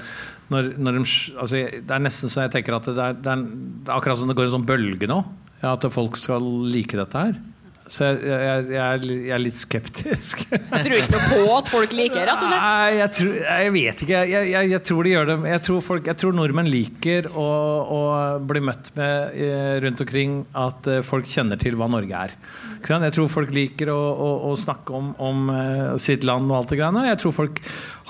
når, 0.52 0.74
når 0.84 0.98
de, 0.98 1.04
altså, 1.40 1.60
Det 1.80 1.94
er 1.96 2.02
nesten 2.04 2.32
så 2.32 2.44
jeg 2.44 2.52
tenker 2.52 2.76
at 2.76 2.90
det 2.92 3.00
er, 3.00 3.16
det 3.16 3.32
er 3.32 3.94
akkurat 3.96 4.20
som 4.20 4.28
det 4.28 4.36
går 4.36 4.50
en 4.50 4.58
sånn 4.58 4.68
bølge 4.68 5.08
nå. 5.08 5.22
Ja, 5.62 5.76
at 5.76 5.86
folk 5.94 6.18
skal 6.20 6.44
like 6.72 6.98
dette 7.00 7.28
her. 7.28 7.38
Så 7.92 8.06
jeg, 8.06 8.20
jeg, 8.24 8.66
jeg, 8.72 8.80
er, 8.80 9.06
jeg 9.28 9.34
er 9.36 9.42
litt 9.42 9.58
skeptisk. 9.58 10.44
Jeg 10.52 10.84
tror 10.86 10.94
ikke 10.96 11.12
noe 11.16 11.28
på 11.28 11.56
at 11.58 11.72
folk 11.74 11.96
liker 11.98 12.24
rett 12.30 12.44
og 12.46 12.48
slett. 12.48 12.64
Nei, 12.64 12.92
jeg, 13.00 13.12
tror, 13.18 13.34
jeg 13.42 13.74
vet 13.76 14.04
ikke. 14.06 14.22
Jeg, 14.32 14.46
jeg, 14.54 14.70
jeg 14.72 14.84
tror 14.88 15.08
de 15.08 15.14
gjør 15.16 15.32
det. 15.32 15.38
Jeg 15.52 15.64
tror, 15.68 15.82
folk, 15.90 16.08
jeg 16.12 16.20
tror 16.22 16.38
nordmenn 16.38 16.72
liker 16.72 17.28
å, 17.34 17.48
å 17.84 18.00
bli 18.48 18.64
møtt 18.70 18.94
med 18.96 19.36
eh, 19.44 19.74
rundt 19.84 20.06
omkring 20.06 20.38
at 20.62 20.88
eh, 20.88 21.02
folk 21.04 21.28
kjenner 21.28 21.60
til 21.60 21.76
hva 21.80 21.90
Norge 21.92 22.24
er. 22.30 22.38
Jeg 22.82 23.14
tror 23.18 23.30
folk 23.30 23.52
liker 23.54 23.92
å, 23.94 24.00
å, 24.00 24.32
å 24.52 24.56
snakke 24.58 24.96
om, 24.96 25.12
om 25.22 25.52
eh, 25.52 25.86
sitt 26.02 26.24
land 26.28 26.48
og 26.48 26.62
alt 26.62 26.72
det 26.72 26.80
greiene. 26.80 27.06
Jeg 27.10 27.20
tror 27.26 27.38
folk 27.42 27.62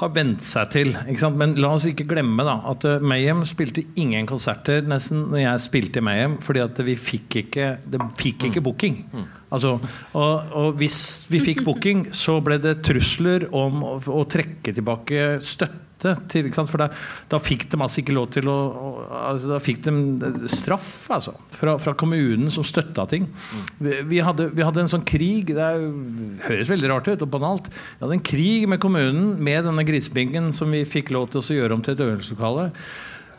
har 0.03 0.13
vent 0.13 0.45
seg 0.45 0.72
til. 0.78 0.93
Ikke 1.07 1.26
sant? 1.26 1.41
Men 1.41 1.57
la 1.57 1.74
oss 1.80 1.89
ikke 1.89 2.05
glemme 2.11 2.45
da, 2.45 2.59
at 2.69 2.86
Mayhem 3.01 3.47
spilte 3.49 3.88
ingen 3.99 4.30
konserter 4.30 4.86
nesten 4.86 5.30
når 5.34 5.45
jeg 5.47 5.67
spilte 5.72 6.01
i 6.01 6.05
Mayhem, 6.05 6.39
fordi 6.45 6.67
at 6.69 6.86
vi 6.86 6.99
fikk 6.99 7.41
ikke, 7.47 7.76
det 7.89 8.11
fikk 8.22 8.51
ikke 8.51 8.63
booking. 8.69 9.05
Altså, 9.52 9.76
og, 10.16 10.52
og 10.56 10.76
hvis 10.80 10.97
vi 11.32 11.41
fikk 11.43 11.66
booking, 11.68 12.06
så 12.16 12.38
ble 12.43 12.56
det 12.64 12.80
trusler 12.88 13.49
om 13.52 13.82
å, 13.84 13.95
å 13.99 14.26
trekke 14.30 14.76
tilbake 14.78 15.39
støtte. 15.43 15.88
Til? 16.02 16.47
For 16.49 16.82
da, 16.82 16.88
da 17.30 17.38
fikk 17.38 17.68
de 17.70 17.78
altså 17.78 17.99
ikke 18.02 18.16
lov 18.16 18.32
til 18.34 18.47
å, 18.49 18.56
å 18.58 18.88
altså, 19.20 19.52
Da 19.52 19.60
fikk 19.62 19.84
de 19.86 20.47
straff 20.49 20.88
altså, 21.14 21.36
fra, 21.54 21.76
fra 21.78 21.93
kommunen 21.93 22.49
som 22.49 22.66
støtta 22.66 23.06
ting. 23.12 23.28
Vi, 23.78 23.99
vi, 24.10 24.18
hadde, 24.26 24.47
vi 24.49 24.66
hadde 24.66 24.82
en 24.82 24.89
sånn 24.89 25.06
krig 25.06 25.52
Det 25.54 25.62
er, 25.62 25.86
høres 26.47 26.74
veldig 26.74 26.89
rart 26.89 27.12
ut 27.12 27.22
og 27.22 27.30
banalt. 27.36 27.70
Vi 27.70 28.02
hadde 28.02 28.18
en 28.18 28.28
krig 28.32 28.66
med 28.74 28.82
kommunen 28.82 29.36
med 29.38 29.68
denne 29.70 29.86
grisebingen 29.86 30.49
som 30.58 30.74
vi 30.74 30.82
fikk 30.89 31.14
lov 31.14 31.30
til 31.36 31.43
å 31.43 31.60
gjøre 31.60 31.78
om 31.78 31.86
til 31.86 31.93
et 31.93 32.06
øvelseslokale. 32.08 32.72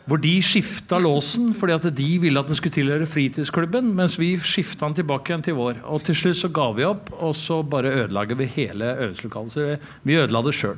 Hvor 0.05 0.19
de 0.19 0.33
skifta 0.43 0.97
låsen 0.99 1.53
fordi 1.55 1.73
at 1.73 1.85
de 1.95 2.07
ville 2.19 2.39
at 2.39 2.47
den 2.49 2.55
skulle 2.59 2.73
tilhøre 2.75 3.05
fritidsklubben. 3.07 3.93
Mens 3.95 4.17
vi 4.19 4.33
skifta 4.43 4.85
den 4.89 4.95
tilbake 4.99 5.31
igjen 5.31 5.43
til 5.45 5.55
vår. 5.55 5.79
Og 5.87 6.03
til 6.03 6.15
slutt 6.15 6.35
så 6.41 6.49
ga 6.51 6.65
vi 6.75 6.83
opp, 6.83 7.09
og 7.23 7.35
så 7.39 7.61
bare 7.63 7.93
ødelagde 8.03 8.35
vi 8.37 8.45
hele 8.45 8.89
øvingslokalet. 8.99 9.51
Så 9.55 9.77
vi- 10.03 10.15
ødela 10.19 10.41
det 10.43 10.53
sjøl. 10.55 10.77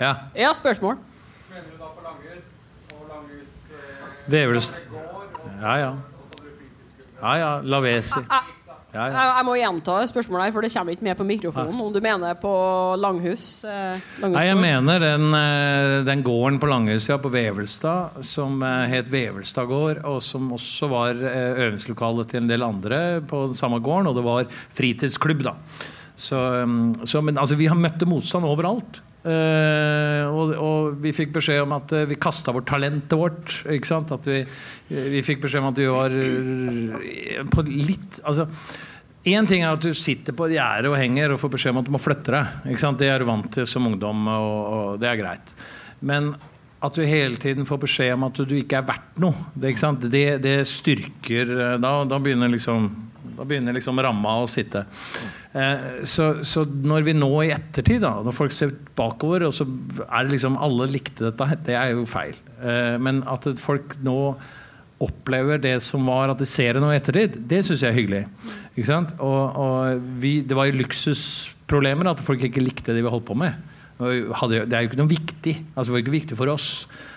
Ja. 0.00 0.14
Ja, 0.36 0.52
spørsmål? 0.54 0.96
Mener 1.50 1.62
du 1.68 1.76
da 1.78 1.88
på 1.92 2.00
Vevelst. 4.28 4.82
Ja, 5.60 5.74
ja. 5.76 5.92
Ja, 7.22 7.32
ja. 7.34 7.60
Lavesi. 7.62 8.14
Ja, 8.88 9.02
Jeg, 9.04 9.12
ja. 9.12 9.24
jeg 9.36 9.44
må 9.44 9.54
gjenta 9.58 9.96
spørsmålet, 10.08 10.46
her, 10.46 10.52
for 10.54 10.64
det 10.64 10.70
kommer 10.72 10.94
ikke 10.94 11.04
med 11.04 11.18
på 11.18 11.26
mikrofonen. 11.28 11.80
Om 11.84 11.92
du 11.92 12.00
mener 12.00 12.38
på 12.40 12.52
Langhus? 12.96 13.48
Eh, 13.68 14.06
Nei, 14.24 14.44
jeg 14.46 14.56
mener 14.56 15.02
den, 15.02 15.26
eh, 15.36 15.96
den 16.08 16.22
gården 16.24 16.56
på 16.62 16.70
Langhus, 16.70 17.08
ja, 17.10 17.18
på 17.20 17.28
Vevelstad 17.34 18.22
som 18.24 18.62
eh, 18.64 18.86
het 18.88 19.10
Vevelstad 19.12 19.68
gård, 19.68 20.00
og 20.08 20.22
som 20.24 20.48
også 20.56 20.88
var 20.88 21.20
eh, 21.20 21.60
øvingslokale 21.66 22.24
til 22.30 22.42
en 22.44 22.48
del 22.48 22.64
andre 22.64 23.02
på 23.28 23.44
den 23.50 23.58
samme 23.60 23.82
gården, 23.84 24.08
og 24.08 24.16
det 24.16 24.24
var 24.24 24.48
fritidsklubb, 24.78 25.44
da. 25.50 25.54
Så, 26.18 26.40
mm, 26.64 27.06
så, 27.06 27.20
men 27.22 27.36
altså, 27.38 27.60
vi 27.60 27.68
har 27.68 27.76
møtte 27.78 28.08
motstand 28.08 28.48
overalt. 28.48 29.02
Eh, 29.26 30.24
og, 30.30 30.52
og 30.54 30.98
vi 31.02 31.10
fikk 31.16 31.32
beskjed 31.34 31.64
om 31.64 31.74
at 31.74 31.90
uh, 31.90 32.04
vi 32.06 32.18
kasta 32.20 32.54
bort 32.54 32.68
talentet 32.70 33.18
vårt. 33.18 33.56
Ikke 33.74 33.90
sant? 33.90 34.12
At 34.14 34.28
vi, 34.28 34.44
vi 34.88 35.24
fikk 35.26 35.42
beskjed 35.42 35.64
om 35.64 35.72
at 35.72 35.80
vi 35.80 35.88
var 35.90 36.14
eh, 36.14 37.42
på 37.50 37.66
litt 37.66 38.22
Altså 38.22 38.46
Én 39.28 39.48
ting 39.50 39.64
er 39.64 39.74
at 39.74 39.82
du 39.82 39.90
sitter 39.98 40.32
på 40.32 40.46
et 40.46 40.54
gjerde 40.54 40.88
og 40.88 40.96
henger 40.96 41.34
og 41.34 41.40
får 41.42 41.50
beskjed 41.56 41.74
om 41.74 41.80
at 41.82 41.88
du 41.88 41.90
må 41.92 42.00
flytte 42.00 42.32
deg. 42.32 42.60
Ikke 42.70 42.80
sant? 42.80 43.00
Det 43.02 43.10
er 43.10 43.20
du 43.20 43.26
vant 43.28 43.50
til 43.52 43.66
som 43.68 43.84
ungdom, 43.90 44.22
og, 44.30 44.54
og 44.72 45.02
det 45.02 45.10
er 45.10 45.18
greit. 45.20 45.50
Men 46.00 46.30
at 46.78 46.94
du 46.94 47.02
hele 47.02 47.36
tiden 47.42 47.66
får 47.68 47.80
beskjed 47.82 48.14
om 48.14 48.28
at 48.28 48.38
du 48.38 48.54
ikke 48.56 48.78
er 48.78 48.86
verdt 48.88 49.18
noe, 49.20 49.48
det, 49.58 49.74
det, 50.06 50.24
det 50.44 50.56
styrker 50.70 51.50
eh, 51.50 51.76
Da, 51.82 51.92
da 52.08 52.20
begynner 52.22 52.54
liksom 52.54 52.88
da 53.38 53.46
begynner 53.46 53.76
liksom 53.76 54.00
ramma 54.02 54.34
å 54.42 54.48
sitte. 54.50 54.84
Eh, 55.54 56.04
så, 56.08 56.30
så 56.46 56.64
når 56.66 57.06
vi 57.06 57.16
nå 57.16 57.30
i 57.46 57.52
ettertid, 57.54 58.02
da, 58.02 58.16
når 58.26 58.34
folk 58.36 58.54
ser 58.54 58.74
bakover, 58.98 59.46
og 59.46 59.54
så 59.54 59.66
er 60.08 60.26
det 60.26 60.34
liksom 60.34 60.58
alle 60.60 60.88
likte 60.90 61.28
dette 61.28 61.50
her, 61.50 61.60
det 61.68 61.76
er 61.78 61.92
jo 61.94 62.06
feil. 62.10 62.34
Eh, 62.58 62.96
men 63.02 63.22
at 63.30 63.46
folk 63.62 63.96
nå 64.04 64.18
opplever 65.04 65.60
det 65.62 65.76
som 65.86 66.08
var 66.10 66.32
at 66.32 66.40
de 66.42 66.46
ser 66.48 66.74
det 66.74 66.82
nå 66.82 66.90
i 66.90 66.98
ettertid, 66.98 67.38
det 67.50 67.62
syns 67.66 67.84
jeg 67.84 67.92
er 67.92 67.98
hyggelig. 68.00 68.24
Ikke 68.74 68.90
sant? 68.90 69.14
Og, 69.22 69.58
og 69.62 70.08
vi, 70.22 70.40
det 70.42 70.58
var 70.58 70.66
jo 70.66 70.80
luksusproblemer 70.80 72.10
at 72.10 72.22
folk 72.26 72.42
ikke 72.48 72.64
likte 72.64 72.96
det 72.96 73.04
vi 73.06 73.12
holdt 73.12 73.28
på 73.28 73.38
med. 73.38 73.54
Det 73.98 74.62
er 74.70 74.82
jo 74.82 74.90
ikke 74.90 75.00
noe 75.00 75.10
viktig. 75.10 75.54
Altså, 75.74 75.88
det 75.88 75.94
var 75.96 76.02
ikke 76.04 76.18
viktig 76.18 76.38
for 76.38 76.50
oss. 76.52 76.68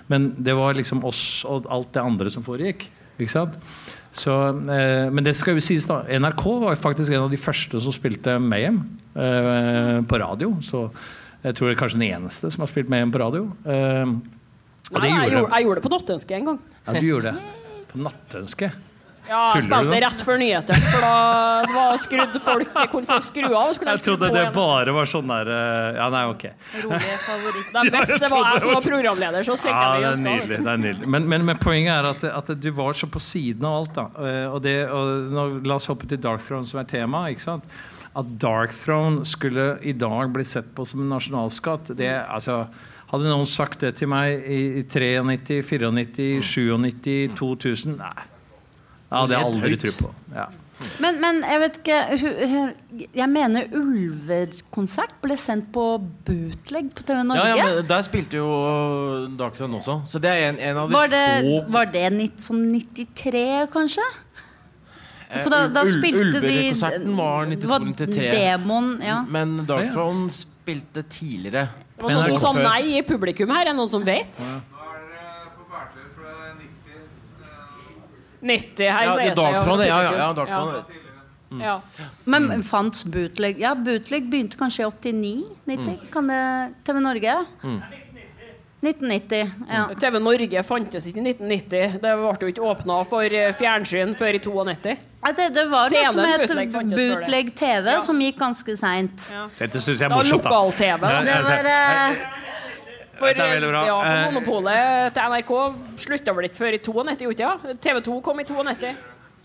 Men 0.10 0.32
det 0.42 0.56
var 0.58 0.78
liksom 0.78 1.04
oss 1.08 1.44
og 1.50 1.70
alt 1.74 1.92
det 1.94 2.06
andre 2.06 2.34
som 2.34 2.46
foregikk. 2.46 2.88
Ikke 3.22 3.34
sant? 3.34 3.58
Så, 4.12 4.34
eh, 4.52 5.08
men 5.14 5.24
det 5.24 5.34
skal 5.40 5.56
jo 5.56 5.64
sies 5.64 5.88
da 5.88 6.02
NRK 6.20 6.44
var 6.66 6.80
faktisk 6.84 7.14
en 7.16 7.26
av 7.26 7.32
de 7.32 7.40
første 7.40 7.80
som 7.84 7.96
spilte 7.96 8.36
Mayhem 8.44 8.82
eh, 9.16 9.98
på 10.04 10.20
radio. 10.20 10.54
Så 10.66 10.90
jeg 11.42 11.56
tror 11.58 11.70
det 11.70 11.78
er 11.78 11.80
kanskje 11.80 12.00
den 12.02 12.10
eneste 12.12 12.52
som 12.52 12.66
har 12.66 12.72
spilt 12.72 12.92
Mayhem 12.92 13.14
på 13.14 13.22
radio. 13.24 13.48
Eh, 13.64 14.04
og 14.92 14.98
Nei, 15.00 15.08
det 15.08 15.12
jeg, 15.14 15.34
gjorde 15.38 15.56
jeg 15.56 15.68
gjorde 15.68 15.80
det 15.80 15.86
på 15.86 15.94
Nattønsket 15.96 16.38
en 16.38 16.50
gang. 16.52 16.64
ja, 16.86 16.96
du 16.98 17.08
gjorde 17.08 17.32
det. 17.32 17.86
På 17.92 18.02
Nattønske. 18.04 18.72
Ja, 19.30 19.42
jeg 19.56 19.64
spilte 19.68 20.00
rett 20.04 20.24
før 20.26 20.40
nyheter. 20.42 20.80
For 20.92 21.04
da 21.06 21.12
var 21.76 22.00
skrudd 22.02 22.38
folk, 22.46 22.72
kunne 22.92 23.08
folk 23.10 23.28
skru 23.28 23.46
av. 23.48 23.58
og 23.70 23.76
Skulle 23.78 23.94
Jeg 23.96 24.04
trodde 24.08 24.30
det 24.34 24.42
igjen. 24.42 24.54
bare 24.56 24.96
var 24.98 25.06
sånn 25.12 25.30
der 25.32 25.52
eh, 25.56 26.00
Ja, 26.00 26.10
nei, 26.14 26.24
ok. 26.34 26.46
Rolig 26.86 27.14
favoritt. 27.28 27.70
Det 27.76 27.84
er 27.86 27.94
best 27.98 28.16
det 28.26 28.32
var 28.34 28.50
jeg 28.52 28.62
som 28.66 28.74
var 28.76 28.88
programleder, 28.90 29.48
så 29.48 29.56
Ja, 29.70 29.86
jeg 30.02 30.18
meg 30.18 30.26
nydelig. 30.26 30.50
det. 30.58 30.64
det 30.66 30.74
er 30.74 30.82
nydelig. 30.88 31.08
Men, 31.16 31.30
men, 31.30 31.46
men 31.52 31.62
poenget 31.62 31.94
er 31.96 32.10
at, 32.12 32.24
at 32.42 32.52
du 32.62 32.70
var 32.76 32.94
så 32.98 33.08
på 33.14 33.22
siden 33.24 33.66
av 33.70 33.80
alt. 33.84 33.94
da 33.96 34.08
Eh, 34.22 34.46
og 34.52 34.62
det, 34.66 34.76
og 34.92 35.32
nå, 35.32 35.48
La 35.66 35.76
oss 35.78 35.88
hoppe 35.92 36.08
til 36.10 36.20
Dark 36.22 36.44
Throne, 36.48 36.68
som 36.68 36.80
er 36.82 36.90
tema. 36.90 37.26
ikke 37.32 37.46
sant? 37.46 37.64
At 38.18 38.28
Dark 38.42 38.74
Throne 38.76 39.24
skulle 39.26 39.78
i 39.88 39.94
dag 39.96 40.34
bli 40.36 40.44
sett 40.44 40.74
på 40.76 40.84
som 40.86 41.00
en 41.06 41.14
nasjonalskatt 41.14 41.94
det, 41.96 42.12
altså, 42.28 42.66
Hadde 43.12 43.28
noen 43.28 43.48
sagt 43.48 43.80
det 43.84 43.96
til 44.00 44.08
meg 44.12 44.44
i, 44.48 44.60
i 44.80 44.84
93, 44.88 45.64
94, 45.68 46.78
97, 46.80 47.34
2000 47.40 47.98
Nei. 48.00 48.14
Det 49.12 49.20
har 49.20 49.32
jeg 49.36 49.48
aldri 49.52 49.78
tro 49.78 49.92
på. 50.06 50.12
Ja. 50.36 50.48
Men, 51.02 51.20
men 51.22 51.42
jeg 51.46 51.60
vet 51.62 51.76
ikke 51.78 51.98
Jeg 53.14 53.28
mener 53.30 53.68
Ulver-konsert 53.78 55.14
ble 55.22 55.36
sendt 55.38 55.68
på 55.76 55.84
bootleg 56.26 56.90
på 56.96 57.06
TV 57.06 57.22
Norge. 57.28 57.44
Ja, 57.44 57.60
ja, 57.60 57.68
men 57.68 57.90
Der 57.90 58.06
spilte 58.08 58.40
jo 58.40 58.48
Darkson 59.38 59.76
også. 59.78 60.00
Så 60.10 60.22
det 60.24 60.32
er 60.32 60.50
en, 60.50 60.60
en 60.72 60.82
av 60.82 60.90
de 60.90 60.98
var, 60.98 61.12
det, 61.12 61.24
få 61.46 61.60
var 61.76 61.92
det 61.94 62.06
nitt, 62.16 62.42
sånn 62.42 62.64
93, 62.74 63.44
kanskje? 63.74 64.08
Eh, 65.30 65.44
For 65.44 65.54
da, 65.54 65.62
da 65.76 65.86
spilte 65.90 66.42
de 66.42 66.56
Ulver-konserten 66.56 67.16
var 67.20 67.54
92-93. 67.54 69.06
Ja. 69.06 69.22
Men 69.38 69.60
Darkthrone 69.70 70.32
spilte 70.34 71.06
tidligere. 71.12 71.68
Det 72.02 72.08
var 72.08 72.18
noen 72.18 72.40
som 72.42 72.58
sa 72.58 72.66
nei 72.66 72.98
i 72.98 73.02
publikum 73.06 73.52
her. 73.54 73.68
Er 73.68 73.72
det 73.72 73.78
noen 73.78 73.92
som 73.92 74.06
vet? 74.06 74.42
90 78.42 78.90
her, 78.90 79.04
Ja, 79.06 79.16
det 79.16 79.30
er. 79.32 79.36
Darkthrone, 79.38 79.86
ja, 79.88 80.02
ja, 80.04 80.12
ja, 80.18 80.30
Darkthrone. 80.34 80.84
Ja. 81.62 81.82
Men 82.26 82.64
fantes 82.64 83.04
bootleg? 83.12 83.60
Ja, 83.60 83.74
bootleg 83.76 84.30
begynte 84.32 84.58
kanskje 84.58 84.86
i 84.88 84.92
89-90. 85.68 85.98
Kan 86.14 86.28
det 86.32 86.74
TV 86.88 87.00
Norge? 87.04 87.34
1990. 88.82 89.52
Ja. 89.70 89.90
TV 90.00 90.18
Norge 90.20 90.64
fantes 90.66 91.06
ikke 91.06 91.22
i 91.22 91.26
1990. 91.36 92.00
Det 92.02 92.14
ble 92.18 92.32
jo 92.42 92.50
ikke 92.50 92.64
åpna 92.66 92.96
for 93.06 93.22
eh, 93.38 93.52
fjernsyn 93.54 94.16
før 94.18 94.40
i 94.40 94.42
92. 94.42 94.96
Nei, 95.22 95.34
Det, 95.38 95.50
det 95.54 95.66
var 95.70 95.92
noe 95.94 96.06
som 96.10 96.18
Scenen 96.18 96.80
het 96.82 96.96
bootleg 96.98 97.52
TV, 97.60 97.92
Ja. 97.92 98.00
som 98.02 98.18
gikk 98.24 98.40
ganske 98.42 98.74
seint. 98.80 99.28
Dette 99.60 99.82
syns 99.86 100.00
jeg 100.02 100.08
er 100.10 100.16
morsomt. 100.16 100.42
da. 100.42 100.50
lokal-TV. 100.50 101.12
Det 101.28 101.38
var 101.46 101.70
eh, 101.76 102.24
For, 103.18 103.28
Dette 103.28 103.44
er 103.44 103.54
veldig 103.58 103.70
bra. 103.72 103.82
ja, 103.86 103.96
for 104.00 104.18
Eh, 104.18 104.28
monopolet 104.32 105.16
til 105.16 105.34
NRK 105.34 105.52
slutta 106.06 106.36
vel 106.38 106.48
ikke 106.50 106.62
før 106.64 106.78
i 106.78 106.80
92, 106.80 107.26
gjorde 107.26 107.38
det 107.38 107.50
ikke? 107.52 107.78
TV 107.88 108.02
2 108.08 108.20
kom 108.26 108.40
i 108.40 108.46
92. 108.48 108.94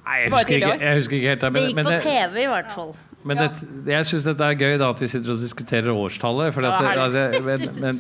Nei, 0.07 0.17
jeg 0.23 0.31
husker 0.31 0.55
ikke, 0.55 0.77
jeg 0.81 0.97
husker 1.01 1.17
ikke 1.17 1.29
helt 1.35 1.41
det. 1.43 1.53
Det 1.55 1.63
gikk 1.67 1.77
men, 1.77 1.89
på 1.91 1.99
TV, 2.05 2.43
i 2.45 2.47
hvert 2.47 2.69
fall. 2.71 2.93
men 3.27 3.41
det, 3.43 3.49
jeg 3.91 4.07
syns 4.07 4.27
dette 4.29 4.45
er 4.47 4.59
gøy, 4.61 4.77
da, 4.79 4.91
at 4.95 5.01
vi 5.03 5.09
sitter 5.11 5.33
og 5.35 5.41
diskuterer 5.41 5.91
årstallet. 5.91 6.55
For 6.55 6.69
at, 6.69 6.85
Ja, 6.85 7.07
altså, 7.07 7.41
men, 7.49 7.65
men, 7.83 7.99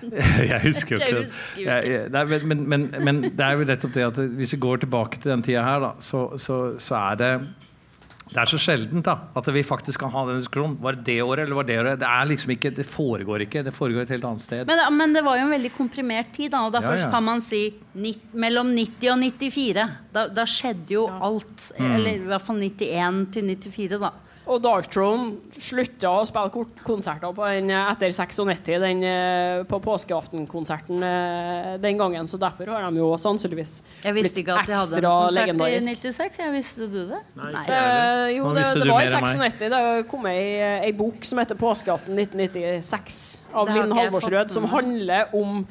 jeg 0.52 0.60
husker 0.62 0.94
jo 0.94 1.24
ikke 1.24 2.04
det. 2.06 2.28
men, 2.30 2.46
men, 2.52 2.68
men, 2.68 2.86
men 3.04 3.22
det 3.24 3.48
er 3.48 3.58
jo 3.58 3.66
nettopp 3.66 3.96
det 3.96 4.06
at 4.12 4.22
hvis 4.38 4.54
vi 4.54 4.60
går 4.62 4.84
tilbake 4.86 5.18
til 5.18 5.32
den 5.32 5.42
tida 5.42 5.64
her, 5.66 5.82
da, 5.88 5.90
så, 5.98 6.28
så, 6.38 6.60
så 6.78 6.94
er 7.10 7.18
det 7.18 7.32
det 8.30 8.38
er 8.38 8.46
så 8.46 8.58
sjeldent 8.62 9.02
da, 9.06 9.16
at 9.34 9.48
vi 9.50 9.62
faktisk 9.66 9.98
kan 10.04 10.12
ha 10.14 10.20
den 10.28 10.38
diskusjonen. 10.38 10.76
Var 10.82 10.98
det 10.98 11.04
det 11.08 11.16
året, 11.24 11.42
eller 11.44 11.58
var 11.58 11.66
det 11.66 11.78
året? 11.80 11.98
Det 11.98 12.06
er 12.06 12.28
liksom 12.30 12.52
ikke, 12.54 12.70
det 12.76 12.86
foregår 12.86 13.42
ikke. 13.46 13.64
Det 13.66 13.72
foregår 13.74 14.04
et 14.04 14.12
helt 14.14 14.26
annet 14.28 14.44
sted. 14.44 14.62
Men, 14.70 14.82
men 14.94 15.16
det 15.16 15.24
var 15.26 15.40
jo 15.40 15.48
en 15.48 15.54
veldig 15.56 15.72
komprimert 15.74 16.30
tid, 16.36 16.52
da, 16.54 16.60
og 16.68 16.74
derfor 16.76 16.94
Ja, 16.94 17.08
ja. 17.08 17.10
kan 17.10 17.26
man 17.26 17.42
si 17.42 17.64
nitt, 17.98 18.22
mellom 18.32 18.70
90 18.76 19.10
og 19.10 19.18
94. 19.24 19.86
Da, 20.14 20.28
da 20.30 20.46
skjedde 20.46 20.94
jo 20.94 21.08
alt. 21.10 21.70
Mm. 21.74 21.90
Eller 21.96 22.10
i 22.20 22.28
hvert 22.30 22.46
fall 22.46 22.62
91 22.62 23.24
til 23.34 23.50
94, 23.50 23.98
da. 23.98 24.12
Og 24.48 24.58
Darkthrone 24.64 25.36
slutta 25.60 26.10
å 26.16 26.22
spille 26.26 26.64
konserter 26.82 27.32
på 27.36 27.44
den, 27.52 27.70
eh, 27.70 27.90
etter 27.92 28.10
96, 28.10 28.78
den, 28.80 29.02
eh, 29.04 29.62
på 29.68 29.78
påskeaftenkonserten 29.84 31.02
eh, 31.04 31.76
den 31.78 31.98
gangen. 31.98 32.26
Så 32.26 32.38
derfor 32.40 32.66
har 32.66 32.90
de 32.90 32.96
jo 32.96 33.10
sannsynligvis 33.20 33.82
blitt 34.00 34.06
ekstra 34.06 34.08
legendarisk. 34.08 34.08
Jeg 34.08 34.14
visste 34.16 34.40
ikke 34.40 34.56
at 34.56 34.66
de 34.66 34.78
hadde 34.78 34.96
en 34.96 35.02
konsert 35.04 35.30
i 35.30 35.38
legendarisk. 35.40 35.86
96. 35.86 36.38
Jeg 36.38 36.52
visste 36.56 36.88
du 36.90 36.98
det? 37.12 37.20
Nei. 37.36 37.64
Eh, 37.68 38.38
jo, 38.38 38.48
det, 38.54 38.64
det 38.80 38.88
var 38.88 39.04
i 39.04 39.12
mer 39.12 39.28
96. 39.28 39.68
Det 39.76 40.08
kom 40.08 40.26
ei, 40.26 40.42
ei 40.88 40.92
bok 40.92 41.22
som 41.22 41.38
heter 41.38 41.54
'Påskeaften 41.54 42.16
1996' 42.16 43.38
av 43.54 43.68
Linn 43.68 43.92
Halvorsrød, 43.92 44.50
som 44.50 44.64
handler 44.64 45.34
om 45.36 45.66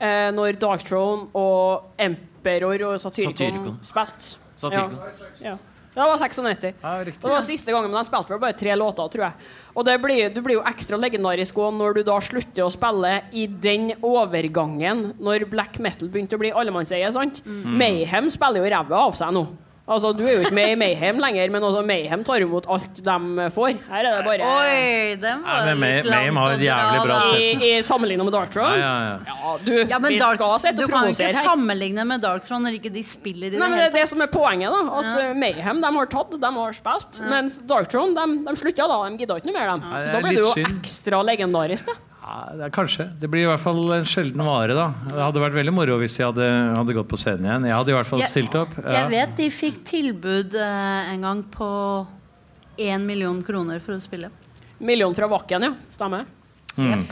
eh, 0.00 0.28
når 0.34 0.58
Darkthrone 0.58 1.30
og 1.34 1.94
Emperor 1.98 2.92
og 2.92 3.00
Satyricon. 3.00 3.78
spilte. 3.80 4.36
Satyricon. 4.58 4.98
Ja. 5.40 5.50
ja. 5.54 5.56
Det 5.98 6.06
var 6.06 6.18
96. 6.22 6.76
Ja. 6.78 6.92
Det 7.04 7.26
var 7.26 7.40
siste 7.42 7.72
gangen, 7.74 7.90
men 7.90 7.98
de 7.98 8.06
spilte 8.06 8.30
vel 8.30 8.42
bare 8.42 8.54
tre 8.54 8.74
låter, 8.78 9.08
tror 9.10 9.24
jeg. 9.24 9.46
Og 9.74 9.86
det 9.86 9.96
blir, 10.02 10.28
du 10.30 10.38
blir 10.46 10.58
jo 10.60 10.66
ekstra 10.70 10.98
legendarisk 11.00 11.58
òg 11.58 11.72
når 11.74 11.98
du 11.98 12.02
da 12.06 12.18
slutter 12.22 12.66
å 12.66 12.70
spille 12.70 13.16
i 13.34 13.48
den 13.50 13.90
overgangen 14.06 15.08
når 15.18 15.48
black 15.50 15.80
metal 15.82 16.10
begynte 16.12 16.38
å 16.38 16.42
bli 16.42 16.52
allemannseie. 16.54 17.10
sant? 17.14 17.42
Mayhem 17.82 18.30
spiller 18.30 18.62
jo 18.62 18.70
ræva 18.76 19.02
av 19.08 19.18
seg 19.18 19.34
nå. 19.34 19.48
Altså, 19.88 20.10
Du 20.16 20.22
er 20.26 20.34
jo 20.34 20.40
ikke 20.44 20.52
med 20.52 20.70
i 20.74 20.74
Mayhem 20.76 21.16
lenger, 21.22 21.48
men 21.54 21.62
altså, 21.64 21.80
Mayhem 21.88 22.22
tar 22.28 22.42
imot 22.44 22.66
alt 22.68 22.98
de 23.06 23.46
får. 23.54 23.78
Her 23.88 24.04
er 24.04 24.18
det 24.18 24.24
bare 24.26 24.48
Oi, 24.48 25.16
den 25.22 25.40
Nei, 25.40 25.54
var 25.54 25.64
men 25.64 25.80
litt 25.80 26.04
May- 26.04 26.10
Mayhem 26.12 26.36
har 26.42 26.50
et 26.52 26.64
jævlig 26.66 27.00
bra 27.06 27.16
sett. 27.24 27.38
i, 27.40 27.70
i 27.70 27.82
sammenlignet 27.86 28.28
med 28.28 28.34
Darkthrone. 28.36 28.74
Ja, 28.76 28.90
ja, 29.00 29.14
ja. 29.24 29.36
Ja, 29.38 29.54
du, 29.64 29.72
Ja, 29.94 29.98
men 30.04 30.12
vi 30.12 30.18
Dark, 30.20 30.36
skal 30.42 30.58
sette 30.66 30.82
du 30.84 30.92
kan 30.92 31.08
jo 31.08 31.14
ikke 31.16 31.30
her. 31.32 31.40
sammenligne 31.48 32.04
med 32.10 32.20
Darkthrone 32.26 32.68
når 32.68 32.76
ikke 32.82 32.92
de 32.92 33.02
spiller 33.02 33.48
i 33.48 33.50
det 33.56 33.62
Nei, 33.62 33.68
men 33.72 33.78
det 33.78 33.86
hele 33.86 33.96
er 33.96 34.00
det 34.02 34.08
som 34.12 34.20
er 34.26 34.30
poenget. 34.34 34.70
da 34.76 34.98
At 35.00 35.20
ja. 35.22 35.32
Mayhem 35.34 35.80
de 35.80 35.94
har 35.96 36.06
tatt, 36.18 36.36
de 36.44 36.52
har 36.58 36.72
spilt. 36.82 37.22
Mens 37.32 37.58
Darkthrone 37.72 38.12
de, 38.18 38.44
de 38.44 38.56
slutta 38.60 38.88
da. 38.92 39.00
De 39.08 39.22
gidda 39.24 39.40
ikke 39.40 39.50
noe 39.52 39.56
mer. 39.56 39.72
dem 39.72 39.88
Så 39.88 40.12
da 40.12 40.20
blir 40.20 40.28
ble 40.28 40.36
det 40.36 40.44
jo 40.44 40.52
synd. 40.52 40.78
ekstra 40.84 41.22
legendarisk. 41.24 41.86
da 41.86 41.96
Ja, 42.28 42.50
det 42.58 42.64
er 42.66 42.72
kanskje. 42.74 43.06
Det 43.22 43.28
blir 43.32 43.46
i 43.46 43.48
hvert 43.48 43.62
fall 43.62 43.78
en 43.96 44.04
sjelden 44.08 44.42
vare, 44.44 44.74
da. 44.76 44.88
Det 45.08 45.16
hadde 45.16 45.40
vært 45.40 45.54
veldig 45.56 45.72
moro 45.72 45.94
hvis 46.02 46.18
jeg 46.18 46.26
hadde, 46.28 46.48
hadde 46.76 46.96
gått 46.98 47.08
på 47.08 47.16
scenen 47.20 47.46
igjen. 47.48 47.64
Jeg 47.70 47.76
hadde 47.78 47.94
i 47.94 47.96
hvert 47.96 48.10
fall 48.10 48.20
Jeg- 48.20 48.32
stilt 48.34 48.56
opp. 48.58 48.74
Ja. 48.82 48.98
Jeg 48.98 49.08
vet 49.14 49.36
de 49.38 49.46
fikk 49.54 49.78
tilbud 49.88 50.54
eh, 50.60 51.12
en 51.14 51.22
gang 51.24 51.40
på 51.54 51.68
én 52.84 53.06
million 53.08 53.40
kroner 53.42 53.80
for 53.80 53.96
å 53.96 54.00
spille. 54.02 54.28
Million 54.78 55.14
fra 55.16 55.26
Vakken, 55.30 55.64
ja. 55.70 55.72
Stemmer. 55.90 56.26
Mm. 56.76 57.06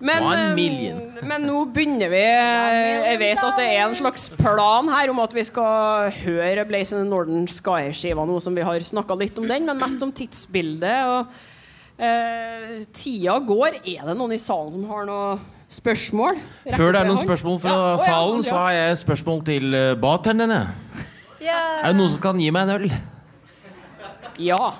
Men, 0.00 0.22
eh, 0.32 1.24
men 1.28 1.42
nå 1.44 1.64
begynner 1.74 2.08
vi 2.12 2.20
Jeg 2.24 3.18
vet 3.20 3.42
at 3.44 3.56
det 3.58 3.66
er 3.68 3.82
en 3.84 3.96
slags 3.96 4.28
plan 4.38 4.88
her 4.88 5.10
om 5.12 5.18
at 5.20 5.32
vi 5.36 5.42
skal 5.44 6.10
høre 6.22 6.64
Blaze 6.68 6.94
in 6.96 7.02
the 7.02 7.08
Northern 7.08 7.46
Sky-skiva 7.50 8.24
nå 8.28 8.38
som 8.40 8.54
vi 8.56 8.62
har 8.64 8.80
snakka 8.80 9.16
litt 9.18 9.36
om 9.40 9.48
den, 9.48 9.66
men 9.66 9.80
mest 9.80 10.02
om 10.02 10.12
tidsbildet. 10.12 11.04
Og, 11.04 11.26
eh, 12.00 12.74
tida 12.96 13.38
går. 13.44 13.80
Er 13.84 14.10
det 14.10 14.16
noen 14.18 14.34
i 14.36 14.40
salen 14.40 14.74
som 14.74 14.88
har 14.90 15.06
noe 15.08 15.38
spørsmål? 15.70 16.40
Rekker 16.64 16.82
Før 16.82 16.96
det 16.96 17.02
er 17.02 17.12
noen 17.12 17.22
spørsmål 17.22 17.62
fra 17.62 17.76
Ja, 17.76 17.94
salen, 18.02 18.44
så 18.46 18.58
har 18.58 18.74
jeg 18.78 18.98
spørsmål 19.04 19.44
til 19.46 19.78
bartenderne. 20.02 20.64
Yeah. 21.40 21.80
Er 21.84 21.92
det 21.92 21.96
noen 22.00 22.12
som 22.12 22.20
kan 22.20 22.40
gi 22.40 22.50
meg 22.52 22.68
en 22.68 22.76
øl? 22.76 22.90
Ja. 24.40 24.74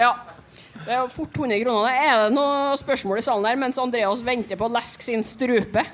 ja. 0.00 0.12
Det 0.82 0.90
er 0.90 1.02
jo 1.04 1.08
fort 1.12 1.38
100 1.38 1.62
kroner. 1.62 1.88
Er 1.94 2.24
det 2.24 2.34
noen 2.34 2.78
spørsmål 2.80 3.20
i 3.20 3.24
salen 3.24 3.46
der 3.46 3.58
mens 3.60 3.78
Andreas 3.80 4.22
venter 4.26 4.58
på 4.58 4.66
å 4.66 4.72
leske 4.72 5.06
sin 5.06 5.22
strupe? 5.26 5.84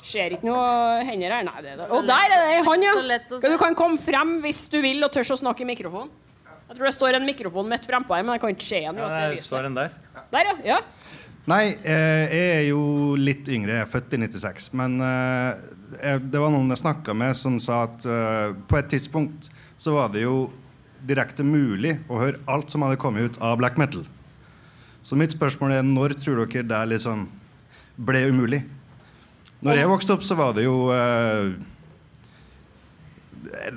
Ser 0.00 0.34
ikke 0.34 0.48
noe 0.48 1.02
hender 1.06 1.34
her. 1.36 1.44
Nei, 1.46 1.58
det 1.62 1.74
er 1.74 1.82
det. 1.82 1.90
Og 1.94 2.06
der 2.08 2.32
er 2.32 2.46
det 2.48 2.62
han, 2.66 2.86
ja! 2.86 2.94
Du 3.44 3.54
kan 3.60 3.76
komme 3.78 4.00
frem 4.00 4.38
hvis 4.44 4.64
du 4.72 4.80
vil 4.82 5.04
og 5.04 5.12
tør 5.14 5.34
å 5.36 5.40
snakke 5.42 5.66
i 5.66 5.68
mikrofonen. 5.68 6.10
Jeg 6.70 6.78
tror 6.78 6.86
det 6.86 6.94
står 6.94 7.16
en 7.18 7.24
mikrofon 7.26 7.66
midt 7.66 7.86
frempå 7.88 8.14
her, 8.14 8.22
men 8.22 8.36
jeg 8.36 8.42
kan 8.44 8.52
ikke 8.54 8.62
se 8.68 8.80
den. 8.84 8.98
Ja, 9.02 9.06
det 9.34 9.42
står 9.42 9.64
den 9.66 9.74
der. 9.74 9.94
Der, 10.30 10.50
ja. 10.62 10.76
ja. 10.76 10.76
Nei, 11.50 11.72
eh, 11.82 12.30
jeg 12.30 12.50
er 12.60 12.66
jo 12.68 12.82
litt 13.18 13.48
yngre. 13.50 13.74
Jeg 13.74 13.82
er 13.82 13.88
født 13.90 14.14
i 14.14 14.20
96. 14.22 14.68
Men 14.78 15.00
eh, 15.02 16.20
det 16.22 16.38
var 16.38 16.52
noen 16.54 16.70
jeg 16.70 16.78
snakka 16.84 17.16
med, 17.18 17.34
som 17.34 17.56
sa 17.58 17.88
at 17.88 18.06
eh, 18.06 18.52
på 18.70 18.78
et 18.78 18.90
tidspunkt 18.92 19.48
så 19.80 19.96
var 19.96 20.12
det 20.14 20.22
jo 20.22 20.44
direkte 21.08 21.42
mulig 21.42 21.96
å 22.06 22.20
høre 22.20 22.38
alt 22.54 22.70
som 22.70 22.84
hadde 22.86 23.00
kommet 23.02 23.32
ut 23.32 23.40
av 23.42 23.56
black 23.58 23.80
metal. 23.80 24.04
Så 25.02 25.18
mitt 25.18 25.34
spørsmål 25.34 25.74
er 25.74 25.88
når 25.88 26.14
tror 26.20 26.44
dere 26.44 26.68
det 26.70 26.82
liksom 26.92 27.24
ble 27.98 28.20
umulig? 28.30 28.60
Når 29.64 29.80
jeg 29.80 29.90
vokste 29.90 30.14
opp, 30.14 30.22
så 30.22 30.38
var 30.38 30.54
det 30.54 30.68
jo 30.68 30.86
eh, 30.94 31.50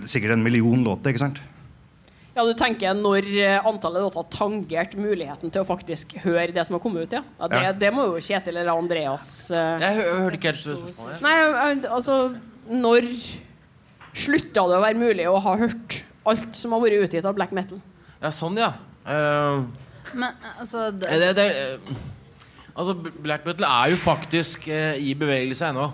sikkert 0.05 0.37
en 0.37 0.45
million 0.45 0.85
låter, 0.85 1.09
ikke 1.09 1.25
sant? 1.25 1.41
Ja, 2.33 2.41
du 2.47 2.53
tenker 2.57 2.95
når 2.97 3.27
eh, 3.37 3.67
antallet 3.69 4.01
låter 4.07 4.25
tangerte 4.33 4.97
muligheten 4.97 5.51
til 5.53 5.61
å 5.61 5.67
faktisk 5.67 6.15
høre 6.23 6.49
det 6.55 6.63
som 6.65 6.79
har 6.79 6.81
kommet 6.81 7.05
ut, 7.05 7.13
ja? 7.13 7.21
ja 7.39 7.49
det, 7.51 7.59
Ja. 7.61 7.73
det 7.83 7.91
må 7.93 8.07
jo 8.09 8.23
Kjetil 8.23 8.57
eller 8.57 8.73
Andreas 8.73 9.27
uh, 9.53 9.77
Jeg 9.83 9.99
hø 9.99 10.07
hørte 10.23 10.39
ikke 10.39 10.49
helt 10.49 10.63
spørsmålet. 10.63 11.21
Nei, 11.21 11.35
altså 11.93 12.17
Når 12.71 13.09
slutta 14.17 14.65
det 14.71 14.79
å 14.79 14.81
være 14.81 14.97
mulig 14.97 15.29
å 15.29 15.37
ha 15.45 15.53
hørt 15.61 15.99
alt 16.25 16.57
som 16.57 16.73
har 16.73 16.81
vært 16.81 17.05
utgitt 17.05 17.29
av 17.29 17.37
black 17.37 17.53
metal? 17.53 17.81
Ja, 18.23 18.33
sånn, 18.33 18.57
ja. 18.57 18.71
Uh, 19.05 19.69
Men 20.15 20.33
altså 20.57 20.87
det, 20.95 21.13
det, 21.21 21.31
det, 21.37 21.47
uh, 21.53 21.95
altså, 22.73 22.97
black 22.97 23.45
metal 23.45 23.69
er 23.69 23.93
jo 23.93 24.01
faktisk 24.01 24.69
i 24.71 25.13
bevegelse 25.19 25.69
ennå. 25.69 25.91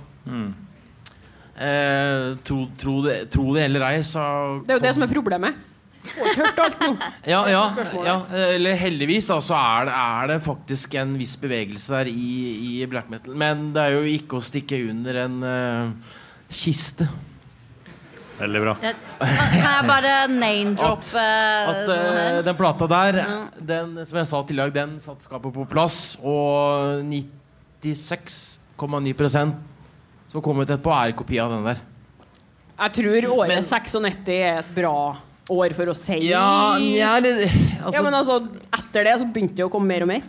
Eh, 1.59 2.37
tro, 2.47 2.61
tro, 2.79 3.01
det, 3.03 3.25
tro 3.33 3.49
det 3.51 3.65
eller 3.67 3.83
ei, 3.89 4.03
så 4.07 4.21
Det 4.63 4.71
er 4.71 4.77
jo 4.77 4.83
det 4.85 4.93
som 4.95 5.03
er 5.03 5.11
problemet. 5.11 5.65
Får 6.15 6.27
ikke 6.31 6.45
hørt 6.45 6.59
alt 6.65 6.79
nå. 6.83 6.89
Ja, 7.29 7.39
ja, 7.51 7.63
ja 8.05 8.17
eller 8.49 8.73
heldigvis 8.79 9.27
da, 9.31 9.37
så 9.43 9.55
er 9.57 9.81
det, 9.89 9.95
er 9.95 10.23
det 10.33 10.37
faktisk 10.45 10.93
en 10.99 11.11
viss 11.19 11.35
bevegelse 11.39 11.93
der 11.93 12.05
i, 12.11 12.29
i 12.69 12.71
black 12.89 13.07
metal. 13.11 13.33
Men 13.37 13.73
det 13.75 13.81
er 13.85 13.91
jo 13.97 14.03
ikke 14.09 14.35
å 14.39 14.41
stikke 14.43 14.77
under 14.89 15.13
en 15.25 15.35
uh, 15.43 15.89
kiste. 16.49 17.07
Veldig 18.39 18.61
bra. 18.63 18.73
kan 18.79 19.65
jeg 19.65 19.87
bare 19.89 20.11
name-droppe 20.31 21.19
At 21.19 21.89
uh, 21.91 22.39
den 22.47 22.55
plata 22.55 22.87
der, 22.87 23.19
den, 23.59 24.05
som 24.07 24.17
jeg 24.21 24.27
sa 24.31 24.39
tidligere, 24.47 24.71
den 24.77 24.99
satte 25.03 25.23
skapet 25.27 25.51
på 25.55 25.65
plass. 25.69 26.15
Og 26.23 27.03
96,9% 27.03 29.53
som 30.29 30.37
har 30.37 30.45
kommet 30.45 30.69
et 30.69 30.83
på 30.83 30.91
er 30.93 31.11
kopi 31.17 31.39
av 31.41 31.49
den 31.55 31.65
der. 31.67 31.77
Jeg 32.79 32.91
tror 32.95 33.25
året 33.41 33.57
Men- 33.57 33.65
96 33.65 34.29
er 34.31 34.59
et 34.61 34.71
bra 34.75 35.17
år 35.53 35.73
for 35.77 35.91
å 35.91 35.95
si 35.97 36.19
Ja, 36.29 36.77
ja, 36.79 37.15
det, 37.23 37.33
altså, 37.79 37.95
Ja, 37.97 38.03
men 38.05 38.17
altså, 38.17 38.39
etter 38.79 39.07
det 39.09 39.15
så 39.21 39.27
begynte 39.29 39.57
det 39.59 39.67
å 39.67 39.71
komme 39.73 39.89
mer 39.91 40.05
og 40.05 40.11
mer. 40.11 40.25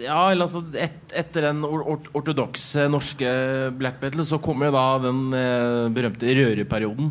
Ja, 0.00 0.30
eller 0.32 0.46
altså 0.46 0.62
et, 0.80 0.96
Etter 1.12 1.48
den 1.50 1.64
or 1.66 1.82
or 1.84 2.06
ortodokse 2.16 2.86
norske 2.92 3.28
black 3.76 4.00
metal 4.02 4.24
så 4.28 4.38
kommer 4.42 4.70
jo 4.70 4.76
da 4.76 4.86
den 5.04 5.20
eh, 5.36 5.88
berømte 5.92 6.36
røreperioden. 6.38 7.10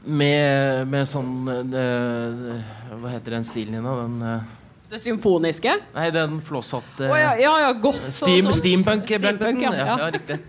Med, 0.00 0.86
med 0.88 1.04
sånn 1.10 1.50
eh, 1.76 2.54
Hva 2.96 3.10
heter 3.12 3.36
den 3.36 3.44
stilen 3.44 3.76
din, 3.76 3.84
da? 3.84 3.96
Den, 4.00 4.14
eh, 4.24 4.56
Det 4.94 5.02
symfoniske. 5.02 5.74
nei, 5.94 6.06
den 6.14 6.40
flosshatte 6.42 7.06
oh, 7.06 7.18
ja, 7.20 7.34
ja, 7.38 7.52
ja, 7.68 7.92
Steam. 8.08 8.48
Steampunk 8.56 9.12
black 9.20 9.36
Steampunk, 9.38 9.62
Ja, 9.68 9.74
ja. 9.76 9.98
ja, 10.06 10.10
riktig. 10.16 10.40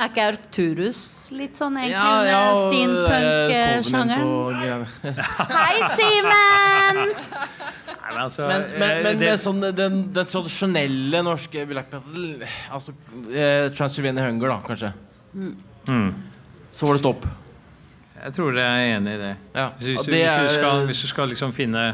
Er 0.00 0.08
ikke 0.08 0.24
Arturus 0.30 0.98
litt 1.36 1.58
sånn 1.60 1.74
egentlig 1.76 1.92
Ja, 1.92 2.22
ja, 2.24 2.44
steampunk-sjangeren? 2.56 4.22
og. 4.24 4.54
Hei, 5.50 5.88
Simen! 5.98 7.00
Nei, 7.10 8.14
men, 8.14 8.22
altså, 8.24 8.46
Men, 8.48 8.64
men, 8.80 8.84
eh, 8.86 9.02
men 9.04 9.18
det- 9.20 9.26
med 9.26 9.42
sånn, 9.42 9.60
den, 9.76 9.98
den 10.16 10.30
tradisjonelle 10.30 11.20
norske 11.26 11.66
black 11.68 11.92
metal 11.92 12.46
Altså 12.72 12.94
eh, 13.28 13.68
Transylvania 13.76 14.24
Hunger, 14.24 14.48
da, 14.54 14.56
kanskje. 14.66 14.90
Mm. 15.36 16.08
Så 16.72 16.86
var 16.88 16.96
det 16.96 17.02
stopp. 17.04 17.28
Jeg 18.20 18.34
tror 18.36 18.56
jeg 18.56 18.64
er 18.64 18.96
enig 18.96 19.12
i 19.16 19.20
det. 19.20 19.34
Ja. 19.56 19.68
Hvis, 19.78 19.86
hvis, 19.86 20.08
det 20.08 20.16
hvis, 20.16 20.24
er- 20.32 20.48
du 20.48 20.56
skal, 20.56 20.82
hvis 20.88 21.04
du 21.04 21.08
skal 21.12 21.30
liksom 21.34 21.52
finne 21.56 21.84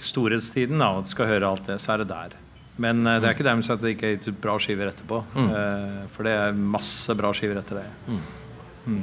storhetstiden, 0.00 0.78
da, 0.80 0.92
og 0.98 1.08
du 1.08 1.10
skal 1.16 1.26
høre 1.32 1.48
alt 1.48 1.66
det, 1.68 1.80
så 1.82 1.94
er 1.96 2.04
det 2.04 2.08
der. 2.12 2.36
Men 2.80 3.06
eh, 3.06 3.18
det 3.20 3.28
er 3.28 3.36
ikke 3.36 3.46
dermed 3.46 3.66
sagt 3.66 3.80
at 3.80 3.86
det 3.86 3.94
ikke 3.96 4.08
er 4.08 4.16
gitt 4.16 4.28
ut 4.30 4.40
bra 4.42 4.56
skiver 4.62 4.92
etterpå. 4.92 5.22
Mm. 5.34 5.48
Eh, 5.48 6.02
for 6.14 6.28
det 6.28 6.34
er 6.36 6.60
masse 6.76 7.16
bra 7.18 7.32
skiver 7.36 7.60
etter 7.60 7.82
det. 7.82 7.88
Mm. 8.06 9.00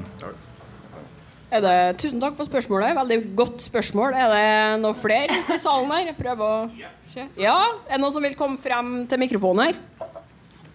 Er 1.48 1.64
det, 1.64 1.76
tusen 2.02 2.22
takk 2.23 2.35
for 2.38 2.49
spørsmålet. 2.49 2.95
Veldig 2.98 3.19
godt 3.39 3.64
spørsmål. 3.64 4.15
Er 4.18 4.34
det 4.34 4.81
noe 4.84 4.98
flere 4.98 5.39
ute 5.44 5.56
i 5.56 5.61
salen 5.61 5.94
her? 5.94 6.10
Jeg 6.10 6.18
prøver 6.19 6.48
å 6.48 6.89
se. 7.14 7.27
Ja? 7.39 7.60
Er 7.88 7.95
det 7.95 8.03
noen 8.03 8.15
som 8.15 8.26
vil 8.26 8.35
komme 8.39 8.60
frem 8.60 8.99
til 9.10 9.22
mikrofonen 9.22 9.69
her? 9.69 9.80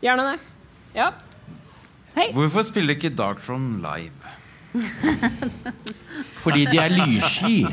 Gjerne 0.02 0.32
det. 0.32 0.38
Ja. 0.96 1.12
Hvorfor 2.36 2.64
spiller 2.66 2.96
ikke 2.96 3.12
Darktron 3.16 3.80
live? 3.82 4.32
Fordi 6.42 6.64
de 6.68 6.78
er 6.80 6.92
lyssky. 6.92 7.66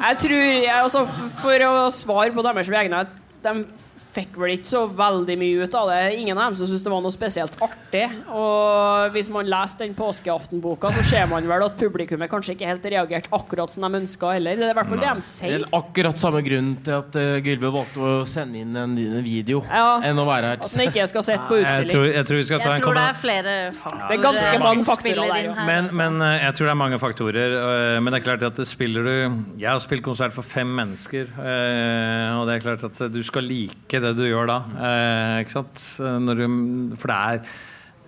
Jeg 0.00 0.16
tror, 0.18 0.42
jeg, 0.42 0.74
altså, 0.74 1.04
For 1.40 1.64
å 1.66 1.72
svare 1.94 2.34
på 2.34 2.42
deres 2.44 2.70
vegne 2.72 3.04
De 3.42 3.66
fikk 4.10 4.36
vel 4.40 4.56
ikke 4.56 4.68
så 4.70 4.82
veldig 4.98 5.36
mye 5.40 5.64
ut 5.66 5.74
av 5.78 5.90
det. 5.92 6.00
Ingen 6.20 6.38
av 6.38 6.50
dem 6.50 6.58
som 6.60 6.66
syntes 6.70 6.82
det 6.86 6.92
var 6.92 7.02
noe 7.04 7.14
spesielt 7.14 7.54
artig. 7.62 8.04
Og 8.34 9.14
hvis 9.14 9.30
man 9.32 9.48
leser 9.50 9.84
den 9.84 9.94
påskeaftenboka, 9.98 10.90
så 10.96 11.04
ser 11.06 11.28
man 11.30 11.46
vel 11.48 11.64
at 11.66 11.76
publikummet 11.80 12.30
kanskje 12.32 12.56
ikke 12.56 12.68
helt 12.70 12.88
reagerte 12.90 13.30
akkurat 13.34 13.70
som 13.72 13.86
de 13.86 14.00
ønska 14.00 14.32
heller. 14.36 14.58
Det 14.60 14.66
er 14.68 14.74
i 14.74 14.78
hvert 14.80 14.90
fall 14.90 15.00
det 15.02 15.12
de 15.20 15.24
sier. 15.26 15.54
Det 15.60 15.68
er 15.68 15.78
akkurat 15.80 16.20
samme 16.20 16.42
grunn 16.46 16.72
til 16.86 16.96
at 16.98 17.18
uh, 17.20 17.38
Gylve 17.44 17.70
valgte 17.74 18.02
å 18.02 18.14
sende 18.28 18.60
inn 18.64 18.76
en, 18.76 18.96
en 18.98 19.24
video 19.24 19.62
Ja. 19.70 20.00
enn 20.06 20.18
å 20.20 20.26
være 20.28 20.54
At 20.56 20.66
den 20.74 20.84
ikke 20.88 21.06
skal 21.10 21.24
sitte 21.26 21.46
på 21.48 21.60
Jeg 21.60 21.88
tror, 21.90 22.06
jeg 22.10 22.26
tror 22.28 22.40
vi 22.40 22.46
skal 22.48 22.62
ta 22.64 22.74
Jeg 22.74 22.80
en 22.80 22.84
tror 22.84 22.98
det 22.98 23.04
er 23.06 23.18
flere 23.20 23.54
faktorer 23.78 24.08
Det 24.10 24.18
er 24.18 24.24
ganske 24.24 24.60
mange 24.64 24.86
faktorer 24.88 25.20
der, 25.20 25.42
jo. 25.46 25.54
her. 25.56 25.68
Men, 25.70 25.84
altså. 25.88 25.98
men 26.00 26.26
eh, 26.26 26.36
jeg 26.44 26.56
tror 26.58 26.70
det 26.70 26.72
er 26.74 26.80
mange 26.82 27.00
faktorer. 27.02 27.56
Uh, 27.60 27.96
Men 28.00 28.12
det 28.14 28.20
er 28.20 28.26
klart 28.26 28.46
at 28.50 28.60
det 28.60 28.66
spiller 28.70 29.06
du 29.06 29.14
Jeg 29.60 29.70
har 29.70 29.80
spilt 29.84 30.04
konsert 30.06 30.34
for 30.36 30.46
fem 30.46 30.70
mennesker. 30.80 31.30
uh, 31.38 32.40
Og 32.40 32.48
det 32.48 32.56
er 32.58 32.64
klart 32.66 32.86
at 32.90 33.02
du 33.12 33.20
skal 33.26 33.46
like 33.46 33.99
det 34.04 34.14
du 34.18 34.24
gjør 34.28 34.48
da. 34.50 34.58
eh? 34.90 35.58
Når 36.26 36.40
du, 36.40 36.96
for 37.00 37.12
det 37.12 37.18
er 37.18 37.44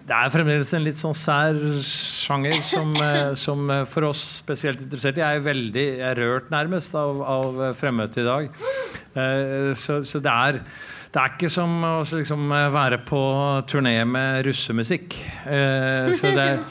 det 0.03 0.17
er 0.19 0.33
fremdeles 0.35 0.73
en 0.75 0.83
litt 0.83 0.99
sånn 0.99 1.15
sær 1.15 1.55
sjanger 1.87 2.57
som, 2.67 2.91
eh, 3.07 3.35
som 3.39 3.69
eh, 3.71 3.85
for 3.87 4.09
oss 4.09 4.23
spesielt 4.41 4.81
interesserte 4.83 5.23
Jeg 5.23 5.39
er 5.39 5.45
veldig 5.45 5.85
jeg 6.01 6.09
er 6.09 6.19
rørt 6.19 6.49
nærmest 6.51 6.97
av, 6.99 7.21
av 7.23 7.61
eh, 7.69 7.77
fremmøtet 7.79 8.25
i 8.25 8.27
dag. 8.27 8.49
Eh, 9.15 9.71
Så, 9.79 10.01
så 10.09 10.19
det 10.25 10.33
er 10.33 10.59
det 11.13 11.21
er 11.21 11.35
ikke 11.37 11.51
som 11.53 11.73
å 11.85 11.93
liksom 12.09 12.51
eh, 12.57 12.67
være 12.73 12.99
på 13.07 13.21
turné 13.71 13.95
med 14.09 14.43
russemusikk. 14.49 15.15
Eh, 15.47 16.11
Så 16.19 16.31
det 16.35 16.47
er, 16.55 16.63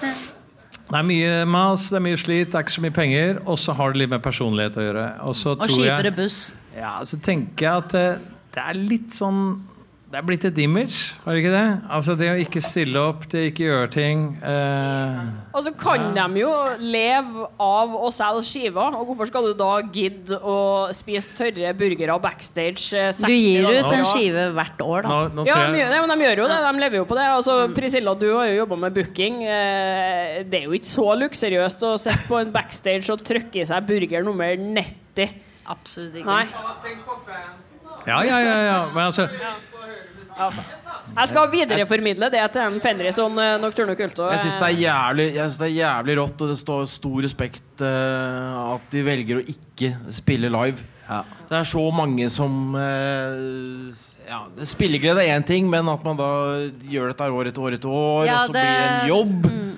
det 0.92 0.98
er 1.00 1.06
mye 1.08 1.36
mas, 1.48 1.86
det 1.94 2.00
er 2.02 2.06
mye 2.10 2.18
slit, 2.20 2.50
det 2.52 2.58
er 2.60 2.66
ikke 2.66 2.74
så 2.76 2.82
mye 2.84 2.96
penger. 3.00 3.40
Og 3.46 3.60
så 3.62 3.76
har 3.78 3.94
det 3.94 4.02
litt 4.02 4.12
med 4.12 4.24
personlighet 4.26 4.76
å 4.82 4.88
gjøre. 4.90 5.06
Og, 5.30 5.38
så 5.40 5.54
Og 5.56 5.70
kjipere 5.72 6.12
buss. 6.18 6.40
ja, 6.76 6.98
så 7.08 7.22
tenker 7.24 7.68
jeg 7.70 7.86
at 7.86 7.96
det, 8.54 8.64
er 8.64 8.80
litt 8.80 9.14
sånn 9.16 9.44
Det 10.12 10.20
er 10.20 10.26
blitt 10.28 10.44
et 10.44 10.58
image, 10.60 11.14
har 11.24 11.32
det 11.38 11.40
ikke 11.40 11.52
det? 11.54 11.68
Altså 11.96 12.16
Det 12.20 12.28
å 12.28 12.40
ikke 12.42 12.60
stille 12.66 13.00
opp, 13.00 13.22
det 13.32 13.40
å 13.46 13.48
ikke 13.48 13.64
gjøre 13.64 13.92
ting 13.94 14.26
eh, 14.44 15.22
Og 15.56 15.64
så 15.64 15.72
kan 15.80 16.10
de 16.18 16.42
jo 16.42 16.50
leve 16.84 17.46
av 17.64 17.94
å 17.96 18.10
selge 18.12 18.44
skiver. 18.50 18.98
Og 19.00 19.08
hvorfor 19.08 19.30
skal 19.30 19.48
du 19.48 19.54
da 19.56 19.70
gidde 19.96 20.36
å 20.44 20.58
spise 20.98 21.32
tørre 21.38 21.72
burgere 21.80 22.18
backstage 22.26 22.90
eh, 23.00 23.08
Du 23.24 23.32
gir 23.32 23.70
ut 23.72 23.88
en 23.88 24.04
skive 24.12 24.50
hvert 24.58 24.84
år, 24.84 25.08
da. 25.08 25.16
nå, 25.32 25.32
nå 25.40 25.48
Ja, 25.48 25.62
de, 25.72 25.80
jeg, 25.80 26.04
men 26.04 26.12
de 26.12 26.28
gjør 26.28 26.44
jo 26.44 26.50
det. 26.52 26.60
De 26.68 26.84
lever 26.84 27.00
jo 27.00 27.08
på 27.08 27.20
det. 27.22 27.30
Altså, 27.38 27.58
Priscilla, 27.80 28.18
du 28.20 28.28
har 28.34 28.52
jo 28.52 28.60
jobba 28.66 28.82
med 28.84 29.00
booking. 29.00 29.42
Eh, 29.48 30.44
Det 30.52 30.60
er 30.64 30.68
jo 30.68 30.76
ikke 30.76 30.92
så 30.92 31.08
luksuriøst 31.24 31.88
å 31.88 31.96
sitte 32.02 32.28
på 32.28 32.44
en 32.44 32.52
backstage 32.52 33.08
og 33.16 33.24
trykke 33.32 33.64
i 33.64 33.68
seg 33.72 33.88
burger 33.88 34.28
nummer 34.28 34.60
90. 34.60 35.40
Absolutt 35.72 36.20
ikke. 36.20 36.28
Nei. 36.36 37.71
Ja, 38.08 38.20
ja, 38.26 38.38
ja, 38.42 38.60
ja. 38.66 38.78
Men 38.94 39.04
altså 39.10 39.28
Jeg 41.12 41.28
skal 41.30 41.50
videreformidle 41.52 42.30
det 42.34 42.44
til 42.54 42.62
en 42.64 42.80
Fenris 42.82 43.20
om 43.22 43.36
Nocturno 43.62 43.94
Culto. 44.00 44.30
Jeg 44.32 44.40
syns 44.46 44.60
det, 44.62 44.70
er 44.88 45.20
jeg 45.26 45.42
synes 45.42 45.60
det 45.60 45.68
er 45.68 45.76
jævlig 45.76 46.16
rått, 46.22 46.42
og 46.42 46.54
det 46.54 46.60
står 46.62 46.88
stor 46.90 47.20
respekt 47.26 47.84
uh, 47.84 48.78
at 48.78 48.88
de 48.94 49.04
velger 49.06 49.42
å 49.42 49.44
ikke 49.44 49.92
spille 50.14 50.50
live. 50.54 50.88
Det 51.50 51.58
er 51.60 51.68
så 51.68 51.84
mange 51.92 52.30
som 52.32 52.72
uh, 52.78 53.92
ja, 54.30 54.40
Spilleglede 54.64 55.26
er 55.26 55.36
én 55.36 55.44
ting, 55.46 55.68
men 55.70 55.90
at 55.92 56.06
man 56.08 56.20
da 56.20 56.32
gjør 56.88 57.12
dette 57.12 57.28
år 57.28 57.50
etter 57.52 57.66
år 57.68 57.76
etter 57.76 57.92
år, 57.92 58.26
Ja, 58.30 58.38
og 58.46 58.48
så 58.48 58.56
det- 58.56 58.64
blir 58.64 58.80
det 58.80 58.92
en 58.94 59.12
jobb 59.12 59.52
Mm. 59.52 59.72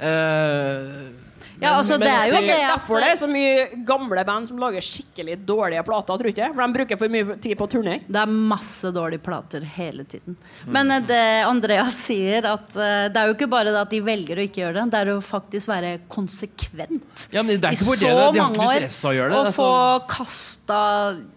Eh, 0.00 1.19
Ja, 1.60 1.74
altså, 1.76 1.98
det 2.00 2.08
er 2.08 2.30
jo 2.30 2.36
Sikkert 2.38 2.48
det 2.50 2.64
at 2.64 2.72
derfor 2.74 3.02
det 3.04 3.08
er 3.10 3.18
så 3.20 3.28
mye 3.30 3.84
gamle 3.86 4.24
band 4.24 4.48
som 4.48 4.60
lager 4.60 4.84
skikkelig 4.84 5.36
dårlige 5.48 5.82
plater, 5.84 6.20
tror 6.20 6.30
ikke. 6.32 6.48
For 6.54 6.62
de 6.64 6.76
bruker 6.78 7.00
for 7.00 7.12
mye 7.12 7.36
tid 7.44 7.56
på 7.60 7.68
turné. 7.74 7.96
Det 8.08 8.20
er 8.22 8.32
masse 8.32 8.92
dårlige 8.94 9.22
plater 9.24 9.66
hele 9.76 10.06
tiden. 10.08 10.36
Men 10.66 10.90
eh, 10.96 11.04
det 11.08 11.20
Andreas 11.48 11.98
sier, 12.08 12.48
at 12.48 12.76
eh, 12.76 13.08
det 13.12 13.20
er 13.20 13.30
jo 13.30 13.36
ikke 13.36 13.50
bare 13.52 13.74
det 13.74 13.82
at 13.82 13.92
de 13.92 14.00
velger 14.04 14.40
å 14.40 14.46
ikke 14.46 14.62
gjøre 14.64 14.78
det, 14.78 14.86
det 14.94 15.02
er 15.02 15.12
å 15.14 15.18
faktisk 15.24 15.70
være 15.70 15.92
konsekvent. 16.10 17.26
Ja, 17.34 17.42
men 17.44 17.60
det 17.60 17.72
er 17.72 17.76
I 17.76 17.80
så 17.80 17.96
det, 18.00 18.14
de 18.36 18.42
mange 18.42 18.70
år. 18.70 18.86
å 18.88 19.14
gjøre 19.16 19.30
det. 19.34 19.40
Og 19.40 19.52
få 19.56 19.68
sånn- 19.70 20.08
kasta 20.10 20.80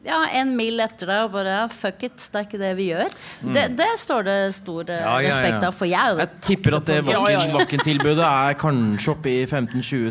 ja, 0.08 0.22
en 0.40 0.56
mil 0.58 0.80
etter 0.84 1.10
deg 1.10 1.28
og 1.28 1.36
bare 1.36 1.58
fuck 1.74 2.04
it, 2.08 2.30
det 2.32 2.40
er 2.40 2.48
ikke 2.48 2.62
det 2.62 2.74
vi 2.80 2.90
gjør. 2.92 3.14
Mm. 3.44 3.54
Det, 3.58 3.66
det 3.80 3.92
står 4.02 4.28
det 4.28 4.38
stor 4.56 4.88
eh, 4.88 5.02
Ja, 5.04 5.18
ja, 5.20 5.28
ja. 5.28 5.30
respekt 5.30 5.68
av. 5.68 5.76
For 5.76 5.90
jeg 5.90 6.18
Jeg 6.24 6.32
tipper 6.48 6.80
at 6.80 6.90
det 6.90 7.00
Ja, 7.14 7.20
ja, 7.30 7.44
ja. 7.44 8.32
Er 8.34 8.58
kanskje 8.60 9.14
oppe 9.14 9.30
i 9.32 9.46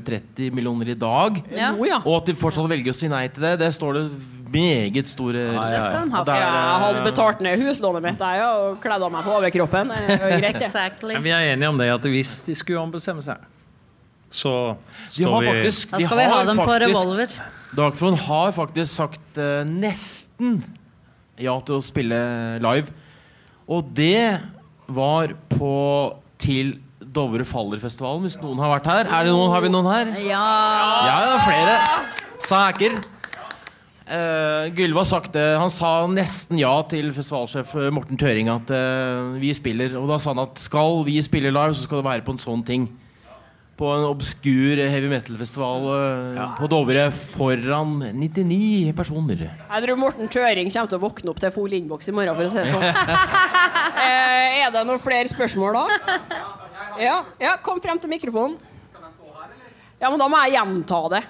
15-20-30 0.03 0.53
millioner 0.55 0.89
i 0.89 0.95
dag. 0.99 1.41
Ja. 1.51 1.73
Jo, 1.77 1.87
ja. 1.89 2.01
Og 2.05 2.20
at 2.20 2.31
de 2.31 2.35
fortsatt 2.39 2.69
velger 2.70 2.95
å 2.95 2.97
si 2.97 3.11
nei 3.11 3.27
til 3.33 3.45
det, 3.45 3.57
det 3.62 3.70
står 3.74 3.99
det 3.99 4.05
meget 4.53 5.09
store 5.09 5.47
ja, 5.47 5.62
Det 5.65 5.81
skal 5.87 6.05
de 6.05 6.12
ha. 6.12 6.20
Og 6.20 6.29
det 6.29 6.35
er, 6.37 6.59
Jeg 6.59 6.83
hadde 6.83 7.05
betalt 7.07 7.41
ned 7.45 7.62
huslånet 7.62 8.05
mitt 8.05 8.20
jeg, 8.20 8.45
og 8.51 8.77
kledd 8.83 9.07
av 9.07 9.15
meg 9.15 9.24
på 9.27 9.35
overkroppen. 9.39 9.95
Det 9.95 10.19
er 10.19 10.45
greit, 10.45 10.61
det. 10.61 11.15
Men 11.15 11.24
vi 11.24 11.35
er 11.35 11.49
enige 11.55 11.73
om 11.73 11.81
det 11.81 11.89
at 11.95 12.12
hvis 12.12 12.37
de 12.49 12.57
skulle 12.59 12.83
ombestemme 12.83 13.24
seg, 13.24 13.49
så 14.33 14.53
De 15.12 15.24
har 15.24 15.33
står 15.33 15.41
vi 15.41 15.51
faktisk, 15.51 15.91
Da 15.93 16.01
skal 16.05 16.20
vi 16.23 16.29
ha 16.29 16.37
har 16.39 16.47
dem 16.49 16.62
på 16.62 16.79
revolver. 16.85 17.35
Dagtron 17.77 18.16
har 18.27 18.55
faktisk 18.57 18.93
sagt 18.93 19.41
uh, 19.41 19.61
nesten 19.65 20.62
ja 21.41 21.55
til 21.65 21.79
å 21.79 21.85
spille 21.85 22.19
live. 22.62 22.93
Og 23.73 23.89
det 23.97 24.41
var 24.93 25.33
på 25.53 25.77
til 26.43 26.74
Dovre 27.12 27.44
Faller-festivalen, 27.44 28.26
hvis 28.26 28.39
noen 28.40 28.60
har 28.62 28.76
vært 28.78 28.89
her. 28.89 29.09
Er 29.09 29.26
det 29.26 29.34
noen, 29.34 29.51
har 29.52 29.64
vi 29.64 29.72
noen 29.72 29.90
her? 29.93 30.12
Ja. 30.24 30.44
Ja, 31.09 31.16
det 31.26 31.34
er 31.34 31.44
flere. 31.48 31.74
Sæker. 32.48 33.02
Uh, 34.02 34.66
Gylve 34.74 35.01
har 35.01 35.09
sagt 35.09 35.32
det. 35.36 35.44
Han 35.56 35.70
sa 35.72 35.93
nesten 36.10 36.59
ja 36.60 36.72
til 36.90 37.12
festivalsjef 37.16 37.70
eh, 37.78 37.93
Morten 37.94 38.18
Tøring 38.20 38.51
at 38.52 38.72
uh, 38.74 39.39
vi 39.40 39.52
spiller. 39.56 39.94
Og 40.01 40.10
da 40.10 40.18
sa 40.20 40.34
han 40.34 40.43
at 40.43 40.59
skal 40.60 41.01
vi 41.06 41.20
spille 41.24 41.52
live, 41.55 41.76
så 41.76 41.86
skal 41.86 42.02
det 42.02 42.09
være 42.09 42.26
på 42.26 42.34
en 42.34 42.43
sånn 42.43 42.64
ting. 42.66 42.89
På 43.78 43.89
en 43.94 44.05
obskur 44.05 44.82
heavy 44.82 45.09
metal-festival 45.10 45.86
eh, 45.94 46.43
på 46.59 46.68
Dovre 46.70 47.06
foran 47.14 47.94
99 48.18 48.93
personer. 48.98 49.47
Jeg 49.48 49.86
tror 49.86 49.98
Morten 49.98 50.28
Tøring 50.28 50.68
kommer 50.68 50.93
til 50.93 51.01
å 51.01 51.05
våkne 51.06 51.32
opp 51.32 51.40
til 51.43 51.55
full 51.55 51.78
innboks 51.78 52.12
i 52.12 52.16
morgen, 52.18 52.36
for 52.36 52.47
å 52.47 52.52
si 52.52 52.60
det 52.60 52.68
sånn. 52.68 52.84
uh, 52.84 54.60
er 54.66 54.74
det 54.74 54.84
noen 54.84 55.01
flere 55.02 55.30
spørsmål 55.32 55.80
da? 55.80 56.61
Ja, 57.01 57.24
ja, 57.40 57.56
kom 57.64 57.81
frem 57.81 58.01
til 58.01 58.10
mikrofonen. 58.12 58.59
Kan 58.93 59.06
jeg 59.06 59.14
stå 59.14 59.31
her, 59.36 59.47
eller? 59.48 59.70
Ja, 60.01 60.10
men 60.10 60.20
da 60.20 60.28
må 60.28 60.40
jeg 60.44 60.56
gjenta 60.56 61.01
det. 61.14 61.23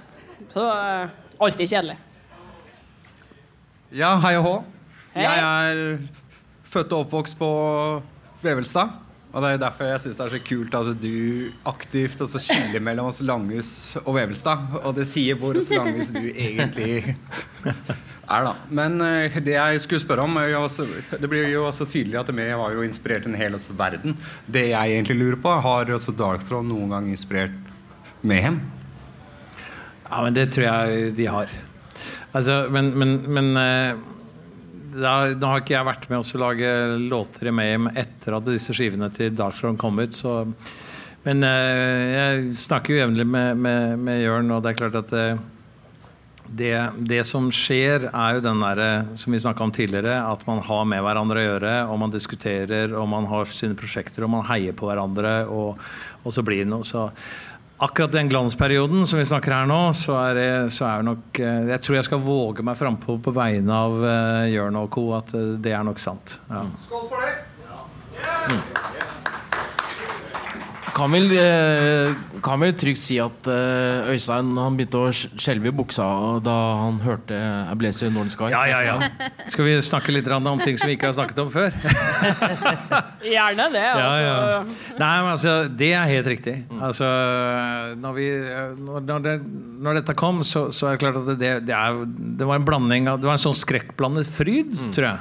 Så 0.53 0.65
uh, 0.65 1.13
alltid 1.39 1.71
kjedelig. 1.71 1.99
Ja, 3.93 4.17
hei 4.25 4.35
og 4.41 4.47
hå. 4.47 4.57
Hei. 5.13 5.29
Jeg 5.29 5.45
er 5.45 5.83
født 6.73 6.95
og 6.97 7.07
oppvokst 7.07 7.39
på 7.39 7.51
Vevelstad. 8.43 8.99
Og 9.33 9.41
det 9.41 9.51
er 9.55 9.61
derfor 9.63 9.89
jeg 9.89 10.01
syns 10.03 10.19
det 10.19 10.25
er 10.27 10.33
så 10.35 10.41
kult 10.45 10.75
at 10.77 10.89
du 11.01 11.13
aktivt 11.69 12.21
altså, 12.21 12.41
skiller 12.43 12.83
mellom 12.85 13.09
oss 13.09 13.23
Langhus 13.25 13.71
og 14.03 14.17
Vevelstad. 14.19 14.81
Og 14.83 14.97
det 14.97 15.07
sier 15.09 15.39
hvor 15.41 15.57
hos 15.57 15.71
Langhus 15.73 16.13
du 16.13 16.25
egentlig 16.33 17.05
er, 18.33 18.47
da. 18.49 18.53
Men 18.73 19.01
eh, 19.05 19.41
det 19.45 19.57
jeg 19.57 19.83
skulle 19.85 20.03
spørre 20.03 20.25
om 20.27 20.39
jo 20.49 20.63
Det 21.21 21.31
blir 21.31 21.49
jo 21.53 21.67
også 21.69 21.87
tydelig 21.91 22.21
at 22.21 22.31
vi 22.35 22.49
har 22.51 22.77
jo 22.77 22.85
inspirert 22.87 23.27
en 23.29 23.37
hel 23.39 23.57
også, 23.59 23.77
verden. 23.79 24.17
Det 24.47 24.69
jeg 24.71 24.95
egentlig 24.97 25.19
lurer 25.21 25.41
på, 25.43 25.57
har 25.67 25.93
også 25.93 26.15
Darkthrone 26.17 26.71
noen 26.71 26.95
gang 26.95 27.11
inspirert 27.13 27.57
Mayhem? 28.23 28.61
Ja, 30.09 30.23
men 30.23 30.35
det 30.37 30.51
tror 30.55 30.69
jeg 30.69 31.13
de 31.19 31.29
har. 31.29 31.53
Altså, 32.33 32.67
men 32.73 32.93
men, 32.99 33.17
men 33.33 33.53
eh, 33.61 34.01
da, 34.93 35.15
nå 35.33 35.49
har 35.49 35.63
ikke 35.63 35.77
jeg 35.77 35.89
vært 35.89 36.09
med 36.11 36.21
oss 36.21 36.35
å 36.37 36.43
lage 36.43 36.73
låter 37.01 37.49
i 37.49 37.55
Mayhem 37.55 37.91
etter 37.97 38.37
at 38.37 38.49
disse 38.49 38.75
skivene 38.77 39.09
til 39.15 39.33
Darkthrone 39.37 39.81
kom 39.81 40.01
ut. 40.01 40.17
Så, 40.17 40.43
men 41.27 41.45
eh, 41.49 42.05
jeg 42.13 42.61
snakker 42.65 42.95
jo 42.95 43.03
jevnlig 43.05 43.27
med, 43.29 43.57
med, 43.61 43.99
med 44.05 44.23
Jørn, 44.25 44.53
og 44.53 44.65
det 44.65 44.73
er 44.73 44.81
klart 44.85 45.01
at 45.05 45.17
det, 46.57 46.75
det 47.09 47.23
som 47.29 47.49
skjer, 47.55 48.09
er 48.11 48.37
jo 48.37 48.43
den 48.45 48.61
derre 48.63 48.91
som 49.21 49.33
vi 49.35 49.41
snakka 49.43 49.65
om 49.65 49.73
tidligere, 49.75 50.19
at 50.29 50.45
man 50.49 50.61
har 50.65 50.85
med 50.89 51.03
hverandre 51.05 51.41
å 51.41 51.47
gjøre, 51.47 51.73
og 51.89 52.03
man 52.03 52.13
diskuterer, 52.13 52.93
og 52.99 53.09
man 53.11 53.29
har 53.31 53.49
sine 53.51 53.79
prosjekter, 53.79 54.27
og 54.27 54.35
man 54.35 54.47
heier 54.51 54.77
på 54.77 54.91
hverandre, 54.91 55.39
og, 55.49 55.81
og 56.23 56.37
så 56.37 56.45
blir 56.47 56.65
det 56.65 56.71
noe. 56.73 56.87
Så 56.87 57.09
akkurat 57.83 58.13
den 58.13 58.29
glansperioden 58.29 59.07
som 59.07 59.23
vi 59.23 59.27
snakker 59.27 59.57
her 59.57 59.71
nå, 59.71 59.81
så 59.97 60.19
er 60.21 60.39
det, 60.39 60.51
så 60.77 60.87
er 60.91 61.03
det 61.03 61.09
nok 61.11 61.43
eh, 61.43 61.73
Jeg 61.73 61.85
tror 61.87 61.99
jeg 61.99 62.09
skal 62.11 62.25
våge 62.25 62.67
meg 62.67 62.79
frampå 62.79 63.19
på 63.23 63.35
vegne 63.35 63.83
av 63.89 63.99
uh, 64.05 64.47
Jørn 64.53 64.79
og 64.85 64.91
co. 64.95 65.09
at 65.19 65.35
eh, 65.39 65.55
det 65.63 65.75
er 65.75 65.87
nok 65.89 66.03
sant. 66.03 66.37
Ja. 66.51 66.67
Skål 66.87 67.09
for 67.11 67.27
det! 67.27 68.91
Kan 71.03 71.11
vel, 71.11 71.33
eh, 71.35 72.13
kan 72.47 72.61
vel 72.63 72.75
trygt 72.79 73.01
si 73.03 73.17
at 73.19 73.47
eh, 73.51 74.11
Øystein 74.13 74.53
han 74.55 74.77
begynte 74.79 75.01
å 75.03 75.09
skjelve 75.11 75.73
i 75.73 75.75
buksa 75.75 76.05
da 76.47 76.55
han 76.79 77.01
hørte 77.03 77.35
A 77.67 77.75
Blazer 77.79 78.07
in 78.07 78.15
Northern 78.15 78.31
Sky. 78.31 78.51
Ja, 78.55 78.61
ja, 78.71 78.79
ja. 78.87 79.09
Skal 79.51 79.67
vi 79.67 79.73
snakke 79.83 80.15
litt 80.15 80.31
om 80.31 80.63
ting 80.63 80.79
som 80.79 80.87
vi 80.87 80.95
ikke 80.95 81.11
har 81.11 81.17
snakket 81.17 81.41
om 81.43 81.51
før? 81.51 81.75
Gjerne 83.35 83.67
det. 83.75 83.83
Ja, 83.83 84.07
Altså. 84.13 84.23
ja. 84.23 84.95
Nei, 85.01 85.11
men 85.25 85.33
altså, 85.33 85.57
Det 85.83 85.91
er 85.91 86.07
helt 86.13 86.31
riktig. 86.37 86.57
Altså, 86.79 87.11
når, 87.99 88.17
vi, 88.21 88.31
når, 88.87 89.05
når, 89.11 89.27
det, 89.27 89.37
når 89.83 90.01
dette 90.03 90.19
kom, 90.23 90.45
så, 90.47 90.69
så 90.71 90.93
er 90.93 90.95
det 90.95 91.03
klart 91.03 91.21
at 91.25 91.35
det, 91.35 91.53
det, 91.67 91.75
er, 91.75 92.03
det 92.39 92.47
var 92.47 92.63
en 92.63 92.71
blanding 92.71 93.11
av, 93.11 93.19
Det 93.19 93.27
var 93.33 93.41
en 93.41 93.47
sånn 93.49 93.59
skrekkblandet 93.59 94.31
fryd, 94.39 94.79
tror 94.95 95.11
jeg, 95.11 95.21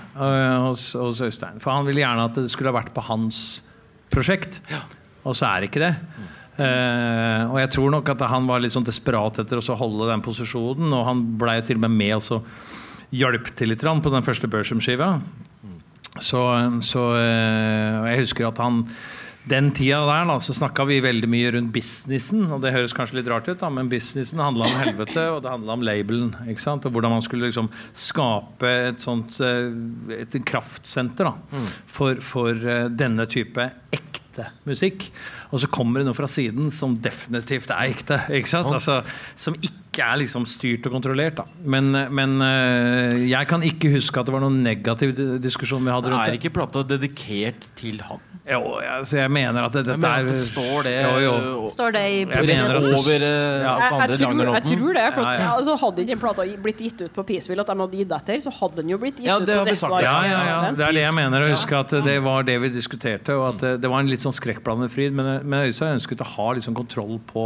hos, 0.69 0.91
hos 0.93 1.25
Øystein. 1.25 1.57
For 1.63 1.73
han 1.73 1.89
ville 1.89 2.05
gjerne 2.05 2.29
at 2.29 2.37
det 2.37 2.49
skulle 2.53 2.69
ha 2.69 2.77
vært 2.83 2.93
på 2.93 3.09
hans 3.09 3.63
prosjekt. 4.13 4.61
Og 5.23 5.37
så 5.37 5.47
er 5.49 5.61
det 5.61 5.71
ikke 5.71 5.83
det. 5.83 5.93
Uh, 6.61 7.47
og 7.47 7.57
jeg 7.61 7.71
tror 7.77 7.93
nok 7.93 8.09
at 8.11 8.25
han 8.29 8.49
var 8.49 8.61
litt 8.61 8.73
sånn 8.73 8.85
desperat 8.85 9.39
etter 9.41 9.61
å 9.61 9.77
holde 9.79 10.09
den 10.11 10.25
posisjonen. 10.25 10.91
Og 10.97 11.07
han 11.07 11.23
blei 11.41 11.59
til 11.65 11.79
og 11.79 11.85
med 11.87 11.97
med 11.97 12.17
og 12.19 12.25
så 12.25 12.41
hjalp 13.11 13.49
til 13.59 13.73
litt 13.73 13.83
på 13.83 14.13
den 14.13 14.27
første 14.27 14.49
Børsum-skiva. 14.51 15.15
Så, 16.19 16.41
så 16.83 17.07
uh, 17.15 18.07
jeg 18.11 18.23
husker 18.25 18.49
at 18.49 18.59
han 18.61 18.85
den 19.49 19.71
tida 19.73 20.03
der 20.05 20.27
da, 20.29 20.35
så 20.43 20.53
snakka 20.53 20.83
vi 20.85 20.99
veldig 21.01 21.27
mye 21.31 21.51
rundt 21.55 21.71
businessen. 21.73 22.43
Og 22.53 22.61
det 22.61 22.73
høres 22.75 22.93
kanskje 22.93 23.17
litt 23.19 23.29
rart 23.31 23.49
ut, 23.49 23.57
da, 23.61 23.71
men 23.73 23.89
businessen 23.89 24.41
handla 24.43 24.67
om 24.67 24.81
helvete, 24.83 25.23
og 25.33 25.41
det 25.41 25.53
handla 25.53 25.77
om 25.77 25.85
labelen. 25.85 26.35
ikke 26.51 26.61
sant? 26.61 26.85
Og 26.85 26.93
hvordan 26.93 27.15
man 27.15 27.25
skulle 27.25 27.49
liksom 27.49 27.71
skape 27.97 28.73
et 28.91 29.01
sånt 29.01 29.39
eh, 29.41 29.71
et 30.19 30.37
kraftsenter 30.45 31.31
da, 31.31 31.63
for, 31.89 32.21
for 32.25 32.53
eh, 32.53 32.85
denne 32.93 33.25
type 33.31 33.71
ekte 33.91 34.20
musikk. 34.67 35.09
Og 35.51 35.63
så 35.63 35.69
kommer 35.71 36.01
det 36.01 36.07
noe 36.07 36.17
fra 36.17 36.29
siden 36.31 36.71
som 36.73 36.95
definitivt 37.03 37.71
er 37.73 37.91
ekte. 37.91 38.21
ikke 38.31 38.51
sant? 38.51 38.71
Altså, 38.71 39.01
som 39.35 39.57
ikke 39.59 39.80
er 39.99 40.15
liksom 40.21 40.45
styrt 40.47 40.85
og 40.87 40.93
kontrollert. 40.95 41.35
da. 41.35 41.43
Men, 41.67 41.91
men 42.15 42.37
eh, 42.41 43.27
jeg 43.27 43.47
kan 43.51 43.59
ikke 43.67 43.91
huske 43.91 44.21
at 44.21 44.25
det 44.29 44.31
var 44.31 44.39
noen 44.39 44.61
negativ 44.63 45.11
diskusjon 45.43 45.83
vi 45.83 45.91
hadde 45.91 46.07
rundt 46.13 46.29
Er 46.29 46.37
ikke 46.39 46.53
plata 46.55 46.83
dedikert 46.87 47.65
til 47.75 47.99
han? 48.07 48.21
Jo, 48.47 48.79
altså, 48.79 49.17
jeg 49.19 49.29
mener 49.29 49.67
at 49.67 49.73
det, 49.75 49.83
dette 49.85 49.99
mener 50.01 50.23
er 50.23 50.25
at 50.25 50.31
det 50.31 50.37
står 50.41 50.87
det 50.87 50.93
jo, 51.03 51.33
jo. 51.43 51.65
Står 51.69 51.91
det 51.93 52.01
i 52.07 52.13
Jeg 52.23 52.45
mener 52.47 52.79
at 52.79 52.85
det- 52.87 52.93
over 52.97 53.25
eh, 53.27 53.59
Ja. 53.61 53.75
Jeg, 53.81 53.91
andre 53.91 54.07
jeg, 54.07 54.17
tror, 54.17 54.53
jeg 54.55 54.63
tror 54.79 54.93
det. 54.97 55.03
For 55.13 55.21
at, 55.21 55.35
Ja, 55.35 55.43
ja. 55.43 55.51
Altså, 55.57 55.75
hadde 55.83 56.01
ikke 56.01 56.11
den 56.15 56.21
plata 56.23 56.45
blitt 56.63 56.81
gitt 56.81 57.01
ut 57.05 57.13
på 57.13 57.25
Peaceville, 57.27 57.61
at 57.61 57.67
de 57.67 57.75
hadde 57.83 57.99
gitt 57.99 58.15
etter, 58.17 58.39
så 58.41 58.53
hadde 58.61 58.75
den 58.81 58.89
jo 58.89 58.97
blitt 58.97 59.19
gitt 59.19 59.27
Ja, 59.27 59.37
ut 59.37 59.45
på 59.45 59.57
har 59.59 59.65
vi 59.65 59.71
Death 59.71 59.83
sagt. 59.83 59.91
Bar 59.91 60.01
Ja, 60.07 60.15
ja, 60.25 60.39
ja. 60.47 60.71
Det 60.71 60.87
er 60.87 60.91
det 60.97 61.03
jeg 61.05 61.13
mener 61.19 61.45
å 61.45 61.51
huske 61.51 61.77
at 61.83 61.93
det 62.07 62.17
var 62.23 62.43
det 62.47 62.57
vi 62.63 62.69
diskuterte. 62.73 63.35
Og 63.37 63.45
at 63.53 63.59
det, 63.61 63.73
det 63.83 63.89
var 63.91 63.99
en 64.01 64.09
litt 64.09 64.23
sånn 64.23 64.33
skrekkblandet 64.33 64.89
fryd. 64.95 65.13
Men, 65.13 65.45
men 65.45 65.67
Øystein 65.69 65.99
ønsket 65.99 66.23
å 66.25 66.29
ha 66.33 66.47
liksom 66.57 66.73
kontroll 66.79 67.19
på 67.29 67.45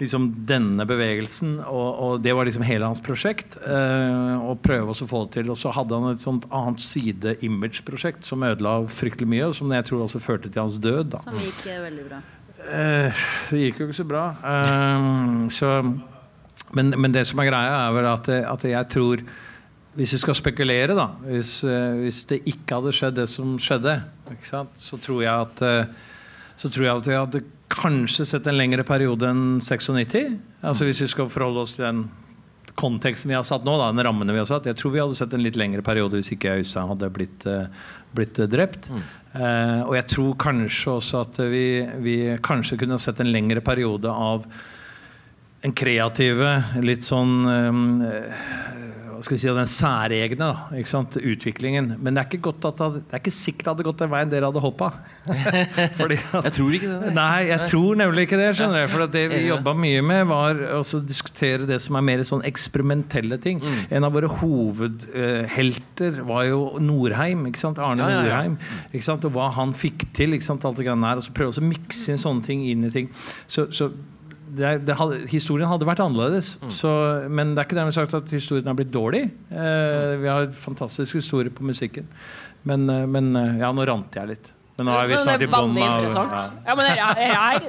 liksom 0.00 0.30
denne 0.48 0.86
bevegelsen. 0.88 1.58
Og, 1.66 1.88
og 2.04 2.22
det 2.24 2.34
var 2.36 2.48
liksom 2.48 2.64
hele 2.66 2.88
hans 2.88 3.02
prosjekt. 3.04 3.56
Eh, 3.64 4.44
og 4.44 4.62
prøve 4.64 4.94
å 4.94 5.08
få 5.08 5.24
det 5.26 5.38
til. 5.38 5.50
Og 5.52 5.58
så 5.60 5.72
hadde 5.74 5.98
han 5.98 6.14
et 6.14 6.22
sånt 6.22 6.46
annet 6.54 6.82
side-image-prosjekt 6.84 8.26
som 8.28 8.44
ødela 8.46 8.80
fryktelig 8.92 9.30
mye, 9.30 9.50
og 9.50 9.56
som 9.58 9.72
jeg 9.74 9.88
tror 9.90 10.06
også 10.06 10.22
førte 10.22 10.50
til 10.50 10.62
hans 10.62 10.80
død. 10.82 11.14
da 11.16 11.22
Som 11.26 11.40
gikk 11.42 11.64
eh, 11.68 11.82
veldig 11.84 12.06
bra. 12.10 12.20
Eh, 12.64 13.24
det 13.50 13.62
gikk 13.66 13.82
jo 13.82 13.88
ikke 13.88 14.00
så 14.00 14.08
bra. 14.08 14.26
Eh, 14.52 15.08
så, 15.54 15.74
men, 16.74 16.94
men 16.96 17.14
det 17.14 17.26
som 17.28 17.42
er 17.42 17.50
greia, 17.50 17.80
er 17.84 17.98
vel 17.98 18.10
at, 18.12 18.30
at 18.54 18.70
jeg 18.70 18.92
tror 18.94 19.26
Hvis 19.94 20.10
vi 20.16 20.18
skal 20.18 20.34
spekulere, 20.34 20.94
da 20.98 21.06
Hvis, 21.22 21.60
eh, 21.62 22.00
hvis 22.02 22.24
det 22.30 22.42
ikke 22.50 22.80
hadde 22.80 22.96
skjedd 22.96 23.20
det 23.20 23.28
som 23.30 23.54
skjedde, 23.62 24.00
så 24.42 24.98
tror 24.98 25.22
jeg 25.22 25.30
at 25.34 25.62
eh, 25.62 26.10
så 26.60 26.70
tror 26.70 26.86
jeg 26.86 27.00
at 27.02 27.08
vi 27.08 27.18
hadde 27.18 27.44
kanskje 27.74 28.26
sett 28.28 28.46
en 28.46 28.58
lengre 28.58 28.84
periode 28.86 29.26
enn 29.28 29.58
96. 29.64 30.36
Altså 30.62 30.86
Hvis 30.86 31.02
vi 31.04 31.10
skal 31.10 31.32
forholde 31.32 31.64
oss 31.64 31.74
til 31.78 31.86
den 31.88 32.04
konteksten 32.78 33.30
vi 33.30 33.36
har 33.36 33.46
satt 33.46 33.66
nå, 33.66 33.76
da, 33.78 33.90
den 33.92 34.04
rammene 34.06 34.34
vi 34.34 34.40
har 34.40 34.48
satt. 34.50 34.66
Jeg 34.66 34.78
tror 34.78 34.94
vi 34.94 35.02
hadde 35.02 35.18
sett 35.18 35.34
en 35.34 35.44
litt 35.44 35.58
lengre 35.58 35.84
periode 35.86 36.18
hvis 36.18 36.32
ikke 36.34 36.58
Øystein 36.60 36.90
hadde 36.90 37.10
blitt, 37.14 37.46
eh, 37.46 37.66
blitt 38.16 38.38
drept. 38.38 38.88
drept. 38.90 38.90
Eh, 39.34 39.80
og 39.82 39.94
jeg 39.98 40.06
tror 40.10 40.36
kanskje 40.42 40.96
også 40.98 41.24
at 41.24 41.42
vi, 41.50 41.66
vi 42.02 42.16
kanskje 42.42 42.78
kunne 42.82 42.98
sett 43.02 43.22
en 43.22 43.32
lengre 43.34 43.62
periode 43.64 44.10
av 44.10 44.46
den 45.64 45.72
kreative, 45.72 46.50
litt 46.84 47.06
sånn 47.06 47.34
eh, 47.48 48.83
skal 49.24 49.36
vi 49.36 49.40
si, 49.42 49.48
den 49.56 49.70
særegne 49.70 50.36
da, 50.38 51.18
utviklingen. 51.32 51.94
Men 51.98 52.14
det 52.16 52.22
er 52.22 52.28
ikke, 52.28 52.42
godt 52.50 52.66
at 52.68 52.80
det, 52.80 53.02
det 53.08 53.16
er 53.16 53.22
ikke 53.22 53.32
sikkert 53.34 53.64
det 53.64 53.72
hadde 53.72 53.86
gått 53.88 54.02
den 54.02 54.12
veien 54.12 54.32
dere 54.32 54.50
hadde 54.50 54.62
håpa. 54.62 54.90
Jeg 56.44 56.52
tror 56.58 56.76
ikke 56.76 56.90
det. 56.90 57.12
Nei, 57.16 57.46
jeg 57.48 57.68
tror 57.70 57.98
nemlig 57.98 58.26
ikke 58.26 58.38
det. 58.40 58.50
skjønner 58.58 58.84
du 58.86 58.92
For 58.92 59.06
det 59.14 59.24
vi 59.32 59.40
jobba 59.46 59.74
mye 59.78 60.02
med, 60.04 60.26
var 60.30 60.60
å 60.78 60.82
diskutere 61.06 61.68
det 61.68 61.80
som 61.82 61.96
er 61.98 62.04
mer 62.06 62.22
sånn 62.26 62.44
eksperimentelle 62.46 63.38
ting. 63.42 63.62
En 63.88 64.06
av 64.06 64.14
våre 64.14 64.30
hovedhelter 64.40 66.20
var 66.28 66.46
jo 66.48 66.60
Norheim. 66.82 67.46
ikke 67.50 67.62
sant? 67.62 67.80
Arne 67.82 68.04
Ja, 68.04 68.10
ja, 68.10 68.16
ja. 68.16 68.24
Norheim. 68.28 68.58
ikke 68.92 69.06
sant? 69.06 69.24
Og 69.28 69.36
hva 69.36 69.50
han 69.56 69.74
fikk 69.76 70.06
til. 70.16 70.36
ikke 70.36 70.48
sant? 70.50 70.64
Alt 70.68 70.80
det 70.80 70.88
her, 70.88 71.16
og 71.20 71.24
så 71.24 71.34
Prøve 71.34 71.58
å 71.58 71.66
mikse 71.66 72.12
inn 72.12 72.20
sånne 72.20 72.44
ting 72.46 72.62
inn 72.68 72.84
i 72.86 72.92
ting. 72.94 73.08
Så, 73.50 73.66
så 73.74 73.90
det, 74.58 74.70
det 74.88 74.96
hadde, 74.98 75.20
historien 75.30 75.68
hadde 75.70 75.86
vært 75.88 76.02
annerledes. 76.04 76.54
Så, 76.74 76.90
men 77.28 77.52
det 77.54 77.62
er 77.62 77.68
ikke 77.68 77.78
dermed 77.78 77.96
sagt 77.96 78.16
at 78.16 78.32
historien 78.34 78.70
har 78.70 78.76
blitt 78.78 78.92
dårlig. 78.94 79.26
Eh, 79.50 80.14
vi 80.22 80.30
har 80.30 80.50
fantastisk 80.58 81.18
historie 81.18 81.52
på 81.54 81.66
musikken. 81.66 82.08
Men, 82.64 82.88
eh, 82.90 83.04
men 83.10 83.32
eh, 83.36 83.60
ja, 83.62 83.70
nå 83.74 83.86
rant 83.88 84.16
jeg 84.16 84.34
litt. 84.34 84.50
Men 84.78 84.88
nå 84.88 84.96
er 84.98 85.10
vi 85.10 85.20
snart 85.22 85.42
i 85.44 85.50
bånn 85.50 85.76
ja. 85.78 85.92
Ja, 86.66 86.74
men 86.74 86.82
det 86.88 86.94
er, 86.98 87.18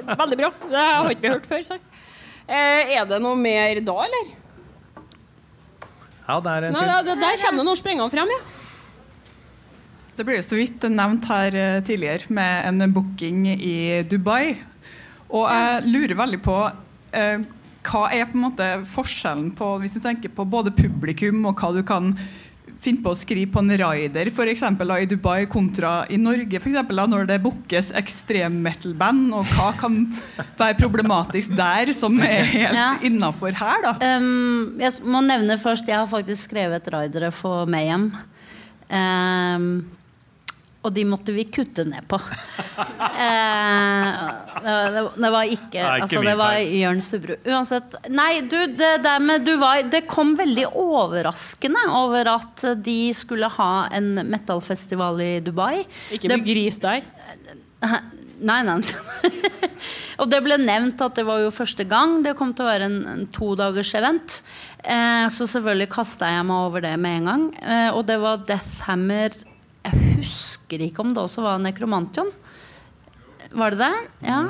er 0.16 0.18
veldig 0.24 0.38
bra. 0.40 0.50
Det 0.72 0.86
har 0.88 1.12
ikke 1.12 1.26
vi 1.26 1.34
hørt 1.36 1.46
før. 1.50 1.62
Sant? 1.68 2.02
Eh, 2.46 2.96
er 2.96 3.06
det 3.10 3.20
noe 3.22 3.38
mer 3.38 3.78
da, 3.86 3.96
eller? 4.06 4.34
Ja, 6.26 6.40
det 6.42 6.52
er 6.52 6.66
en 6.66 6.74
Nei, 6.74 6.82
til. 6.82 6.90
ja, 6.90 7.18
Der 7.22 7.40
kommer 7.44 7.62
det 7.62 7.66
noen 7.68 7.78
sprengende 7.78 8.10
frem, 8.14 8.32
ja. 8.34 8.40
Det 10.16 10.24
ble 10.24 10.38
jo 10.38 10.46
så 10.46 10.56
vidt 10.56 10.86
nevnt 10.90 11.26
her 11.28 11.54
eh, 11.60 11.80
tidligere 11.86 12.32
med 12.34 12.82
en 12.82 12.92
booking 12.94 13.44
i 13.52 13.76
Dubai. 14.08 14.56
Og 15.30 15.46
jeg 15.50 15.86
lurer 15.90 16.16
veldig 16.18 16.40
på 16.44 16.56
eh, 17.16 17.44
hva 17.86 18.02
er 18.14 18.26
på 18.26 18.38
en 18.38 18.44
måte 18.48 18.66
forskjellen 18.90 19.52
på 19.58 19.76
hvis 19.82 19.94
du 19.96 20.00
tenker 20.02 20.32
på 20.34 20.46
både 20.48 20.72
publikum 20.74 21.44
og 21.46 21.60
hva 21.60 21.72
du 21.76 21.82
kan 21.86 22.12
finne 22.82 23.02
på 23.02 23.10
å 23.14 23.18
skrive 23.18 23.48
på 23.54 23.62
en 23.62 23.72
rider 23.80 24.28
for 24.34 24.46
eksempel, 24.50 24.90
da, 24.92 24.98
i 25.02 25.08
Dubai 25.08 25.46
kontra 25.50 26.04
i 26.12 26.18
Norge, 26.20 26.60
for 26.60 26.70
eksempel, 26.70 26.98
da, 27.00 27.06
når 27.10 27.24
det 27.30 27.38
bookes 27.42 27.88
ekstrem-metal-band, 27.98 29.32
og 29.34 29.48
hva 29.56 29.70
kan 29.80 29.96
være 30.58 30.76
problematisk 30.78 31.56
der 31.58 31.90
som 31.96 32.20
er 32.22 32.44
helt 32.52 32.76
Ja. 32.78 32.88
innafor 33.02 33.56
her, 33.58 33.82
da? 33.82 33.94
Um, 34.18 34.76
jeg 34.78 34.92
må 35.02 35.22
nevne 35.24 35.56
først 35.58 35.88
Jeg 35.88 35.96
har 35.96 36.06
faktisk 36.10 36.50
skrevet 36.50 36.86
ridere 36.92 37.32
for 37.34 37.66
Mayhem. 37.66 38.10
Um, 38.90 39.86
og 40.86 40.94
de 40.94 41.02
måtte 41.08 41.34
vi 41.34 41.44
kutte 41.50 41.84
ned 41.88 42.06
på. 42.10 42.20
Eh, 43.16 44.08
det, 44.62 45.02
det 45.18 45.30
var 45.32 45.50
ikke, 45.50 45.82
altså, 45.82 46.20
Det 46.24 46.34
var. 46.38 46.58
Jørn 46.60 47.00
Subru. 47.02 47.34
Uansett. 47.48 47.96
Nei, 48.12 48.42
du, 48.46 48.58
det 48.76 48.92
der 49.04 49.22
med 49.22 49.46
du 49.46 49.54
var 49.60 49.86
Det 49.90 50.04
kom 50.10 50.34
veldig 50.38 50.66
overraskende 50.76 51.86
over 51.96 52.30
at 52.36 52.64
de 52.84 52.98
skulle 53.16 53.48
ha 53.56 53.72
en 53.96 54.14
metallfestival 54.28 55.22
i 55.24 55.32
Dubai. 55.44 55.86
Ikke 56.14 56.30
mye 56.30 56.44
gris 56.46 56.78
der. 56.82 57.06
Nei, 58.36 58.60
nei. 58.66 58.78
og 60.20 60.30
det 60.32 60.42
ble 60.44 60.58
nevnt 60.60 61.00
at 61.04 61.16
det 61.16 61.24
var 61.26 61.42
jo 61.42 61.54
første 61.54 61.86
gang. 61.88 62.20
Det 62.24 62.36
kom 62.38 62.52
til 62.54 62.66
å 62.66 62.70
være 62.70 62.88
en, 62.90 62.98
en 63.14 63.26
todagers 63.32 63.94
event. 63.96 64.40
Eh, 64.84 65.26
så 65.32 65.48
selvfølgelig 65.50 65.90
kasta 65.94 66.30
jeg 66.34 66.46
meg 66.46 66.68
over 66.68 66.84
det 66.84 66.94
med 67.00 67.22
en 67.22 67.30
gang. 67.30 67.46
Eh, 67.62 67.90
og 67.96 68.04
det 68.10 68.18
var 68.22 68.44
Deathhammer 68.48 69.34
Jeg 69.86 70.16
husker 70.18 70.82
ikke 70.88 71.04
om 71.04 71.12
det 71.14 71.22
også 71.22 71.44
var 71.44 71.60
Nekromantion. 71.62 72.32
Var 73.56 73.74
det 73.74 73.78
det? 73.84 74.06
Ja. 74.26 74.40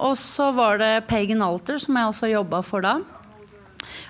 Og 0.00 0.16
så 0.20 0.48
var 0.56 0.80
det 0.80 1.06
Pagan 1.10 1.44
Alter, 1.44 1.78
som 1.82 1.98
jeg 1.98 2.10
også 2.10 2.30
jobba 2.32 2.62
for 2.64 2.84
da. 2.84 2.96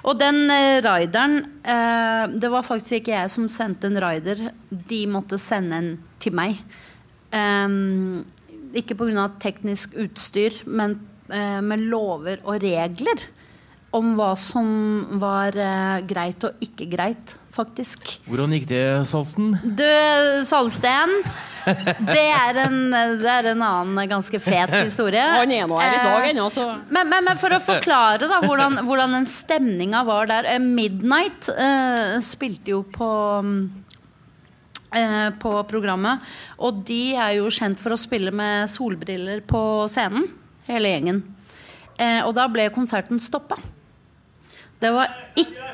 Og 0.06 0.16
den 0.18 0.46
eh, 0.52 0.78
rideren 0.84 1.38
eh, 1.66 2.24
Det 2.38 2.48
var 2.52 2.64
faktisk 2.64 3.00
ikke 3.00 3.16
jeg 3.16 3.32
som 3.34 3.48
sendte 3.52 3.90
en 3.90 4.00
rider. 4.02 4.48
De 4.70 5.02
måtte 5.10 5.38
sende 5.42 5.80
en 5.80 5.90
til 6.22 6.36
meg. 6.36 6.62
Um, 7.34 8.22
ikke 8.76 8.96
pga. 8.96 9.26
teknisk 9.42 9.96
utstyr, 10.00 10.62
men 10.66 10.98
eh, 11.28 11.60
med 11.60 11.88
lover 11.90 12.40
og 12.44 12.62
regler. 12.62 13.26
Om 13.96 14.14
hva 14.18 14.34
som 14.38 14.68
var 15.20 15.56
eh, 15.56 16.04
greit 16.08 16.44
og 16.46 16.62
ikke 16.64 16.86
greit, 16.92 17.34
faktisk. 17.56 18.18
Hvordan 18.28 18.52
gikk 18.52 18.66
det, 18.68 18.84
Salsten? 19.08 19.54
Du, 19.64 19.86
Salsten. 20.44 21.14
Det 21.66 22.22
er, 22.30 22.60
en, 22.62 22.76
det 23.18 23.30
er 23.32 23.48
en 23.50 23.62
annen 23.66 24.10
ganske 24.10 24.38
fet 24.38 24.70
historie. 24.84 25.24
Han 25.34 25.50
er 25.50 25.66
nå 25.66 25.80
her 25.80 25.96
i 25.96 26.02
dag 26.04 26.20
Eh, 26.20 26.28
ennå, 26.30 26.44
så 26.52 26.68
Men, 26.94 27.08
men, 27.10 27.24
men 27.26 27.40
for 27.40 27.56
å 27.56 27.58
forklare 27.58 28.28
da 28.30 28.38
hvordan, 28.44 28.78
hvordan 28.86 29.16
den 29.18 29.26
stemninga 29.30 30.04
var 30.06 30.28
der 30.30 30.46
eh, 30.52 30.60
Midnight 30.62 31.48
eh, 31.50 32.20
spilte 32.22 32.76
jo 32.76 32.84
på 32.94 33.08
eh, 34.94 35.30
på 35.42 35.54
programmet. 35.72 36.22
Og 36.62 36.84
de 36.86 37.16
er 37.18 37.38
jo 37.40 37.50
kjent 37.52 37.80
for 37.82 37.96
å 37.96 37.98
spille 37.98 38.30
med 38.30 38.70
solbriller 38.70 39.42
på 39.48 39.62
scenen, 39.90 40.28
hele 40.68 40.92
gjengen. 40.94 41.24
Eh, 41.98 42.20
og 42.22 42.34
da 42.36 42.46
ble 42.52 42.68
konserten 42.74 43.18
stoppa. 43.22 43.58
Det 44.82 44.92
var 44.92 45.12
ikke 45.38 45.66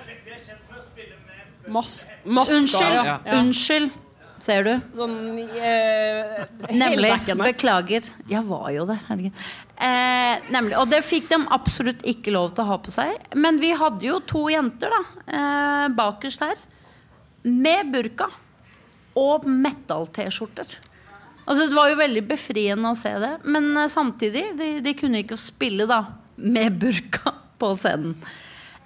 Mas 1.68 2.06
maska. 2.24 2.56
Unnskyld! 2.56 2.94
ja. 2.94 3.18
Ja. 3.24 3.38
Unnskyld, 3.38 3.90
ser 4.42 4.64
du. 4.66 4.72
Sånn 4.96 5.14
eh, 5.38 6.42
Nemlig. 6.74 7.12
Beklager. 7.38 8.08
Jeg 8.30 8.42
var 8.48 8.68
jo 8.74 8.86
der, 8.88 9.00
herregud. 9.08 9.42
Eh, 9.78 10.50
nemlig. 10.54 10.76
Og 10.80 10.90
det 10.90 11.02
fikk 11.06 11.30
de 11.30 11.38
absolutt 11.54 12.02
ikke 12.08 12.34
lov 12.34 12.52
til 12.54 12.64
å 12.64 12.72
ha 12.72 12.78
på 12.82 12.94
seg. 12.94 13.14
Men 13.38 13.60
vi 13.62 13.72
hadde 13.78 14.08
jo 14.08 14.18
to 14.26 14.46
jenter 14.52 14.92
da, 14.94 15.02
eh, 15.26 15.86
bakerst 15.96 16.44
her. 16.46 16.62
Med 17.46 17.92
burka. 17.94 18.28
Og 19.18 19.46
metal-T-skjorter. 19.46 20.78
Altså, 21.42 21.66
det 21.66 21.74
var 21.76 21.90
jo 21.90 21.98
veldig 21.98 22.22
befriende 22.26 22.90
å 22.90 22.98
se 22.98 23.12
det. 23.22 23.36
Men 23.46 23.70
eh, 23.76 23.90
samtidig, 23.90 24.48
de, 24.58 24.74
de 24.84 24.98
kunne 24.98 25.22
ikke 25.22 25.38
spille 25.40 25.86
da 25.90 26.04
med 26.42 26.78
burka 26.82 27.34
på 27.62 27.74
scenen. 27.78 28.16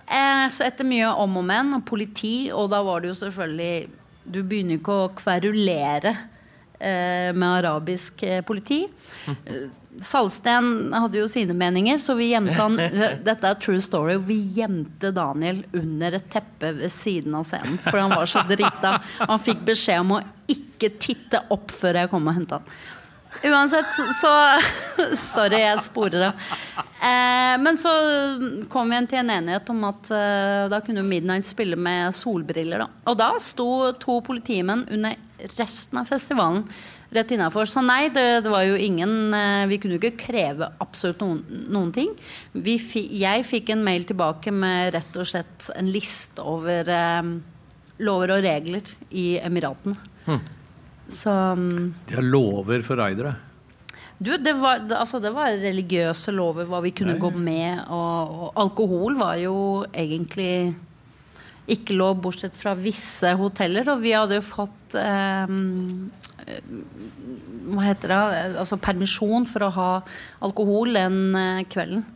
Eh, 0.06 0.46
så 0.52 0.66
etter 0.66 0.86
mye 0.86 1.08
om 1.18 1.40
og 1.40 1.46
men, 1.46 1.74
politi, 1.86 2.48
og 2.54 2.70
da 2.70 2.82
var 2.86 3.02
det 3.02 3.10
jo 3.10 3.20
selvfølgelig 3.24 3.88
Du 4.26 4.42
begynner 4.42 4.78
ikke 4.78 4.94
å 4.94 5.10
kverulere 5.18 6.12
eh, 6.78 7.32
med 7.34 7.48
arabisk 7.60 8.22
eh, 8.26 8.42
politi. 8.46 8.84
Eh, 9.26 9.66
Salsten 10.02 10.92
hadde 10.92 11.22
jo 11.22 11.28
sine 11.30 11.54
meninger, 11.56 11.98
så 12.02 12.14
vi 12.18 12.32
gjemte 12.32 12.56
han 12.58 12.76
Dette 13.28 13.48
er 13.48 13.60
true 13.62 13.80
story. 13.80 14.18
Vi 14.28 14.36
gjemte 14.58 15.12
Daniel 15.14 15.62
under 15.72 16.18
et 16.18 16.26
teppe 16.32 16.74
ved 16.76 16.92
siden 16.92 17.38
av 17.38 17.46
scenen, 17.48 17.78
for 17.86 18.02
han 18.02 18.12
var 18.12 18.28
så 18.30 18.44
drita. 18.48 18.98
Han 19.22 19.42
fikk 19.42 19.64
beskjed 19.70 20.04
om 20.04 20.18
å 20.18 20.24
ikke 20.52 20.92
titte 21.00 21.40
opp 21.54 21.72
før 21.74 22.02
jeg 22.02 22.12
kom 22.12 22.28
og 22.28 22.36
henta 22.36 22.60
han. 22.60 22.76
Uansett, 23.44 23.92
så 24.16 24.32
Sorry, 25.34 25.60
jeg 25.60 25.84
sporer 25.84 26.28
av. 26.30 26.42
Eh, 26.80 27.54
men 27.60 27.78
så 27.78 27.92
kom 28.72 28.90
vi 28.90 29.02
til 29.10 29.20
en 29.20 29.32
enighet 29.36 29.70
om 29.74 29.84
at 29.90 30.10
eh, 30.14 30.64
da 30.72 30.80
kunne 30.84 31.04
Midnight 31.06 31.46
spille 31.46 31.76
med 31.76 32.16
solbriller. 32.16 32.86
Da. 32.86 32.90
Og 33.12 33.18
da 33.20 33.30
sto 33.42 33.70
to 34.00 34.20
politimenn 34.26 34.86
under 34.88 35.16
resten 35.58 36.00
av 36.00 36.08
festivalen 36.08 36.64
rett 37.10 37.30
innafor. 37.30 37.68
Så 37.70 37.82
nei, 37.84 38.08
det, 38.14 38.24
det 38.44 38.52
var 38.52 38.64
jo 38.66 38.78
ingen 38.80 39.34
eh, 39.34 39.66
Vi 39.70 39.78
kunne 39.82 39.96
jo 39.96 40.02
ikke 40.02 40.26
kreve 40.26 40.70
absolutt 40.82 41.22
noen, 41.22 41.42
noen 41.72 41.92
ting. 41.94 42.14
Fi, 42.54 43.04
jeg 43.20 43.46
fikk 43.48 43.72
en 43.74 43.84
mail 43.86 44.06
tilbake 44.08 44.54
med 44.54 44.94
rett 44.96 45.20
og 45.20 45.28
slett 45.30 45.70
en 45.76 45.90
liste 45.92 46.42
over 46.42 46.90
eh, 46.90 47.32
lover 48.02 48.36
og 48.36 48.44
regler 48.44 48.94
i 49.10 49.28
Emiratene. 49.40 49.96
Hm. 50.26 50.42
Så 51.12 51.32
De 52.08 52.16
har 52.16 52.24
lover 52.24 52.82
for 52.86 52.98
raidere. 52.98 53.34
du, 54.18 54.36
det 54.36 54.52
var, 54.58 54.82
altså, 54.90 55.20
det 55.20 55.32
var 55.34 55.54
religiøse 55.60 56.32
lover, 56.34 56.66
hva 56.66 56.80
vi 56.84 56.94
kunne 56.96 57.14
ja. 57.14 57.22
gå 57.22 57.30
med. 57.30 57.84
Og, 57.92 58.36
og 58.46 58.60
alkohol 58.64 59.18
var 59.20 59.36
jo 59.42 59.56
egentlig 59.92 60.74
ikke 61.66 61.96
lov, 61.98 62.20
bortsett 62.22 62.54
fra 62.56 62.74
visse 62.78 63.32
hoteller. 63.38 63.88
Og 63.92 64.02
vi 64.02 64.14
hadde 64.14 64.38
jo 64.38 64.44
fått 64.46 64.96
eh, 64.98 65.54
Hva 67.66 67.86
heter 67.88 68.12
det? 68.12 68.20
Altså 68.62 68.78
permisjon 68.82 69.48
for 69.50 69.66
å 69.66 69.72
ha 69.74 69.90
alkohol 70.46 70.94
den 70.98 71.18
eh, 71.38 71.64
kvelden. 71.70 72.06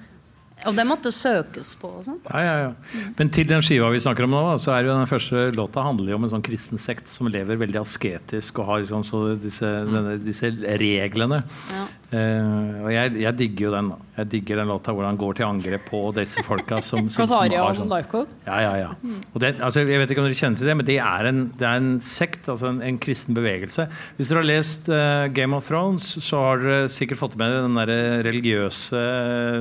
Og 0.68 0.76
det 0.76 0.84
måtte 0.88 1.12
søkes 1.14 1.72
på 1.80 1.90
og 2.00 2.04
sånt. 2.06 2.26
Ja, 2.28 2.40
ja, 2.44 2.56
ja. 2.66 3.04
Men 3.18 3.30
til 3.32 3.48
den 3.48 3.64
skiva 3.64 3.88
vi 3.92 4.02
snakker 4.02 4.26
om 4.26 4.34
nå, 4.34 4.42
så 4.60 4.74
er 4.74 4.84
jo 4.84 4.92
den 4.92 5.10
første 5.10 5.46
låta 5.56 5.84
handler 5.86 6.12
jo 6.12 6.18
om 6.20 6.26
en 6.26 6.34
sånn 6.34 6.44
kristen 6.44 6.80
sekt 6.82 7.08
som 7.12 7.30
lever 7.32 7.60
veldig 7.60 7.80
asketisk 7.82 8.60
og 8.60 8.68
har 8.68 8.84
liksom 8.84 9.06
så 9.08 9.22
disse, 9.40 9.70
denne, 9.88 10.18
disse 10.24 10.52
reglene. 10.82 11.42
Ja. 11.72 11.86
Eh, 12.10 12.78
og 12.82 12.90
jeg, 12.90 13.12
jeg 13.22 13.38
digger 13.38 13.68
jo 13.68 13.74
den. 13.76 13.90
da. 13.92 14.10
Jeg 14.20 14.28
digger 14.34 14.60
den 14.60 14.68
låta 14.68 14.92
hvor 14.92 15.06
han 15.06 15.18
går 15.18 15.38
til 15.38 15.46
angrep 15.46 15.84
på 15.88 16.00
disse 16.16 16.42
folka 16.44 16.80
som, 16.84 17.06
som, 17.08 17.28
som 17.30 17.36
har 17.38 17.76
sånn 17.78 17.92
ja, 18.44 18.56
ja, 18.64 18.72
ja. 18.76 18.88
Og 19.30 19.38
det, 19.40 19.54
altså, 19.62 19.84
jeg 19.86 20.00
vet 20.02 20.12
ikke 20.12 20.20
om 20.24 20.26
dere 20.28 20.36
kjenner 20.36 20.60
til 20.60 20.68
det, 20.68 20.74
men 20.76 20.88
det 20.88 20.98
er 21.00 21.28
en, 21.30 21.40
det 21.56 21.66
er 21.68 21.78
en 21.80 21.92
sekt, 22.04 22.48
altså 22.50 22.68
en, 22.72 22.82
en 22.84 22.98
kristen 23.00 23.36
bevegelse. 23.36 23.86
Hvis 24.18 24.32
dere 24.32 24.42
har 24.42 24.48
lest 24.48 24.90
uh, 24.92 25.30
Game 25.32 25.56
of 25.56 25.70
Thrones, 25.70 26.08
så 26.20 26.42
har 26.42 26.60
dere 26.64 26.90
sikkert 26.92 27.22
fått 27.22 27.38
med 27.40 27.54
den 27.54 27.78
der 27.78 27.94
religiøse, 28.26 29.04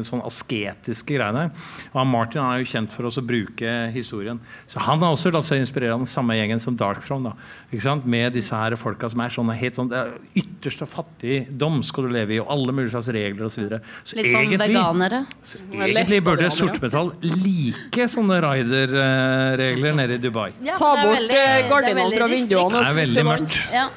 sånn 0.09 0.25
asketiske 0.27 1.15
greiene. 1.15 1.47
Og 1.93 2.09
Martin 2.09 2.41
han 2.43 2.57
er 2.57 2.65
jo 2.65 2.71
kjent 2.73 2.93
for 2.95 3.07
også 3.07 3.23
å 3.23 3.29
bruke 3.29 3.77
historien. 3.95 4.41
Så 4.69 4.81
han 4.83 4.99
har 5.05 5.13
også 5.13 5.31
latt 5.31 5.47
seg 5.47 5.63
inspirere 5.63 5.95
av 5.95 6.03
den 6.03 6.09
samme 6.09 6.35
gjengen 6.35 6.61
som 6.63 6.77
Dark 6.79 7.03
Throne. 7.05 7.31
Da, 7.31 7.69
ikke 7.69 7.85
sant? 7.85 8.09
Med 8.09 8.33
disse 8.35 8.57
her 8.57 8.75
folka 8.79 9.09
som 9.11 9.23
er 9.23 9.33
sånne 9.33 9.55
helt 9.59 9.79
sånn 9.79 9.93
er 9.95 10.15
Ytterste 10.39 10.87
fattigdom 10.89 11.79
skal 11.85 12.07
du 12.07 12.13
leve 12.13 12.35
i, 12.35 12.38
og 12.43 12.51
alle 12.55 12.71
mulige 12.75 12.91
slags 12.93 13.07
regler 13.15 13.45
osv. 13.45 13.55
Så, 13.55 13.61
videre. 13.61 13.79
så 14.03 14.15
Litt 14.19 14.29
sånn 14.33 14.53
veganere. 14.61 15.19
Så 15.43 15.59
Egentlig 15.73 16.21
burde 16.23 16.49
sortmetall 16.55 17.11
like 17.23 18.07
sånne 18.13 18.39
raider-regler 18.45 19.95
nede 19.99 20.17
i 20.19 20.23
Dubai. 20.23 20.51
Ja, 20.63 20.75
Ta 20.79 20.95
bort 21.03 21.17
veldig- 21.17 21.35
eh, 21.35 21.69
gardinene 21.69 22.17
fra 22.17 22.27
vinduene. 22.31 22.71
Det 22.79 22.87
er 22.87 22.97
veldig 23.01 23.25
mørkt. 23.29 23.73
Ja. 23.73 23.87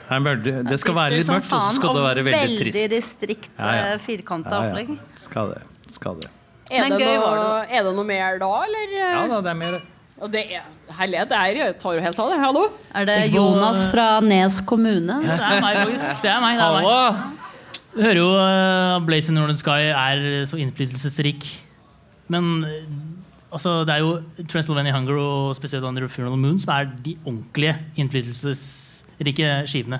Det, 0.42 0.54
det 0.70 0.80
skal 0.80 0.94
være 0.94 1.16
litt 1.18 1.26
mørkt, 1.32 1.52
og 1.52 1.60
så 1.60 1.74
skal 1.78 1.94
det 1.94 2.02
være 2.08 2.24
veldig 2.24 2.42
veldig 2.42 2.72
trist. 2.72 2.90
distrikt, 2.90 3.50
Ja, 3.58 3.72
ja. 3.74 3.86
eh, 3.92 3.98
firkanta 3.98 4.50
Ja, 4.50 4.62
ja. 4.62 4.70
opplegg. 4.70 4.98
Skal 5.18 5.50
det. 5.54 5.62
Skal 5.92 6.14
det. 6.20 6.30
Er, 6.70 6.88
det 6.88 6.98
noe, 7.00 7.66
er 7.68 7.82
det 7.84 7.94
noe 7.94 8.04
mer 8.04 8.38
da, 8.38 8.52
eller? 8.64 8.92
Ja 8.96 9.26
da, 9.28 9.40
det 9.44 9.50
er 9.50 9.54
mer 9.58 9.80
Og 10.22 10.30
det 10.30 10.44
er, 10.54 10.62
herlighet, 10.96 11.28
det 11.28 11.38
er, 11.60 11.72
tar 11.82 11.94
jo 11.96 12.00
helt 12.00 12.18
av, 12.22 12.30
det. 12.30 12.38
Hallo? 12.38 12.62
Er 12.94 13.04
det 13.04 13.16
Jonas 13.34 13.90
fra 13.90 14.20
Nes 14.20 14.60
kommune? 14.60 15.18
Det 15.26 15.38
er 15.40 15.60
meg. 15.60 15.76
Det 16.22 16.30
er 16.30 16.40
meg. 16.40 16.56
Det 16.56 16.64
er 16.64 16.76
meg. 16.78 17.41
Du 17.92 18.00
hører 18.00 18.20
jo 18.22 18.28
uh, 18.32 19.02
Blaze 19.04 19.28
in 19.32 19.36
Northern 19.36 19.58
Sky 19.60 19.90
er 19.92 20.22
så 20.48 20.56
innflytelsesrik. 20.62 21.44
Men 22.32 22.62
eh, 22.64 22.86
altså, 23.52 23.82
det 23.84 23.92
er 23.92 24.00
jo 24.00 24.46
Transylvania 24.48 24.94
Hunger 24.96 25.18
og 25.20 25.56
spesielt 25.58 25.84
Under 25.84 26.06
Funeral 26.08 26.38
Moon 26.40 26.56
som 26.62 26.72
er 26.72 26.88
de 27.04 27.18
ordentlige 27.28 27.74
innflytelsesrike 28.00 29.50
skivene 29.68 29.98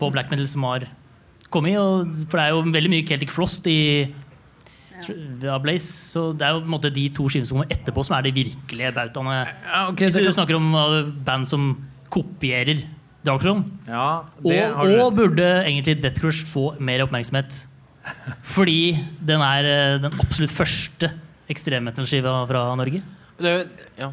på 0.00 0.08
black 0.14 0.30
metal 0.32 0.48
som 0.48 0.64
har 0.64 0.86
kommet. 1.52 1.76
Og, 1.76 2.14
for 2.30 2.40
det 2.40 2.46
er 2.46 2.54
jo 2.54 2.64
veldig 2.72 2.92
mye 2.94 3.06
Celtic 3.10 3.34
Frost 3.34 3.68
i 3.68 3.76
ja. 5.44 5.58
Blaze. 5.60 5.90
Så 6.14 6.30
det 6.32 6.46
er 6.48 6.56
jo 6.56 6.62
på 6.64 6.70
en 6.70 6.74
måte 6.78 6.94
de 6.94 7.04
to 7.16 7.28
skivene 7.28 7.50
som 7.50 7.58
kommer 7.60 7.76
etterpå, 7.76 8.06
som 8.06 8.16
er 8.16 8.30
de 8.30 8.34
virkelige 8.40 8.94
bautaene. 8.96 9.42
ok, 9.90 10.06
Hvis 10.06 10.16
du 10.16 10.24
kan- 10.24 10.38
snakker 10.40 10.56
om 10.56 10.72
uh, 10.72 11.12
band 11.26 11.44
som 11.52 11.74
kopierer 12.08 12.80
Darkthrone. 13.26 13.64
Ja, 13.88 14.06
og, 14.44 14.94
og 15.04 15.16
burde 15.18 15.48
egentlig 15.66 15.98
Death 16.00 16.22
Crush 16.22 16.46
få 16.48 16.70
mer 16.80 17.04
oppmerksomhet. 17.04 17.66
Fordi 18.48 18.96
den 19.26 19.44
er 19.44 19.68
eh, 19.68 19.98
den 20.02 20.16
absolutt 20.22 20.54
første 20.54 21.12
ekstremmetal-skiva 21.50 22.32
fra 22.48 22.64
Norge. 22.78 23.02
Det, 23.40 23.54
ja. 23.98 24.08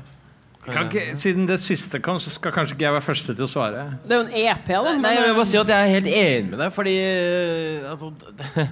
Kan 0.68 0.90
ikke, 0.90 1.16
siden 1.16 1.48
det 1.48 1.62
siste 1.64 2.02
kom, 2.04 2.20
så 2.20 2.30
skal 2.34 2.52
kanskje 2.52 2.76
ikke 2.76 2.84
jeg 2.84 2.96
være 2.98 3.06
første 3.06 3.36
til 3.38 3.46
å 3.46 3.48
svare. 3.48 3.86
Det 4.04 4.18
er 4.18 4.20
jo 4.20 4.26
en 4.26 4.34
EP, 4.42 4.68
da. 4.68 4.96
Nei, 5.00 5.14
jeg 5.16 5.24
vil 5.24 5.38
bare 5.38 5.48
si 5.48 5.60
at 5.62 5.72
jeg 5.72 5.80
er 5.80 5.94
helt 5.96 6.12
enig 6.12 6.50
med 6.52 6.60
deg, 6.60 6.74
fordi 6.76 6.96
eh, 7.00 7.88
altså, 7.88 8.12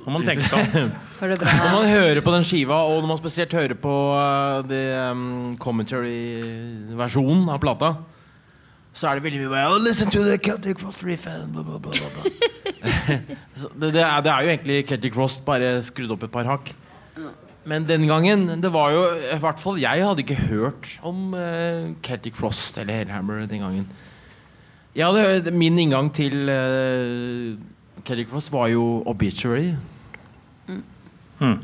Når 0.00 0.12
man 0.14 0.22
tenker 0.26 0.46
sånn. 0.46 0.92
Når 1.20 1.72
man 1.74 1.84
hører 1.84 2.22
på 2.24 2.32
den 2.32 2.46
skiva, 2.48 2.78
og 2.88 3.02
når 3.02 3.08
man 3.10 3.18
spesielt 3.20 3.52
hører 3.52 3.76
på 3.76 3.94
uh, 4.16 4.62
the 4.64 4.80
um, 5.10 5.56
commentary-versjonen 5.60 7.50
av 7.52 7.58
plata, 7.60 7.90
så 8.96 9.10
er 9.10 9.18
det 9.18 9.26
veldig 9.26 9.42
mye 9.42 9.50
bare 9.52 9.70
oh, 9.70 9.76
Listen 9.84 10.10
to 10.10 10.22
the 10.24 10.38
Celtic 10.40 10.80
Frost 10.80 11.04
riff 11.06 11.26
and 11.30 11.52
bla, 11.52 11.62
bla, 11.62 11.76
bla, 11.78 11.92
bla, 11.92 12.08
bla. 12.14 12.24
Så 13.60 13.68
det, 13.76 13.92
det, 13.94 14.02
er, 14.02 14.22
det 14.24 14.32
er 14.32 14.46
jo 14.46 14.54
egentlig 14.54 14.78
Celtic 14.88 15.14
Frost, 15.14 15.44
bare 15.44 15.74
skrudd 15.86 16.14
opp 16.16 16.24
et 16.24 16.32
par 16.32 16.48
hakk. 16.48 16.72
Men 17.68 17.84
den 17.84 18.08
gangen 18.08 18.48
det 18.62 18.72
var 18.72 18.94
jo, 18.96 19.04
i 19.20 19.36
hvert 19.42 19.60
fall 19.60 19.76
Jeg 19.78 20.00
hadde 20.00 20.24
ikke 20.24 20.38
hørt 20.48 20.88
om 21.04 21.34
uh, 21.36 21.92
Celtic 22.06 22.38
Frost 22.38 22.80
eller 22.80 23.02
Hellhammer 23.02 23.44
den 23.50 23.60
gangen. 23.66 23.90
Hadde, 24.96 25.52
min 25.52 25.78
inngang 25.78 26.08
til 26.16 26.48
uh, 26.48 27.60
Celtic 28.08 28.32
Frost 28.32 28.52
var 28.56 28.72
jo 28.72 29.02
Obituary. 29.06 29.74
Hmm. 31.40 31.58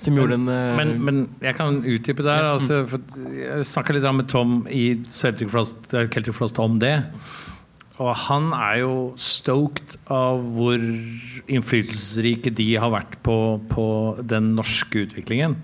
Som 0.00 0.16
gjorde 0.16 0.38
en 0.38 0.48
uh, 0.48 0.74
Men, 0.78 0.96
men 1.04 1.22
jeg 1.44 1.56
kan 1.58 1.80
utdype 1.82 2.24
der. 2.24 2.46
Altså, 2.54 2.84
for 2.88 3.00
jeg 3.34 3.66
snakka 3.68 3.96
litt 3.96 4.06
med 4.16 4.28
Tom 4.32 4.62
i 4.70 4.84
Celtic 5.12 5.50
Frost, 5.52 5.90
Celtic 5.90 6.36
Frost 6.36 6.60
om 6.62 6.78
det. 6.82 6.98
Og 8.02 8.10
han 8.24 8.48
er 8.56 8.80
jo 8.80 8.94
stoked 9.20 9.94
av 10.10 10.40
hvor 10.56 10.80
innflytelsesrike 10.82 12.50
de 12.58 12.66
har 12.82 12.90
vært 12.90 13.14
på, 13.26 13.36
på 13.70 13.86
den 14.18 14.50
norske 14.56 15.04
utviklingen. 15.06 15.54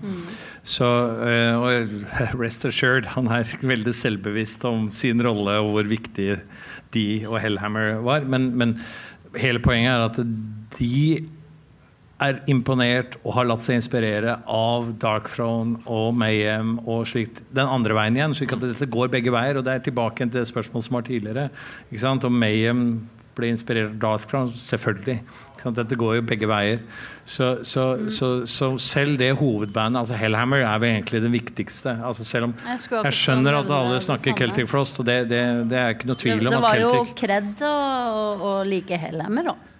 Så 0.63 0.87
eh, 1.27 1.57
og 1.59 1.91
rest 2.41 2.63
assured, 2.69 3.09
han 3.17 3.27
er 3.35 3.51
veldig 3.59 3.95
selvbevisst 3.97 4.63
om 4.69 4.87
sin 4.95 5.23
rolle 5.25 5.57
og 5.59 5.73
hvor 5.75 5.91
viktig 5.91 6.37
de 6.95 7.05
og 7.27 7.41
Hellhammer 7.43 7.99
var. 8.05 8.23
Men, 8.23 8.53
men 8.55 8.77
hele 9.35 9.59
poenget 9.63 9.91
er 9.91 10.07
at 10.07 10.21
de 10.79 11.27
er 12.21 12.41
imponert 12.51 13.17
og 13.23 13.33
har 13.37 13.47
latt 13.49 13.65
seg 13.65 13.79
inspirere 13.79 14.37
av 14.49 14.91
Dark 15.01 15.29
Throne 15.33 15.79
og 15.89 16.11
Mayhem 16.17 16.75
og 16.85 17.07
slikt 17.09 17.41
den 17.53 17.69
andre 17.69 17.97
veien 17.97 18.19
igjen. 18.19 18.35
slik 18.37 18.53
at 18.55 18.61
dette 18.63 18.89
går 18.89 19.13
begge 19.13 19.33
veier. 19.33 19.57
Og 19.57 19.65
det 19.65 19.73
er 19.77 19.87
tilbake 19.87 20.21
til 20.27 20.35
det 20.35 20.49
spørsmålet 20.49 20.87
som 20.87 20.99
var 20.99 21.07
tidligere. 21.07 21.49
Ikke 21.89 22.03
sant? 22.03 22.27
Om 22.27 22.37
Mayhem 22.43 22.83
ble 23.37 23.53
inspirert 23.53 23.95
av 23.95 24.03
Dark 24.03 24.27
Throne? 24.29 24.53
Selvfølgelig. 24.53 25.21
Dette 25.61 25.97
går 25.97 26.15
jo 26.17 26.21
begge 26.25 26.49
veier. 26.49 26.79
Så, 27.25 27.51
så, 27.67 27.85
så, 28.09 28.29
så 28.49 28.71
selv 28.81 29.19
det 29.21 29.31
hovedbandet, 29.37 29.99
altså 30.01 30.17
Hellhammer, 30.17 30.63
er 30.65 30.81
vel 30.81 30.95
egentlig 30.95 31.21
det 31.21 31.31
viktigste. 31.31 31.93
Altså 32.01 32.25
selv 32.25 32.49
om 32.49 32.55
Jeg 32.65 32.81
jeg 33.05 33.17
skjønner 33.17 33.59
at 33.61 33.73
alle 33.77 33.99
snakker. 34.01 34.37
Celtic 34.37 34.69
Frost, 34.69 34.99
og 35.01 35.09
det, 35.09 35.23
det, 35.29 35.41
det 35.69 35.77
er 35.77 35.93
ikke 35.97 36.09
noe 36.09 36.21
tvil 36.21 36.49
om 36.49 36.61
at 36.61 36.69
Celtic 36.69 36.79
det 36.81 36.87
var 36.87 37.03
jo 37.05 37.19
kred 37.25 37.67
å 38.51 38.55
like 38.67 39.03
Hellhammer, 39.05 39.53
da. 39.53 39.70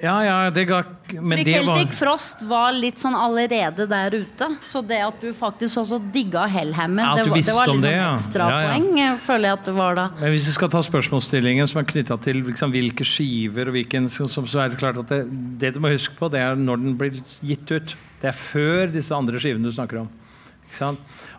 Ja, 0.00 0.14
ja, 0.22 0.50
det 0.54 0.62
ga 0.68 0.84
Men 1.10 1.40
det 1.42 1.56
var 1.66 1.74
Celtic 1.80 1.96
Frost 1.98 2.42
var 2.46 2.70
litt 2.76 3.00
sånn 3.00 3.16
allerede 3.18 3.86
der 3.90 4.14
ute. 4.14 4.46
Så 4.62 4.82
det 4.86 5.00
at 5.02 5.20
du 5.20 5.32
faktisk 5.34 5.80
også 5.82 5.98
digga 6.14 6.44
Hellhammer, 6.46 7.02
Ja, 7.02 7.14
det, 7.18 7.30
var- 7.32 7.40
det 7.42 7.54
var 7.56 7.66
litt 7.72 7.82
sånn 7.82 7.90
ja. 7.90 8.12
ekstrapoeng, 8.14 8.86
Ja, 8.98 9.16
føler 9.26 9.48
jeg 9.50 9.58
at 9.58 9.64
det 9.64 9.74
var 9.74 9.94
da. 9.98 10.04
Men 10.20 10.30
hvis 10.36 10.46
vi 10.46 10.52
skal 10.54 10.68
ta 10.70 10.78
spørsmålsstillingen 10.86 11.66
som 11.68 11.80
er 11.82 11.88
knytta 11.90 12.20
til 12.22 12.44
liksom, 12.46 12.70
hvilke 12.70 13.02
skiver 13.04 13.66
og 13.72 13.74
hvilken, 13.74 14.06
så, 14.08 14.28
så 14.30 14.60
er 14.62 14.68
det 14.70 14.78
klart 14.78 14.98
at 15.02 15.08
det, 15.08 15.24
det 15.58 15.74
du 15.74 15.80
må 15.80 15.90
huske 15.90 16.14
på, 16.14 16.30
det 16.30 16.40
er 16.46 16.54
når 16.54 16.76
den 16.84 16.94
blir 16.96 17.18
gitt 17.42 17.66
ut. 17.74 17.96
Det 18.22 18.28
er 18.30 18.38
før 18.38 18.86
disse 18.92 19.10
andre 19.14 19.38
skivene 19.42 19.64
du 19.66 19.72
snakker 19.74 20.02
om. 20.04 20.08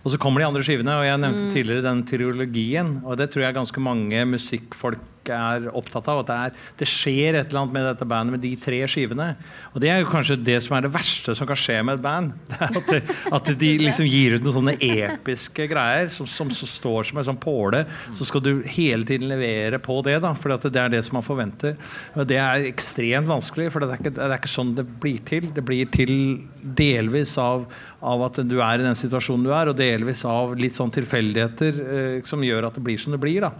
Og 0.03 0.11
så 0.11 0.17
kommer 0.19 0.41
de 0.41 0.47
andre 0.49 0.63
skivene, 0.65 0.91
og 0.99 1.05
jeg 1.05 1.19
nevnte 1.21 1.45
Mm. 1.47 1.53
tidligere 1.53 1.83
den 1.85 2.03
triologien. 2.03 3.01
Og 3.05 3.15
det 3.17 3.29
tror 3.31 3.43
jeg 3.45 3.55
ganske 3.55 3.79
mange 3.79 4.25
musikkfolk 4.25 4.99
er 5.35 5.69
opptatt 5.73 6.09
av. 6.11 6.23
At 6.23 6.29
det, 6.29 6.37
er, 6.37 6.69
det 6.81 6.89
skjer 6.89 7.39
et 7.39 7.49
eller 7.49 7.63
annet 7.63 7.77
med 7.77 7.87
dette 7.89 8.09
bandet 8.09 8.35
med 8.35 8.43
de 8.45 8.53
tre 8.59 8.83
skivene. 8.91 9.31
Og 9.73 9.81
det 9.83 9.93
er 9.93 10.03
jo 10.03 10.11
kanskje 10.11 10.39
det 10.43 10.59
som 10.65 10.77
er 10.77 10.85
det 10.85 10.93
verste 10.93 11.35
som 11.37 11.49
kan 11.49 11.59
skje 11.59 11.79
med 11.85 11.99
et 11.99 12.05
band. 12.05 12.35
At, 12.69 12.85
det, 12.85 13.01
at 13.33 13.47
de 13.59 13.69
liksom 13.81 14.05
gir 14.07 14.35
ut 14.35 14.43
noen 14.43 14.55
sånne 14.59 14.75
episke 14.83 15.65
greier 15.71 16.11
som, 16.13 16.27
som 16.29 16.49
som 16.53 16.69
står 16.69 17.09
som 17.09 17.19
en 17.19 17.27
sånn 17.29 17.39
påle. 17.41 17.83
Så 18.17 18.27
skal 18.27 18.43
du 18.43 18.51
hele 18.69 19.07
tiden 19.07 19.29
levere 19.31 19.79
på 19.81 19.99
det, 20.05 20.17
da, 20.23 20.33
for 20.37 20.53
det 20.53 20.81
er 20.81 20.93
det 20.93 21.01
som 21.07 21.19
man 21.19 21.25
forventer. 21.25 21.77
Og 22.15 22.27
det 22.29 22.39
er 22.41 22.67
ekstremt 22.69 23.29
vanskelig, 23.29 23.69
for 23.73 23.83
det 23.83 23.91
er 23.93 24.03
ikke, 24.03 24.15
det 24.17 24.27
er 24.27 24.35
ikke 24.37 24.51
sånn 24.51 24.75
det 24.77 24.87
blir 25.03 25.23
til. 25.29 25.49
Det 25.55 25.65
blir 25.65 25.89
til 25.93 26.13
delvis 26.59 27.35
av, 27.41 27.67
av 28.01 28.27
at 28.29 28.41
du 28.49 28.59
er 28.59 28.81
i 28.81 28.87
den 28.87 28.99
situasjonen 28.99 29.47
du 29.47 29.53
er, 29.55 29.71
og 29.71 29.79
delvis 29.79 30.25
av 30.27 30.55
litt 30.59 30.77
sånn 30.77 30.93
tilfeldigheter 30.95 31.83
eh, 31.85 32.15
som 32.27 32.43
gjør 32.45 32.69
at 32.69 32.79
det 32.79 32.85
blir 32.85 33.01
som 33.01 33.15
det 33.15 33.21
blir. 33.23 33.47
da. 33.47 33.53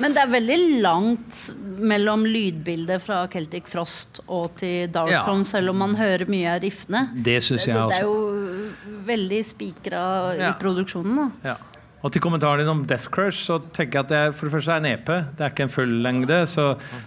Men 0.00 0.14
det 0.14 0.22
er 0.22 0.30
veldig 0.32 0.58
langt 0.82 1.40
mellom 1.82 2.24
lydbildet 2.26 3.02
fra 3.04 3.22
Celtic 3.32 3.68
Frost 3.70 4.22
og 4.26 4.56
til 4.60 4.88
Dark 4.92 5.10
Ja. 5.12 5.24
Throne, 5.26 5.44
selv 5.48 5.70
om 5.70 5.78
man 5.82 5.94
hører 5.98 6.28
mye 6.30 6.54
av 6.56 6.62
riffene. 6.62 7.04
Det 7.24 7.42
synes 7.42 7.66
jeg 7.66 7.76
det, 7.76 7.88
det 7.90 7.98
er 8.00 8.08
jo 8.08 9.02
veldig 9.06 9.42
spikra 9.44 10.02
Ja. 10.38 10.50
i 10.50 10.52
produksjonen, 10.60 11.16
da. 11.16 11.50
Ja. 11.52 11.56
Og 12.02 12.10
til 12.10 12.22
kommentaren 12.24 12.58
din 12.58 12.68
om 12.68 12.84
Death 12.86 13.08
Crush, 13.14 13.44
så 13.46 13.60
tenker 13.72 14.00
jeg 14.00 14.04
at 14.04 14.08
det 14.10 14.16
er, 14.18 14.32
for 14.34 14.48
det 14.48 14.54
første 14.56 14.74
er 14.74 14.80
en 14.82 14.86
EP. 14.90 15.06
Det 15.06 15.44
er 15.44 15.52
ikke 15.52 15.68
en 15.68 15.70
fullengde. 15.70 16.46
Så, 16.50 16.64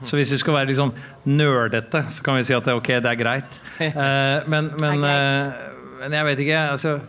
så 0.07 0.15
hvis 0.15 0.31
vi 0.31 0.37
skal 0.39 0.53
være 0.53 0.69
liksom 0.71 0.93
nerdete, 1.27 2.05
så 2.15 2.23
kan 2.23 2.37
vi 2.39 2.45
si 2.47 2.55
at 2.55 2.63
det, 2.63 2.77
ok, 2.79 2.87
det 3.03 3.11
er 3.11 3.19
greit. 3.19 3.57
Uh, 3.81 4.39
men, 4.53 4.71
men, 4.79 5.03
uh, 5.03 5.99
men 5.99 6.15
jeg 6.15 6.29
vet 6.29 6.45
ikke. 6.45 6.61
Altså, 6.77 6.99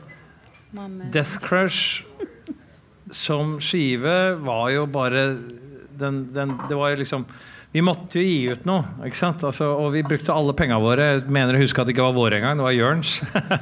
Death 1.14 1.38
Crush 1.46 2.02
som 3.16 3.56
skive 3.64 4.36
var 4.44 4.70
jo 4.74 4.86
bare 4.86 5.26
den, 5.96 6.26
den, 6.34 6.56
Det 6.68 6.76
var 6.76 6.92
jo 6.92 7.00
liksom 7.00 7.24
Vi 7.76 7.82
måtte 7.84 8.16
jo 8.16 8.24
gi 8.24 8.54
ut 8.56 8.62
noe, 8.64 8.86
ikke 9.04 9.18
sant? 9.18 9.42
Altså, 9.44 9.66
og 9.76 9.90
vi 9.92 10.00
brukte 10.06 10.32
alle 10.32 10.54
pengene 10.56 10.78
våre. 10.80 11.06
Jeg 11.10 11.24
mener 11.28 11.58
å 11.58 11.60
huske 11.60 11.82
at 11.82 11.84
det 11.84 11.92
ikke 11.92 12.06
var 12.06 12.14
våre 12.16 12.38
engang, 12.38 12.56
det 12.56 12.64
var 12.64 12.72
Jørns. 12.72 13.10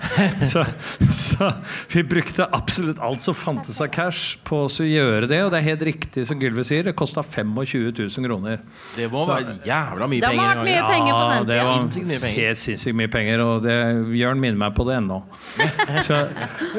så, 0.52 0.62
så 1.10 1.48
vi 1.90 2.04
brukte 2.06 2.46
absolutt 2.54 3.00
alt 3.02 3.24
som 3.24 3.34
fantes 3.34 3.80
av 3.82 3.88
cash 3.90 4.36
på 4.46 4.60
å 4.68 4.86
gjøre 4.86 5.26
det. 5.26 5.40
Og 5.42 5.50
det 5.50 5.58
er 5.58 5.66
helt 5.66 5.82
riktig 5.88 6.28
som 6.28 6.38
Gylve 6.38 6.62
sier, 6.62 6.86
det 6.86 6.94
kosta 6.94 7.24
25 7.26 7.56
000 7.58 8.28
kroner. 8.28 8.62
Det 8.94 9.08
må 9.10 9.24
være 9.26 9.56
jævla 9.66 10.06
mye 10.12 10.22
penger. 10.22 10.30
Det 10.30 10.44
har 10.44 10.52
vært 10.52 10.70
mye 10.70 10.86
penger 10.92 11.18
på 11.18 11.26
den 11.32 11.50
det 11.50 11.58
var 11.58 11.74
Sinnssykt 11.74 12.08
mye 12.12 12.22
penger. 12.22 12.38
helt 12.46 12.62
sinnssykt 12.62 12.98
mye 13.02 13.12
penger. 13.16 13.44
Og 13.48 13.66
det, 13.66 13.76
Jørn 14.20 14.44
minner 14.46 14.62
meg 14.62 14.78
på 14.78 14.86
det 14.86 15.00
ennå. 15.00 15.18
Så, 16.06 16.20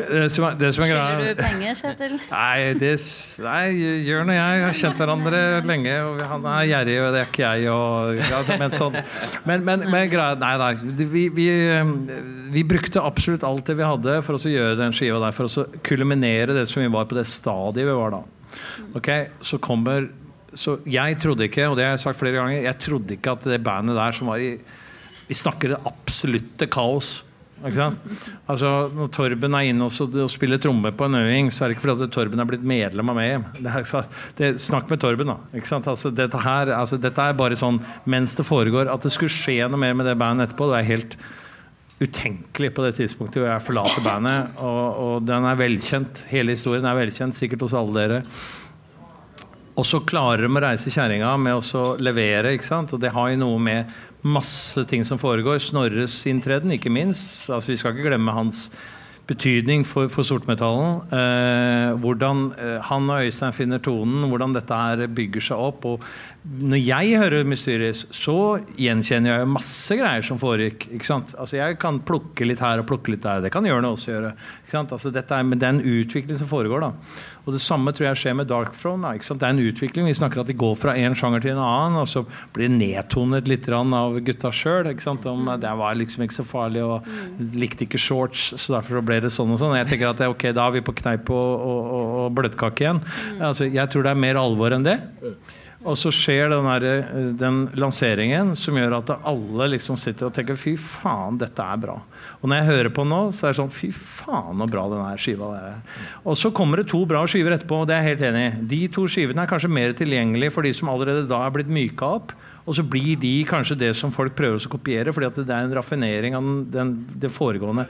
det 0.07 0.31
som 0.31 0.47
er, 0.53 0.57
det 0.63 0.71
som 0.71 0.87
er 0.87 0.95
Skylder 0.95 1.27
du 1.35 1.43
penger, 1.43 1.75
Kjetil? 1.83 2.15
Nei, 2.31 2.71
det, 2.79 2.95
nei, 3.43 3.67
Jørn 4.07 4.31
og 4.31 4.39
jeg 4.39 4.65
har 4.69 4.81
kjent 4.85 5.03
hverandre 5.03 5.45
lenge. 5.67 5.99
Og 6.13 6.25
han 6.31 6.51
er 6.55 6.71
gjerrig, 6.71 6.99
ved 7.09 7.19
det 7.19 7.24
ikke 7.25 7.43
jeg. 7.43 7.69
Og, 7.73 8.19
ja, 8.19 8.41
men, 8.61 8.73
sånn. 8.75 8.97
men, 9.47 9.65
men, 9.67 9.85
men 9.91 10.15
Nei, 10.41 10.53
nei. 10.61 10.71
Vi, 11.01 11.25
vi, 11.35 11.47
eh, 11.51 11.91
vi 12.53 12.63
brukte 12.67 13.03
absolutt 13.03 13.45
alt 13.47 13.65
det 13.67 13.77
vi 13.79 13.87
hadde 13.87 14.19
for 14.25 14.37
å 14.37 14.53
gjøre 14.53 14.77
den 14.79 14.95
skiva 14.95 15.19
der. 15.23 15.35
For 15.35 15.49
å 15.49 15.67
kulminere 15.85 16.55
det 16.57 16.67
som 16.71 16.83
vi 16.83 16.91
var 16.93 17.09
på 17.09 17.17
det 17.17 17.27
stadiet 17.29 17.89
vi 17.89 17.97
var 17.97 18.15
da. 18.17 18.23
Ok, 18.95 19.09
Så 19.43 19.59
kommer 19.59 20.07
Så 20.55 20.77
jeg 20.87 21.17
trodde 21.19 21.49
ikke, 21.49 21.65
og 21.67 21.75
det 21.75 21.83
har 21.83 21.97
jeg 21.97 22.05
sagt 22.05 22.19
flere 22.21 22.37
ganger, 22.37 22.61
jeg 22.63 22.79
trodde 22.79 23.17
ikke 23.17 23.33
at 23.35 23.43
det 23.43 23.57
bandet 23.59 23.97
der 23.97 24.15
som 24.15 24.29
var 24.31 24.39
i 24.39 24.53
Vi 25.27 25.35
snakker 25.35 25.73
det 25.73 25.81
absolutte 25.89 26.69
kaos. 26.71 27.24
Altså, 27.63 28.69
når 28.93 29.07
Torben 29.15 29.55
er 29.57 29.69
inne 29.71 29.87
og, 29.87 30.15
og 30.21 30.29
spiller 30.29 30.59
tromme 30.61 30.91
på 30.93 31.07
en 31.07 31.15
øving, 31.21 31.47
så 31.53 31.63
er 31.65 31.71
det 31.71 31.77
ikke 31.77 31.85
fordi 31.87 32.09
Torben 32.13 32.43
er 32.43 32.49
blitt 32.49 32.65
medlem 32.67 33.09
av 33.09 33.15
Mayhem. 33.17 33.45
Det 33.63 33.85
så- 33.89 34.03
det, 34.37 34.49
snakk 34.61 34.89
med 34.91 34.99
Torben, 35.01 35.31
da. 35.31 35.37
Altså, 35.55 36.11
dette, 36.13 36.37
her, 36.43 36.67
altså, 36.75 36.99
dette 37.01 37.17
er 37.21 37.33
bare 37.33 37.55
sånn 37.55 37.79
mens 38.05 38.35
det 38.35 38.45
foregår. 38.45 38.91
At 38.91 39.01
det 39.01 39.11
skulle 39.15 39.31
skje 39.33 39.69
noe 39.69 39.79
mer 39.79 39.93
med 39.95 40.05
det 40.05 40.17
bandet 40.19 40.49
etterpå, 40.49 40.69
det 40.73 40.81
er 40.83 40.91
helt 40.91 41.17
utenkelig 42.03 42.73
på 42.75 42.83
det 42.83 42.95
tidspunktet 42.97 43.39
hvor 43.39 43.47
jeg 43.49 43.63
forlater 43.63 44.03
bandet. 44.03 44.51
Og, 44.59 44.99
og 45.05 45.25
den 45.25 45.47
er 45.47 45.55
velkjent. 45.55 46.25
Hele 46.29 46.51
historien 46.57 46.85
er 46.85 46.99
velkjent, 46.99 47.37
sikkert 47.37 47.63
hos 47.65 47.73
alle 47.73 47.95
dere. 47.95 48.21
Og 49.75 49.83
så 49.87 49.99
klarer 50.07 50.43
de 50.45 50.51
å 50.51 50.61
reise 50.63 50.91
kjerringa 50.91 51.33
med 51.39 51.55
å 51.55 51.85
levere. 51.99 52.53
ikke 52.55 52.67
sant? 52.67 52.93
Og 52.95 52.99
det 53.03 53.11
har 53.15 53.31
jo 53.31 53.39
noe 53.41 53.59
med 53.59 53.95
masse 54.25 54.83
ting 54.89 55.05
som 55.07 55.21
foregår. 55.21 55.61
Snorres 55.63 56.17
inntreden, 56.29 56.73
ikke 56.75 56.91
minst. 56.93 57.45
Altså 57.49 57.73
Vi 57.73 57.79
skal 57.79 57.95
ikke 57.95 58.09
glemme 58.09 58.33
hans 58.35 58.67
betydning 59.25 59.85
for, 59.87 60.09
for 60.13 60.25
sortmetallen. 60.27 60.99
Eh, 61.09 61.93
hvordan 62.01 62.43
eh, 62.61 62.75
han 62.85 63.09
og 63.09 63.25
Øystein 63.25 63.55
finner 63.57 63.81
tonen, 63.81 64.27
hvordan 64.29 64.53
dette 64.53 64.77
her 64.77 65.05
bygger 65.17 65.47
seg 65.47 65.61
opp. 65.61 65.85
og 65.89 66.03
Når 66.45 66.81
jeg 66.83 67.21
hører 67.23 67.47
Mysterious, 67.49 68.03
så 68.13 68.59
gjenkjenner 68.77 69.39
jeg 69.39 69.49
masse 69.49 69.97
greier 69.97 70.25
som 70.25 70.41
foregikk. 70.41 70.89
ikke 70.93 71.09
sant? 71.09 71.33
Altså 71.41 71.57
Jeg 71.57 71.79
kan 71.81 72.01
plukke 72.05 72.45
litt 72.45 72.61
her 72.61 72.83
og 72.83 72.89
plukke 72.89 73.15
litt 73.15 73.25
der. 73.25 73.41
Det 73.45 73.53
kan 73.53 73.65
Jørn 73.65 73.89
også 73.89 74.13
gjøre. 74.13 74.35
ikke 74.65 74.77
sant? 74.77 74.93
Altså 74.93 75.13
dette 75.13 75.33
er, 75.33 75.43
Men 75.43 75.59
det 75.59 75.67
er 75.69 75.77
en 75.79 76.01
utvikling 76.01 76.37
som 76.37 76.51
foregår. 76.51 76.85
da. 76.85 76.93
Og 77.45 77.53
Det 77.53 77.61
samme 77.61 77.93
tror 77.93 78.07
jeg 78.09 78.19
skjer 78.21 78.37
med 78.39 78.49
Dark 78.49 78.73
Throne. 78.77 79.05
Da, 79.05 79.13
ikke 79.17 79.27
sant? 79.27 79.41
Det 79.41 79.47
er 79.47 79.53
en 79.53 79.65
utvikling. 79.69 80.07
Vi 80.09 80.17
snakker 80.17 80.41
at 80.41 80.49
de 80.49 80.57
går 80.57 80.75
fra 80.81 80.95
en 80.97 81.15
sjanger 81.17 81.43
til 81.43 81.53
en 81.53 81.61
annen, 81.61 81.99
og 82.01 82.09
så 82.09 82.23
blir 82.55 82.67
det 82.69 82.79
nedtonet 82.79 83.49
litt 83.49 83.69
av 83.69 84.17
gutta 84.25 84.51
sjøl. 84.53 84.89
Det 84.89 85.73
var 85.81 85.99
liksom 85.99 86.25
ikke 86.25 86.39
så 86.39 86.47
farlig, 86.47 86.83
og 86.83 87.05
likte 87.53 87.85
ikke 87.85 88.01
shorts, 88.01 88.47
så 88.57 88.77
derfor 88.77 89.05
ble 89.05 89.19
det 89.23 89.33
sånn 89.33 89.53
og 89.53 89.61
sånn. 89.61 89.77
Jeg 89.77 89.91
tenker 89.93 90.09
at 90.09 90.23
det, 90.23 90.31
ok, 90.33 90.49
Da 90.55 90.67
er 90.67 90.77
vi 90.77 90.85
på 90.85 90.95
kneip 91.01 91.29
og, 91.29 91.45
og, 91.45 91.91
og, 91.99 92.15
og 92.23 92.33
bløtkake 92.39 92.85
igjen. 92.87 93.03
Altså, 93.39 93.69
jeg 93.69 93.93
tror 93.93 94.07
det 94.07 94.15
er 94.15 94.25
mer 94.25 94.41
alvor 94.41 94.73
enn 94.75 94.85
det. 94.87 94.97
Og 95.85 95.97
så 96.01 96.09
skjer 96.13 96.49
den, 96.49 96.65
der, 96.65 96.85
eh, 97.05 97.27
den 97.37 97.59
lanseringen 97.77 98.55
som 98.57 98.77
gjør 98.77 98.97
at 98.97 99.11
alle 99.21 99.67
liksom 99.75 99.99
sitter 100.01 100.27
og 100.27 100.33
tenker 100.33 100.57
fy 100.57 100.73
faen, 100.81 101.37
dette 101.37 101.61
er 101.61 101.81
bra. 101.83 101.99
Og 102.41 102.49
når 102.49 102.59
jeg 102.59 102.69
hører 102.71 102.93
på 102.95 103.05
nå, 103.05 103.19
så 103.35 103.45
er 103.45 103.53
det 103.53 103.59
sånn 103.59 103.73
fy 103.73 103.91
faen 103.93 104.63
så 104.63 104.69
bra 104.71 104.87
denne 104.89 105.11
skiva 105.21 105.51
er. 105.59 105.77
Og 106.25 106.39
så 106.39 106.49
kommer 106.55 106.81
det 106.81 106.89
to 106.89 107.03
bra 107.09 107.21
skiver 107.29 107.53
etterpå, 107.53 107.83
og 107.83 107.89
det 107.89 107.97
er 107.97 108.03
jeg 108.03 108.15
helt 108.15 108.25
enig 108.31 108.43
i. 108.47 108.65
De 108.73 108.81
to 108.97 109.05
skivene 109.11 109.45
er 109.45 109.51
kanskje 109.51 109.71
mer 109.77 109.93
tilgjengelige 109.97 110.55
for 110.57 110.65
de 110.65 110.73
som 110.73 110.89
allerede 110.89 111.29
da 111.29 111.43
er 111.45 111.53
blitt 111.53 111.69
myka 111.69 112.11
opp. 112.17 112.33
Og 112.65 112.73
så 112.79 112.81
blir 112.81 113.13
de 113.21 113.35
kanskje 113.45 113.77
det 113.77 113.93
som 113.97 114.13
folk 114.13 114.33
prøver 114.37 114.57
å 114.57 114.73
kopiere, 114.73 115.13
fordi 115.13 115.45
det 115.45 115.53
er 115.53 115.67
en 115.67 115.77
raffinering 115.77 116.37
av 116.37 116.49
den, 116.49 116.61
den, 116.73 116.93
det 117.21 117.33
foregående. 117.33 117.85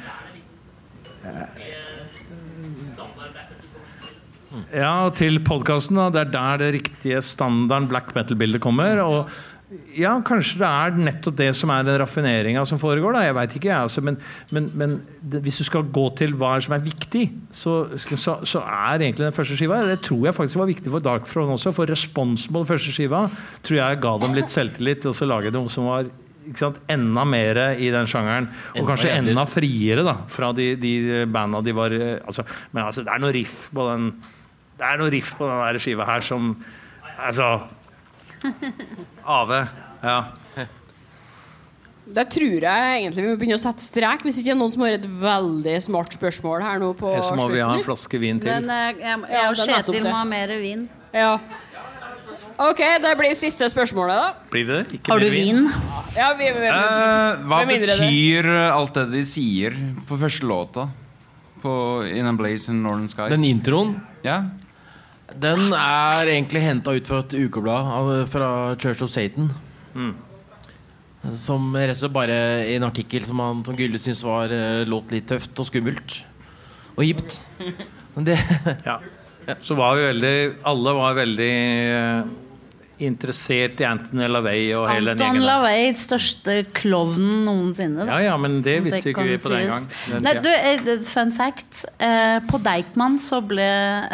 Ja, 4.74 5.10
til 5.16 5.42
podkasten. 5.46 6.00
Det 6.14 6.22
er 6.26 6.32
der 6.34 6.64
det 6.64 6.72
riktige 6.80 7.22
standarden 7.26 7.90
black 7.92 8.16
metal-bildet 8.16 8.64
kommer. 8.64 9.04
Og 9.06 9.30
Ja, 9.98 10.12
kanskje 10.22 10.60
det 10.62 10.68
er 10.68 10.98
nettopp 11.08 11.38
det 11.40 11.48
som 11.58 11.72
er 11.74 11.86
den 11.88 11.98
raffineringa 11.98 12.62
som 12.70 12.78
foregår. 12.80 13.16
da, 13.16 13.24
jeg 13.26 13.36
vet 13.36 13.56
ikke, 13.58 13.70
jeg, 13.72 13.82
altså, 13.82 14.02
Men, 14.02 14.18
men, 14.52 14.70
men 14.76 15.02
det, 15.22 15.42
hvis 15.42 15.58
du 15.58 15.64
skal 15.64 15.88
gå 15.90 16.06
til 16.16 16.36
hva 16.38 16.62
som 16.62 16.76
er 16.76 16.84
viktig, 16.86 17.32
så, 17.52 17.98
så, 17.98 18.38
så, 18.46 18.62
er 18.62 19.02
egentlig 19.02 19.26
den 19.26 19.34
første 19.34 19.58
skiva 19.58 19.82
Det 19.82 20.02
tror 20.06 20.28
jeg 20.28 20.36
faktisk 20.36 20.62
var 20.62 20.70
viktig 20.70 20.92
for 20.92 21.00
Dark 21.00 21.26
Throne 21.26 21.58
også. 21.58 21.74
For 21.74 21.90
responsen 21.90 22.54
på 22.54 22.62
den 22.62 22.70
første 22.70 22.94
skiva 22.94 23.26
tror 23.64 23.80
jeg 23.80 24.04
ga 24.06 24.14
dem 24.22 24.38
litt 24.38 24.54
selvtillit. 24.54 25.10
Og 25.10 25.18
så 25.18 25.26
lage 25.26 25.52
noe 25.52 25.74
som 25.74 25.90
var 25.90 26.14
enda 26.94 27.26
mer 27.26 27.62
i 27.74 27.90
den 27.90 28.08
sjangeren. 28.08 28.48
Og 28.76 28.84
Enda 28.84 28.92
kanskje 28.92 29.18
enda 29.18 29.46
friere 29.50 30.06
da, 30.06 30.20
fra 30.30 30.52
de, 30.54 30.76
de 30.78 31.26
banda 31.26 31.62
de 31.66 31.74
var 31.74 31.92
eh, 31.96 32.20
altså, 32.22 32.46
Men 32.72 32.86
altså, 32.86 33.02
det 33.02 33.14
er 33.14 33.24
noe 33.24 33.34
riff 33.34 33.70
på 33.74 33.90
den 33.90 34.12
Det 34.76 34.84
er 34.86 34.98
noe 35.00 35.10
riff 35.14 35.34
på 35.40 35.48
den 35.48 35.80
skiva 35.80 36.06
her 36.08 36.22
som 36.26 36.56
Altså 37.16 37.46
Ave. 39.38 39.62
Ja. 40.04 40.18
Der 42.06 42.28
tror 42.30 42.62
jeg 42.62 42.98
egentlig 43.02 43.24
vi 43.24 43.30
må 43.32 43.38
begynne 43.42 43.58
å 43.58 43.62
sette 43.64 43.82
strek, 43.82 44.22
hvis 44.22 44.38
ikke 44.38 44.52
det 44.52 44.54
er 44.54 44.60
noen 44.60 44.74
som 44.76 44.84
har 44.86 44.98
et 45.00 45.06
veldig 45.22 45.78
smart 45.82 46.14
spørsmål 46.14 46.62
her 46.62 46.82
nå 46.84 46.92
på 47.00 47.14
Så 47.26 47.38
må 47.40 47.48
vi 47.50 47.64
ha 47.64 47.72
en 47.74 47.82
flaske 47.86 48.20
vin 48.22 48.42
til. 48.44 48.52
Men 48.52 48.70
eh, 48.70 49.00
jeg, 49.00 49.24
jeg 49.26 49.40
Ja, 49.40 49.46
og 49.50 49.62
Kjetil 49.64 50.04
må 50.06 50.12
ha 50.14 50.26
mer 50.30 50.54
vin. 50.62 50.84
Ja. 51.16 51.32
Ok, 52.62 52.84
det 53.04 53.14
blir 53.20 53.34
siste 53.36 53.68
spørsmålet, 53.72 54.20
da. 54.22 54.46
Blir 54.54 54.68
det? 54.70 54.78
Ikke 55.00 55.12
Har 55.16 55.20
du 55.24 55.28
vin? 55.34 55.66
vin? 55.66 55.90
Ja, 56.16 56.30
vi, 56.38 56.52
vi, 56.56 56.70
Eh, 56.70 57.42
hva 57.50 57.64
betyr 57.68 57.88
det- 57.88 57.98
betyr 57.98 58.52
alt 58.70 58.94
det 59.02 59.08
de 59.12 59.24
sier 59.28 59.74
på 60.08 60.20
første 60.22 60.46
låta? 60.48 60.86
På 61.66 61.74
In 62.06 62.30
a 62.30 62.36
Blaze 62.38 62.70
in 62.72 62.84
Northern 62.84 63.10
Sky? 63.10 63.28
Den 63.34 63.44
introen 63.50 63.98
Ja. 64.24 64.44
Den 65.34 65.74
er 65.74 66.30
egentlig 66.30 66.62
henta 66.62 66.94
ut 66.96 67.08
fra 67.10 67.24
et 67.24 67.34
ukeblad 67.34 68.28
fra 68.30 68.50
Church 68.78 69.02
of 69.04 69.10
Satan. 69.10 69.50
Som 71.34 71.72
rett 71.74 71.96
og 71.96 72.04
slett 72.04 72.14
bare 72.14 72.38
i 72.70 72.76
en 72.78 72.86
artikkel 72.86 73.24
som 73.26 73.40
han 73.42 73.64
Tom 73.66 73.78
Gylle 73.80 73.98
syntes 73.98 74.22
var 74.28 74.52
eh, 74.54 74.84
låt 74.86 75.10
litt 75.16 75.26
tøft 75.32 75.58
og 75.58 75.66
skummelt. 75.72 76.20
Og 76.96 77.04
hipt. 77.08 77.40
Men 78.16 78.28
det 78.30 78.38
Ja. 78.90 79.00
Så 79.62 79.76
var 79.78 79.94
vi 79.98 80.06
veldig 80.08 80.36
Alle 80.66 80.94
var 80.98 81.18
veldig 81.20 81.50
eh, 81.94 82.30
interessert 83.06 83.82
i 83.82 83.86
Anthony 83.86 84.30
LaVey 84.32 84.70
og 84.78 84.86
hele 84.90 85.12
den 85.12 85.20
Anton 85.20 85.26
gjengen. 85.26 85.42
Anton 85.42 85.50
LaVey, 85.50 85.90
største 86.00 86.56
klovnen 86.78 87.42
noensinne. 87.46 88.06
da. 88.06 88.16
Ja, 88.22 88.32
ja, 88.32 88.38
men 88.42 88.62
det 88.66 88.78
visste 88.86 89.12
ikke 89.12 89.26
vi 89.28 89.36
på 89.42 89.52
den 89.52 89.68
gang. 89.74 89.90
Den 90.14 90.24
Nei, 90.26 90.34
du, 90.46 90.50
eh, 90.54 91.04
fun 91.10 91.34
fact. 91.36 91.84
Eh, 92.00 92.38
på 92.48 92.62
Deichman 92.64 93.18
så 93.22 93.42
ble 93.46 93.68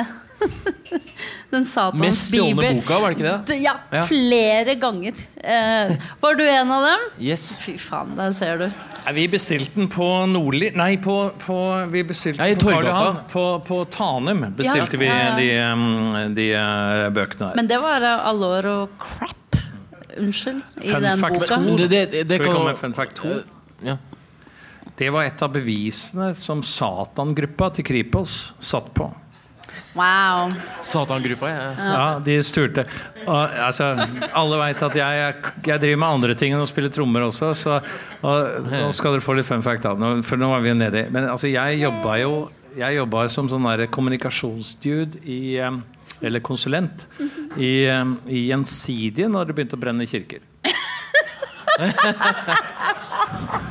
Den 1.51 1.65
satans 1.67 1.99
Mest 1.99 2.29
stjålne 2.31 2.69
boka, 2.77 2.99
var 3.03 3.11
det 3.11 3.17
ikke 3.17 3.27
det? 3.27 3.39
D- 3.49 3.57
Ja, 3.63 3.73
Ja. 3.91 4.03
flere 4.07 4.75
ganger. 4.79 5.13
Eh, 5.37 5.91
var 6.21 6.35
du 6.39 6.43
en 6.47 6.71
av 6.71 6.85
dem? 6.87 7.03
Yes. 7.19 7.57
Fy 7.59 7.75
faen, 7.81 8.13
der 8.15 8.31
ser 8.37 8.57
du. 8.61 8.65
Nei, 9.05 9.13
vi 9.17 9.25
bestilte 9.33 9.73
den 9.75 9.87
på 9.89 10.07
Nordli 10.29 10.69
Nei, 10.77 10.91
på, 11.01 11.15
på 11.41 11.55
Vi 11.89 12.03
bestilte 12.05 12.37
Nei, 12.43 12.53
på. 12.55 13.01
På, 13.31 13.45
på 13.65 13.79
Tanum 13.91 14.43
bestilte 14.55 14.99
Ja, 14.99 15.01
vi 15.01 15.09
ja. 15.09 15.35
de, 15.39 15.49
um, 15.73 16.35
de 16.37 16.47
eh, 16.53 17.09
bøkene 17.15 17.49
der. 17.49 17.55
Men 17.59 17.67
det 17.71 17.81
var 17.81 18.05
uh, 18.05 18.27
Allår 18.29 18.69
og 18.71 18.95
crap. 19.01 19.57
Unnskyld. 20.21 20.61
I 20.83 20.91
Fun 20.91 21.01
den 21.07 21.21
boka. 21.23 21.57
Det- 21.57 21.89
det- 21.89 22.11
det 22.11 22.25
Skal 22.27 22.37
vi 22.37 22.45
kan- 22.45 22.53
komme 22.55 22.71
med 22.71 22.77
fun 22.77 22.93
fact 22.93 23.15
2? 23.21 23.41
Ja. 23.83 23.97
Det 24.97 25.09
var 25.09 25.23
et 25.23 25.41
av 25.41 25.49
bevisene 25.53 26.35
som 26.37 26.61
Satan-gruppa 26.61 27.71
til 27.73 27.83
Kripos 27.87 28.53
satt 28.59 28.93
på. 28.93 29.07
Wow. 29.93 30.49
Satangruppa, 30.87 31.49
ja. 31.49 31.71
Ja, 31.77 32.19
de 32.23 32.37
sturte. 32.47 32.85
Og, 33.25 33.55
altså, 33.65 33.89
alle 34.31 34.59
veit 34.61 34.83
at 34.87 34.95
jeg, 34.95 35.33
jeg 35.67 35.83
driver 35.83 35.99
med 35.99 36.07
andre 36.07 36.35
ting 36.39 36.55
enn 36.55 36.63
å 36.63 36.69
spille 36.69 36.87
trommer 36.93 37.25
også, 37.27 37.51
så 37.57 37.81
og, 38.21 38.69
nå 38.71 38.93
skal 38.95 39.17
dere 39.17 39.25
få 39.25 39.35
litt 39.35 39.49
fun 39.49 39.63
fact, 39.65 39.83
da. 39.83 39.91
Nå, 39.99 40.21
for 40.27 40.39
nå 40.39 40.47
var 40.53 40.63
vi 40.63 40.71
nedi. 40.77 41.03
Men 41.11 41.27
altså, 41.33 41.47
jeg 41.51 41.81
jobba 41.83 42.15
jo 42.23 42.31
jeg 42.71 42.95
jobba 42.95 43.25
som 43.27 43.49
sånn 43.51 43.65
kommunikasjonsdude 43.91 45.19
i 45.27 45.59
Eller 45.59 46.39
konsulent 46.39 47.03
i, 47.57 47.83
i 48.29 48.45
Gjensidige 48.47 49.27
når 49.27 49.45
det 49.49 49.55
begynte 49.57 49.75
å 49.75 49.81
brenne 49.81 50.07
kirker. 50.07 50.39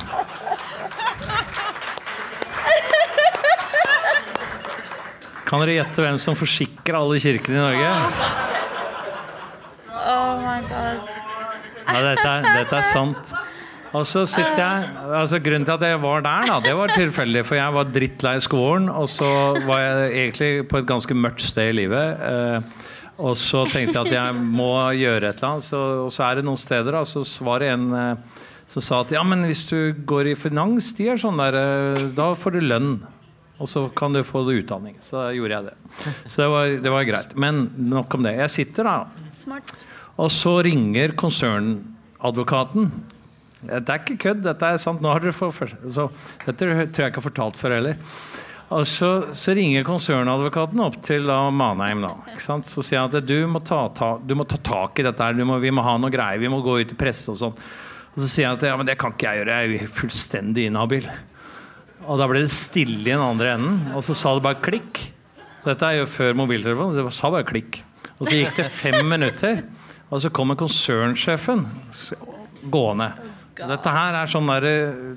Kan 5.51 5.59
dere 5.59 5.81
gjette 5.81 5.99
hvem 5.99 6.17
som 6.23 6.35
forsikrer 6.39 6.95
alle 6.95 7.17
kirkene 7.19 7.57
i 7.57 7.59
Norge? 7.59 7.87
Oh 9.91 10.37
my 10.39 10.61
god. 10.69 11.09
Ja, 11.91 12.03
dette 12.05 12.23
er, 12.29 12.45
dette 12.55 12.77
er 12.77 12.87
sant. 12.87 13.33
Og 13.91 14.05
så 14.07 14.23
sitter 14.31 14.61
jeg 14.61 14.91
altså 15.17 15.41
Grunnen 15.43 15.67
til 15.67 15.75
at 15.75 15.83
jeg 15.83 15.99
var 15.99 16.23
der, 16.23 16.47
da, 16.47 16.61
det 16.63 16.71
var 16.79 16.95
tilfeldig. 16.95 17.43
For 17.43 17.59
jeg 17.59 17.75
var 17.75 17.91
drittlei 17.91 18.37
skolen, 18.47 18.87
og 18.87 19.11
så 19.11 19.27
var 19.67 19.83
jeg 19.83 20.13
egentlig 20.21 20.51
på 20.71 20.79
et 20.79 20.87
ganske 20.87 21.19
mørkt 21.19 21.43
sted 21.43 21.73
i 21.73 21.77
livet. 21.81 22.23
Eh, 22.31 22.87
og 23.19 23.35
så 23.35 23.65
tenkte 23.67 23.97
jeg 23.97 24.07
at 24.07 24.15
jeg 24.21 24.39
må 24.39 24.71
gjøre 24.95 25.33
et 25.33 25.41
eller 25.41 25.49
annet. 25.57 25.67
Så, 25.67 25.81
og 26.05 26.15
så 26.15 26.29
er 26.29 26.39
det 26.39 26.47
noen 26.47 26.63
steder, 26.63 26.95
da, 26.95 27.03
så 27.03 27.25
var 27.43 27.59
det 27.59 27.73
en 27.75 27.89
eh, 27.91 28.43
som 28.71 28.87
sa 28.87 29.01
at 29.03 29.11
ja, 29.11 29.27
men 29.27 29.43
hvis 29.49 29.65
du 29.67 29.91
går 30.07 30.31
i 30.31 30.37
finans, 30.39 30.93
de 30.95 31.11
er 31.11 31.19
sånn 31.19 31.43
der, 31.43 31.59
eh, 31.59 32.05
da 32.15 32.31
får 32.39 32.55
du 32.55 32.63
lønn. 32.63 32.93
Og 33.61 33.69
så 33.69 33.85
kan 33.93 34.13
du 34.15 34.23
få 34.25 34.41
utdanning. 34.49 34.97
Så 35.05 35.27
gjorde 35.37 35.57
jeg 35.57 35.69
det. 35.69 35.77
Så 36.25 36.41
det 36.41 36.49
var, 36.49 36.75
det 36.85 36.93
var 36.93 37.07
greit. 37.07 37.33
Men 37.37 37.67
nok 37.77 38.17
om 38.17 38.25
det. 38.25 38.35
Jeg 38.39 38.53
sitter 38.57 38.89
da 38.89 38.97
Smart. 39.37 39.73
og 40.17 40.31
så 40.33 40.57
ringer 40.65 41.13
konsernadvokaten. 41.19 42.89
Det 43.61 43.81
er 43.85 43.99
ikke 44.01 44.17
kødd, 44.23 44.45
dette 44.47 44.71
er 44.73 44.81
sant. 44.81 45.03
Nå 45.03 45.11
har 45.13 45.21
dere 45.21 45.35
for, 45.37 45.53
så, 45.53 46.07
dette 46.47 46.57
tror 46.57 46.81
jeg 46.81 46.89
ikke 46.89 47.21
har 47.21 47.27
fortalt 47.27 47.59
før 47.59 47.77
heller. 47.77 48.01
Og 48.71 48.87
så, 48.87 49.09
så 49.35 49.53
ringer 49.57 49.83
konsernadvokaten 49.85 50.79
opp 50.81 50.97
til 51.03 51.27
da, 51.27 51.43
Manheim. 51.53 52.01
Da, 52.05 52.13
ikke 52.31 52.45
sant? 52.45 52.69
Så 52.69 52.81
sier 52.87 53.03
han 53.03 53.11
at 53.11 53.27
du 53.27 53.35
må 53.51 53.61
ta, 53.67 53.83
ta, 53.93 54.15
du 54.23 54.33
må 54.39 54.47
ta 54.47 54.57
tak 54.63 55.01
i 55.01 55.05
dette, 55.05 55.21
her, 55.21 55.35
du 55.37 55.43
må, 55.45 55.59
vi 55.61 55.73
må 55.75 55.83
ha 55.85 55.97
noe 55.99 56.13
greier, 56.13 56.41
vi 56.41 56.49
må 56.51 56.61
gå 56.65 56.79
ut 56.79 56.95
i 56.95 56.97
presse 56.97 57.33
og 57.33 57.41
sånn. 57.41 57.57
Og 58.11 58.23
så 58.23 58.29
sier 58.31 58.49
han 58.49 58.57
at 58.57 58.65
ja, 58.65 58.77
men 58.79 58.87
det 58.87 58.97
kan 58.99 59.13
ikke 59.13 59.27
jeg 59.27 59.43
gjøre, 59.43 59.57
jeg 59.59 59.67
er 59.67 59.75
jo 59.85 59.91
fullstendig 59.99 60.65
inhabil. 60.71 61.11
Og 62.07 62.17
da 62.19 62.27
ble 62.29 62.41
det 62.43 62.51
stille 62.53 63.03
i 63.03 63.11
den 63.13 63.21
andre 63.21 63.55
enden, 63.55 63.81
og 63.95 64.03
så 64.05 64.15
sa 64.17 64.33
det 64.37 64.45
bare 64.45 64.61
klikk. 64.63 65.01
Dette 65.65 65.85
er 65.85 65.99
jo 65.99 66.09
før 66.09 66.33
mobiltelefonen, 66.39 66.95
så 66.95 67.05
det 67.05 67.13
sa 67.13 67.29
bare 67.33 67.47
klikk. 67.47 67.81
Og 68.17 68.27
så 68.27 68.39
gikk 68.39 68.57
det 68.57 68.69
fem 68.73 68.97
minutter, 69.13 69.61
og 70.09 70.23
så 70.23 70.31
kommer 70.33 70.57
konsernsjefen 70.59 71.67
gående. 72.73 73.11
Dette 73.61 73.93
her 73.93 74.17
er 74.17 74.31
sånn 74.31 74.49
der, 74.49 74.67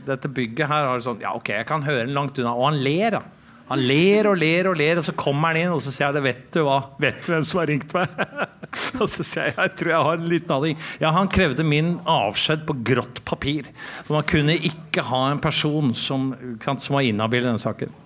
dette 0.05 0.29
bygget 0.29 0.69
her 0.69 0.89
har 0.91 1.01
sånn 1.01 1.23
Ja, 1.23 1.33
ok, 1.39 1.53
jeg 1.55 1.67
kan 1.69 1.85
høre 1.87 2.05
den 2.05 2.13
langt 2.17 2.39
unna. 2.41 2.53
Og 2.53 2.69
han 2.69 2.81
ler, 2.85 3.17
da. 3.17 3.23
Han 3.71 3.81
ler 3.81 4.29
og 4.29 4.37
ler 4.37 4.69
og 4.69 4.77
ler, 4.77 5.01
og 5.01 5.07
så 5.07 5.15
kommer 5.17 5.55
han 5.55 5.63
inn 5.63 5.73
og 5.73 5.81
så 5.81 5.93
sier 5.95 6.13
jeg, 6.13 6.25
vet 6.27 6.45
du 6.53 6.61
hva, 6.67 6.77
vet 7.01 7.23
du 7.25 7.31
hvem 7.33 7.47
som 7.49 7.63
har 7.63 7.71
ringt 7.73 7.95
meg? 7.97 8.19
og 9.01 9.09
så 9.09 9.25
sier 9.25 9.49
jeg 9.49 9.57
jeg 9.57 9.75
tror 9.81 9.93
jeg 9.95 10.09
har 10.09 10.21
en 10.21 10.31
liten 10.35 10.55
aning. 10.59 10.87
Ja, 11.01 11.15
han 11.17 11.31
krevde 11.33 11.65
min 11.65 11.95
avskjed 12.05 12.67
på 12.69 12.77
grått 12.85 13.23
papir. 13.25 13.71
For 14.05 14.19
man 14.19 14.29
kunne 14.29 14.59
ikke 14.59 15.07
ha 15.09 15.27
en 15.31 15.41
person 15.41 15.95
som, 15.97 16.33
som 16.61 16.99
var 16.99 17.09
inhabil 17.09 17.41
i 17.41 17.49
denne 17.49 17.63
saken. 17.63 18.01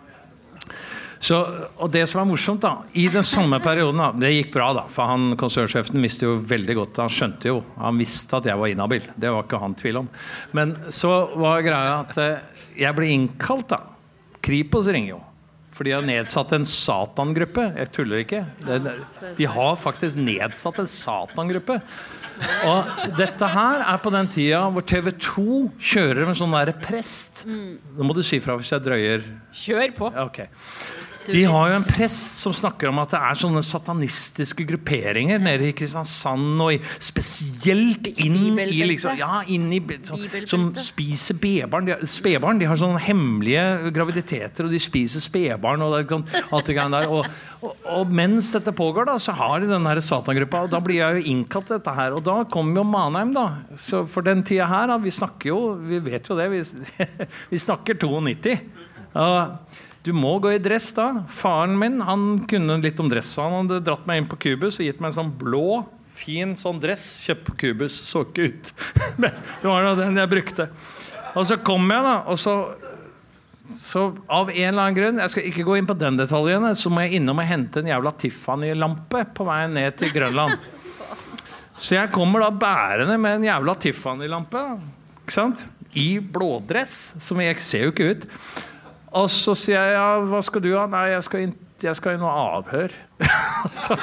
Så, 1.18 1.38
og 1.82 1.90
det 1.90 2.04
som 2.06 2.20
er 2.22 2.28
morsomt 2.28 2.62
da 2.62 2.84
I 2.94 3.08
den 3.10 3.24
samme 3.26 3.58
perioden 3.58 3.98
da, 3.98 4.12
Det 4.14 4.28
gikk 4.30 4.52
bra, 4.54 4.68
da. 4.76 4.84
For 4.86 5.10
han 5.10 5.32
konsernsjefen 5.40 5.98
visste 6.04 6.28
jo 6.28 6.36
veldig 6.46 6.76
godt 6.78 7.00
Han 7.02 7.10
skjønte 7.10 7.50
jo, 7.50 7.56
han 7.74 7.98
visste 7.98 8.38
at 8.38 8.46
jeg 8.46 8.60
var 8.60 8.70
inhabil. 8.70 9.08
Det 9.18 9.32
var 9.34 9.42
ikke 9.42 9.58
han 9.58 9.74
tvil 9.78 10.04
om. 10.04 10.10
Men 10.54 10.76
så 10.94 11.16
var 11.34 11.64
greia 11.66 11.96
at 12.04 12.20
eh, 12.22 12.62
jeg 12.84 12.94
ble 12.94 13.10
innkalt, 13.16 13.74
da. 13.74 13.82
Kripos 14.44 14.86
ringer 14.86 15.16
jo. 15.16 15.20
For 15.78 15.86
de 15.86 15.92
har 15.94 16.02
nedsatt 16.02 16.50
en 16.56 16.64
satangruppe. 16.66 17.68
Jeg 17.78 17.90
tuller 17.94 18.24
ikke. 18.24 18.40
De 19.38 19.46
har 19.46 19.76
faktisk 19.78 20.18
nedsatt 20.18 20.80
en 20.82 20.88
satangruppe. 20.90 21.76
Og 22.66 23.12
dette 23.14 23.50
her 23.52 23.84
er 23.86 24.00
på 24.02 24.10
den 24.10 24.30
tida 24.34 24.64
hvor 24.74 24.82
TV 24.82 25.12
2 25.14 25.44
kjører 25.78 26.26
med 26.26 26.38
sånn 26.38 26.56
derre 26.56 26.74
prest. 26.82 27.44
Nå 27.46 28.08
må 28.08 28.16
du 28.16 28.24
si 28.26 28.40
fra 28.42 28.58
hvis 28.58 28.74
jeg 28.74 28.82
drøyer. 28.88 29.22
Kjør 29.54 29.94
på. 30.00 30.10
Ja, 30.18 30.26
ok. 30.26 30.42
De 31.28 31.42
har 31.44 31.70
jo 31.70 31.76
en 31.78 31.84
prest 31.86 32.38
som 32.40 32.54
snakker 32.56 32.88
om 32.90 32.98
at 33.02 33.12
det 33.12 33.18
er 33.20 33.38
sånne 33.38 33.62
satanistiske 33.66 34.64
grupperinger 34.68 35.40
nede 35.42 35.68
i 35.68 35.74
Kristiansand, 35.76 36.56
og 36.64 36.72
i, 36.74 36.78
spesielt 37.02 38.08
inn 38.14 38.56
i 38.58 38.80
liksom, 38.88 39.18
ja, 39.20 39.42
inn 39.52 39.66
i, 39.74 39.80
så, 40.06 40.18
Som 40.48 40.70
spiser 40.80 41.38
bebarn. 41.40 41.88
De, 41.90 41.96
spedbarn. 42.08 42.60
de 42.60 42.68
har 42.70 42.78
sånne 42.80 43.02
hemmelige 43.04 43.92
graviditeter, 43.96 44.66
og 44.68 44.74
de 44.74 44.80
spiser 44.82 45.24
spedbarn 45.24 45.84
og 45.84 45.96
det, 45.96 46.04
sånn- 46.10 46.26
alt 46.48 46.68
det 46.70 46.78
greiene 46.78 47.02
der. 47.02 47.12
Og, 47.12 47.26
og, 47.60 47.74
og 47.98 48.14
mens 48.20 48.52
dette 48.54 48.72
pågår, 48.76 49.08
da, 49.10 49.18
så 49.22 49.34
har 49.36 49.60
de 49.60 49.70
den 49.70 49.88
her 49.88 50.00
satangruppa, 50.04 50.64
og 50.66 50.72
da 50.72 50.80
blir 50.84 51.02
jeg 51.02 51.18
jo 51.20 51.34
innkalt 51.34 51.68
til 51.68 51.78
dette 51.78 51.96
her. 51.98 52.16
Og 52.16 52.24
da 52.26 52.40
kommer 52.50 52.80
jo 52.82 52.86
Manheim, 52.88 53.34
da. 53.36 53.46
Så 53.76 54.04
for 54.10 54.26
den 54.26 54.44
tida 54.46 54.68
her, 54.70 54.88
da, 54.92 54.98
vi 55.02 55.12
snakker 55.14 55.52
jo 55.52 55.58
Vi 55.88 55.98
vet 56.02 56.26
jo 56.28 56.36
det. 56.38 56.48
Vi, 56.52 56.62
vi 57.52 57.60
snakker 57.62 57.98
92. 58.00 58.56
Og 59.18 59.86
du 60.08 60.14
må 60.16 60.38
gå 60.40 60.54
i 60.56 60.62
dress 60.62 60.88
da. 60.96 61.10
Faren 61.36 61.76
min 61.78 62.00
han 62.04 62.26
kunne 62.48 62.78
litt 62.80 63.00
om 63.02 63.10
dress. 63.12 63.34
Han 63.36 63.60
hadde 63.60 63.82
dratt 63.84 64.08
meg 64.08 64.22
inn 64.22 64.28
på 64.30 64.38
Cubus 64.40 64.80
og 64.80 64.88
gitt 64.88 65.02
meg 65.02 65.12
en 65.12 65.18
sånn 65.20 65.32
blå 65.36 65.82
fin 66.18 66.54
sånn 66.58 66.80
dress 66.82 67.18
kjøpt 67.26 67.46
på 67.50 67.56
Cubus. 67.62 67.96
Så 68.08 68.24
ikke 68.26 68.48
ut. 68.48 68.72
Men 69.20 69.34
det 69.34 69.68
var 69.68 69.84
nå 69.84 69.94
den 69.98 70.18
jeg 70.18 70.32
brukte. 70.32 70.68
Og 71.36 71.44
så 71.48 71.58
kom 71.60 71.84
jeg, 71.92 72.04
da. 72.06 72.14
Og 72.32 72.40
så, 72.40 72.54
så 73.76 74.08
av 74.32 74.48
en 74.50 74.70
eller 74.70 74.80
annen 74.86 74.96
grunn 74.96 75.20
Jeg 75.22 75.34
skal 75.34 75.48
ikke 75.50 75.66
gå 75.68 75.76
inn 75.78 75.88
på 75.88 75.98
den 75.98 76.18
detaljen, 76.18 76.66
så 76.78 76.92
må 76.92 77.04
jeg 77.04 77.20
innom 77.20 77.42
og 77.42 77.48
hente 77.48 77.82
en 77.82 77.92
jævla 77.92 78.14
Tiffany-lampe 78.24 79.26
på 79.36 79.48
vei 79.48 79.62
ned 79.70 79.98
til 80.00 80.14
Grønland. 80.14 80.56
Så 81.78 81.94
jeg 81.94 82.10
kommer 82.14 82.42
da 82.42 82.50
bærende 82.50 83.18
med 83.20 83.38
en 83.38 83.50
jævla 83.50 83.76
Tiffany-lampe. 83.78 84.64
Ikke 85.22 85.36
sant? 85.36 85.62
I 85.94 86.16
blådress. 86.18 86.96
Som 87.22 87.44
jeg 87.44 87.60
ser 87.62 87.86
jo 87.86 87.94
ikke 87.94 88.10
ut. 88.14 88.26
Og 89.18 89.30
så 89.32 89.54
sier 89.58 89.78
jeg 89.78 89.96
ja, 89.96 90.08
hva 90.30 90.40
skal 90.44 90.62
du 90.64 90.70
ha? 90.76 90.84
Nei, 90.90 91.08
jeg 91.14 91.24
skal, 91.26 91.46
inn, 91.48 91.54
jeg 91.82 91.98
skal 91.98 92.16
i 92.16 92.20
noe 92.20 92.30
avhør. 92.58 92.94
så, 93.82 93.96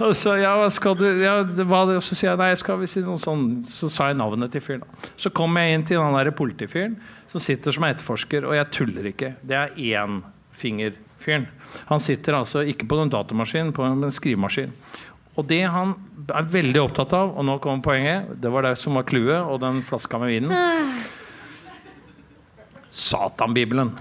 og 0.00 0.14
så 0.16 0.36
ja, 0.40 0.54
hva 0.56 0.70
skal 0.72 0.96
du 0.96 1.04
ja, 1.20 1.34
hva, 1.68 1.82
så 2.00 2.16
sier 2.16 2.30
jeg 2.30 2.40
nei, 2.40 2.50
jeg 2.54 2.62
skal 2.62 2.86
si 2.88 3.02
noe 3.04 3.20
sånn 3.20 3.42
Så 3.68 3.90
sa 3.92 4.08
jeg 4.08 4.16
navnet 4.20 4.54
til 4.54 4.64
fyren. 4.64 4.86
Så 5.20 5.32
kom 5.34 5.58
jeg 5.60 5.76
inn 5.76 5.86
til 5.88 6.00
den 6.00 6.16
der 6.16 6.32
politifyren 6.36 6.96
som 7.30 7.42
sitter 7.42 7.74
som 7.74 7.86
etterforsker, 7.86 8.48
og 8.48 8.56
jeg 8.56 8.70
tuller 8.74 9.06
ikke. 9.12 9.34
Det 9.46 9.54
er 9.54 9.76
énfingerfyren. 9.76 11.46
Han 11.92 12.02
sitter 12.02 12.40
altså 12.40 12.64
ikke 12.66 12.88
på 12.90 12.98
noen 12.98 13.12
datamaskin, 13.12 13.70
på 13.76 13.86
en 13.86 14.08
skrivemaskin. 14.10 14.72
Og 15.38 15.46
det 15.46 15.62
han 15.70 15.94
er 16.34 16.48
veldig 16.50 16.82
opptatt 16.82 17.14
av, 17.14 17.30
og 17.38 17.46
nå 17.46 17.60
kommer 17.62 17.84
poenget, 17.84 18.32
det 18.42 18.50
var 18.50 18.66
det 18.66 18.74
som 18.80 18.98
var 18.98 19.06
clouet, 19.06 19.38
og 19.46 19.60
den 19.62 19.78
flaska 19.86 20.18
med 20.18 20.34
vinen. 20.34 20.50
Satanbibelen. 22.90 23.92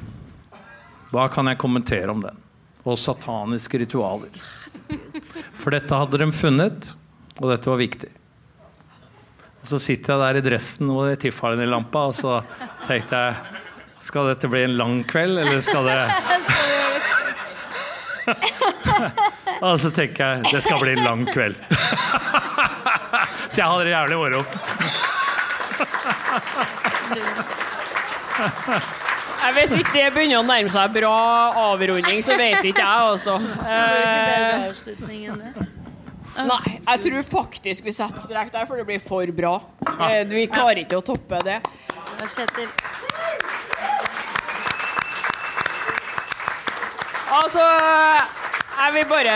Hva 1.13 1.27
kan 1.33 1.47
jeg 1.49 1.57
kommentere 1.61 2.11
om 2.11 2.21
den? 2.23 2.37
Og 2.85 2.97
sataniske 2.97 3.79
ritualer. 3.81 4.33
For 5.59 5.73
dette 5.73 5.95
hadde 5.95 6.17
de 6.21 6.31
funnet, 6.33 6.93
og 7.39 7.51
dette 7.51 7.69
var 7.69 7.79
viktig. 7.81 8.09
Og 9.59 9.67
Så 9.67 9.79
sitter 9.83 10.13
jeg 10.13 10.21
der 10.23 10.39
i 10.39 10.45
dressen 10.45 10.89
og 10.93 11.19
Tiffany-lampa, 11.21 11.99
og 12.09 12.15
så 12.15 12.39
tenkte 12.87 13.15
jeg 13.15 13.35
Skal 13.99 14.29
dette 14.31 14.47
bli 14.47 14.61
en 14.63 14.77
lang 14.79 15.03
kveld, 15.03 15.37
eller 15.41 15.59
skal 15.61 15.83
det 15.89 15.97
Og 19.67 19.79
så 19.83 19.89
tenker 19.91 20.23
jeg 20.23 20.53
det 20.53 20.61
skal 20.63 20.79
bli 20.79 20.91
en 20.95 21.03
lang 21.03 21.25
kveld. 21.27 21.57
Så 23.49 23.57
jeg 23.59 23.65
hadde 23.65 23.83
det 23.89 23.91
jævlig 23.91 24.17
moro. 24.21 24.41
Hvis 29.55 29.71
ikke 29.79 29.93
det 29.95 30.07
begynner 30.15 30.41
å 30.41 30.45
nærme 30.47 30.71
seg 30.71 30.91
bra 30.93 31.13
avrunding, 31.71 32.19
så 32.23 32.35
vet 32.39 32.63
ikke 32.69 32.83
jeg, 32.83 33.03
altså. 33.13 33.37
Eh, 36.39 36.45
nei, 36.49 36.65
jeg 36.77 37.01
tror 37.03 37.23
faktisk 37.27 37.83
vi 37.87 37.91
setter 37.95 38.21
strek 38.21 38.51
der, 38.53 38.67
for 38.69 38.79
det 38.79 38.85
blir 38.87 39.01
for 39.03 39.31
bra. 39.35 39.55
Eh, 40.07 40.21
Vi 40.29 40.45
klarer 40.51 40.83
ikke 40.85 40.99
å 41.01 41.03
toppe 41.03 41.39
det. 41.43 41.57
Altså, 47.29 47.65
jeg 48.79 48.95
vil 48.95 49.07
bare 49.09 49.35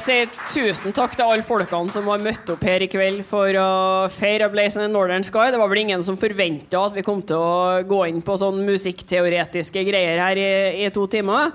si 0.00 0.16
tusen 0.48 0.94
takk 0.96 1.14
til 1.18 1.28
alle 1.28 1.44
folkene 1.44 1.92
som 1.92 2.08
har 2.10 2.22
møtt 2.22 2.48
opp 2.54 2.64
her 2.64 2.84
i 2.84 2.88
kveld 2.90 3.20
for 3.26 3.58
å 3.60 3.70
feire 4.12 4.48
Blaze 4.52 4.78
in 4.80 4.86
the 4.86 4.90
Northern 4.92 5.26
Sky. 5.26 5.50
Det 5.52 5.60
var 5.60 5.70
vel 5.70 5.82
ingen 5.84 6.04
som 6.06 6.16
forventa 6.20 6.86
at 6.88 6.96
vi 6.96 7.04
kom 7.06 7.20
til 7.26 7.40
å 7.40 7.82
gå 7.88 8.00
inn 8.08 8.22
på 8.24 8.38
sånn 8.40 8.62
musikkteoretiske 8.66 9.84
greier 9.86 10.22
her 10.22 10.40
i, 10.40 10.52
i 10.86 10.92
to 10.94 11.04
timer. 11.12 11.52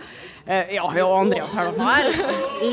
Eh, 0.49 0.75
ja, 0.75 0.85
ja, 0.97 1.07
Andreas 1.13 1.53
her, 1.53 1.71
da. 1.77 1.97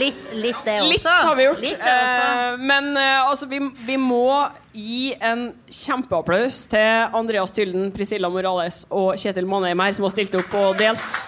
Litt, 0.01 0.21
litt 0.33 0.63
det 0.65 0.79
også. 0.81 0.93
Litt 0.93 1.09
har 1.29 1.35
vi 1.37 1.49
gjort. 1.49 1.67
Eh, 1.77 2.61
men 2.61 2.93
eh, 2.97 3.27
altså, 3.27 3.49
vi, 3.51 3.61
vi 3.85 3.99
må 4.01 4.47
gi 4.73 5.11
en 5.21 5.51
kjempeapplaus 5.69 6.63
til 6.73 7.17
Andreas 7.17 7.53
Tylden, 7.57 7.91
Priscilla 7.93 8.33
Morales 8.33 8.85
og 8.89 9.17
Kjetil 9.21 9.49
Manheim 9.49 9.85
her, 9.85 9.97
som 9.97 10.09
har 10.09 10.17
stilt 10.17 10.37
opp 10.41 10.57
og 10.57 10.81
delt. 10.81 11.21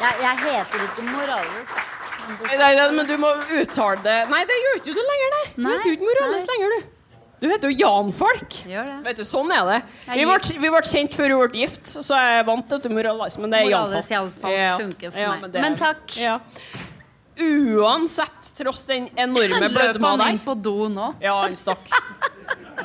Jeg, 0.00 0.14
jeg 0.24 0.36
heter 0.44 0.84
ikke 0.86 1.02
Morales. 1.10 1.74
da. 1.74 1.86
Nei, 2.46 2.74
nei, 2.76 2.86
men 2.94 3.06
du 3.08 3.16
må 3.18 3.30
uttale 3.58 3.98
det 4.04 4.16
Nei, 4.30 4.40
det 4.46 4.56
gjør 4.62 4.76
ikke 4.78 4.92
du 4.94 5.00
lenger, 5.02 5.30
nei. 5.34 5.44
Du 5.56 5.62
Nei, 5.64 5.72
heter 5.74 5.88
jo 5.90 5.96
ikke 5.98 6.08
Morales 6.10 6.44
nei. 6.46 6.54
lenger, 6.54 6.74
du. 6.76 6.96
Du 7.40 7.46
heter 7.48 7.70
jo 7.72 7.76
Jan 7.80 8.10
Falk. 8.12 8.56
Vet 9.06 9.16
du, 9.16 9.24
Sånn 9.24 9.50
er 9.56 9.64
det. 9.70 9.78
Vi 10.12 10.26
ble, 10.28 10.36
vi 10.60 10.70
ble 10.74 10.82
kjent 10.84 11.14
før 11.16 11.32
vi 11.32 11.38
ble 11.40 11.62
gift, 11.62 11.88
så 12.04 12.18
jeg 12.20 12.44
vant 12.50 12.74
til 12.84 12.92
Morales. 12.92 13.38
Men 13.40 13.54
det 13.54 13.62
er 13.62 13.70
Morales 13.70 14.06
Falk. 14.06 14.12
Jan 14.12 14.30
Falk 14.36 14.82
funker 14.84 15.14
for 15.14 15.18
meg. 15.32 15.40
men, 15.46 15.56
er- 15.56 15.64
Men 15.64 15.78
takk. 15.80 16.16
Ja. 16.20 16.36
Uansett, 17.40 18.52
tross 18.58 18.84
den 18.88 19.08
enorme 19.16 19.70
Løp 19.72 20.02
han 20.04 20.26
inn 20.28 20.42
på 20.44 20.56
do 20.60 20.90
nå? 20.92 21.14
Ja, 21.24 21.40
han 21.44 21.56
stakk. 21.56 21.88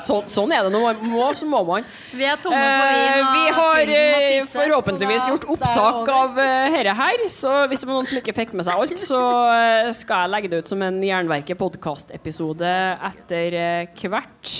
Så, 0.02 0.18
sånn 0.28 0.52
er 0.52 0.66
det 0.66 0.72
når 0.74 0.82
man 0.84 1.12
må, 1.12 1.26
så 1.36 1.46
må 1.48 1.62
man. 1.66 1.86
Vi 2.12 2.26
er 2.28 2.40
tomme 2.42 2.58
for 2.60 2.90
vin, 2.92 3.14
Eh, 3.16 3.30
vi 3.32 3.54
har 3.56 3.92
eh, 3.96 4.48
forhåpentligvis 4.50 5.28
gjort 5.30 5.46
opptak 5.56 6.10
av 6.12 6.40
eh, 6.42 6.74
dette 6.74 6.96
her. 6.98 7.24
Så 7.32 7.52
hvis 7.70 7.82
det 7.82 7.88
var 7.88 7.98
noen 7.98 8.10
som 8.10 8.20
ikke 8.20 8.36
fikk 8.36 8.52
med 8.56 8.66
seg 8.68 8.82
alt, 8.82 9.00
så 9.00 9.20
uh, 9.48 9.92
skal 9.96 10.26
jeg 10.26 10.34
legge 10.34 10.52
det 10.52 10.62
ut 10.62 10.72
som 10.72 10.84
en 10.84 11.00
Jernverket 11.04 11.60
podkast-episode 11.60 12.74
etter 13.10 13.58
uh, 13.86 14.06
hvert. 14.12 14.54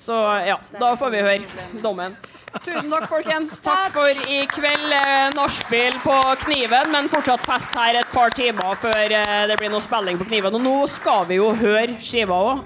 Så 0.00 0.16
ja, 0.46 0.58
da 0.80 0.94
får 0.96 1.10
vi 1.14 1.24
høre 1.24 1.80
dommen. 1.82 2.16
Tusen 2.64 2.90
takk, 2.90 3.04
folkens. 3.06 3.52
Takk 3.62 3.92
for 3.94 4.22
i 4.26 4.40
kveld. 4.50 4.90
Eh, 4.96 5.28
Nachspiel 5.36 5.94
på 6.02 6.16
Kniven, 6.42 6.90
men 6.90 7.06
fortsatt 7.12 7.44
fest 7.46 7.76
her 7.78 8.00
et 8.00 8.10
par 8.10 8.34
timer 8.34 8.74
før 8.80 9.14
eh, 9.20 9.44
det 9.46 9.58
blir 9.60 9.70
noe 9.70 9.82
spilling 9.84 10.18
på 10.18 10.26
Kniven. 10.26 10.56
Og 10.58 10.64
nå 10.64 10.74
skal 10.90 11.28
vi 11.30 11.38
jo 11.38 11.52
høre 11.54 11.94
skiva 12.02 12.40
òg. 12.50 12.64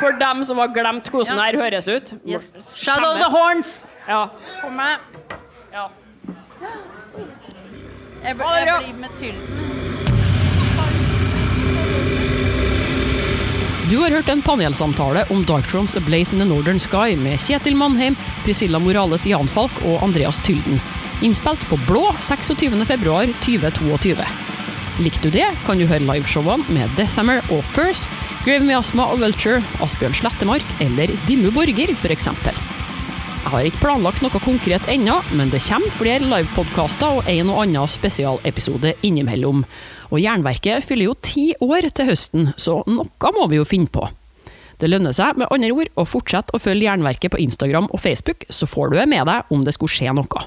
For 0.00 0.16
dem 0.22 0.44
som 0.48 0.62
har 0.64 0.72
glemt 0.72 1.12
hvordan 1.12 1.42
det 1.42 1.48
her 1.50 1.60
høres 1.66 1.90
ut. 1.92 2.14
Yes. 2.24 2.48
Shadow 2.72 3.12
of 3.12 3.20
the 3.20 3.30
Horns. 3.36 3.76
Ja. 4.08 4.24
Kom 4.62 4.80
med. 4.80 4.96
Ja. 5.74 5.88
Jeg, 8.22 8.32
jeg 8.32 8.36
blir 8.38 8.94
med 8.96 9.18
Tylden. 9.20 9.95
Du 13.90 13.98
har 13.98 14.10
hørt 14.10 14.28
en 14.28 14.42
panelsamtale 14.42 15.24
om 15.30 15.44
Darktrons 15.46 15.96
A 15.96 16.00
Blaze 16.00 16.34
in 16.34 16.42
the 16.42 16.48
Northern 16.48 16.80
Sky 16.80 17.16
med 17.16 17.38
Kjetil 17.38 17.76
Mannheim, 17.78 18.16
Priscilla 18.42 18.80
Morales 18.82 19.26
Jan 19.30 19.46
Falk 19.46 19.70
og 19.86 20.02
Andreas 20.02 20.40
Tylden. 20.42 20.80
Innspilt 21.22 21.62
på 21.70 21.78
Blå 21.86 22.10
26.2.2022. 22.18 24.16
Likte 24.98 25.22
du 25.22 25.30
det, 25.38 25.46
kan 25.68 25.78
du 25.78 25.86
høre 25.86 26.02
liveshowene 26.02 26.66
med 26.74 26.90
Deathhammer 26.98 27.38
og 27.54 27.62
First, 27.62 28.10
Grave 28.42 28.66
Miasma 28.66 29.06
og 29.06 29.22
Vulture, 29.22 29.62
Asbjørn 29.78 30.18
Slettemark 30.18 30.66
eller 30.82 31.14
Dimmu 31.28 31.54
Borger, 31.54 31.94
f.eks. 31.94 32.26
Jeg 32.26 33.52
har 33.52 33.62
ikke 33.68 33.84
planlagt 33.84 34.18
noe 34.24 34.40
konkret 34.42 34.82
ennå, 34.90 35.20
men 35.38 35.46
det 35.54 35.62
kommer 35.68 35.94
flere 35.94 36.26
livepodkaster 36.26 37.20
og 37.20 37.30
en 37.30 37.54
og 37.54 37.62
annen 37.62 37.86
spesialepisode 37.86 38.96
innimellom. 39.06 39.62
Og 40.10 40.20
Jernverket 40.22 40.84
fyller 40.86 41.10
jo 41.10 41.16
ti 41.24 41.48
år 41.64 41.88
til 41.96 42.10
høsten, 42.10 42.52
så 42.56 42.80
noe 42.86 43.32
må 43.34 43.48
vi 43.50 43.60
jo 43.60 43.66
finne 43.68 43.90
på. 43.92 44.06
Det 44.76 44.90
lønner 44.92 45.14
seg 45.16 45.38
med 45.40 45.48
andre 45.52 45.72
ord 45.72 45.90
å 45.96 46.04
fortsette 46.04 46.52
å 46.52 46.60
følge 46.60 46.84
Jernverket 46.84 47.32
på 47.32 47.40
Instagram 47.40 47.88
og 47.88 48.02
Facebook, 48.02 48.44
så 48.52 48.68
får 48.68 48.92
du 48.92 48.98
det 49.00 49.08
med 49.08 49.24
deg 49.28 49.52
om 49.54 49.64
det 49.64 49.74
skulle 49.76 49.94
skje 49.94 50.12
noe. 50.16 50.44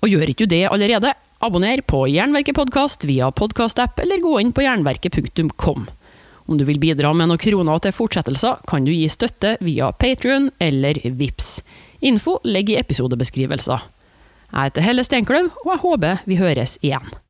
Og 0.00 0.10
gjør 0.10 0.32
ikke 0.32 0.48
du 0.48 0.54
det 0.56 0.64
allerede, 0.72 1.14
abonner 1.40 1.82
på 1.86 2.02
Jernverket 2.10 2.58
podkast 2.58 3.06
via 3.08 3.30
podkastapp, 3.30 4.00
eller 4.02 4.22
gå 4.24 4.34
inn 4.42 4.52
på 4.56 4.64
jernverket.kom. 4.66 5.86
Om 6.50 6.58
du 6.58 6.66
vil 6.66 6.80
bidra 6.82 7.12
med 7.14 7.30
noen 7.30 7.38
kroner 7.38 7.78
til 7.84 7.94
fortsettelser, 7.94 8.64
kan 8.66 8.82
du 8.82 8.90
gi 8.90 9.06
støtte 9.12 9.54
via 9.62 9.92
Patrion 9.94 10.50
eller 10.58 10.98
Vips. 11.04 11.60
Info 12.02 12.40
ligger 12.42 12.74
i 12.74 12.80
episodebeskrivelser. 12.82 13.86
Jeg 14.50 14.72
heter 14.72 14.82
Helle 14.82 15.06
Steinkløv, 15.06 15.52
og 15.62 15.74
jeg 15.76 15.82
håper 15.84 16.24
vi 16.26 16.40
høres 16.40 16.74
igjen. 16.82 17.20